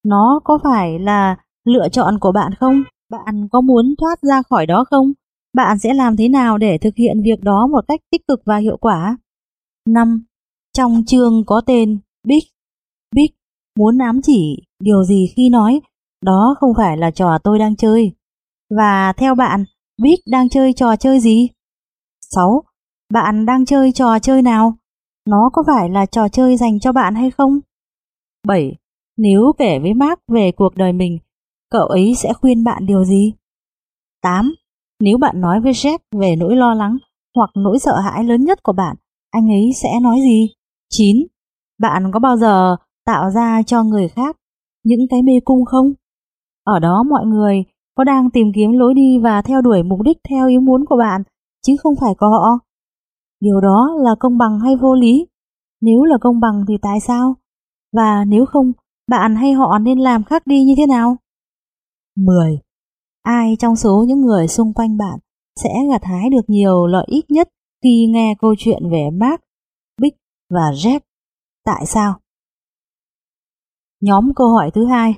Nó 0.06 0.40
có 0.44 0.60
phải 0.64 1.00
là 1.00 1.36
lựa 1.66 1.90
chọn 1.90 2.20
của 2.20 2.32
bạn 2.32 2.54
không? 2.60 2.84
Bạn 3.12 3.48
có 3.52 3.62
muốn 3.62 3.96
thoát 3.98 4.22
ra 4.22 4.42
khỏi 4.50 4.66
đó 4.66 4.86
không? 4.90 5.12
Bạn 5.54 5.80
sẽ 5.80 5.94
làm 5.94 6.18
thế 6.18 6.30
nào 6.30 6.58
để 6.58 6.78
thực 6.78 6.96
hiện 6.96 7.22
việc 7.24 7.42
đó 7.42 7.68
một 7.72 7.82
cách 7.88 8.00
tích 8.12 8.22
cực 8.28 8.40
và 8.46 8.58
hiệu 8.58 8.78
quả? 8.78 9.18
5. 9.90 10.24
Trong 10.78 11.04
chương 11.08 11.46
có 11.46 11.62
tên 11.66 12.00
Big. 12.28 12.40
Big 13.16 13.28
muốn 13.80 13.98
ám 13.98 14.22
chỉ 14.24 14.58
điều 14.84 15.04
gì 15.04 15.26
khi 15.36 15.50
nói 15.50 15.82
đó 16.26 16.56
không 16.60 16.74
phải 16.78 16.98
là 16.98 17.12
trò 17.12 17.38
tôi 17.44 17.60
đang 17.60 17.76
chơi. 17.76 18.12
Và 18.78 19.14
theo 19.18 19.36
bạn, 19.36 19.64
Big 20.02 20.20
đang 20.28 20.50
chơi 20.50 20.74
trò 20.74 20.96
chơi 20.96 21.20
gì? 21.20 21.50
6. 22.36 22.64
Bạn 23.14 23.46
đang 23.46 23.66
chơi 23.66 23.92
trò 23.92 24.20
chơi 24.20 24.42
nào? 24.42 24.74
Nó 25.28 25.50
có 25.54 25.64
phải 25.68 25.90
là 25.90 26.06
trò 26.06 26.28
chơi 26.30 26.58
dành 26.58 26.80
cho 26.80 26.92
bạn 26.92 27.16
hay 27.16 27.32
không? 27.32 27.60
7. 28.48 28.76
Nếu 29.18 29.52
kể 29.58 29.80
với 29.80 29.94
Mark 29.94 30.20
về 30.28 30.52
cuộc 30.52 30.76
đời 30.76 30.94
mình, 30.94 31.18
cậu 31.72 31.88
ấy 31.88 32.14
sẽ 32.16 32.34
khuyên 32.34 32.64
bạn 32.64 32.86
điều 32.86 33.04
gì? 33.04 33.34
8. 34.22 34.54
Nếu 35.00 35.18
bạn 35.18 35.42
nói 35.42 35.62
với 35.62 35.72
Jack 35.72 35.98
về 36.12 36.36
nỗi 36.36 36.56
lo 36.56 36.74
lắng 36.74 36.98
hoặc 37.36 37.50
nỗi 37.56 37.80
sợ 37.80 38.00
hãi 38.00 38.24
lớn 38.24 38.44
nhất 38.44 38.64
của 38.64 38.74
bạn, 38.74 38.96
anh 39.32 39.50
ấy 39.50 39.72
sẽ 39.82 39.90
nói 40.02 40.20
gì? 40.22 40.50
9. 40.90 41.18
Bạn 41.80 42.12
có 42.14 42.20
bao 42.20 42.38
giờ 42.38 42.76
tạo 43.06 43.30
ra 43.30 43.62
cho 43.64 43.84
người 43.84 44.08
khác 44.08 44.38
những 44.84 45.08
cái 45.10 45.22
mê 45.22 45.34
cung 45.46 45.66
không? 45.66 45.94
Ở 46.64 46.80
đó 46.80 47.04
mọi 47.10 47.26
người 47.26 47.64
có 47.96 48.04
đang 48.04 48.30
tìm 48.30 48.48
kiếm 48.56 48.72
lối 48.72 48.94
đi 48.94 49.20
và 49.20 49.42
theo 49.42 49.62
đuổi 49.62 49.84
mục 49.84 50.02
đích 50.02 50.18
theo 50.30 50.48
ý 50.48 50.58
muốn 50.58 50.86
của 50.86 50.98
bạn, 50.98 51.24
chứ 51.68 51.74
không 51.84 51.94
phải 52.02 52.14
có 52.18 52.30
họ. 52.30 52.60
Điều 53.40 53.62
đó 53.62 53.90
là 54.04 54.16
công 54.20 54.38
bằng 54.38 54.60
hay 54.60 54.76
vô 54.76 54.96
lý? 54.96 55.28
Nếu 55.82 56.04
là 56.04 56.18
công 56.22 56.40
bằng 56.40 56.66
thì 56.68 56.74
tại 56.82 57.00
sao? 57.00 57.36
Và 57.94 58.26
nếu 58.26 58.46
không, 58.46 58.72
bạn 59.08 59.36
hay 59.36 59.54
họ 59.54 59.80
nên 59.80 60.00
làm 60.00 60.24
khác 60.24 60.48
đi 60.48 60.64
như 60.64 60.74
thế 60.78 60.86
nào? 60.88 61.18
10. 62.16 62.60
Ai 63.22 63.56
trong 63.60 63.76
số 63.76 64.06
những 64.08 64.22
người 64.22 64.48
xung 64.48 64.74
quanh 64.74 64.98
bạn 64.98 65.20
sẽ 65.56 65.70
gặt 65.92 66.04
hái 66.04 66.30
được 66.30 66.50
nhiều 66.50 66.88
lợi 66.88 67.06
ích 67.08 67.32
nhất 67.32 67.50
khi 67.84 68.08
nghe 68.10 68.36
câu 68.40 68.56
chuyện 68.58 68.84
về 68.92 69.10
Mark, 69.14 69.42
Big 70.02 70.14
và 70.50 70.72
Jack? 70.72 71.00
Tại 71.66 71.86
sao? 71.86 72.20
Nhóm 74.02 74.34
câu 74.36 74.50
hỏi 74.50 74.72
thứ 74.74 74.86
hai 74.86 75.16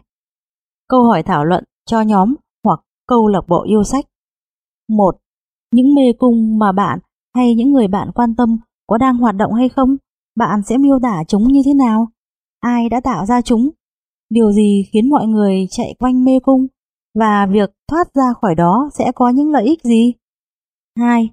Câu 0.88 1.04
hỏi 1.04 1.24
thảo 1.24 1.46
luận 1.46 1.64
cho 1.86 2.02
nhóm 2.02 2.36
hoặc 2.64 2.80
câu 3.08 3.28
lạc 3.28 3.42
bộ 3.48 3.64
yêu 3.64 3.84
sách 3.84 4.06
1. 4.90 5.16
Những 5.72 5.96
mê 5.96 6.14
cung 6.20 6.60
mà 6.60 6.72
bạn 6.72 7.00
hay 7.36 7.56
những 7.56 7.72
người 7.72 7.88
bạn 7.88 8.12
quan 8.16 8.36
tâm 8.36 8.58
có 8.88 8.98
đang 8.98 9.18
hoạt 9.18 9.36
động 9.36 9.54
hay 9.54 9.70
không? 9.70 9.98
Bạn 10.36 10.64
sẽ 10.64 10.78
miêu 10.78 11.00
tả 11.04 11.24
chúng 11.28 11.44
như 11.44 11.62
thế 11.66 11.74
nào? 11.74 12.08
Ai 12.60 12.90
đã 12.90 13.02
tạo 13.04 13.26
ra 13.26 13.42
chúng? 13.42 13.70
Điều 14.30 14.52
gì 14.52 14.86
khiến 14.92 15.10
mọi 15.10 15.28
người 15.28 15.68
chạy 15.70 15.96
quanh 16.00 16.24
mê 16.24 16.40
cung? 16.44 16.68
Và 17.20 17.48
việc 17.52 17.72
thoát 17.88 18.14
ra 18.14 18.34
khỏi 18.42 18.56
đó 18.56 18.90
sẽ 18.94 19.12
có 19.16 19.30
những 19.30 19.52
lợi 19.52 19.64
ích 19.64 19.84
gì? 19.84 20.14
2. 20.98 21.30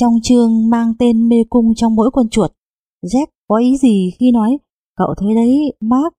Trong 0.00 0.12
chương 0.22 0.70
mang 0.70 0.92
tên 0.98 1.28
mê 1.28 1.36
cung 1.50 1.74
trong 1.76 1.94
mỗi 1.94 2.10
con 2.12 2.28
chuột, 2.28 2.50
Jack 3.02 3.26
có 3.48 3.56
ý 3.56 3.76
gì 3.76 4.10
khi 4.18 4.30
nói 4.32 4.58
cậu 4.96 5.14
thấy 5.18 5.34
đấy 5.34 5.72
Mark? 5.80 6.12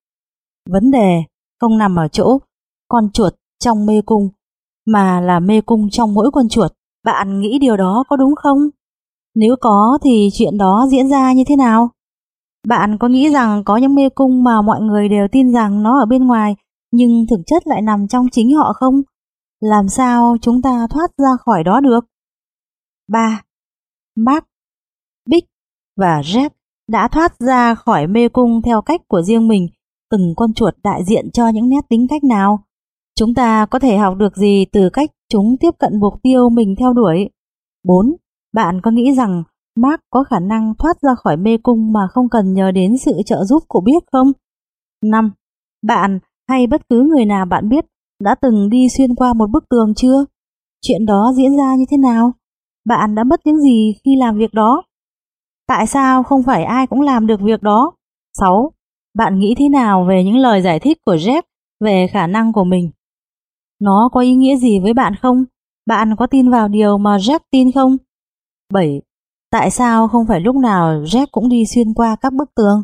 Vấn 0.69 0.91
đề 0.91 1.23
không 1.61 1.77
nằm 1.77 1.95
ở 1.95 2.07
chỗ 2.07 2.37
con 2.87 3.11
chuột 3.11 3.33
trong 3.59 3.85
mê 3.85 4.01
cung, 4.05 4.29
mà 4.87 5.21
là 5.21 5.39
mê 5.39 5.61
cung 5.61 5.89
trong 5.89 6.13
mỗi 6.13 6.31
con 6.33 6.49
chuột. 6.49 6.71
Bạn 7.05 7.39
nghĩ 7.39 7.59
điều 7.59 7.77
đó 7.77 8.03
có 8.09 8.15
đúng 8.15 8.35
không? 8.35 8.57
Nếu 9.35 9.55
có 9.61 9.97
thì 10.03 10.29
chuyện 10.33 10.57
đó 10.57 10.87
diễn 10.91 11.09
ra 11.09 11.33
như 11.33 11.43
thế 11.47 11.55
nào? 11.55 11.89
Bạn 12.67 12.97
có 12.97 13.07
nghĩ 13.07 13.29
rằng 13.29 13.63
có 13.63 13.77
những 13.77 13.95
mê 13.95 14.09
cung 14.09 14.43
mà 14.43 14.61
mọi 14.61 14.81
người 14.81 15.09
đều 15.09 15.27
tin 15.31 15.53
rằng 15.53 15.83
nó 15.83 15.99
ở 15.99 16.05
bên 16.05 16.27
ngoài 16.27 16.55
nhưng 16.91 17.25
thực 17.29 17.39
chất 17.45 17.67
lại 17.67 17.81
nằm 17.81 18.07
trong 18.07 18.25
chính 18.31 18.55
họ 18.55 18.73
không? 18.73 19.01
Làm 19.59 19.89
sao 19.89 20.37
chúng 20.41 20.61
ta 20.61 20.87
thoát 20.89 21.11
ra 21.17 21.29
khỏi 21.45 21.63
đó 21.63 21.79
được? 21.79 22.05
3. 23.07 23.41
Mark, 24.15 24.45
Big 25.29 25.45
và 25.97 26.21
Jack 26.21 26.49
đã 26.87 27.07
thoát 27.07 27.39
ra 27.39 27.75
khỏi 27.75 28.07
mê 28.07 28.29
cung 28.29 28.61
theo 28.61 28.81
cách 28.81 29.01
của 29.07 29.21
riêng 29.21 29.47
mình, 29.47 29.67
từng 30.11 30.33
con 30.37 30.53
chuột 30.53 30.73
đại 30.83 31.03
diện 31.07 31.31
cho 31.31 31.47
những 31.47 31.69
nét 31.69 31.81
tính 31.89 32.07
cách 32.09 32.23
nào? 32.23 32.63
Chúng 33.15 33.33
ta 33.33 33.65
có 33.65 33.79
thể 33.79 33.97
học 33.97 34.17
được 34.17 34.35
gì 34.35 34.65
từ 34.71 34.89
cách 34.93 35.09
chúng 35.29 35.57
tiếp 35.59 35.71
cận 35.79 35.99
mục 35.99 36.13
tiêu 36.23 36.49
mình 36.49 36.75
theo 36.79 36.93
đuổi? 36.93 37.29
4. 37.83 38.15
Bạn 38.53 38.81
có 38.83 38.91
nghĩ 38.91 39.13
rằng 39.17 39.43
Mark 39.75 40.01
có 40.09 40.23
khả 40.23 40.39
năng 40.39 40.73
thoát 40.79 41.01
ra 41.01 41.15
khỏi 41.15 41.37
mê 41.37 41.57
cung 41.63 41.93
mà 41.93 42.07
không 42.11 42.29
cần 42.29 42.53
nhờ 42.53 42.71
đến 42.71 42.97
sự 42.97 43.11
trợ 43.25 43.43
giúp 43.43 43.63
của 43.67 43.81
biết 43.81 44.03
không? 44.11 44.31
5. 45.03 45.31
Bạn 45.81 46.19
hay 46.51 46.67
bất 46.67 46.89
cứ 46.89 47.09
người 47.15 47.25
nào 47.25 47.45
bạn 47.45 47.69
biết 47.69 47.85
đã 48.23 48.35
từng 48.35 48.69
đi 48.69 48.87
xuyên 48.97 49.15
qua 49.15 49.33
một 49.33 49.49
bức 49.49 49.69
tường 49.69 49.93
chưa? 49.95 50.25
Chuyện 50.81 51.05
đó 51.05 51.33
diễn 51.35 51.57
ra 51.57 51.75
như 51.75 51.85
thế 51.91 51.97
nào? 51.97 52.33
Bạn 52.85 53.15
đã 53.15 53.23
mất 53.23 53.39
những 53.45 53.57
gì 53.57 53.95
khi 54.05 54.15
làm 54.15 54.37
việc 54.37 54.53
đó? 54.53 54.83
Tại 55.67 55.87
sao 55.87 56.23
không 56.23 56.43
phải 56.43 56.63
ai 56.63 56.87
cũng 56.87 57.01
làm 57.01 57.27
được 57.27 57.41
việc 57.41 57.63
đó? 57.63 57.91
6. 58.39 58.71
Bạn 59.17 59.39
nghĩ 59.39 59.55
thế 59.57 59.69
nào 59.69 60.05
về 60.09 60.23
những 60.23 60.37
lời 60.37 60.61
giải 60.61 60.79
thích 60.79 60.97
của 61.05 61.15
Jeff 61.15 61.41
về 61.79 62.07
khả 62.11 62.27
năng 62.27 62.53
của 62.53 62.63
mình? 62.63 62.91
Nó 63.79 64.09
có 64.11 64.19
ý 64.19 64.35
nghĩa 64.35 64.55
gì 64.55 64.79
với 64.79 64.93
bạn 64.93 65.13
không? 65.21 65.45
Bạn 65.85 66.15
có 66.17 66.27
tin 66.27 66.49
vào 66.49 66.67
điều 66.67 66.97
mà 66.97 67.17
Jeff 67.17 67.39
tin 67.51 67.71
không? 67.71 67.97
7. 68.73 69.01
Tại 69.51 69.71
sao 69.71 70.07
không 70.07 70.27
phải 70.27 70.39
lúc 70.39 70.55
nào 70.55 71.01
Jeff 71.01 71.27
cũng 71.31 71.49
đi 71.49 71.63
xuyên 71.65 71.93
qua 71.93 72.15
các 72.21 72.33
bức 72.33 72.55
tường? 72.55 72.83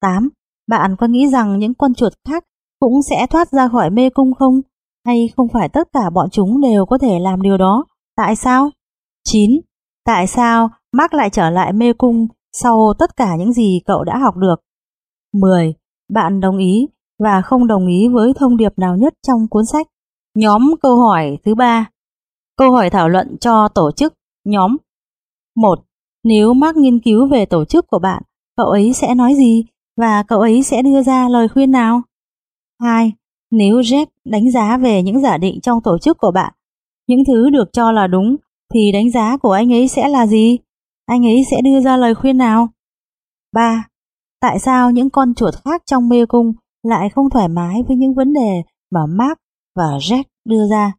8. 0.00 0.28
Bạn 0.66 0.96
có 0.98 1.06
nghĩ 1.06 1.28
rằng 1.28 1.58
những 1.58 1.74
con 1.74 1.94
chuột 1.94 2.12
khác 2.28 2.44
cũng 2.80 3.02
sẽ 3.02 3.26
thoát 3.30 3.50
ra 3.50 3.68
khỏi 3.68 3.90
mê 3.90 4.10
cung 4.10 4.34
không? 4.34 4.60
Hay 5.06 5.28
không 5.36 5.48
phải 5.52 5.68
tất 5.68 5.88
cả 5.92 6.10
bọn 6.10 6.30
chúng 6.30 6.60
đều 6.60 6.86
có 6.86 6.98
thể 6.98 7.18
làm 7.18 7.42
điều 7.42 7.56
đó? 7.58 7.84
Tại 8.16 8.36
sao? 8.36 8.70
9. 9.24 9.50
Tại 10.04 10.26
sao 10.26 10.70
Mark 10.92 11.14
lại 11.14 11.30
trở 11.30 11.50
lại 11.50 11.72
mê 11.72 11.92
cung 11.92 12.26
sau 12.52 12.94
tất 12.98 13.16
cả 13.16 13.36
những 13.36 13.52
gì 13.52 13.80
cậu 13.86 14.04
đã 14.04 14.18
học 14.18 14.36
được? 14.36 14.56
10. 15.32 15.74
Bạn 16.08 16.40
đồng 16.40 16.58
ý 16.58 16.88
và 17.18 17.42
không 17.42 17.66
đồng 17.66 17.86
ý 17.86 18.08
với 18.08 18.32
thông 18.36 18.56
điệp 18.56 18.72
nào 18.78 18.96
nhất 18.96 19.14
trong 19.26 19.48
cuốn 19.48 19.66
sách? 19.66 19.86
Nhóm 20.34 20.74
câu 20.82 20.96
hỏi 20.96 21.38
thứ 21.44 21.54
ba 21.54 21.90
Câu 22.56 22.72
hỏi 22.72 22.90
thảo 22.90 23.08
luận 23.08 23.36
cho 23.40 23.68
tổ 23.68 23.90
chức, 23.92 24.14
nhóm 24.44 24.76
1. 25.56 25.78
Nếu 26.24 26.54
Mark 26.54 26.76
nghiên 26.76 27.00
cứu 27.00 27.28
về 27.28 27.46
tổ 27.46 27.64
chức 27.64 27.86
của 27.86 27.98
bạn, 27.98 28.22
cậu 28.56 28.66
ấy 28.66 28.92
sẽ 28.92 29.14
nói 29.14 29.34
gì 29.34 29.64
và 29.96 30.22
cậu 30.22 30.40
ấy 30.40 30.62
sẽ 30.62 30.82
đưa 30.82 31.02
ra 31.02 31.28
lời 31.28 31.48
khuyên 31.48 31.70
nào? 31.70 32.02
2. 32.80 33.12
Nếu 33.50 33.76
Jack 33.80 34.06
đánh 34.24 34.50
giá 34.50 34.76
về 34.76 35.02
những 35.02 35.20
giả 35.20 35.38
định 35.38 35.60
trong 35.60 35.80
tổ 35.82 35.98
chức 35.98 36.18
của 36.18 36.30
bạn, 36.30 36.52
những 37.06 37.24
thứ 37.26 37.50
được 37.50 37.72
cho 37.72 37.92
là 37.92 38.06
đúng, 38.06 38.36
thì 38.74 38.92
đánh 38.92 39.10
giá 39.10 39.36
của 39.36 39.52
anh 39.52 39.72
ấy 39.72 39.88
sẽ 39.88 40.08
là 40.08 40.26
gì? 40.26 40.58
Anh 41.06 41.26
ấy 41.26 41.44
sẽ 41.50 41.56
đưa 41.64 41.80
ra 41.80 41.96
lời 41.96 42.14
khuyên 42.14 42.38
nào? 42.38 42.68
3. 43.54 43.84
Tại 44.40 44.58
sao 44.58 44.90
những 44.90 45.10
con 45.10 45.34
chuột 45.34 45.54
khác 45.64 45.82
trong 45.86 46.08
mê 46.08 46.26
cung 46.26 46.52
lại 46.82 47.08
không 47.08 47.30
thoải 47.30 47.48
mái 47.48 47.82
với 47.88 47.96
những 47.96 48.14
vấn 48.14 48.32
đề 48.32 48.62
mà 48.90 49.00
Mark 49.06 49.38
và 49.76 49.98
Jack 49.98 50.24
đưa 50.44 50.68
ra? 50.70 50.92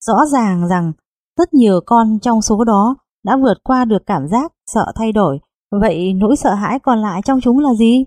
Rõ 0.00 0.26
ràng 0.32 0.68
rằng 0.68 0.92
rất 1.38 1.54
nhiều 1.54 1.80
con 1.86 2.18
trong 2.22 2.42
số 2.42 2.64
đó 2.64 2.96
đã 3.24 3.36
vượt 3.36 3.54
qua 3.64 3.84
được 3.84 4.02
cảm 4.06 4.28
giác 4.28 4.52
sợ 4.66 4.92
thay 4.94 5.12
đổi. 5.12 5.38
Vậy 5.80 6.12
nỗi 6.12 6.36
sợ 6.36 6.54
hãi 6.54 6.78
còn 6.78 6.98
lại 6.98 7.20
trong 7.24 7.40
chúng 7.40 7.58
là 7.58 7.74
gì? 7.74 8.04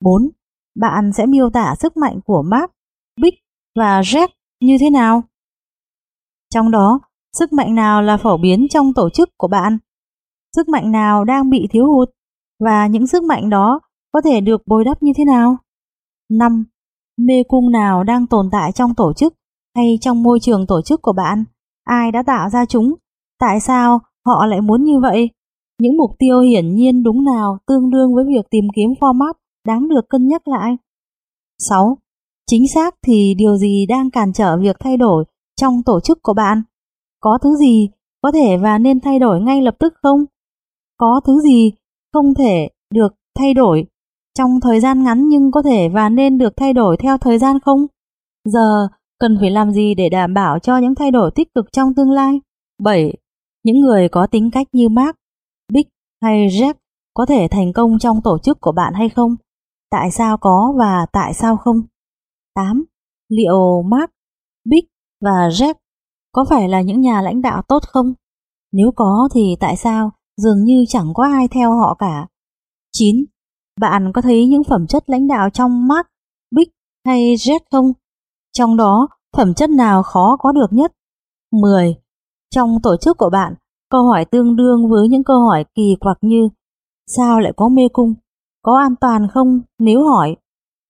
4. 0.00 0.28
Bạn 0.76 1.12
sẽ 1.12 1.26
miêu 1.26 1.50
tả 1.50 1.74
sức 1.78 1.96
mạnh 1.96 2.20
của 2.24 2.42
Mark, 2.42 2.70
Big 3.20 3.34
và 3.76 4.00
Jack 4.00 4.28
như 4.60 4.76
thế 4.80 4.90
nào? 4.90 5.22
Trong 6.54 6.70
đó, 6.70 7.00
sức 7.38 7.52
mạnh 7.52 7.74
nào 7.74 8.02
là 8.02 8.16
phổ 8.16 8.36
biến 8.36 8.66
trong 8.70 8.92
tổ 8.94 9.10
chức 9.10 9.28
của 9.36 9.48
bạn? 9.48 9.78
Sức 10.56 10.68
mạnh 10.68 10.92
nào 10.92 11.24
đang 11.24 11.50
bị 11.50 11.66
thiếu 11.70 11.86
hụt? 11.86 12.10
Và 12.64 12.86
những 12.86 13.06
sức 13.06 13.22
mạnh 13.22 13.50
đó 13.50 13.80
có 14.12 14.20
thể 14.20 14.40
được 14.40 14.62
bồi 14.66 14.84
đắp 14.84 15.02
như 15.02 15.12
thế 15.16 15.24
nào? 15.24 15.56
5. 16.30 16.64
Mê 17.18 17.42
cung 17.48 17.70
nào 17.70 18.04
đang 18.04 18.26
tồn 18.26 18.48
tại 18.52 18.72
trong 18.72 18.94
tổ 18.94 19.12
chức 19.12 19.34
hay 19.76 19.98
trong 20.00 20.22
môi 20.22 20.40
trường 20.40 20.66
tổ 20.66 20.82
chức 20.82 21.02
của 21.02 21.12
bạn? 21.12 21.44
Ai 21.84 22.12
đã 22.12 22.22
tạo 22.22 22.50
ra 22.50 22.64
chúng? 22.66 22.94
Tại 23.40 23.60
sao 23.60 24.00
họ 24.26 24.46
lại 24.46 24.60
muốn 24.60 24.84
như 24.84 25.00
vậy? 25.00 25.30
Những 25.80 25.96
mục 25.96 26.10
tiêu 26.18 26.40
hiển 26.40 26.74
nhiên 26.74 27.02
đúng 27.02 27.24
nào 27.24 27.58
tương 27.66 27.90
đương 27.90 28.14
với 28.14 28.24
việc 28.24 28.50
tìm 28.50 28.64
kiếm 28.76 28.90
format 29.00 29.32
đáng 29.66 29.88
được 29.88 30.08
cân 30.08 30.28
nhắc 30.28 30.48
lại? 30.48 30.76
6. 31.58 31.98
Chính 32.50 32.68
xác 32.74 32.94
thì 33.06 33.34
điều 33.34 33.56
gì 33.56 33.86
đang 33.88 34.10
cản 34.10 34.32
trở 34.32 34.56
việc 34.56 34.76
thay 34.80 34.96
đổi 34.96 35.24
trong 35.60 35.82
tổ 35.86 36.00
chức 36.00 36.18
của 36.22 36.34
bạn? 36.34 36.62
Có 37.20 37.38
thứ 37.42 37.56
gì 37.56 37.88
có 38.22 38.32
thể 38.32 38.56
và 38.56 38.78
nên 38.78 39.00
thay 39.00 39.18
đổi 39.18 39.40
ngay 39.40 39.62
lập 39.62 39.76
tức 39.78 39.94
không? 40.02 40.24
Có 40.96 41.20
thứ 41.24 41.40
gì 41.40 41.72
không 42.12 42.34
thể 42.34 42.68
được 42.94 43.14
thay 43.38 43.54
đổi 43.54 43.86
trong 44.38 44.50
thời 44.62 44.80
gian 44.80 45.02
ngắn 45.02 45.28
nhưng 45.28 45.50
có 45.50 45.62
thể 45.62 45.88
và 45.88 46.08
nên 46.08 46.38
được 46.38 46.56
thay 46.56 46.72
đổi 46.72 46.96
theo 46.96 47.18
thời 47.18 47.38
gian 47.38 47.60
không? 47.60 47.86
Giờ 48.44 48.88
cần 49.18 49.36
phải 49.40 49.50
làm 49.50 49.72
gì 49.72 49.94
để 49.94 50.08
đảm 50.08 50.34
bảo 50.34 50.58
cho 50.58 50.78
những 50.78 50.94
thay 50.94 51.10
đổi 51.10 51.30
tích 51.34 51.54
cực 51.54 51.72
trong 51.72 51.94
tương 51.94 52.10
lai? 52.10 52.40
7. 52.82 53.16
Những 53.64 53.80
người 53.80 54.08
có 54.08 54.26
tính 54.26 54.50
cách 54.50 54.66
như 54.72 54.88
Mark, 54.88 55.16
Big 55.72 55.86
hay 56.22 56.46
Jack 56.48 56.74
có 57.14 57.26
thể 57.26 57.48
thành 57.50 57.72
công 57.72 57.98
trong 57.98 58.20
tổ 58.24 58.38
chức 58.38 58.60
của 58.60 58.72
bạn 58.72 58.94
hay 58.94 59.08
không? 59.08 59.36
Tại 59.98 60.10
sao 60.10 60.36
có 60.36 60.74
và 60.78 61.06
tại 61.12 61.34
sao 61.34 61.56
không? 61.56 61.76
8. 62.54 62.84
Liệu 63.28 63.82
Mark, 63.82 64.10
Big 64.64 64.84
và 65.20 65.48
Jack 65.48 65.74
có 66.32 66.44
phải 66.48 66.68
là 66.68 66.80
những 66.80 67.00
nhà 67.00 67.22
lãnh 67.22 67.42
đạo 67.42 67.62
tốt 67.68 67.82
không? 67.86 68.14
Nếu 68.72 68.90
có 68.96 69.28
thì 69.34 69.56
tại 69.60 69.76
sao 69.76 70.10
dường 70.36 70.64
như 70.64 70.84
chẳng 70.88 71.14
có 71.14 71.24
ai 71.24 71.48
theo 71.48 71.72
họ 71.72 71.96
cả? 71.98 72.26
9. 72.92 73.24
Bạn 73.80 74.12
có 74.14 74.22
thấy 74.22 74.46
những 74.46 74.64
phẩm 74.64 74.86
chất 74.86 75.10
lãnh 75.10 75.26
đạo 75.26 75.50
trong 75.50 75.88
Mark, 75.88 76.06
Big 76.50 76.68
hay 77.06 77.34
Jack 77.34 77.60
không? 77.70 77.92
Trong 78.52 78.76
đó, 78.76 79.08
phẩm 79.36 79.54
chất 79.54 79.70
nào 79.70 80.02
khó 80.02 80.36
có 80.38 80.52
được 80.52 80.68
nhất? 80.70 80.92
10. 81.52 81.94
Trong 82.50 82.78
tổ 82.82 82.96
chức 82.96 83.16
của 83.18 83.30
bạn, 83.30 83.54
câu 83.90 84.04
hỏi 84.04 84.24
tương 84.24 84.56
đương 84.56 84.90
với 84.90 85.08
những 85.08 85.24
câu 85.24 85.40
hỏi 85.40 85.64
kỳ 85.74 85.96
quặc 86.00 86.18
như 86.20 86.48
Sao 87.06 87.40
lại 87.40 87.52
có 87.56 87.68
mê 87.68 87.88
cung? 87.92 88.14
Có 88.66 88.78
an 88.78 88.94
toàn 89.00 89.28
không 89.34 89.60
nếu 89.78 90.04
hỏi? 90.04 90.36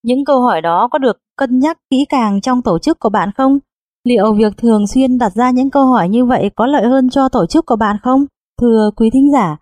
Những 0.05 0.25
câu 0.25 0.41
hỏi 0.41 0.61
đó 0.61 0.89
có 0.91 0.99
được 0.99 1.19
cân 1.37 1.59
nhắc 1.59 1.79
kỹ 1.91 2.05
càng 2.09 2.41
trong 2.41 2.63
tổ 2.63 2.79
chức 2.79 2.99
của 3.01 3.09
bạn 3.09 3.31
không? 3.37 3.59
Liệu 4.05 4.35
việc 4.35 4.57
thường 4.57 4.87
xuyên 4.87 5.19
đặt 5.19 5.33
ra 5.35 5.51
những 5.51 5.71
câu 5.71 5.87
hỏi 5.87 6.09
như 6.09 6.25
vậy 6.25 6.51
có 6.57 6.67
lợi 6.67 6.87
hơn 6.87 7.11
cho 7.11 7.29
tổ 7.29 7.47
chức 7.47 7.67
của 7.67 7.77
bạn 7.77 7.97
không? 8.03 8.25
Thưa 8.61 8.91
quý 8.97 9.11
thính 9.11 9.33
giả, 9.33 9.57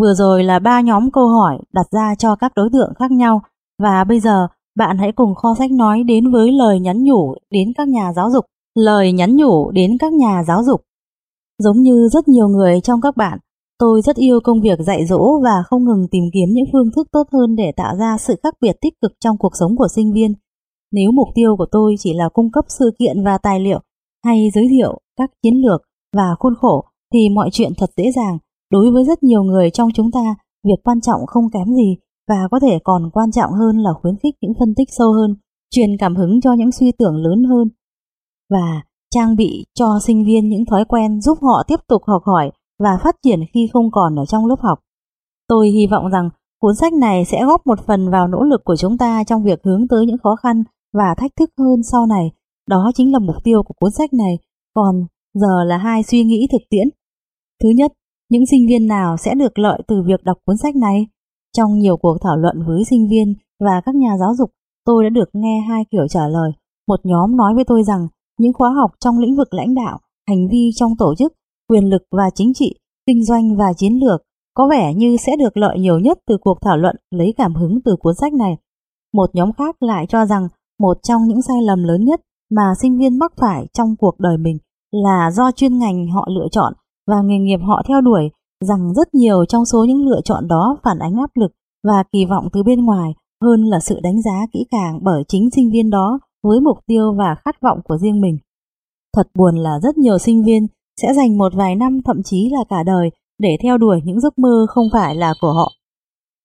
vừa 0.00 0.14
rồi 0.14 0.44
là 0.44 0.58
ba 0.58 0.80
nhóm 0.80 1.10
câu 1.10 1.28
hỏi 1.28 1.58
đặt 1.72 1.86
ra 1.90 2.14
cho 2.18 2.36
các 2.36 2.52
đối 2.56 2.68
tượng 2.72 2.92
khác 2.98 3.10
nhau 3.10 3.42
và 3.82 4.04
bây 4.04 4.20
giờ 4.20 4.46
bạn 4.76 4.98
hãy 4.98 5.12
cùng 5.12 5.34
kho 5.34 5.54
sách 5.58 5.70
nói 5.70 6.02
đến 6.02 6.32
với 6.32 6.52
lời 6.52 6.80
nhắn 6.80 7.04
nhủ 7.04 7.34
đến 7.50 7.72
các 7.76 7.88
nhà 7.88 8.12
giáo 8.12 8.30
dục. 8.30 8.44
Lời 8.74 9.12
nhắn 9.12 9.36
nhủ 9.36 9.70
đến 9.70 9.96
các 9.98 10.12
nhà 10.12 10.44
giáo 10.46 10.64
dục. 10.64 10.80
Giống 11.58 11.82
như 11.82 12.08
rất 12.12 12.28
nhiều 12.28 12.48
người 12.48 12.80
trong 12.80 13.00
các 13.00 13.16
bạn, 13.16 13.38
tôi 13.78 14.00
rất 14.02 14.16
yêu 14.16 14.40
công 14.44 14.60
việc 14.60 14.78
dạy 14.86 15.06
dỗ 15.06 15.40
và 15.44 15.62
không 15.66 15.84
ngừng 15.84 16.08
tìm 16.10 16.24
kiếm 16.32 16.48
những 16.52 16.64
phương 16.72 16.90
thức 16.96 17.08
tốt 17.12 17.22
hơn 17.32 17.56
để 17.56 17.72
tạo 17.76 17.96
ra 17.98 18.16
sự 18.18 18.34
khác 18.42 18.54
biệt 18.60 18.76
tích 18.80 18.94
cực 19.02 19.12
trong 19.20 19.36
cuộc 19.38 19.52
sống 19.60 19.76
của 19.76 19.88
sinh 19.94 20.12
viên. 20.12 20.32
Nếu 20.92 21.10
mục 21.12 21.28
tiêu 21.34 21.56
của 21.58 21.66
tôi 21.72 21.94
chỉ 21.98 22.14
là 22.14 22.28
cung 22.32 22.52
cấp 22.52 22.64
sự 22.78 22.90
kiện 22.98 23.24
và 23.24 23.38
tài 23.38 23.60
liệu 23.60 23.80
hay 24.24 24.48
giới 24.54 24.66
thiệu 24.70 25.00
các 25.16 25.30
chiến 25.42 25.54
lược 25.54 25.82
và 26.16 26.34
khuôn 26.38 26.54
khổ 26.60 26.84
thì 27.12 27.28
mọi 27.34 27.48
chuyện 27.52 27.72
thật 27.78 27.90
dễ 27.96 28.04
dàng. 28.16 28.38
Đối 28.70 28.90
với 28.90 29.04
rất 29.04 29.22
nhiều 29.22 29.42
người 29.42 29.70
trong 29.70 29.88
chúng 29.94 30.10
ta, 30.10 30.34
việc 30.64 30.84
quan 30.84 31.00
trọng 31.00 31.20
không 31.26 31.50
kém 31.50 31.74
gì 31.74 31.96
và 32.28 32.48
có 32.50 32.60
thể 32.60 32.78
còn 32.84 33.10
quan 33.12 33.32
trọng 33.32 33.52
hơn 33.52 33.76
là 33.78 33.90
khuyến 34.02 34.16
khích 34.22 34.34
những 34.40 34.52
phân 34.58 34.74
tích 34.74 34.88
sâu 34.98 35.12
hơn, 35.12 35.36
truyền 35.70 35.90
cảm 35.98 36.16
hứng 36.16 36.40
cho 36.40 36.52
những 36.52 36.72
suy 36.72 36.92
tưởng 36.98 37.16
lớn 37.16 37.44
hơn 37.44 37.68
và 38.50 38.82
trang 39.14 39.36
bị 39.36 39.66
cho 39.74 39.98
sinh 40.06 40.24
viên 40.24 40.48
những 40.48 40.64
thói 40.70 40.84
quen 40.84 41.20
giúp 41.20 41.38
họ 41.42 41.62
tiếp 41.66 41.80
tục 41.88 42.02
học 42.06 42.22
hỏi 42.24 42.50
và 42.78 42.98
phát 43.04 43.16
triển 43.22 43.40
khi 43.54 43.68
không 43.72 43.90
còn 43.92 44.16
ở 44.16 44.26
trong 44.26 44.46
lớp 44.46 44.60
học. 44.60 44.78
Tôi 45.48 45.68
hy 45.68 45.86
vọng 45.86 46.08
rằng 46.08 46.30
cuốn 46.60 46.74
sách 46.74 46.92
này 46.92 47.24
sẽ 47.24 47.44
góp 47.46 47.66
một 47.66 47.78
phần 47.86 48.10
vào 48.10 48.28
nỗ 48.28 48.42
lực 48.42 48.64
của 48.64 48.76
chúng 48.76 48.98
ta 48.98 49.24
trong 49.24 49.44
việc 49.44 49.60
hướng 49.64 49.88
tới 49.88 50.06
những 50.06 50.18
khó 50.22 50.36
khăn 50.36 50.64
và 50.92 51.14
thách 51.16 51.30
thức 51.38 51.50
hơn 51.58 51.82
sau 51.82 52.06
này. 52.06 52.30
Đó 52.68 52.90
chính 52.94 53.12
là 53.12 53.18
mục 53.18 53.36
tiêu 53.44 53.62
của 53.62 53.74
cuốn 53.80 53.90
sách 53.90 54.12
này. 54.12 54.38
Còn 54.74 55.06
giờ 55.34 55.64
là 55.64 55.76
hai 55.76 56.02
suy 56.02 56.24
nghĩ 56.24 56.48
thực 56.52 56.62
tiễn. 56.70 56.88
Thứ 57.62 57.68
nhất, 57.76 57.92
những 58.30 58.46
sinh 58.46 58.66
viên 58.68 58.86
nào 58.86 59.16
sẽ 59.16 59.34
được 59.34 59.58
lợi 59.58 59.82
từ 59.88 60.02
việc 60.06 60.24
đọc 60.24 60.36
cuốn 60.44 60.56
sách 60.56 60.76
này? 60.76 61.06
Trong 61.56 61.78
nhiều 61.78 61.96
cuộc 61.96 62.16
thảo 62.22 62.36
luận 62.36 62.62
với 62.66 62.84
sinh 62.84 63.08
viên 63.10 63.34
và 63.60 63.80
các 63.84 63.94
nhà 63.94 64.16
giáo 64.20 64.34
dục, 64.34 64.50
tôi 64.84 65.04
đã 65.04 65.10
được 65.10 65.28
nghe 65.32 65.60
hai 65.68 65.84
kiểu 65.90 66.08
trả 66.08 66.28
lời. 66.28 66.50
Một 66.88 67.00
nhóm 67.04 67.36
nói 67.36 67.54
với 67.54 67.64
tôi 67.64 67.82
rằng 67.82 68.08
những 68.38 68.52
khóa 68.52 68.70
học 68.70 68.90
trong 69.00 69.18
lĩnh 69.18 69.36
vực 69.36 69.54
lãnh 69.54 69.74
đạo, 69.74 69.98
hành 70.28 70.48
vi 70.50 70.70
trong 70.74 70.92
tổ 70.98 71.14
chức, 71.18 71.32
quyền 71.68 71.84
lực 71.90 72.02
và 72.10 72.30
chính 72.34 72.54
trị, 72.54 72.74
kinh 73.06 73.24
doanh 73.24 73.56
và 73.56 73.72
chiến 73.76 73.92
lược 73.92 74.22
có 74.54 74.68
vẻ 74.70 74.94
như 74.94 75.16
sẽ 75.16 75.36
được 75.36 75.56
lợi 75.56 75.78
nhiều 75.78 75.98
nhất 75.98 76.18
từ 76.26 76.36
cuộc 76.40 76.58
thảo 76.62 76.76
luận 76.76 76.96
lấy 77.10 77.34
cảm 77.36 77.54
hứng 77.54 77.80
từ 77.84 77.96
cuốn 77.96 78.14
sách 78.14 78.32
này. 78.32 78.56
Một 79.14 79.30
nhóm 79.32 79.52
khác 79.52 79.82
lại 79.82 80.06
cho 80.08 80.26
rằng 80.26 80.48
một 80.80 80.98
trong 81.02 81.22
những 81.28 81.42
sai 81.42 81.62
lầm 81.62 81.84
lớn 81.84 82.04
nhất 82.04 82.20
mà 82.50 82.72
sinh 82.80 82.98
viên 82.98 83.18
mắc 83.18 83.32
phải 83.36 83.66
trong 83.72 83.96
cuộc 83.96 84.20
đời 84.20 84.38
mình 84.38 84.58
là 84.92 85.30
do 85.30 85.50
chuyên 85.52 85.78
ngành 85.78 86.06
họ 86.08 86.28
lựa 86.30 86.46
chọn 86.50 86.72
và 87.06 87.22
nghề 87.22 87.38
nghiệp 87.38 87.60
họ 87.66 87.82
theo 87.88 88.00
đuổi, 88.00 88.30
rằng 88.64 88.94
rất 88.94 89.14
nhiều 89.14 89.44
trong 89.44 89.64
số 89.64 89.84
những 89.84 90.06
lựa 90.08 90.20
chọn 90.24 90.48
đó 90.48 90.76
phản 90.82 90.98
ánh 90.98 91.16
áp 91.16 91.30
lực 91.34 91.52
và 91.84 92.04
kỳ 92.12 92.24
vọng 92.24 92.48
từ 92.52 92.62
bên 92.62 92.84
ngoài 92.84 93.14
hơn 93.42 93.64
là 93.64 93.80
sự 93.80 94.00
đánh 94.02 94.22
giá 94.22 94.46
kỹ 94.52 94.66
càng 94.70 95.00
bởi 95.02 95.24
chính 95.28 95.50
sinh 95.50 95.70
viên 95.70 95.90
đó 95.90 96.18
với 96.42 96.60
mục 96.60 96.78
tiêu 96.86 97.14
và 97.18 97.34
khát 97.44 97.60
vọng 97.62 97.80
của 97.84 97.98
riêng 97.98 98.20
mình. 98.20 98.38
Thật 99.16 99.28
buồn 99.34 99.56
là 99.56 99.80
rất 99.82 99.98
nhiều 99.98 100.18
sinh 100.18 100.44
viên 100.44 100.66
sẽ 101.02 101.14
dành 101.14 101.38
một 101.38 101.54
vài 101.54 101.76
năm 101.76 102.00
thậm 102.04 102.22
chí 102.24 102.48
là 102.52 102.64
cả 102.68 102.82
đời 102.82 103.10
để 103.38 103.56
theo 103.62 103.78
đuổi 103.78 104.00
những 104.04 104.20
giấc 104.20 104.38
mơ 104.38 104.66
không 104.68 104.86
phải 104.92 105.14
là 105.14 105.34
của 105.40 105.52
họ. 105.52 105.72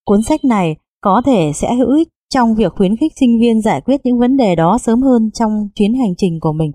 Cuốn 0.05 0.21
sách 0.21 0.45
này 0.45 0.75
có 1.01 1.21
thể 1.25 1.51
sẽ 1.55 1.75
hữu 1.75 1.95
ích 1.95 2.07
trong 2.29 2.55
việc 2.55 2.73
khuyến 2.75 2.97
khích 2.97 3.13
sinh 3.19 3.39
viên 3.39 3.61
giải 3.61 3.81
quyết 3.81 4.01
những 4.03 4.19
vấn 4.19 4.37
đề 4.37 4.55
đó 4.55 4.77
sớm 4.77 5.01
hơn 5.01 5.31
trong 5.33 5.69
chuyến 5.75 5.93
hành 5.93 6.13
trình 6.17 6.39
của 6.39 6.53
mình. 6.53 6.71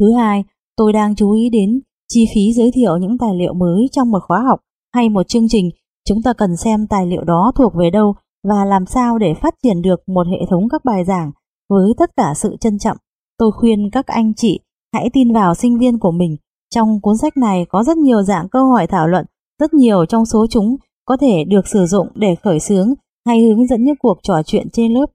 Thứ 0.00 0.12
hai, 0.12 0.44
tôi 0.76 0.92
đang 0.92 1.16
chú 1.16 1.32
ý 1.32 1.50
đến 1.50 1.80
chi 2.08 2.26
phí 2.34 2.52
giới 2.52 2.70
thiệu 2.74 2.96
những 2.96 3.18
tài 3.18 3.34
liệu 3.34 3.54
mới 3.54 3.88
trong 3.92 4.10
một 4.10 4.22
khóa 4.26 4.42
học 4.48 4.60
hay 4.94 5.08
một 5.08 5.28
chương 5.28 5.48
trình. 5.48 5.70
Chúng 6.08 6.22
ta 6.22 6.32
cần 6.32 6.56
xem 6.56 6.86
tài 6.86 7.06
liệu 7.06 7.24
đó 7.24 7.52
thuộc 7.56 7.72
về 7.74 7.90
đâu 7.90 8.14
và 8.48 8.64
làm 8.64 8.86
sao 8.86 9.18
để 9.18 9.34
phát 9.34 9.54
triển 9.62 9.82
được 9.82 10.08
một 10.08 10.26
hệ 10.26 10.46
thống 10.50 10.68
các 10.68 10.84
bài 10.84 11.04
giảng 11.04 11.32
với 11.70 11.92
tất 11.98 12.10
cả 12.16 12.32
sự 12.36 12.56
trân 12.60 12.78
trọng. 12.78 12.96
Tôi 13.38 13.52
khuyên 13.52 13.90
các 13.92 14.06
anh 14.06 14.32
chị 14.36 14.60
hãy 14.94 15.10
tin 15.12 15.32
vào 15.32 15.54
sinh 15.54 15.78
viên 15.78 15.98
của 15.98 16.10
mình. 16.10 16.36
Trong 16.74 17.00
cuốn 17.00 17.16
sách 17.16 17.36
này 17.36 17.66
có 17.68 17.84
rất 17.84 17.96
nhiều 17.96 18.22
dạng 18.22 18.48
câu 18.48 18.66
hỏi 18.66 18.86
thảo 18.86 19.08
luận, 19.08 19.24
rất 19.60 19.74
nhiều 19.74 20.04
trong 20.06 20.26
số 20.26 20.46
chúng 20.50 20.76
có 21.04 21.16
thể 21.16 21.44
được 21.44 21.68
sử 21.68 21.86
dụng 21.86 22.08
để 22.14 22.34
khởi 22.42 22.60
xướng 22.60 22.94
hay 23.26 23.42
hướng 23.42 23.66
dẫn 23.66 23.84
những 23.84 23.96
cuộc 23.98 24.18
trò 24.22 24.42
chuyện 24.46 24.70
trên 24.72 24.92
lớp. 24.92 25.06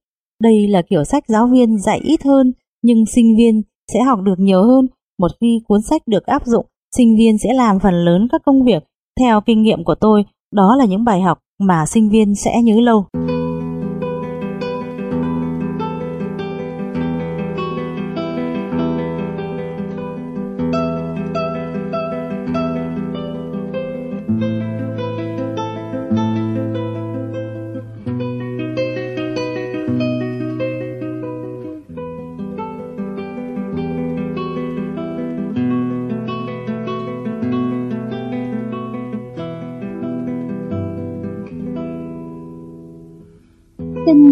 Đây 0.41 0.67
là 0.67 0.81
kiểu 0.81 1.03
sách 1.03 1.23
giáo 1.27 1.47
viên 1.47 1.79
dạy 1.79 1.99
ít 2.03 2.23
hơn, 2.23 2.53
nhưng 2.83 3.05
sinh 3.05 3.35
viên 3.37 3.61
sẽ 3.93 4.03
học 4.03 4.19
được 4.23 4.39
nhiều 4.39 4.63
hơn. 4.63 4.87
Một 5.19 5.31
khi 5.41 5.61
cuốn 5.67 5.81
sách 5.81 6.01
được 6.07 6.25
áp 6.25 6.45
dụng, 6.45 6.65
sinh 6.95 7.15
viên 7.17 7.37
sẽ 7.37 7.53
làm 7.53 7.79
phần 7.79 7.93
lớn 7.93 8.27
các 8.31 8.41
công 8.45 8.63
việc. 8.63 8.83
Theo 9.19 9.41
kinh 9.41 9.61
nghiệm 9.61 9.83
của 9.83 9.95
tôi, 9.95 10.25
đó 10.53 10.75
là 10.75 10.85
những 10.85 11.03
bài 11.03 11.21
học 11.21 11.39
mà 11.59 11.85
sinh 11.85 12.09
viên 12.09 12.35
sẽ 12.35 12.61
nhớ 12.63 12.75
lâu. 12.81 13.05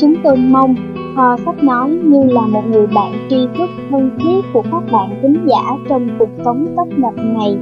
Chúng 0.00 0.14
tôi 0.24 0.36
mong 0.36 0.74
Kho 1.16 1.36
sách 1.44 1.64
nói 1.64 1.90
như 1.90 2.22
là 2.24 2.46
một 2.46 2.62
người 2.70 2.86
bạn 2.86 3.12
tri 3.30 3.36
thức 3.58 3.70
thân 3.90 4.10
thiết 4.18 4.40
của 4.52 4.62
các 4.62 4.82
bạn 4.92 5.18
tính 5.22 5.46
giả 5.48 5.76
trong 5.88 6.08
cuộc 6.18 6.28
sống 6.44 6.66
tấp 6.76 6.86
nập 6.96 7.14
này. 7.16 7.56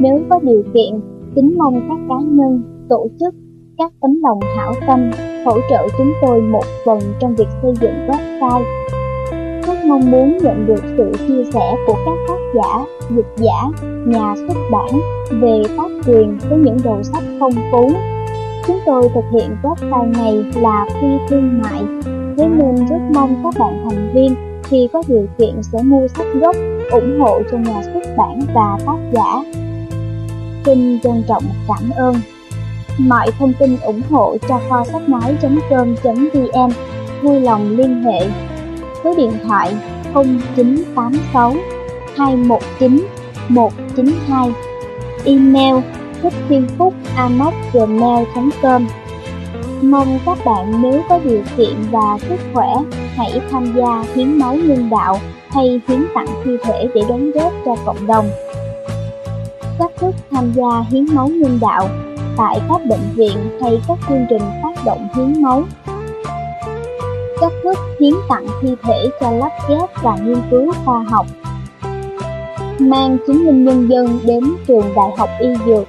Nếu 0.00 0.18
có 0.30 0.38
điều 0.42 0.62
kiện, 0.74 1.00
kính 1.34 1.58
mong 1.58 1.74
các 1.88 1.98
cá 2.08 2.14
nhân, 2.24 2.62
tổ 2.88 3.08
chức, 3.20 3.34
các 3.78 3.92
tấm 4.00 4.20
lòng 4.22 4.40
hảo 4.56 4.72
tâm 4.86 5.10
hỗ 5.44 5.58
trợ 5.70 5.88
chúng 5.98 6.12
tôi 6.22 6.42
một 6.42 6.64
phần 6.86 6.98
trong 7.20 7.34
việc 7.34 7.48
xây 7.62 7.72
dựng 7.80 8.08
website. 8.08 8.62
Rất 9.66 9.84
mong 9.88 10.10
muốn 10.10 10.38
nhận 10.38 10.66
được 10.66 10.84
sự 10.96 11.12
chia 11.28 11.44
sẻ 11.52 11.76
của 11.86 11.96
các 12.06 12.16
tác 12.28 12.38
giả, 12.54 12.84
dịch 13.10 13.34
giả, 13.36 13.88
nhà 14.06 14.34
xuất 14.36 14.56
bản 14.72 15.00
về 15.40 15.62
tác 15.76 15.90
quyền 16.06 16.38
với 16.48 16.58
những 16.58 16.76
đầu 16.84 17.02
sách 17.02 17.22
phong 17.40 17.52
phú. 17.72 17.90
Chúng 18.66 18.80
tôi 18.86 19.08
thực 19.14 19.24
hiện 19.32 19.56
website 19.62 20.12
này 20.12 20.44
là 20.62 20.86
phi 21.00 21.08
thương 21.28 21.62
mại, 21.62 21.82
thế 22.38 22.48
nên 22.48 22.86
rất 22.86 23.00
mong 23.14 23.40
các 23.44 23.54
bạn 23.58 23.84
thành 23.84 24.12
viên 24.14 24.34
khi 24.64 24.88
có 24.92 25.02
điều 25.08 25.26
kiện 25.38 25.62
sẽ 25.62 25.82
mua 25.82 26.08
sách 26.08 26.26
gốc 26.40 26.56
ủng 26.90 27.20
hộ 27.20 27.40
cho 27.50 27.58
nhà 27.58 27.82
xuất 27.82 28.16
bản 28.16 28.40
và 28.54 28.78
tác 28.86 28.98
giả. 29.12 29.42
Xin 30.64 31.00
trân 31.00 31.22
trọng 31.28 31.42
cảm 31.68 31.90
ơn. 31.96 32.14
Mọi 32.98 33.26
thông 33.38 33.52
tin 33.58 33.76
ủng 33.84 34.02
hộ 34.10 34.36
cho 34.48 34.60
kho 34.68 34.84
sách 34.84 35.08
nói.com.vn 35.08 36.70
vui 37.22 37.40
lòng 37.40 37.76
liên 37.76 38.02
hệ 38.02 38.26
số 39.04 39.14
điện 39.16 39.32
thoại 39.44 39.74
0986 40.14 41.54
219 42.16 43.06
192 43.48 44.52
email 45.24 45.74
thích 46.22 46.32
thiên 46.48 46.66
phúc 46.78 46.94
gmail.com 47.72 48.86
Mong 49.82 50.18
các 50.26 50.38
bạn 50.44 50.82
nếu 50.82 51.02
có 51.08 51.18
điều 51.24 51.42
kiện 51.56 51.74
và 51.90 52.18
sức 52.20 52.36
khỏe 52.52 52.74
hãy 53.16 53.40
tham 53.50 53.74
gia 53.76 54.04
hiến 54.14 54.38
máu 54.38 54.54
nhân 54.54 54.90
đạo 54.90 55.18
hay 55.50 55.80
hiến 55.88 56.06
tặng 56.14 56.26
thi 56.44 56.50
thể 56.64 56.88
để 56.94 57.02
đóng 57.08 57.30
góp 57.30 57.52
cho 57.64 57.76
cộng 57.84 58.06
đồng. 58.06 58.30
Các 59.78 59.90
thức 60.00 60.14
tham 60.30 60.52
gia 60.52 60.84
hiến 60.90 61.06
máu 61.14 61.28
nhân 61.28 61.58
đạo 61.60 61.88
tại 62.36 62.60
các 62.68 62.80
bệnh 62.88 63.12
viện 63.14 63.38
hay 63.62 63.80
các 63.88 63.98
chương 64.08 64.26
trình 64.30 64.42
phát 64.62 64.84
động 64.84 65.08
hiến 65.16 65.42
máu. 65.42 65.64
Các 67.40 67.52
thức 67.64 67.78
hiến 68.00 68.14
tặng 68.28 68.46
thi 68.62 68.68
thể 68.82 69.08
cho 69.20 69.30
lắp 69.30 69.52
ghép 69.68 70.02
và 70.02 70.16
nghiên 70.16 70.38
cứu 70.50 70.72
khoa 70.84 71.02
học. 71.02 71.26
Mang 72.78 73.18
chứng 73.26 73.46
minh 73.46 73.64
nhân 73.64 73.88
dân 73.88 74.18
đến 74.24 74.44
trường 74.66 74.94
Đại 74.96 75.10
học 75.16 75.28
Y 75.40 75.48
Dược, 75.66 75.88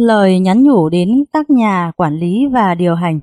Lời 0.00 0.40
nhắn 0.40 0.62
nhủ 0.62 0.88
đến 0.88 1.24
các 1.32 1.50
nhà 1.50 1.92
quản 1.96 2.16
lý 2.16 2.46
và 2.52 2.74
điều 2.74 2.94
hành. 2.94 3.20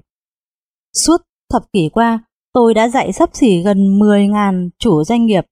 Suốt 1.05 1.17
thập 1.53 1.61
kỷ 1.73 1.89
qua, 1.93 2.19
tôi 2.53 2.73
đã 2.73 2.89
dạy 2.89 3.13
sắp 3.13 3.29
xỉ 3.33 3.61
gần 3.63 3.99
10.000 3.99 4.69
chủ 4.79 5.03
doanh 5.03 5.25
nghiệp, 5.25 5.45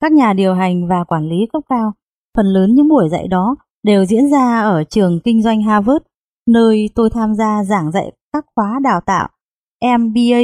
các 0.00 0.12
nhà 0.12 0.32
điều 0.32 0.54
hành 0.54 0.88
và 0.88 1.04
quản 1.04 1.28
lý 1.28 1.36
cấp 1.52 1.62
cao. 1.68 1.92
Phần 2.36 2.46
lớn 2.46 2.74
những 2.74 2.88
buổi 2.88 3.08
dạy 3.08 3.28
đó 3.28 3.56
đều 3.82 4.04
diễn 4.04 4.30
ra 4.30 4.60
ở 4.60 4.84
trường 4.84 5.20
kinh 5.24 5.42
doanh 5.42 5.62
Harvard, 5.62 6.04
nơi 6.46 6.90
tôi 6.94 7.10
tham 7.10 7.34
gia 7.34 7.64
giảng 7.64 7.92
dạy 7.92 8.12
các 8.32 8.44
khóa 8.56 8.80
đào 8.82 9.00
tạo 9.06 9.28
MBA 9.98 10.40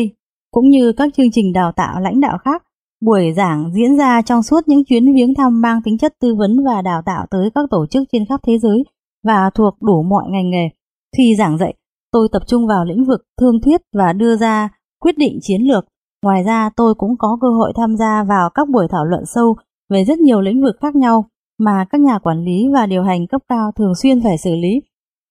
cũng 0.50 0.68
như 0.68 0.92
các 0.92 1.14
chương 1.16 1.30
trình 1.32 1.52
đào 1.52 1.72
tạo 1.72 2.00
lãnh 2.00 2.20
đạo 2.20 2.38
khác. 2.38 2.62
Buổi 3.00 3.32
giảng 3.36 3.72
diễn 3.74 3.96
ra 3.96 4.22
trong 4.22 4.42
suốt 4.42 4.68
những 4.68 4.84
chuyến 4.84 5.14
viếng 5.14 5.34
thăm 5.34 5.60
mang 5.60 5.82
tính 5.82 5.98
chất 5.98 6.14
tư 6.20 6.34
vấn 6.34 6.64
và 6.64 6.82
đào 6.82 7.02
tạo 7.06 7.26
tới 7.30 7.50
các 7.54 7.64
tổ 7.70 7.86
chức 7.86 8.02
trên 8.12 8.26
khắp 8.28 8.40
thế 8.46 8.58
giới 8.58 8.84
và 9.26 9.50
thuộc 9.54 9.82
đủ 9.82 10.02
mọi 10.02 10.24
ngành 10.30 10.50
nghề. 10.50 10.68
Khi 11.16 11.34
giảng 11.38 11.58
dạy, 11.58 11.74
tôi 12.12 12.28
tập 12.32 12.42
trung 12.46 12.66
vào 12.66 12.84
lĩnh 12.84 13.04
vực 13.04 13.22
thương 13.40 13.60
thuyết 13.60 13.80
và 13.92 14.12
đưa 14.12 14.36
ra 14.36 14.68
quyết 15.00 15.18
định 15.18 15.38
chiến 15.42 15.62
lược. 15.62 15.86
Ngoài 16.24 16.44
ra, 16.44 16.70
tôi 16.76 16.94
cũng 16.94 17.16
có 17.18 17.38
cơ 17.40 17.48
hội 17.48 17.72
tham 17.76 17.96
gia 17.96 18.24
vào 18.24 18.50
các 18.50 18.68
buổi 18.68 18.86
thảo 18.90 19.04
luận 19.04 19.24
sâu 19.26 19.56
về 19.90 20.04
rất 20.04 20.18
nhiều 20.18 20.40
lĩnh 20.40 20.62
vực 20.62 20.76
khác 20.80 20.96
nhau 20.96 21.24
mà 21.58 21.86
các 21.90 22.00
nhà 22.00 22.18
quản 22.18 22.44
lý 22.44 22.68
và 22.74 22.86
điều 22.86 23.02
hành 23.02 23.26
cấp 23.26 23.42
cao 23.48 23.72
thường 23.76 23.94
xuyên 23.94 24.22
phải 24.22 24.38
xử 24.38 24.54
lý. 24.54 24.82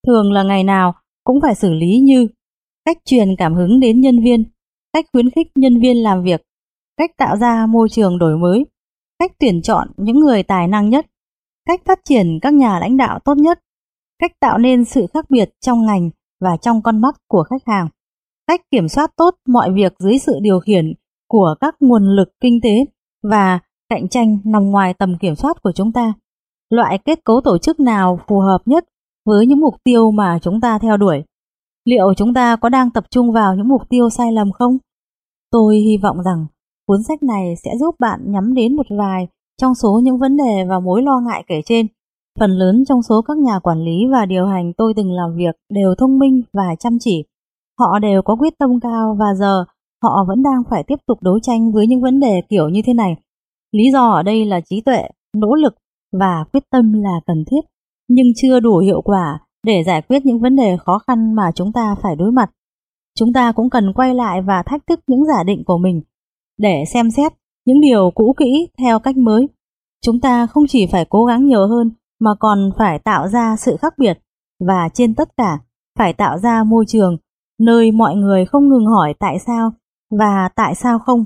Thường 0.08 0.32
là 0.32 0.44
ngày 0.44 0.64
nào 0.64 0.94
cũng 1.24 1.42
phải 1.42 1.56
xử 1.56 1.74
lý 1.74 2.00
như 2.00 2.28
cách 2.86 2.98
truyền 3.06 3.36
cảm 3.38 3.56
hứng 3.56 3.80
đến 3.80 4.02
nhân 4.02 4.24
viên, 4.24 4.44
cách 4.94 5.06
khuyến 5.14 5.30
khích 5.30 5.48
nhân 5.56 5.80
viên 5.80 6.04
làm 6.04 6.24
việc, 6.24 6.42
cách 6.98 7.12
tạo 7.18 7.38
ra 7.38 7.66
môi 7.66 7.90
trường 7.90 8.18
đổi 8.18 8.38
mới, 8.38 8.66
cách 9.20 9.32
tuyển 9.40 9.62
chọn 9.62 9.88
những 9.98 10.20
người 10.20 10.44
tài 10.44 10.68
năng 10.68 10.90
nhất, 10.90 11.06
cách 11.68 11.82
phát 11.86 12.00
triển 12.04 12.40
các 12.42 12.54
nhà 12.54 12.80
lãnh 12.80 12.98
đạo 12.98 13.20
tốt 13.26 13.38
nhất, 13.38 13.60
cách 14.20 14.32
tạo 14.40 14.58
nên 14.58 14.86
sự 14.86 15.08
khác 15.14 15.26
biệt 15.30 15.50
trong 15.62 15.86
ngành 15.86 16.10
và 16.42 16.58
trong 16.62 16.82
con 16.82 17.02
mắt 17.02 17.16
của 17.28 17.44
khách 17.44 17.62
hàng. 17.66 17.88
cách 18.48 18.62
kiểm 18.72 18.88
soát 18.88 19.12
tốt 19.18 19.36
mọi 19.48 19.72
việc 19.74 19.94
dưới 20.00 20.18
sự 20.18 20.40
điều 20.42 20.60
khiển 20.60 20.94
của 21.30 21.56
các 21.60 21.76
nguồn 21.80 22.16
lực 22.16 22.30
kinh 22.42 22.60
tế 22.64 22.86
và 23.24 23.60
cạnh 23.90 24.08
tranh 24.08 24.38
nằm 24.46 24.72
ngoài 24.72 24.94
tầm 24.94 25.18
kiểm 25.20 25.36
soát 25.36 25.62
của 25.64 25.72
chúng 25.72 25.92
ta. 25.92 26.14
Loại 26.70 26.98
kết 27.06 27.20
cấu 27.26 27.42
tổ 27.42 27.58
chức 27.58 27.80
nào 27.80 28.20
phù 28.28 28.40
hợp 28.40 28.62
nhất 28.66 28.86
với 29.26 29.46
những 29.46 29.60
mục 29.60 29.76
tiêu 29.84 30.12
mà 30.12 30.40
chúng 30.42 30.62
ta 30.62 30.80
theo 30.80 30.98
đuổi? 30.98 31.24
Liệu 31.86 32.14
chúng 32.14 32.34
ta 32.34 32.56
có 32.56 32.70
đang 32.70 32.92
tập 32.92 33.04
trung 33.10 33.32
vào 33.32 33.56
những 33.56 33.68
mục 33.68 33.82
tiêu 33.90 34.10
sai 34.10 34.32
lầm 34.32 34.52
không? 34.52 34.78
Tôi 35.52 35.76
hy 35.76 35.98
vọng 36.04 36.18
rằng 36.26 36.46
cuốn 36.88 37.04
sách 37.08 37.24
này 37.24 37.56
sẽ 37.64 37.72
giúp 37.80 37.96
bạn 38.00 38.20
nhắm 38.32 38.54
đến 38.54 38.76
một 38.76 38.86
vài 38.98 39.28
trong 39.62 39.76
số 39.76 40.02
những 40.04 40.20
vấn 40.20 40.38
đề 40.38 40.66
và 40.70 40.80
mối 40.80 41.02
lo 41.02 41.20
ngại 41.28 41.44
kể 41.48 41.62
trên. 41.66 41.88
Phần 42.40 42.52
lớn 42.52 42.84
trong 42.88 43.02
số 43.04 43.22
các 43.22 43.38
nhà 43.38 43.60
quản 43.60 43.84
lý 43.84 44.06
và 44.12 44.26
điều 44.26 44.46
hành 44.46 44.74
tôi 44.78 44.94
từng 44.96 45.12
làm 45.12 45.36
việc 45.36 45.56
đều 45.70 45.96
thông 45.98 46.20
minh 46.20 46.42
và 46.54 46.76
chăm 46.80 46.98
chỉ. 47.00 47.24
Họ 47.80 48.00
đều 48.00 48.22
có 48.22 48.36
quyết 48.36 48.54
tâm 48.60 48.80
cao 48.80 49.18
và 49.20 49.26
giờ 49.40 49.66
họ 50.04 50.26
vẫn 50.28 50.44
đang 50.44 50.64
phải 50.70 50.84
tiếp 50.88 51.00
tục 51.08 51.22
đấu 51.22 51.40
tranh 51.40 51.72
với 51.72 51.88
những 51.88 52.02
vấn 52.02 52.20
đề 52.20 52.42
kiểu 52.50 52.70
như 52.70 52.82
thế 52.86 52.94
này. 52.94 53.16
Lý 53.72 53.84
do 53.94 54.10
ở 54.10 54.24
đây 54.24 54.46
là 54.46 54.62
trí 54.62 54.82
tuệ, 54.82 55.04
nỗ 55.38 55.56
lực 55.56 55.76
và 56.20 56.46
quyết 56.54 56.64
tâm 56.72 56.94
là 56.94 57.20
cần 57.26 57.44
thiết, 57.52 57.62
nhưng 58.08 58.28
chưa 58.36 58.60
đủ 58.60 58.78
hiệu 58.78 59.02
quả 59.02 59.40
để 59.64 59.84
giải 59.84 60.02
quyết 60.02 60.26
những 60.26 60.40
vấn 60.40 60.56
đề 60.56 60.78
khó 60.78 61.00
khăn 61.00 61.36
mà 61.36 61.52
chúng 61.56 61.72
ta 61.74 61.96
phải 62.02 62.16
đối 62.16 62.32
mặt. 62.32 62.52
Chúng 63.20 63.34
ta 63.34 63.52
cũng 63.52 63.70
cần 63.70 63.94
quay 63.94 64.16
lại 64.16 64.42
và 64.42 64.64
thách 64.66 64.88
thức 64.88 65.00
những 65.08 65.26
giả 65.26 65.44
định 65.44 65.64
của 65.66 65.78
mình 65.78 66.02
để 66.58 66.84
xem 66.94 67.12
xét 67.12 67.34
những 67.66 67.82
điều 67.82 68.12
cũ 68.16 68.36
kỹ 68.38 68.68
theo 68.78 69.00
cách 69.00 69.18
mới. 69.18 69.48
Chúng 70.06 70.20
ta 70.20 70.48
không 70.48 70.64
chỉ 70.68 70.86
phải 70.86 71.06
cố 71.10 71.26
gắng 71.26 71.46
nhiều 71.46 71.68
hơn 71.68 71.92
mà 72.20 72.32
còn 72.40 72.72
phải 72.78 73.00
tạo 73.00 73.28
ra 73.28 73.56
sự 73.60 73.78
khác 73.82 73.94
biệt 73.98 74.20
và 74.60 74.90
trên 74.94 75.16
tất 75.16 75.38
cả 75.38 75.60
phải 75.98 76.14
tạo 76.14 76.40
ra 76.40 76.64
môi 76.64 76.86
trường 76.88 77.18
nơi 77.60 77.92
mọi 77.92 78.16
người 78.16 78.46
không 78.46 78.70
ngừng 78.70 78.86
hỏi 78.86 79.14
tại 79.20 79.40
sao 79.40 79.72
và 80.20 80.50
tại 80.56 80.76
sao 80.76 81.00
không. 81.00 81.26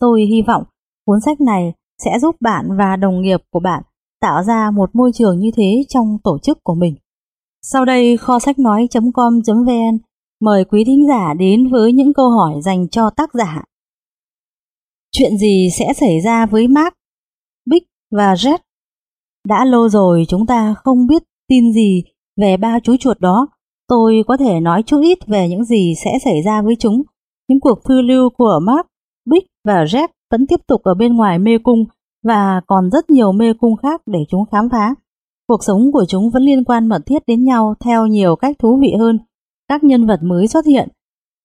Tôi 0.00 0.22
hy 0.22 0.42
vọng 0.42 0.62
cuốn 1.06 1.20
sách 1.20 1.40
này 1.40 1.72
sẽ 2.04 2.18
giúp 2.18 2.36
bạn 2.40 2.68
và 2.78 2.96
đồng 2.96 3.20
nghiệp 3.20 3.40
của 3.50 3.60
bạn 3.60 3.82
tạo 4.20 4.42
ra 4.42 4.70
một 4.70 4.94
môi 4.94 5.10
trường 5.14 5.38
như 5.38 5.50
thế 5.56 5.84
trong 5.88 6.18
tổ 6.24 6.38
chức 6.38 6.58
của 6.64 6.74
mình. 6.74 6.96
Sau 7.62 7.84
đây 7.84 8.16
kho 8.16 8.38
sách 8.38 8.58
nói.com.vn 8.58 9.98
mời 10.40 10.64
quý 10.64 10.84
thính 10.86 11.06
giả 11.08 11.34
đến 11.34 11.70
với 11.72 11.92
những 11.92 12.14
câu 12.14 12.30
hỏi 12.30 12.54
dành 12.62 12.88
cho 12.88 13.10
tác 13.10 13.30
giả. 13.34 13.64
Chuyện 15.12 15.38
gì 15.38 15.68
sẽ 15.78 15.92
xảy 15.92 16.20
ra 16.20 16.46
với 16.46 16.68
Mark, 16.68 16.94
Big 17.70 17.82
và 18.10 18.34
Jet 18.34 18.58
đã 19.48 19.64
lâu 19.64 19.88
rồi 19.88 20.24
chúng 20.28 20.46
ta 20.46 20.74
không 20.84 21.06
biết 21.06 21.22
tin 21.48 21.72
gì 21.72 22.04
về 22.36 22.56
ba 22.56 22.80
chú 22.82 22.96
chuột 22.96 23.20
đó. 23.20 23.48
Tôi 23.88 24.24
có 24.26 24.36
thể 24.36 24.60
nói 24.60 24.82
chút 24.82 25.00
ít 25.02 25.18
về 25.26 25.48
những 25.48 25.64
gì 25.64 25.94
sẽ 26.04 26.10
xảy 26.24 26.42
ra 26.42 26.62
với 26.62 26.76
chúng. 26.78 27.02
Những 27.48 27.60
cuộc 27.60 27.78
phiêu 27.88 28.02
lưu 28.02 28.30
của 28.30 28.60
Mark, 28.62 28.86
Big 29.30 29.46
và 29.64 29.84
Jack 29.84 30.08
vẫn 30.30 30.46
tiếp 30.46 30.60
tục 30.66 30.82
ở 30.82 30.94
bên 30.94 31.16
ngoài 31.16 31.38
mê 31.38 31.58
cung 31.58 31.84
và 32.24 32.60
còn 32.66 32.90
rất 32.90 33.10
nhiều 33.10 33.32
mê 33.32 33.52
cung 33.52 33.76
khác 33.76 34.02
để 34.06 34.18
chúng 34.28 34.44
khám 34.52 34.68
phá. 34.72 34.94
Cuộc 35.48 35.64
sống 35.64 35.92
của 35.92 36.04
chúng 36.08 36.30
vẫn 36.30 36.42
liên 36.42 36.64
quan 36.64 36.88
mật 36.88 37.02
thiết 37.06 37.22
đến 37.26 37.44
nhau 37.44 37.74
theo 37.84 38.06
nhiều 38.06 38.36
cách 38.36 38.56
thú 38.58 38.78
vị 38.80 38.92
hơn. 38.98 39.18
Các 39.68 39.84
nhân 39.84 40.06
vật 40.06 40.20
mới 40.22 40.46
xuất 40.46 40.66
hiện, 40.66 40.88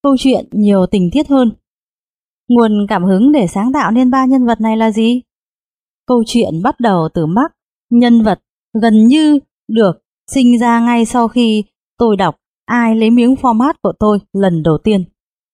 câu 0.03 0.15
chuyện 0.19 0.45
nhiều 0.51 0.85
tình 0.85 1.09
tiết 1.11 1.29
hơn. 1.29 1.51
Nguồn 2.49 2.71
cảm 2.89 3.03
hứng 3.03 3.31
để 3.31 3.47
sáng 3.47 3.73
tạo 3.73 3.91
nên 3.91 4.11
ba 4.11 4.25
nhân 4.25 4.45
vật 4.45 4.61
này 4.61 4.77
là 4.77 4.91
gì? 4.91 5.21
Câu 6.07 6.23
chuyện 6.25 6.61
bắt 6.63 6.79
đầu 6.79 7.09
từ 7.13 7.25
Mark, 7.25 7.51
nhân 7.91 8.21
vật 8.21 8.39
gần 8.81 9.07
như 9.07 9.39
được 9.67 9.91
sinh 10.31 10.59
ra 10.59 10.79
ngay 10.79 11.05
sau 11.05 11.27
khi 11.27 11.63
tôi 11.97 12.17
đọc 12.17 12.35
ai 12.65 12.95
lấy 12.95 13.09
miếng 13.09 13.35
format 13.35 13.73
của 13.81 13.93
tôi 13.99 14.19
lần 14.33 14.63
đầu 14.63 14.77
tiên. 14.77 15.03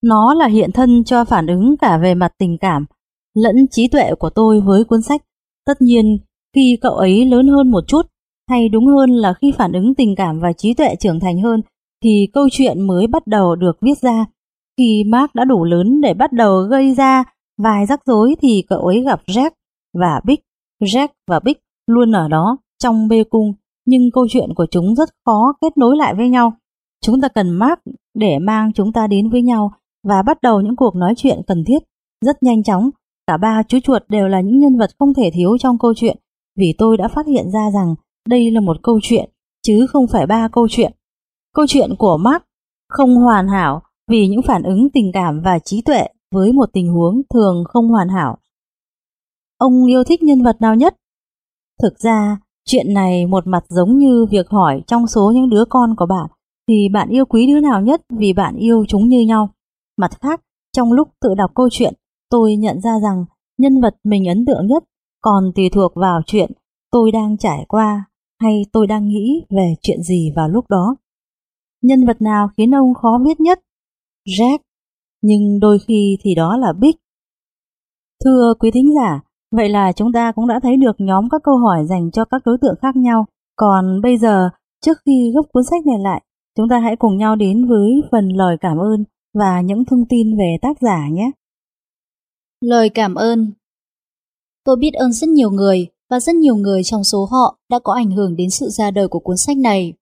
Nó 0.04 0.34
là 0.34 0.48
hiện 0.48 0.72
thân 0.72 1.04
cho 1.04 1.26
phản 1.26 1.48
ứng 1.48 1.76
cả 1.78 1.98
về 1.98 2.16
mặt 2.16 2.32
tình 2.38 2.58
cảm 2.58 2.86
lẫn 3.38 3.68
trí 3.72 3.88
tuệ 3.88 4.12
của 4.20 4.30
tôi 4.30 4.62
với 4.62 4.84
cuốn 4.84 5.02
sách. 5.02 5.22
Tất 5.66 5.82
nhiên, 5.82 6.18
khi 6.56 6.78
cậu 6.82 6.94
ấy 6.94 7.26
lớn 7.26 7.48
hơn 7.48 7.72
một 7.72 7.84
chút, 7.88 8.02
hay 8.50 8.70
đúng 8.70 8.88
hơn 8.88 9.10
là 9.10 9.34
khi 9.42 9.52
phản 9.58 9.72
ứng 9.72 9.96
tình 9.96 10.16
cảm 10.16 10.40
và 10.40 10.54
trí 10.54 10.74
tuệ 10.74 10.96
trưởng 11.00 11.20
thành 11.20 11.42
hơn, 11.42 11.62
thì 12.04 12.28
câu 12.34 12.48
chuyện 12.52 12.88
mới 12.88 13.08
bắt 13.08 13.28
đầu 13.28 13.56
được 13.56 13.78
viết 13.82 13.98
ra. 14.02 14.26
Khi 14.78 15.04
Mark 15.08 15.36
đã 15.36 15.46
đủ 15.46 15.64
lớn 15.64 16.02
để 16.02 16.14
bắt 16.14 16.32
đầu 16.32 16.62
gây 16.62 16.94
ra 16.94 17.24
vài 17.58 17.86
rắc 17.86 18.00
rối 18.06 18.36
thì 18.42 18.64
cậu 18.70 18.80
ấy 18.80 19.02
gặp 19.02 19.22
Jack 19.28 19.52
và 19.94 20.22
Bích. 20.26 20.40
Jack 20.84 21.08
và 21.28 21.40
Bích 21.40 21.58
luôn 21.88 22.12
ở 22.12 22.28
đó 22.28 22.58
trong 22.84 23.08
bê 23.08 23.24
cung, 23.24 23.54
nhưng 23.86 24.12
câu 24.14 24.28
chuyện 24.30 24.54
của 24.56 24.66
chúng 24.72 24.96
rất 24.96 25.10
khó 25.26 25.54
kết 25.62 25.78
nối 25.78 25.98
lại 25.98 26.14
với 26.16 26.30
nhau. 26.30 26.54
Chúng 27.06 27.22
ta 27.22 27.28
cần 27.28 27.50
Mark 27.50 27.80
để 28.14 28.40
mang 28.40 28.74
chúng 28.74 28.94
ta 28.94 29.08
đến 29.08 29.30
với 29.30 29.42
nhau 29.42 29.72
và 30.08 30.22
bắt 30.22 30.42
đầu 30.42 30.62
những 30.62 30.76
cuộc 30.76 30.96
nói 30.96 31.14
chuyện 31.18 31.42
cần 31.48 31.64
thiết. 31.68 31.80
Rất 32.26 32.44
nhanh 32.44 32.64
chóng, 32.64 32.90
cả 33.28 33.38
ba 33.38 33.64
chú 33.68 33.80
chuột 33.80 34.04
đều 34.10 34.28
là 34.28 34.42
những 34.42 34.60
nhân 34.60 34.78
vật 34.78 34.90
không 35.00 35.14
thể 35.14 35.32
thiếu 35.34 35.58
trong 35.58 35.78
câu 35.78 35.94
chuyện 35.96 36.18
vì 36.58 36.74
tôi 36.78 36.98
đã 36.98 37.08
phát 37.08 37.28
hiện 37.28 37.52
ra 37.52 37.72
rằng 37.74 37.96
đây 38.30 38.52
là 38.52 38.62
một 38.62 38.78
câu 38.84 39.00
chuyện 39.04 39.30
chứ 39.64 39.86
không 39.90 40.08
phải 40.08 40.28
ba 40.28 40.48
câu 40.52 40.68
chuyện. 40.70 40.92
Câu 41.56 41.66
chuyện 41.68 41.96
của 42.00 42.18
Mark 42.18 42.44
không 42.90 43.16
hoàn 43.16 43.48
hảo 43.48 43.82
vì 44.12 44.28
những 44.28 44.42
phản 44.42 44.64
ứng 44.64 44.90
tình 44.94 45.12
cảm 45.14 45.42
và 45.42 45.60
trí 45.60 45.82
tuệ 45.82 46.08
với 46.32 46.52
một 46.52 46.70
tình 46.74 46.94
huống 46.94 47.22
thường 47.34 47.64
không 47.68 47.88
hoàn 47.88 48.10
hảo. 48.10 48.38
Ông 49.58 49.86
yêu 49.86 50.04
thích 50.04 50.24
nhân 50.24 50.44
vật 50.44 50.62
nào 50.62 50.76
nhất? 50.76 50.96
Thực 51.84 52.00
ra, 52.00 52.38
chuyện 52.66 52.94
này 52.94 53.26
một 53.26 53.48
mặt 53.48 53.64
giống 53.70 53.98
như 53.98 54.26
việc 54.32 54.50
hỏi 54.50 54.84
trong 54.88 55.08
số 55.08 55.32
những 55.36 55.50
đứa 55.50 55.64
con 55.70 55.96
của 55.98 56.06
bạn 56.06 56.30
thì 56.68 56.90
bạn 56.94 57.10
yêu 57.10 57.26
quý 57.26 57.48
đứa 57.48 57.60
nào 57.60 57.82
nhất 57.82 58.02
vì 58.10 58.34
bạn 58.34 58.56
yêu 58.56 58.86
chúng 58.88 59.08
như 59.08 59.22
nhau. 59.22 59.50
Mặt 59.98 60.12
khác, 60.22 60.42
trong 60.74 60.92
lúc 60.92 61.08
tự 61.22 61.30
đọc 61.38 61.52
câu 61.56 61.68
chuyện, 61.72 61.94
tôi 62.30 62.56
nhận 62.56 62.82
ra 62.82 63.00
rằng 63.04 63.26
nhân 63.58 63.82
vật 63.82 63.96
mình 64.04 64.26
ấn 64.26 64.46
tượng 64.46 64.68
nhất 64.68 64.84
còn 65.22 65.52
tùy 65.56 65.70
thuộc 65.74 65.92
vào 65.96 66.22
chuyện 66.26 66.52
tôi 66.92 67.12
đang 67.12 67.38
trải 67.38 67.66
qua 67.68 68.06
hay 68.40 68.66
tôi 68.72 68.88
đang 68.88 69.08
nghĩ 69.08 69.46
về 69.50 69.76
chuyện 69.82 70.04
gì 70.04 70.32
vào 70.36 70.50
lúc 70.50 70.66
đó. 70.70 70.96
Nhân 71.82 72.06
vật 72.06 72.22
nào 72.22 72.50
khiến 72.58 72.76
ông 72.76 72.94
khó 72.94 73.18
biết 73.26 73.40
nhất? 73.40 73.60
Jack, 74.26 74.60
nhưng 75.22 75.60
đôi 75.60 75.80
khi 75.88 76.18
thì 76.22 76.36
đó 76.36 76.58
là 76.58 76.74
Big. 76.80 76.96
Thưa 78.24 78.54
quý 78.60 78.72
thính 78.72 78.94
giả, 78.96 79.22
vậy 79.52 79.70
là 79.70 79.92
chúng 79.92 80.14
ta 80.14 80.32
cũng 80.32 80.48
đã 80.48 80.60
thấy 80.64 80.78
được 80.78 80.96
nhóm 80.98 81.30
các 81.30 81.42
câu 81.44 81.58
hỏi 81.58 81.86
dành 81.90 82.12
cho 82.12 82.26
các 82.26 82.42
đối 82.46 82.58
tượng 82.62 82.76
khác 82.82 82.96
nhau. 82.96 83.26
Còn 83.56 84.02
bây 84.02 84.18
giờ, 84.18 84.50
trước 84.86 84.98
khi 85.06 85.32
gấp 85.36 85.42
cuốn 85.54 85.64
sách 85.64 85.86
này 85.86 85.98
lại, 86.00 86.22
chúng 86.58 86.70
ta 86.70 86.80
hãy 86.80 86.96
cùng 86.96 87.18
nhau 87.18 87.36
đến 87.36 87.68
với 87.68 88.02
phần 88.12 88.30
lời 88.30 88.58
cảm 88.62 88.78
ơn 88.78 89.04
và 89.34 89.62
những 89.62 89.86
thông 89.86 90.06
tin 90.10 90.38
về 90.38 90.58
tác 90.62 90.78
giả 90.82 91.08
nhé. 91.12 91.32
Lời 92.62 92.90
cảm 92.90 93.16
ơn 93.16 93.52
Tôi 94.68 94.76
biết 94.80 94.94
ơn 94.94 95.14
rất 95.14 95.30
nhiều 95.30 95.52
người 95.52 95.88
và 96.10 96.20
rất 96.20 96.36
nhiều 96.36 96.56
người 96.56 96.84
trong 96.84 97.04
số 97.04 97.28
họ 97.32 97.60
đã 97.70 97.80
có 97.84 97.94
ảnh 97.94 98.12
hưởng 98.12 98.36
đến 98.36 98.50
sự 98.50 98.70
ra 98.70 98.92
đời 98.92 99.08
của 99.08 99.20
cuốn 99.20 99.38
sách 99.38 99.58
này. 99.58 99.94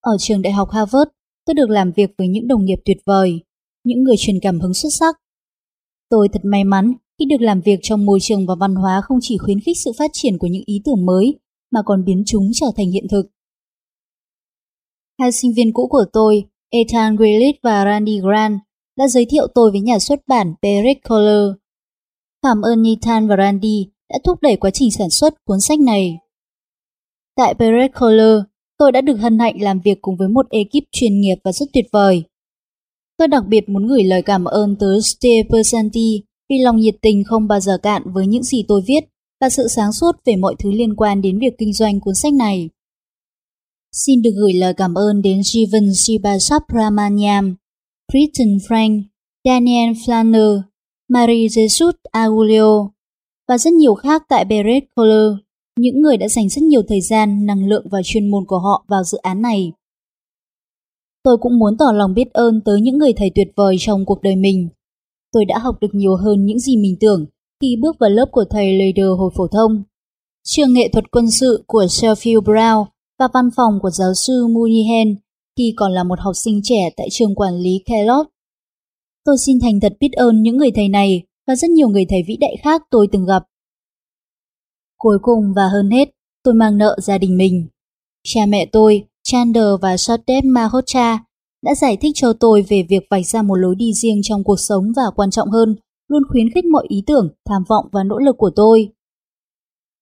Ở 0.00 0.16
trường 0.18 0.42
đại 0.42 0.52
học 0.52 0.68
Harvard, 0.70 1.10
tôi 1.46 1.54
được 1.54 1.70
làm 1.70 1.92
việc 1.92 2.10
với 2.18 2.28
những 2.28 2.48
đồng 2.48 2.64
nghiệp 2.64 2.78
tuyệt 2.84 2.96
vời, 3.06 3.40
những 3.84 4.02
người 4.02 4.14
truyền 4.18 4.36
cảm 4.42 4.60
hứng 4.60 4.74
xuất 4.74 4.88
sắc. 4.92 5.16
Tôi 6.10 6.28
thật 6.32 6.40
may 6.44 6.64
mắn 6.64 6.92
khi 7.18 7.24
được 7.24 7.40
làm 7.40 7.60
việc 7.60 7.78
trong 7.82 8.06
môi 8.06 8.18
trường 8.22 8.46
và 8.46 8.54
văn 8.54 8.74
hóa 8.74 9.00
không 9.04 9.18
chỉ 9.20 9.38
khuyến 9.38 9.60
khích 9.60 9.76
sự 9.84 9.92
phát 9.98 10.10
triển 10.12 10.38
của 10.38 10.46
những 10.46 10.62
ý 10.66 10.80
tưởng 10.84 11.06
mới, 11.06 11.38
mà 11.72 11.80
còn 11.86 12.04
biến 12.04 12.22
chúng 12.26 12.50
trở 12.54 12.66
thành 12.76 12.90
hiện 12.90 13.06
thực. 13.10 13.26
Hai 15.18 15.32
sinh 15.32 15.52
viên 15.56 15.72
cũ 15.72 15.86
của 15.90 16.04
tôi, 16.12 16.44
Ethan 16.70 17.16
Grillit 17.16 17.56
và 17.62 17.84
Randy 17.84 18.20
Grant, 18.20 18.58
đã 18.98 19.08
giới 19.08 19.26
thiệu 19.26 19.46
tôi 19.54 19.70
với 19.70 19.80
nhà 19.80 19.98
xuất 19.98 20.20
bản 20.26 20.54
Perec 20.62 20.96
Color. 21.08 21.54
Cảm 22.42 22.62
ơn 22.62 22.82
Ethan 22.84 23.28
và 23.28 23.36
Randy 23.38 23.86
đã 24.08 24.18
thúc 24.24 24.38
đẩy 24.42 24.56
quá 24.56 24.70
trình 24.70 24.90
sản 24.90 25.10
xuất 25.10 25.44
cuốn 25.44 25.60
sách 25.60 25.80
này. 25.80 26.18
Tại 27.36 27.54
Perec 27.54 27.90
Color, 28.00 28.42
tôi 28.78 28.92
đã 28.92 29.00
được 29.00 29.16
hân 29.16 29.38
hạnh 29.38 29.62
làm 29.62 29.80
việc 29.80 29.98
cùng 30.00 30.16
với 30.16 30.28
một 30.28 30.46
ekip 30.50 30.84
chuyên 30.92 31.20
nghiệp 31.20 31.36
và 31.44 31.52
rất 31.52 31.66
tuyệt 31.72 31.84
vời. 31.92 32.24
Tôi 33.18 33.28
đặc 33.28 33.46
biệt 33.48 33.68
muốn 33.68 33.86
gửi 33.86 34.04
lời 34.04 34.22
cảm 34.22 34.44
ơn 34.44 34.76
tới 34.80 35.00
Steve 35.02 35.48
Persanti 35.50 36.22
vì 36.50 36.56
lòng 36.58 36.76
nhiệt 36.76 36.94
tình 37.02 37.24
không 37.24 37.48
bao 37.48 37.60
giờ 37.60 37.78
cạn 37.82 38.02
với 38.12 38.26
những 38.26 38.42
gì 38.42 38.64
tôi 38.68 38.82
viết 38.86 39.04
và 39.40 39.48
sự 39.48 39.68
sáng 39.68 39.92
suốt 39.92 40.12
về 40.24 40.36
mọi 40.36 40.54
thứ 40.58 40.70
liên 40.70 40.96
quan 40.96 41.22
đến 41.22 41.38
việc 41.38 41.54
kinh 41.58 41.72
doanh 41.72 42.00
cuốn 42.00 42.14
sách 42.14 42.32
này. 42.32 42.68
Xin 43.92 44.22
được 44.22 44.30
gửi 44.36 44.52
lời 44.52 44.74
cảm 44.76 44.94
ơn 44.94 45.22
đến 45.22 45.40
Jivan 45.40 45.92
Sibasapramaniam, 45.94 47.54
Kristen 48.12 48.56
Frank, 48.68 49.02
Daniel 49.44 49.92
Flanner, 49.92 50.60
Marie 51.08 51.46
Jesus 51.46 51.92
Aulio 52.10 52.88
và 53.48 53.58
rất 53.58 53.72
nhiều 53.72 53.94
khác 53.94 54.22
tại 54.28 54.44
Beret 54.44 54.84
Color, 54.96 55.38
những 55.78 56.02
người 56.02 56.16
đã 56.16 56.28
dành 56.28 56.48
rất 56.48 56.62
nhiều 56.62 56.82
thời 56.88 57.00
gian, 57.00 57.46
năng 57.46 57.68
lượng 57.68 57.86
và 57.90 57.98
chuyên 58.04 58.30
môn 58.30 58.44
của 58.46 58.58
họ 58.58 58.84
vào 58.88 59.04
dự 59.04 59.18
án 59.18 59.42
này. 59.42 59.72
Tôi 61.22 61.36
cũng 61.40 61.58
muốn 61.58 61.76
tỏ 61.78 61.92
lòng 61.94 62.14
biết 62.14 62.32
ơn 62.32 62.60
tới 62.64 62.80
những 62.80 62.98
người 62.98 63.12
thầy 63.16 63.30
tuyệt 63.34 63.48
vời 63.56 63.76
trong 63.78 64.04
cuộc 64.04 64.22
đời 64.22 64.36
mình. 64.36 64.68
Tôi 65.36 65.44
đã 65.44 65.58
học 65.58 65.76
được 65.80 65.94
nhiều 65.94 66.16
hơn 66.16 66.46
những 66.46 66.58
gì 66.58 66.76
mình 66.76 66.96
tưởng 67.00 67.26
khi 67.60 67.76
bước 67.82 67.96
vào 68.00 68.10
lớp 68.10 68.26
của 68.32 68.44
thầy 68.50 68.78
Lader 68.78 69.18
hồi 69.18 69.30
phổ 69.36 69.46
thông. 69.48 69.82
Trường 70.44 70.72
nghệ 70.72 70.88
thuật 70.92 71.04
quân 71.10 71.30
sự 71.30 71.64
của 71.66 71.84
Sheffield 71.84 72.40
Brown 72.40 72.84
và 73.18 73.28
văn 73.34 73.48
phòng 73.56 73.78
của 73.82 73.90
giáo 73.90 74.14
sư 74.14 74.46
Munihen 74.46 75.16
khi 75.56 75.74
còn 75.76 75.92
là 75.92 76.04
một 76.04 76.20
học 76.20 76.36
sinh 76.36 76.60
trẻ 76.64 76.90
tại 76.96 77.08
trường 77.10 77.34
quản 77.34 77.54
lý 77.54 77.82
Kellogg. 77.86 78.26
Tôi 79.24 79.36
xin 79.46 79.60
thành 79.60 79.80
thật 79.80 79.92
biết 80.00 80.12
ơn 80.12 80.42
những 80.42 80.56
người 80.56 80.70
thầy 80.74 80.88
này 80.88 81.22
và 81.46 81.56
rất 81.56 81.70
nhiều 81.70 81.88
người 81.88 82.06
thầy 82.08 82.22
vĩ 82.26 82.36
đại 82.36 82.56
khác 82.62 82.82
tôi 82.90 83.08
từng 83.12 83.26
gặp. 83.26 83.42
Cuối 84.98 85.18
cùng 85.22 85.52
và 85.56 85.68
hơn 85.68 85.90
hết, 85.90 86.08
tôi 86.44 86.54
mang 86.54 86.78
nợ 86.78 86.96
gia 87.02 87.18
đình 87.18 87.36
mình. 87.36 87.68
Cha 88.24 88.40
mẹ 88.48 88.66
tôi, 88.72 89.04
Chander 89.22 89.80
và 89.82 89.96
Shodep 89.96 90.44
Mahotra 90.44 91.25
đã 91.66 91.74
giải 91.74 91.96
thích 91.96 92.12
cho 92.14 92.32
tôi 92.32 92.62
về 92.68 92.82
việc 92.88 93.06
vạch 93.10 93.26
ra 93.26 93.42
một 93.42 93.54
lối 93.54 93.74
đi 93.76 93.92
riêng 93.92 94.20
trong 94.22 94.44
cuộc 94.44 94.56
sống 94.56 94.92
và 94.96 95.02
quan 95.16 95.30
trọng 95.30 95.50
hơn, 95.50 95.76
luôn 96.08 96.22
khuyến 96.28 96.46
khích 96.54 96.64
mọi 96.64 96.86
ý 96.88 97.02
tưởng, 97.06 97.28
tham 97.48 97.62
vọng 97.68 97.86
và 97.92 98.04
nỗ 98.04 98.18
lực 98.18 98.36
của 98.38 98.50
tôi. 98.56 98.88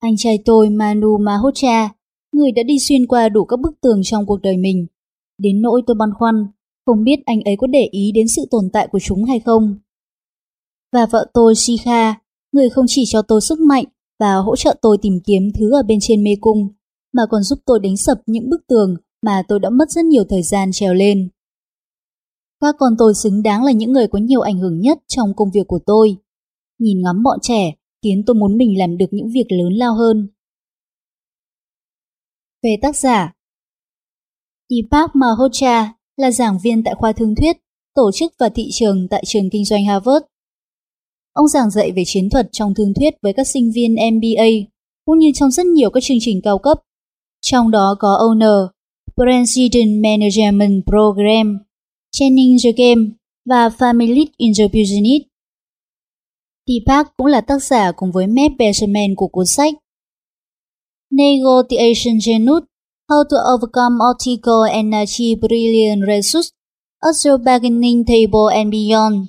Anh 0.01 0.15
trai 0.17 0.39
tôi 0.45 0.71
Manu 0.71 1.19
Mahocha, 1.19 1.89
người 2.33 2.53
đã 2.53 2.63
đi 2.63 2.79
xuyên 2.79 3.07
qua 3.07 3.29
đủ 3.29 3.45
các 3.45 3.61
bức 3.61 3.81
tường 3.81 4.01
trong 4.05 4.27
cuộc 4.27 4.43
đời 4.43 4.57
mình. 4.57 4.87
Đến 5.39 5.63
nỗi 5.63 5.83
tôi 5.87 5.95
băn 5.95 6.09
khoăn, 6.19 6.47
không 6.87 7.05
biết 7.05 7.17
anh 7.25 7.43
ấy 7.45 7.57
có 7.59 7.67
để 7.67 7.89
ý 7.91 8.13
đến 8.15 8.27
sự 8.37 8.43
tồn 8.51 8.71
tại 8.73 8.89
của 8.93 8.99
chúng 8.99 9.25
hay 9.25 9.41
không. 9.41 9.79
Và 10.93 11.07
vợ 11.07 11.27
tôi 11.35 11.55
Shikha, 11.55 12.15
người 12.53 12.71
không 12.71 12.87
chỉ 12.89 13.05
cho 13.07 13.23
tôi 13.23 13.41
sức 13.41 13.61
mạnh 13.61 13.85
và 14.21 14.35
hỗ 14.35 14.57
trợ 14.57 14.77
tôi 14.83 14.99
tìm 15.03 15.21
kiếm 15.27 15.43
thứ 15.55 15.73
ở 15.73 15.83
bên 15.83 15.99
trên 16.03 16.25
mê 16.25 16.31
cung, 16.41 16.69
mà 17.13 17.23
còn 17.31 17.43
giúp 17.43 17.59
tôi 17.67 17.81
đánh 17.81 17.97
sập 17.97 18.19
những 18.27 18.51
bức 18.51 18.67
tường 18.69 18.97
mà 19.23 19.43
tôi 19.49 19.61
đã 19.61 19.71
mất 19.71 19.91
rất 19.91 20.05
nhiều 20.05 20.25
thời 20.29 20.43
gian 20.43 20.71
trèo 20.73 20.95
lên. 20.95 21.29
Các 22.61 22.75
con 22.79 22.93
tôi 22.99 23.15
xứng 23.15 23.43
đáng 23.43 23.65
là 23.65 23.73
những 23.73 23.93
người 23.93 24.09
có 24.09 24.19
nhiều 24.19 24.41
ảnh 24.41 24.59
hưởng 24.59 24.81
nhất 24.81 24.99
trong 25.09 25.35
công 25.37 25.51
việc 25.51 25.67
của 25.67 25.79
tôi. 25.87 26.17
Nhìn 26.79 27.03
ngắm 27.03 27.23
bọn 27.23 27.39
trẻ 27.43 27.73
khiến 28.03 28.23
tôi 28.27 28.35
muốn 28.35 28.57
mình 28.57 28.79
làm 28.79 28.97
được 28.97 29.07
những 29.11 29.29
việc 29.35 29.47
lớn 29.49 29.73
lao 29.73 29.95
hơn. 29.95 30.29
Về 32.63 32.77
tác 32.83 32.97
giả 32.97 33.33
Deepak 34.69 35.17
Mahotra 35.17 35.95
là 36.17 36.31
giảng 36.31 36.59
viên 36.63 36.85
tại 36.85 36.95
khoa 36.95 37.13
thương 37.13 37.35
thuyết, 37.35 37.57
tổ 37.95 38.11
chức 38.15 38.33
và 38.39 38.49
thị 38.49 38.69
trường 38.73 39.09
tại 39.11 39.23
trường 39.27 39.51
kinh 39.51 39.65
doanh 39.65 39.85
Harvard. 39.85 40.25
Ông 41.33 41.49
giảng 41.49 41.71
dạy 41.71 41.93
về 41.93 42.03
chiến 42.07 42.31
thuật 42.31 42.49
trong 42.53 42.75
thương 42.75 42.95
thuyết 42.95 43.15
với 43.23 43.33
các 43.33 43.47
sinh 43.47 43.71
viên 43.75 43.95
MBA, 43.95 44.47
cũng 45.05 45.19
như 45.19 45.31
trong 45.35 45.51
rất 45.51 45.67
nhiều 45.67 45.91
các 45.91 46.03
chương 46.03 46.17
trình 46.21 46.41
cao 46.45 46.59
cấp. 46.59 46.79
Trong 47.41 47.71
đó 47.71 47.97
có 47.99 48.09
Owner, 48.09 48.69
President 49.17 50.03
Management 50.03 50.83
Program, 50.87 51.59
Chaining 52.17 52.57
the 52.65 52.73
Game 52.73 53.11
và 53.45 53.69
Family 53.69 54.27
in 54.37 54.53
the 54.59 54.65
Business. 54.69 55.25
Deepak 56.67 57.17
cũng 57.17 57.27
là 57.27 57.41
tác 57.41 57.63
giả 57.63 57.93
cùng 57.93 58.13
với 58.13 58.27
Matt 58.27 58.57
Besserman 58.59 59.15
của 59.17 59.29
cuốn 59.29 59.47
sách 59.47 59.75
Negotiation 61.11 62.19
Genius 62.27 62.63
How 63.09 63.25
to 63.31 63.37
Overcome 63.55 63.97
Obstacles 64.11 64.73
and 64.73 64.95
Achieve 64.95 65.41
Brilliant 65.41 66.03
Results 66.07 66.49
at 67.01 67.15
the 67.25 67.31
Bargaining 67.45 68.05
Table 68.05 68.57
and 68.57 68.73
Beyond. 68.73 69.27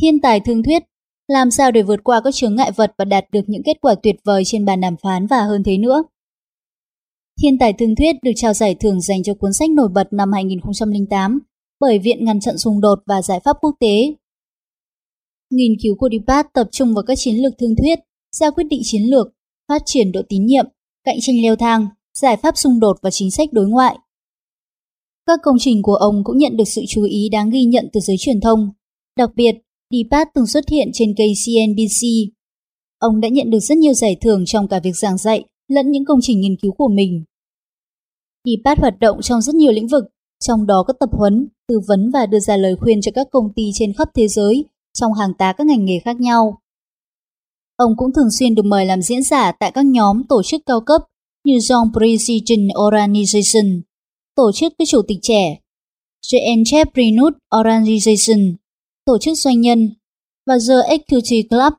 Thiên 0.00 0.20
tài 0.20 0.40
thương 0.40 0.62
thuyết, 0.62 0.82
làm 1.28 1.50
sao 1.50 1.70
để 1.70 1.82
vượt 1.82 2.00
qua 2.04 2.20
các 2.24 2.34
chướng 2.34 2.56
ngại 2.56 2.70
vật 2.76 2.94
và 2.98 3.04
đạt 3.04 3.24
được 3.32 3.44
những 3.46 3.62
kết 3.62 3.80
quả 3.80 3.94
tuyệt 4.02 4.16
vời 4.24 4.42
trên 4.46 4.64
bàn 4.64 4.80
đàm 4.80 4.96
phán 5.02 5.26
và 5.26 5.42
hơn 5.42 5.62
thế 5.62 5.78
nữa. 5.78 6.02
Thiên 7.42 7.58
tài 7.58 7.72
thương 7.72 7.94
thuyết 7.96 8.16
được 8.22 8.32
trao 8.36 8.54
giải 8.54 8.74
thưởng 8.74 9.00
dành 9.00 9.22
cho 9.22 9.34
cuốn 9.34 9.52
sách 9.52 9.70
nổi 9.70 9.88
bật 9.88 10.12
năm 10.12 10.32
2008 10.32 11.40
bởi 11.80 11.98
Viện 11.98 12.24
Ngăn 12.24 12.40
chặn 12.40 12.58
xung 12.58 12.80
đột 12.80 12.98
và 13.06 13.22
Giải 13.22 13.40
pháp 13.44 13.56
quốc 13.60 13.74
tế. 13.80 14.14
Nghiên 15.50 15.72
cứu 15.82 15.96
của 15.98 16.08
Deepak 16.12 16.52
tập 16.54 16.68
trung 16.72 16.94
vào 16.94 17.04
các 17.06 17.14
chiến 17.18 17.36
lược 17.36 17.52
thương 17.58 17.76
thuyết, 17.76 17.98
ra 18.32 18.50
quyết 18.50 18.64
định 18.64 18.80
chiến 18.84 19.02
lược, 19.02 19.26
phát 19.68 19.82
triển 19.86 20.12
độ 20.12 20.20
tín 20.28 20.46
nhiệm, 20.46 20.64
cạnh 21.04 21.16
tranh 21.20 21.42
leo 21.42 21.56
thang, 21.56 21.86
giải 22.18 22.36
pháp 22.36 22.58
xung 22.58 22.80
đột 22.80 22.96
và 23.02 23.10
chính 23.10 23.30
sách 23.30 23.48
đối 23.52 23.68
ngoại. 23.68 23.96
Các 25.26 25.40
công 25.42 25.56
trình 25.58 25.82
của 25.82 25.94
ông 25.94 26.24
cũng 26.24 26.38
nhận 26.38 26.56
được 26.56 26.64
sự 26.66 26.82
chú 26.88 27.04
ý 27.04 27.28
đáng 27.32 27.50
ghi 27.50 27.64
nhận 27.64 27.88
từ 27.92 28.00
giới 28.00 28.16
truyền 28.18 28.40
thông. 28.40 28.70
Đặc 29.16 29.30
biệt, 29.36 29.54
Deepak 29.90 30.28
từng 30.34 30.46
xuất 30.46 30.68
hiện 30.68 30.90
trên 30.92 31.14
kênh 31.16 31.32
CNBC. 31.46 32.32
Ông 32.98 33.20
đã 33.20 33.28
nhận 33.28 33.50
được 33.50 33.60
rất 33.60 33.78
nhiều 33.78 33.94
giải 33.94 34.16
thưởng 34.20 34.44
trong 34.46 34.68
cả 34.68 34.80
việc 34.80 34.96
giảng 34.96 35.18
dạy 35.18 35.44
lẫn 35.68 35.90
những 35.90 36.04
công 36.04 36.18
trình 36.22 36.40
nghiên 36.40 36.56
cứu 36.62 36.72
của 36.72 36.88
mình. 36.88 37.24
Deepak 38.44 38.78
hoạt 38.78 38.98
động 39.00 39.22
trong 39.22 39.42
rất 39.42 39.54
nhiều 39.54 39.72
lĩnh 39.72 39.88
vực, 39.88 40.04
trong 40.40 40.66
đó 40.66 40.84
có 40.86 40.94
tập 41.00 41.08
huấn, 41.12 41.48
tư 41.68 41.80
vấn 41.88 42.10
và 42.10 42.26
đưa 42.26 42.40
ra 42.40 42.56
lời 42.56 42.76
khuyên 42.80 43.00
cho 43.00 43.12
các 43.14 43.26
công 43.32 43.52
ty 43.56 43.62
trên 43.74 43.92
khắp 43.92 44.08
thế 44.14 44.28
giới 44.28 44.64
trong 44.92 45.12
hàng 45.12 45.34
tá 45.38 45.52
các 45.52 45.66
ngành 45.66 45.84
nghề 45.84 45.98
khác 46.04 46.20
nhau. 46.20 46.58
Ông 47.76 47.96
cũng 47.96 48.12
thường 48.12 48.30
xuyên 48.38 48.54
được 48.54 48.64
mời 48.64 48.86
làm 48.86 49.02
diễn 49.02 49.22
giả 49.22 49.52
tại 49.52 49.70
các 49.74 49.86
nhóm 49.86 50.22
tổ 50.28 50.42
chức 50.42 50.62
cao 50.66 50.80
cấp 50.80 51.02
như 51.44 51.56
John 51.56 51.92
Precision 51.92 52.68
Organization, 52.68 53.80
tổ 54.36 54.52
chức 54.54 54.72
các 54.78 54.88
chủ 54.88 55.02
tịch 55.08 55.18
trẻ, 55.22 55.58
The 56.32 56.38
Entrepreneur 56.38 57.32
Organization, 57.54 58.54
tổ 59.04 59.18
chức 59.18 59.38
doanh 59.38 59.60
nhân 59.60 59.94
và 60.46 60.54
The 60.68 60.74
Equity 60.88 61.42
Club. 61.42 61.72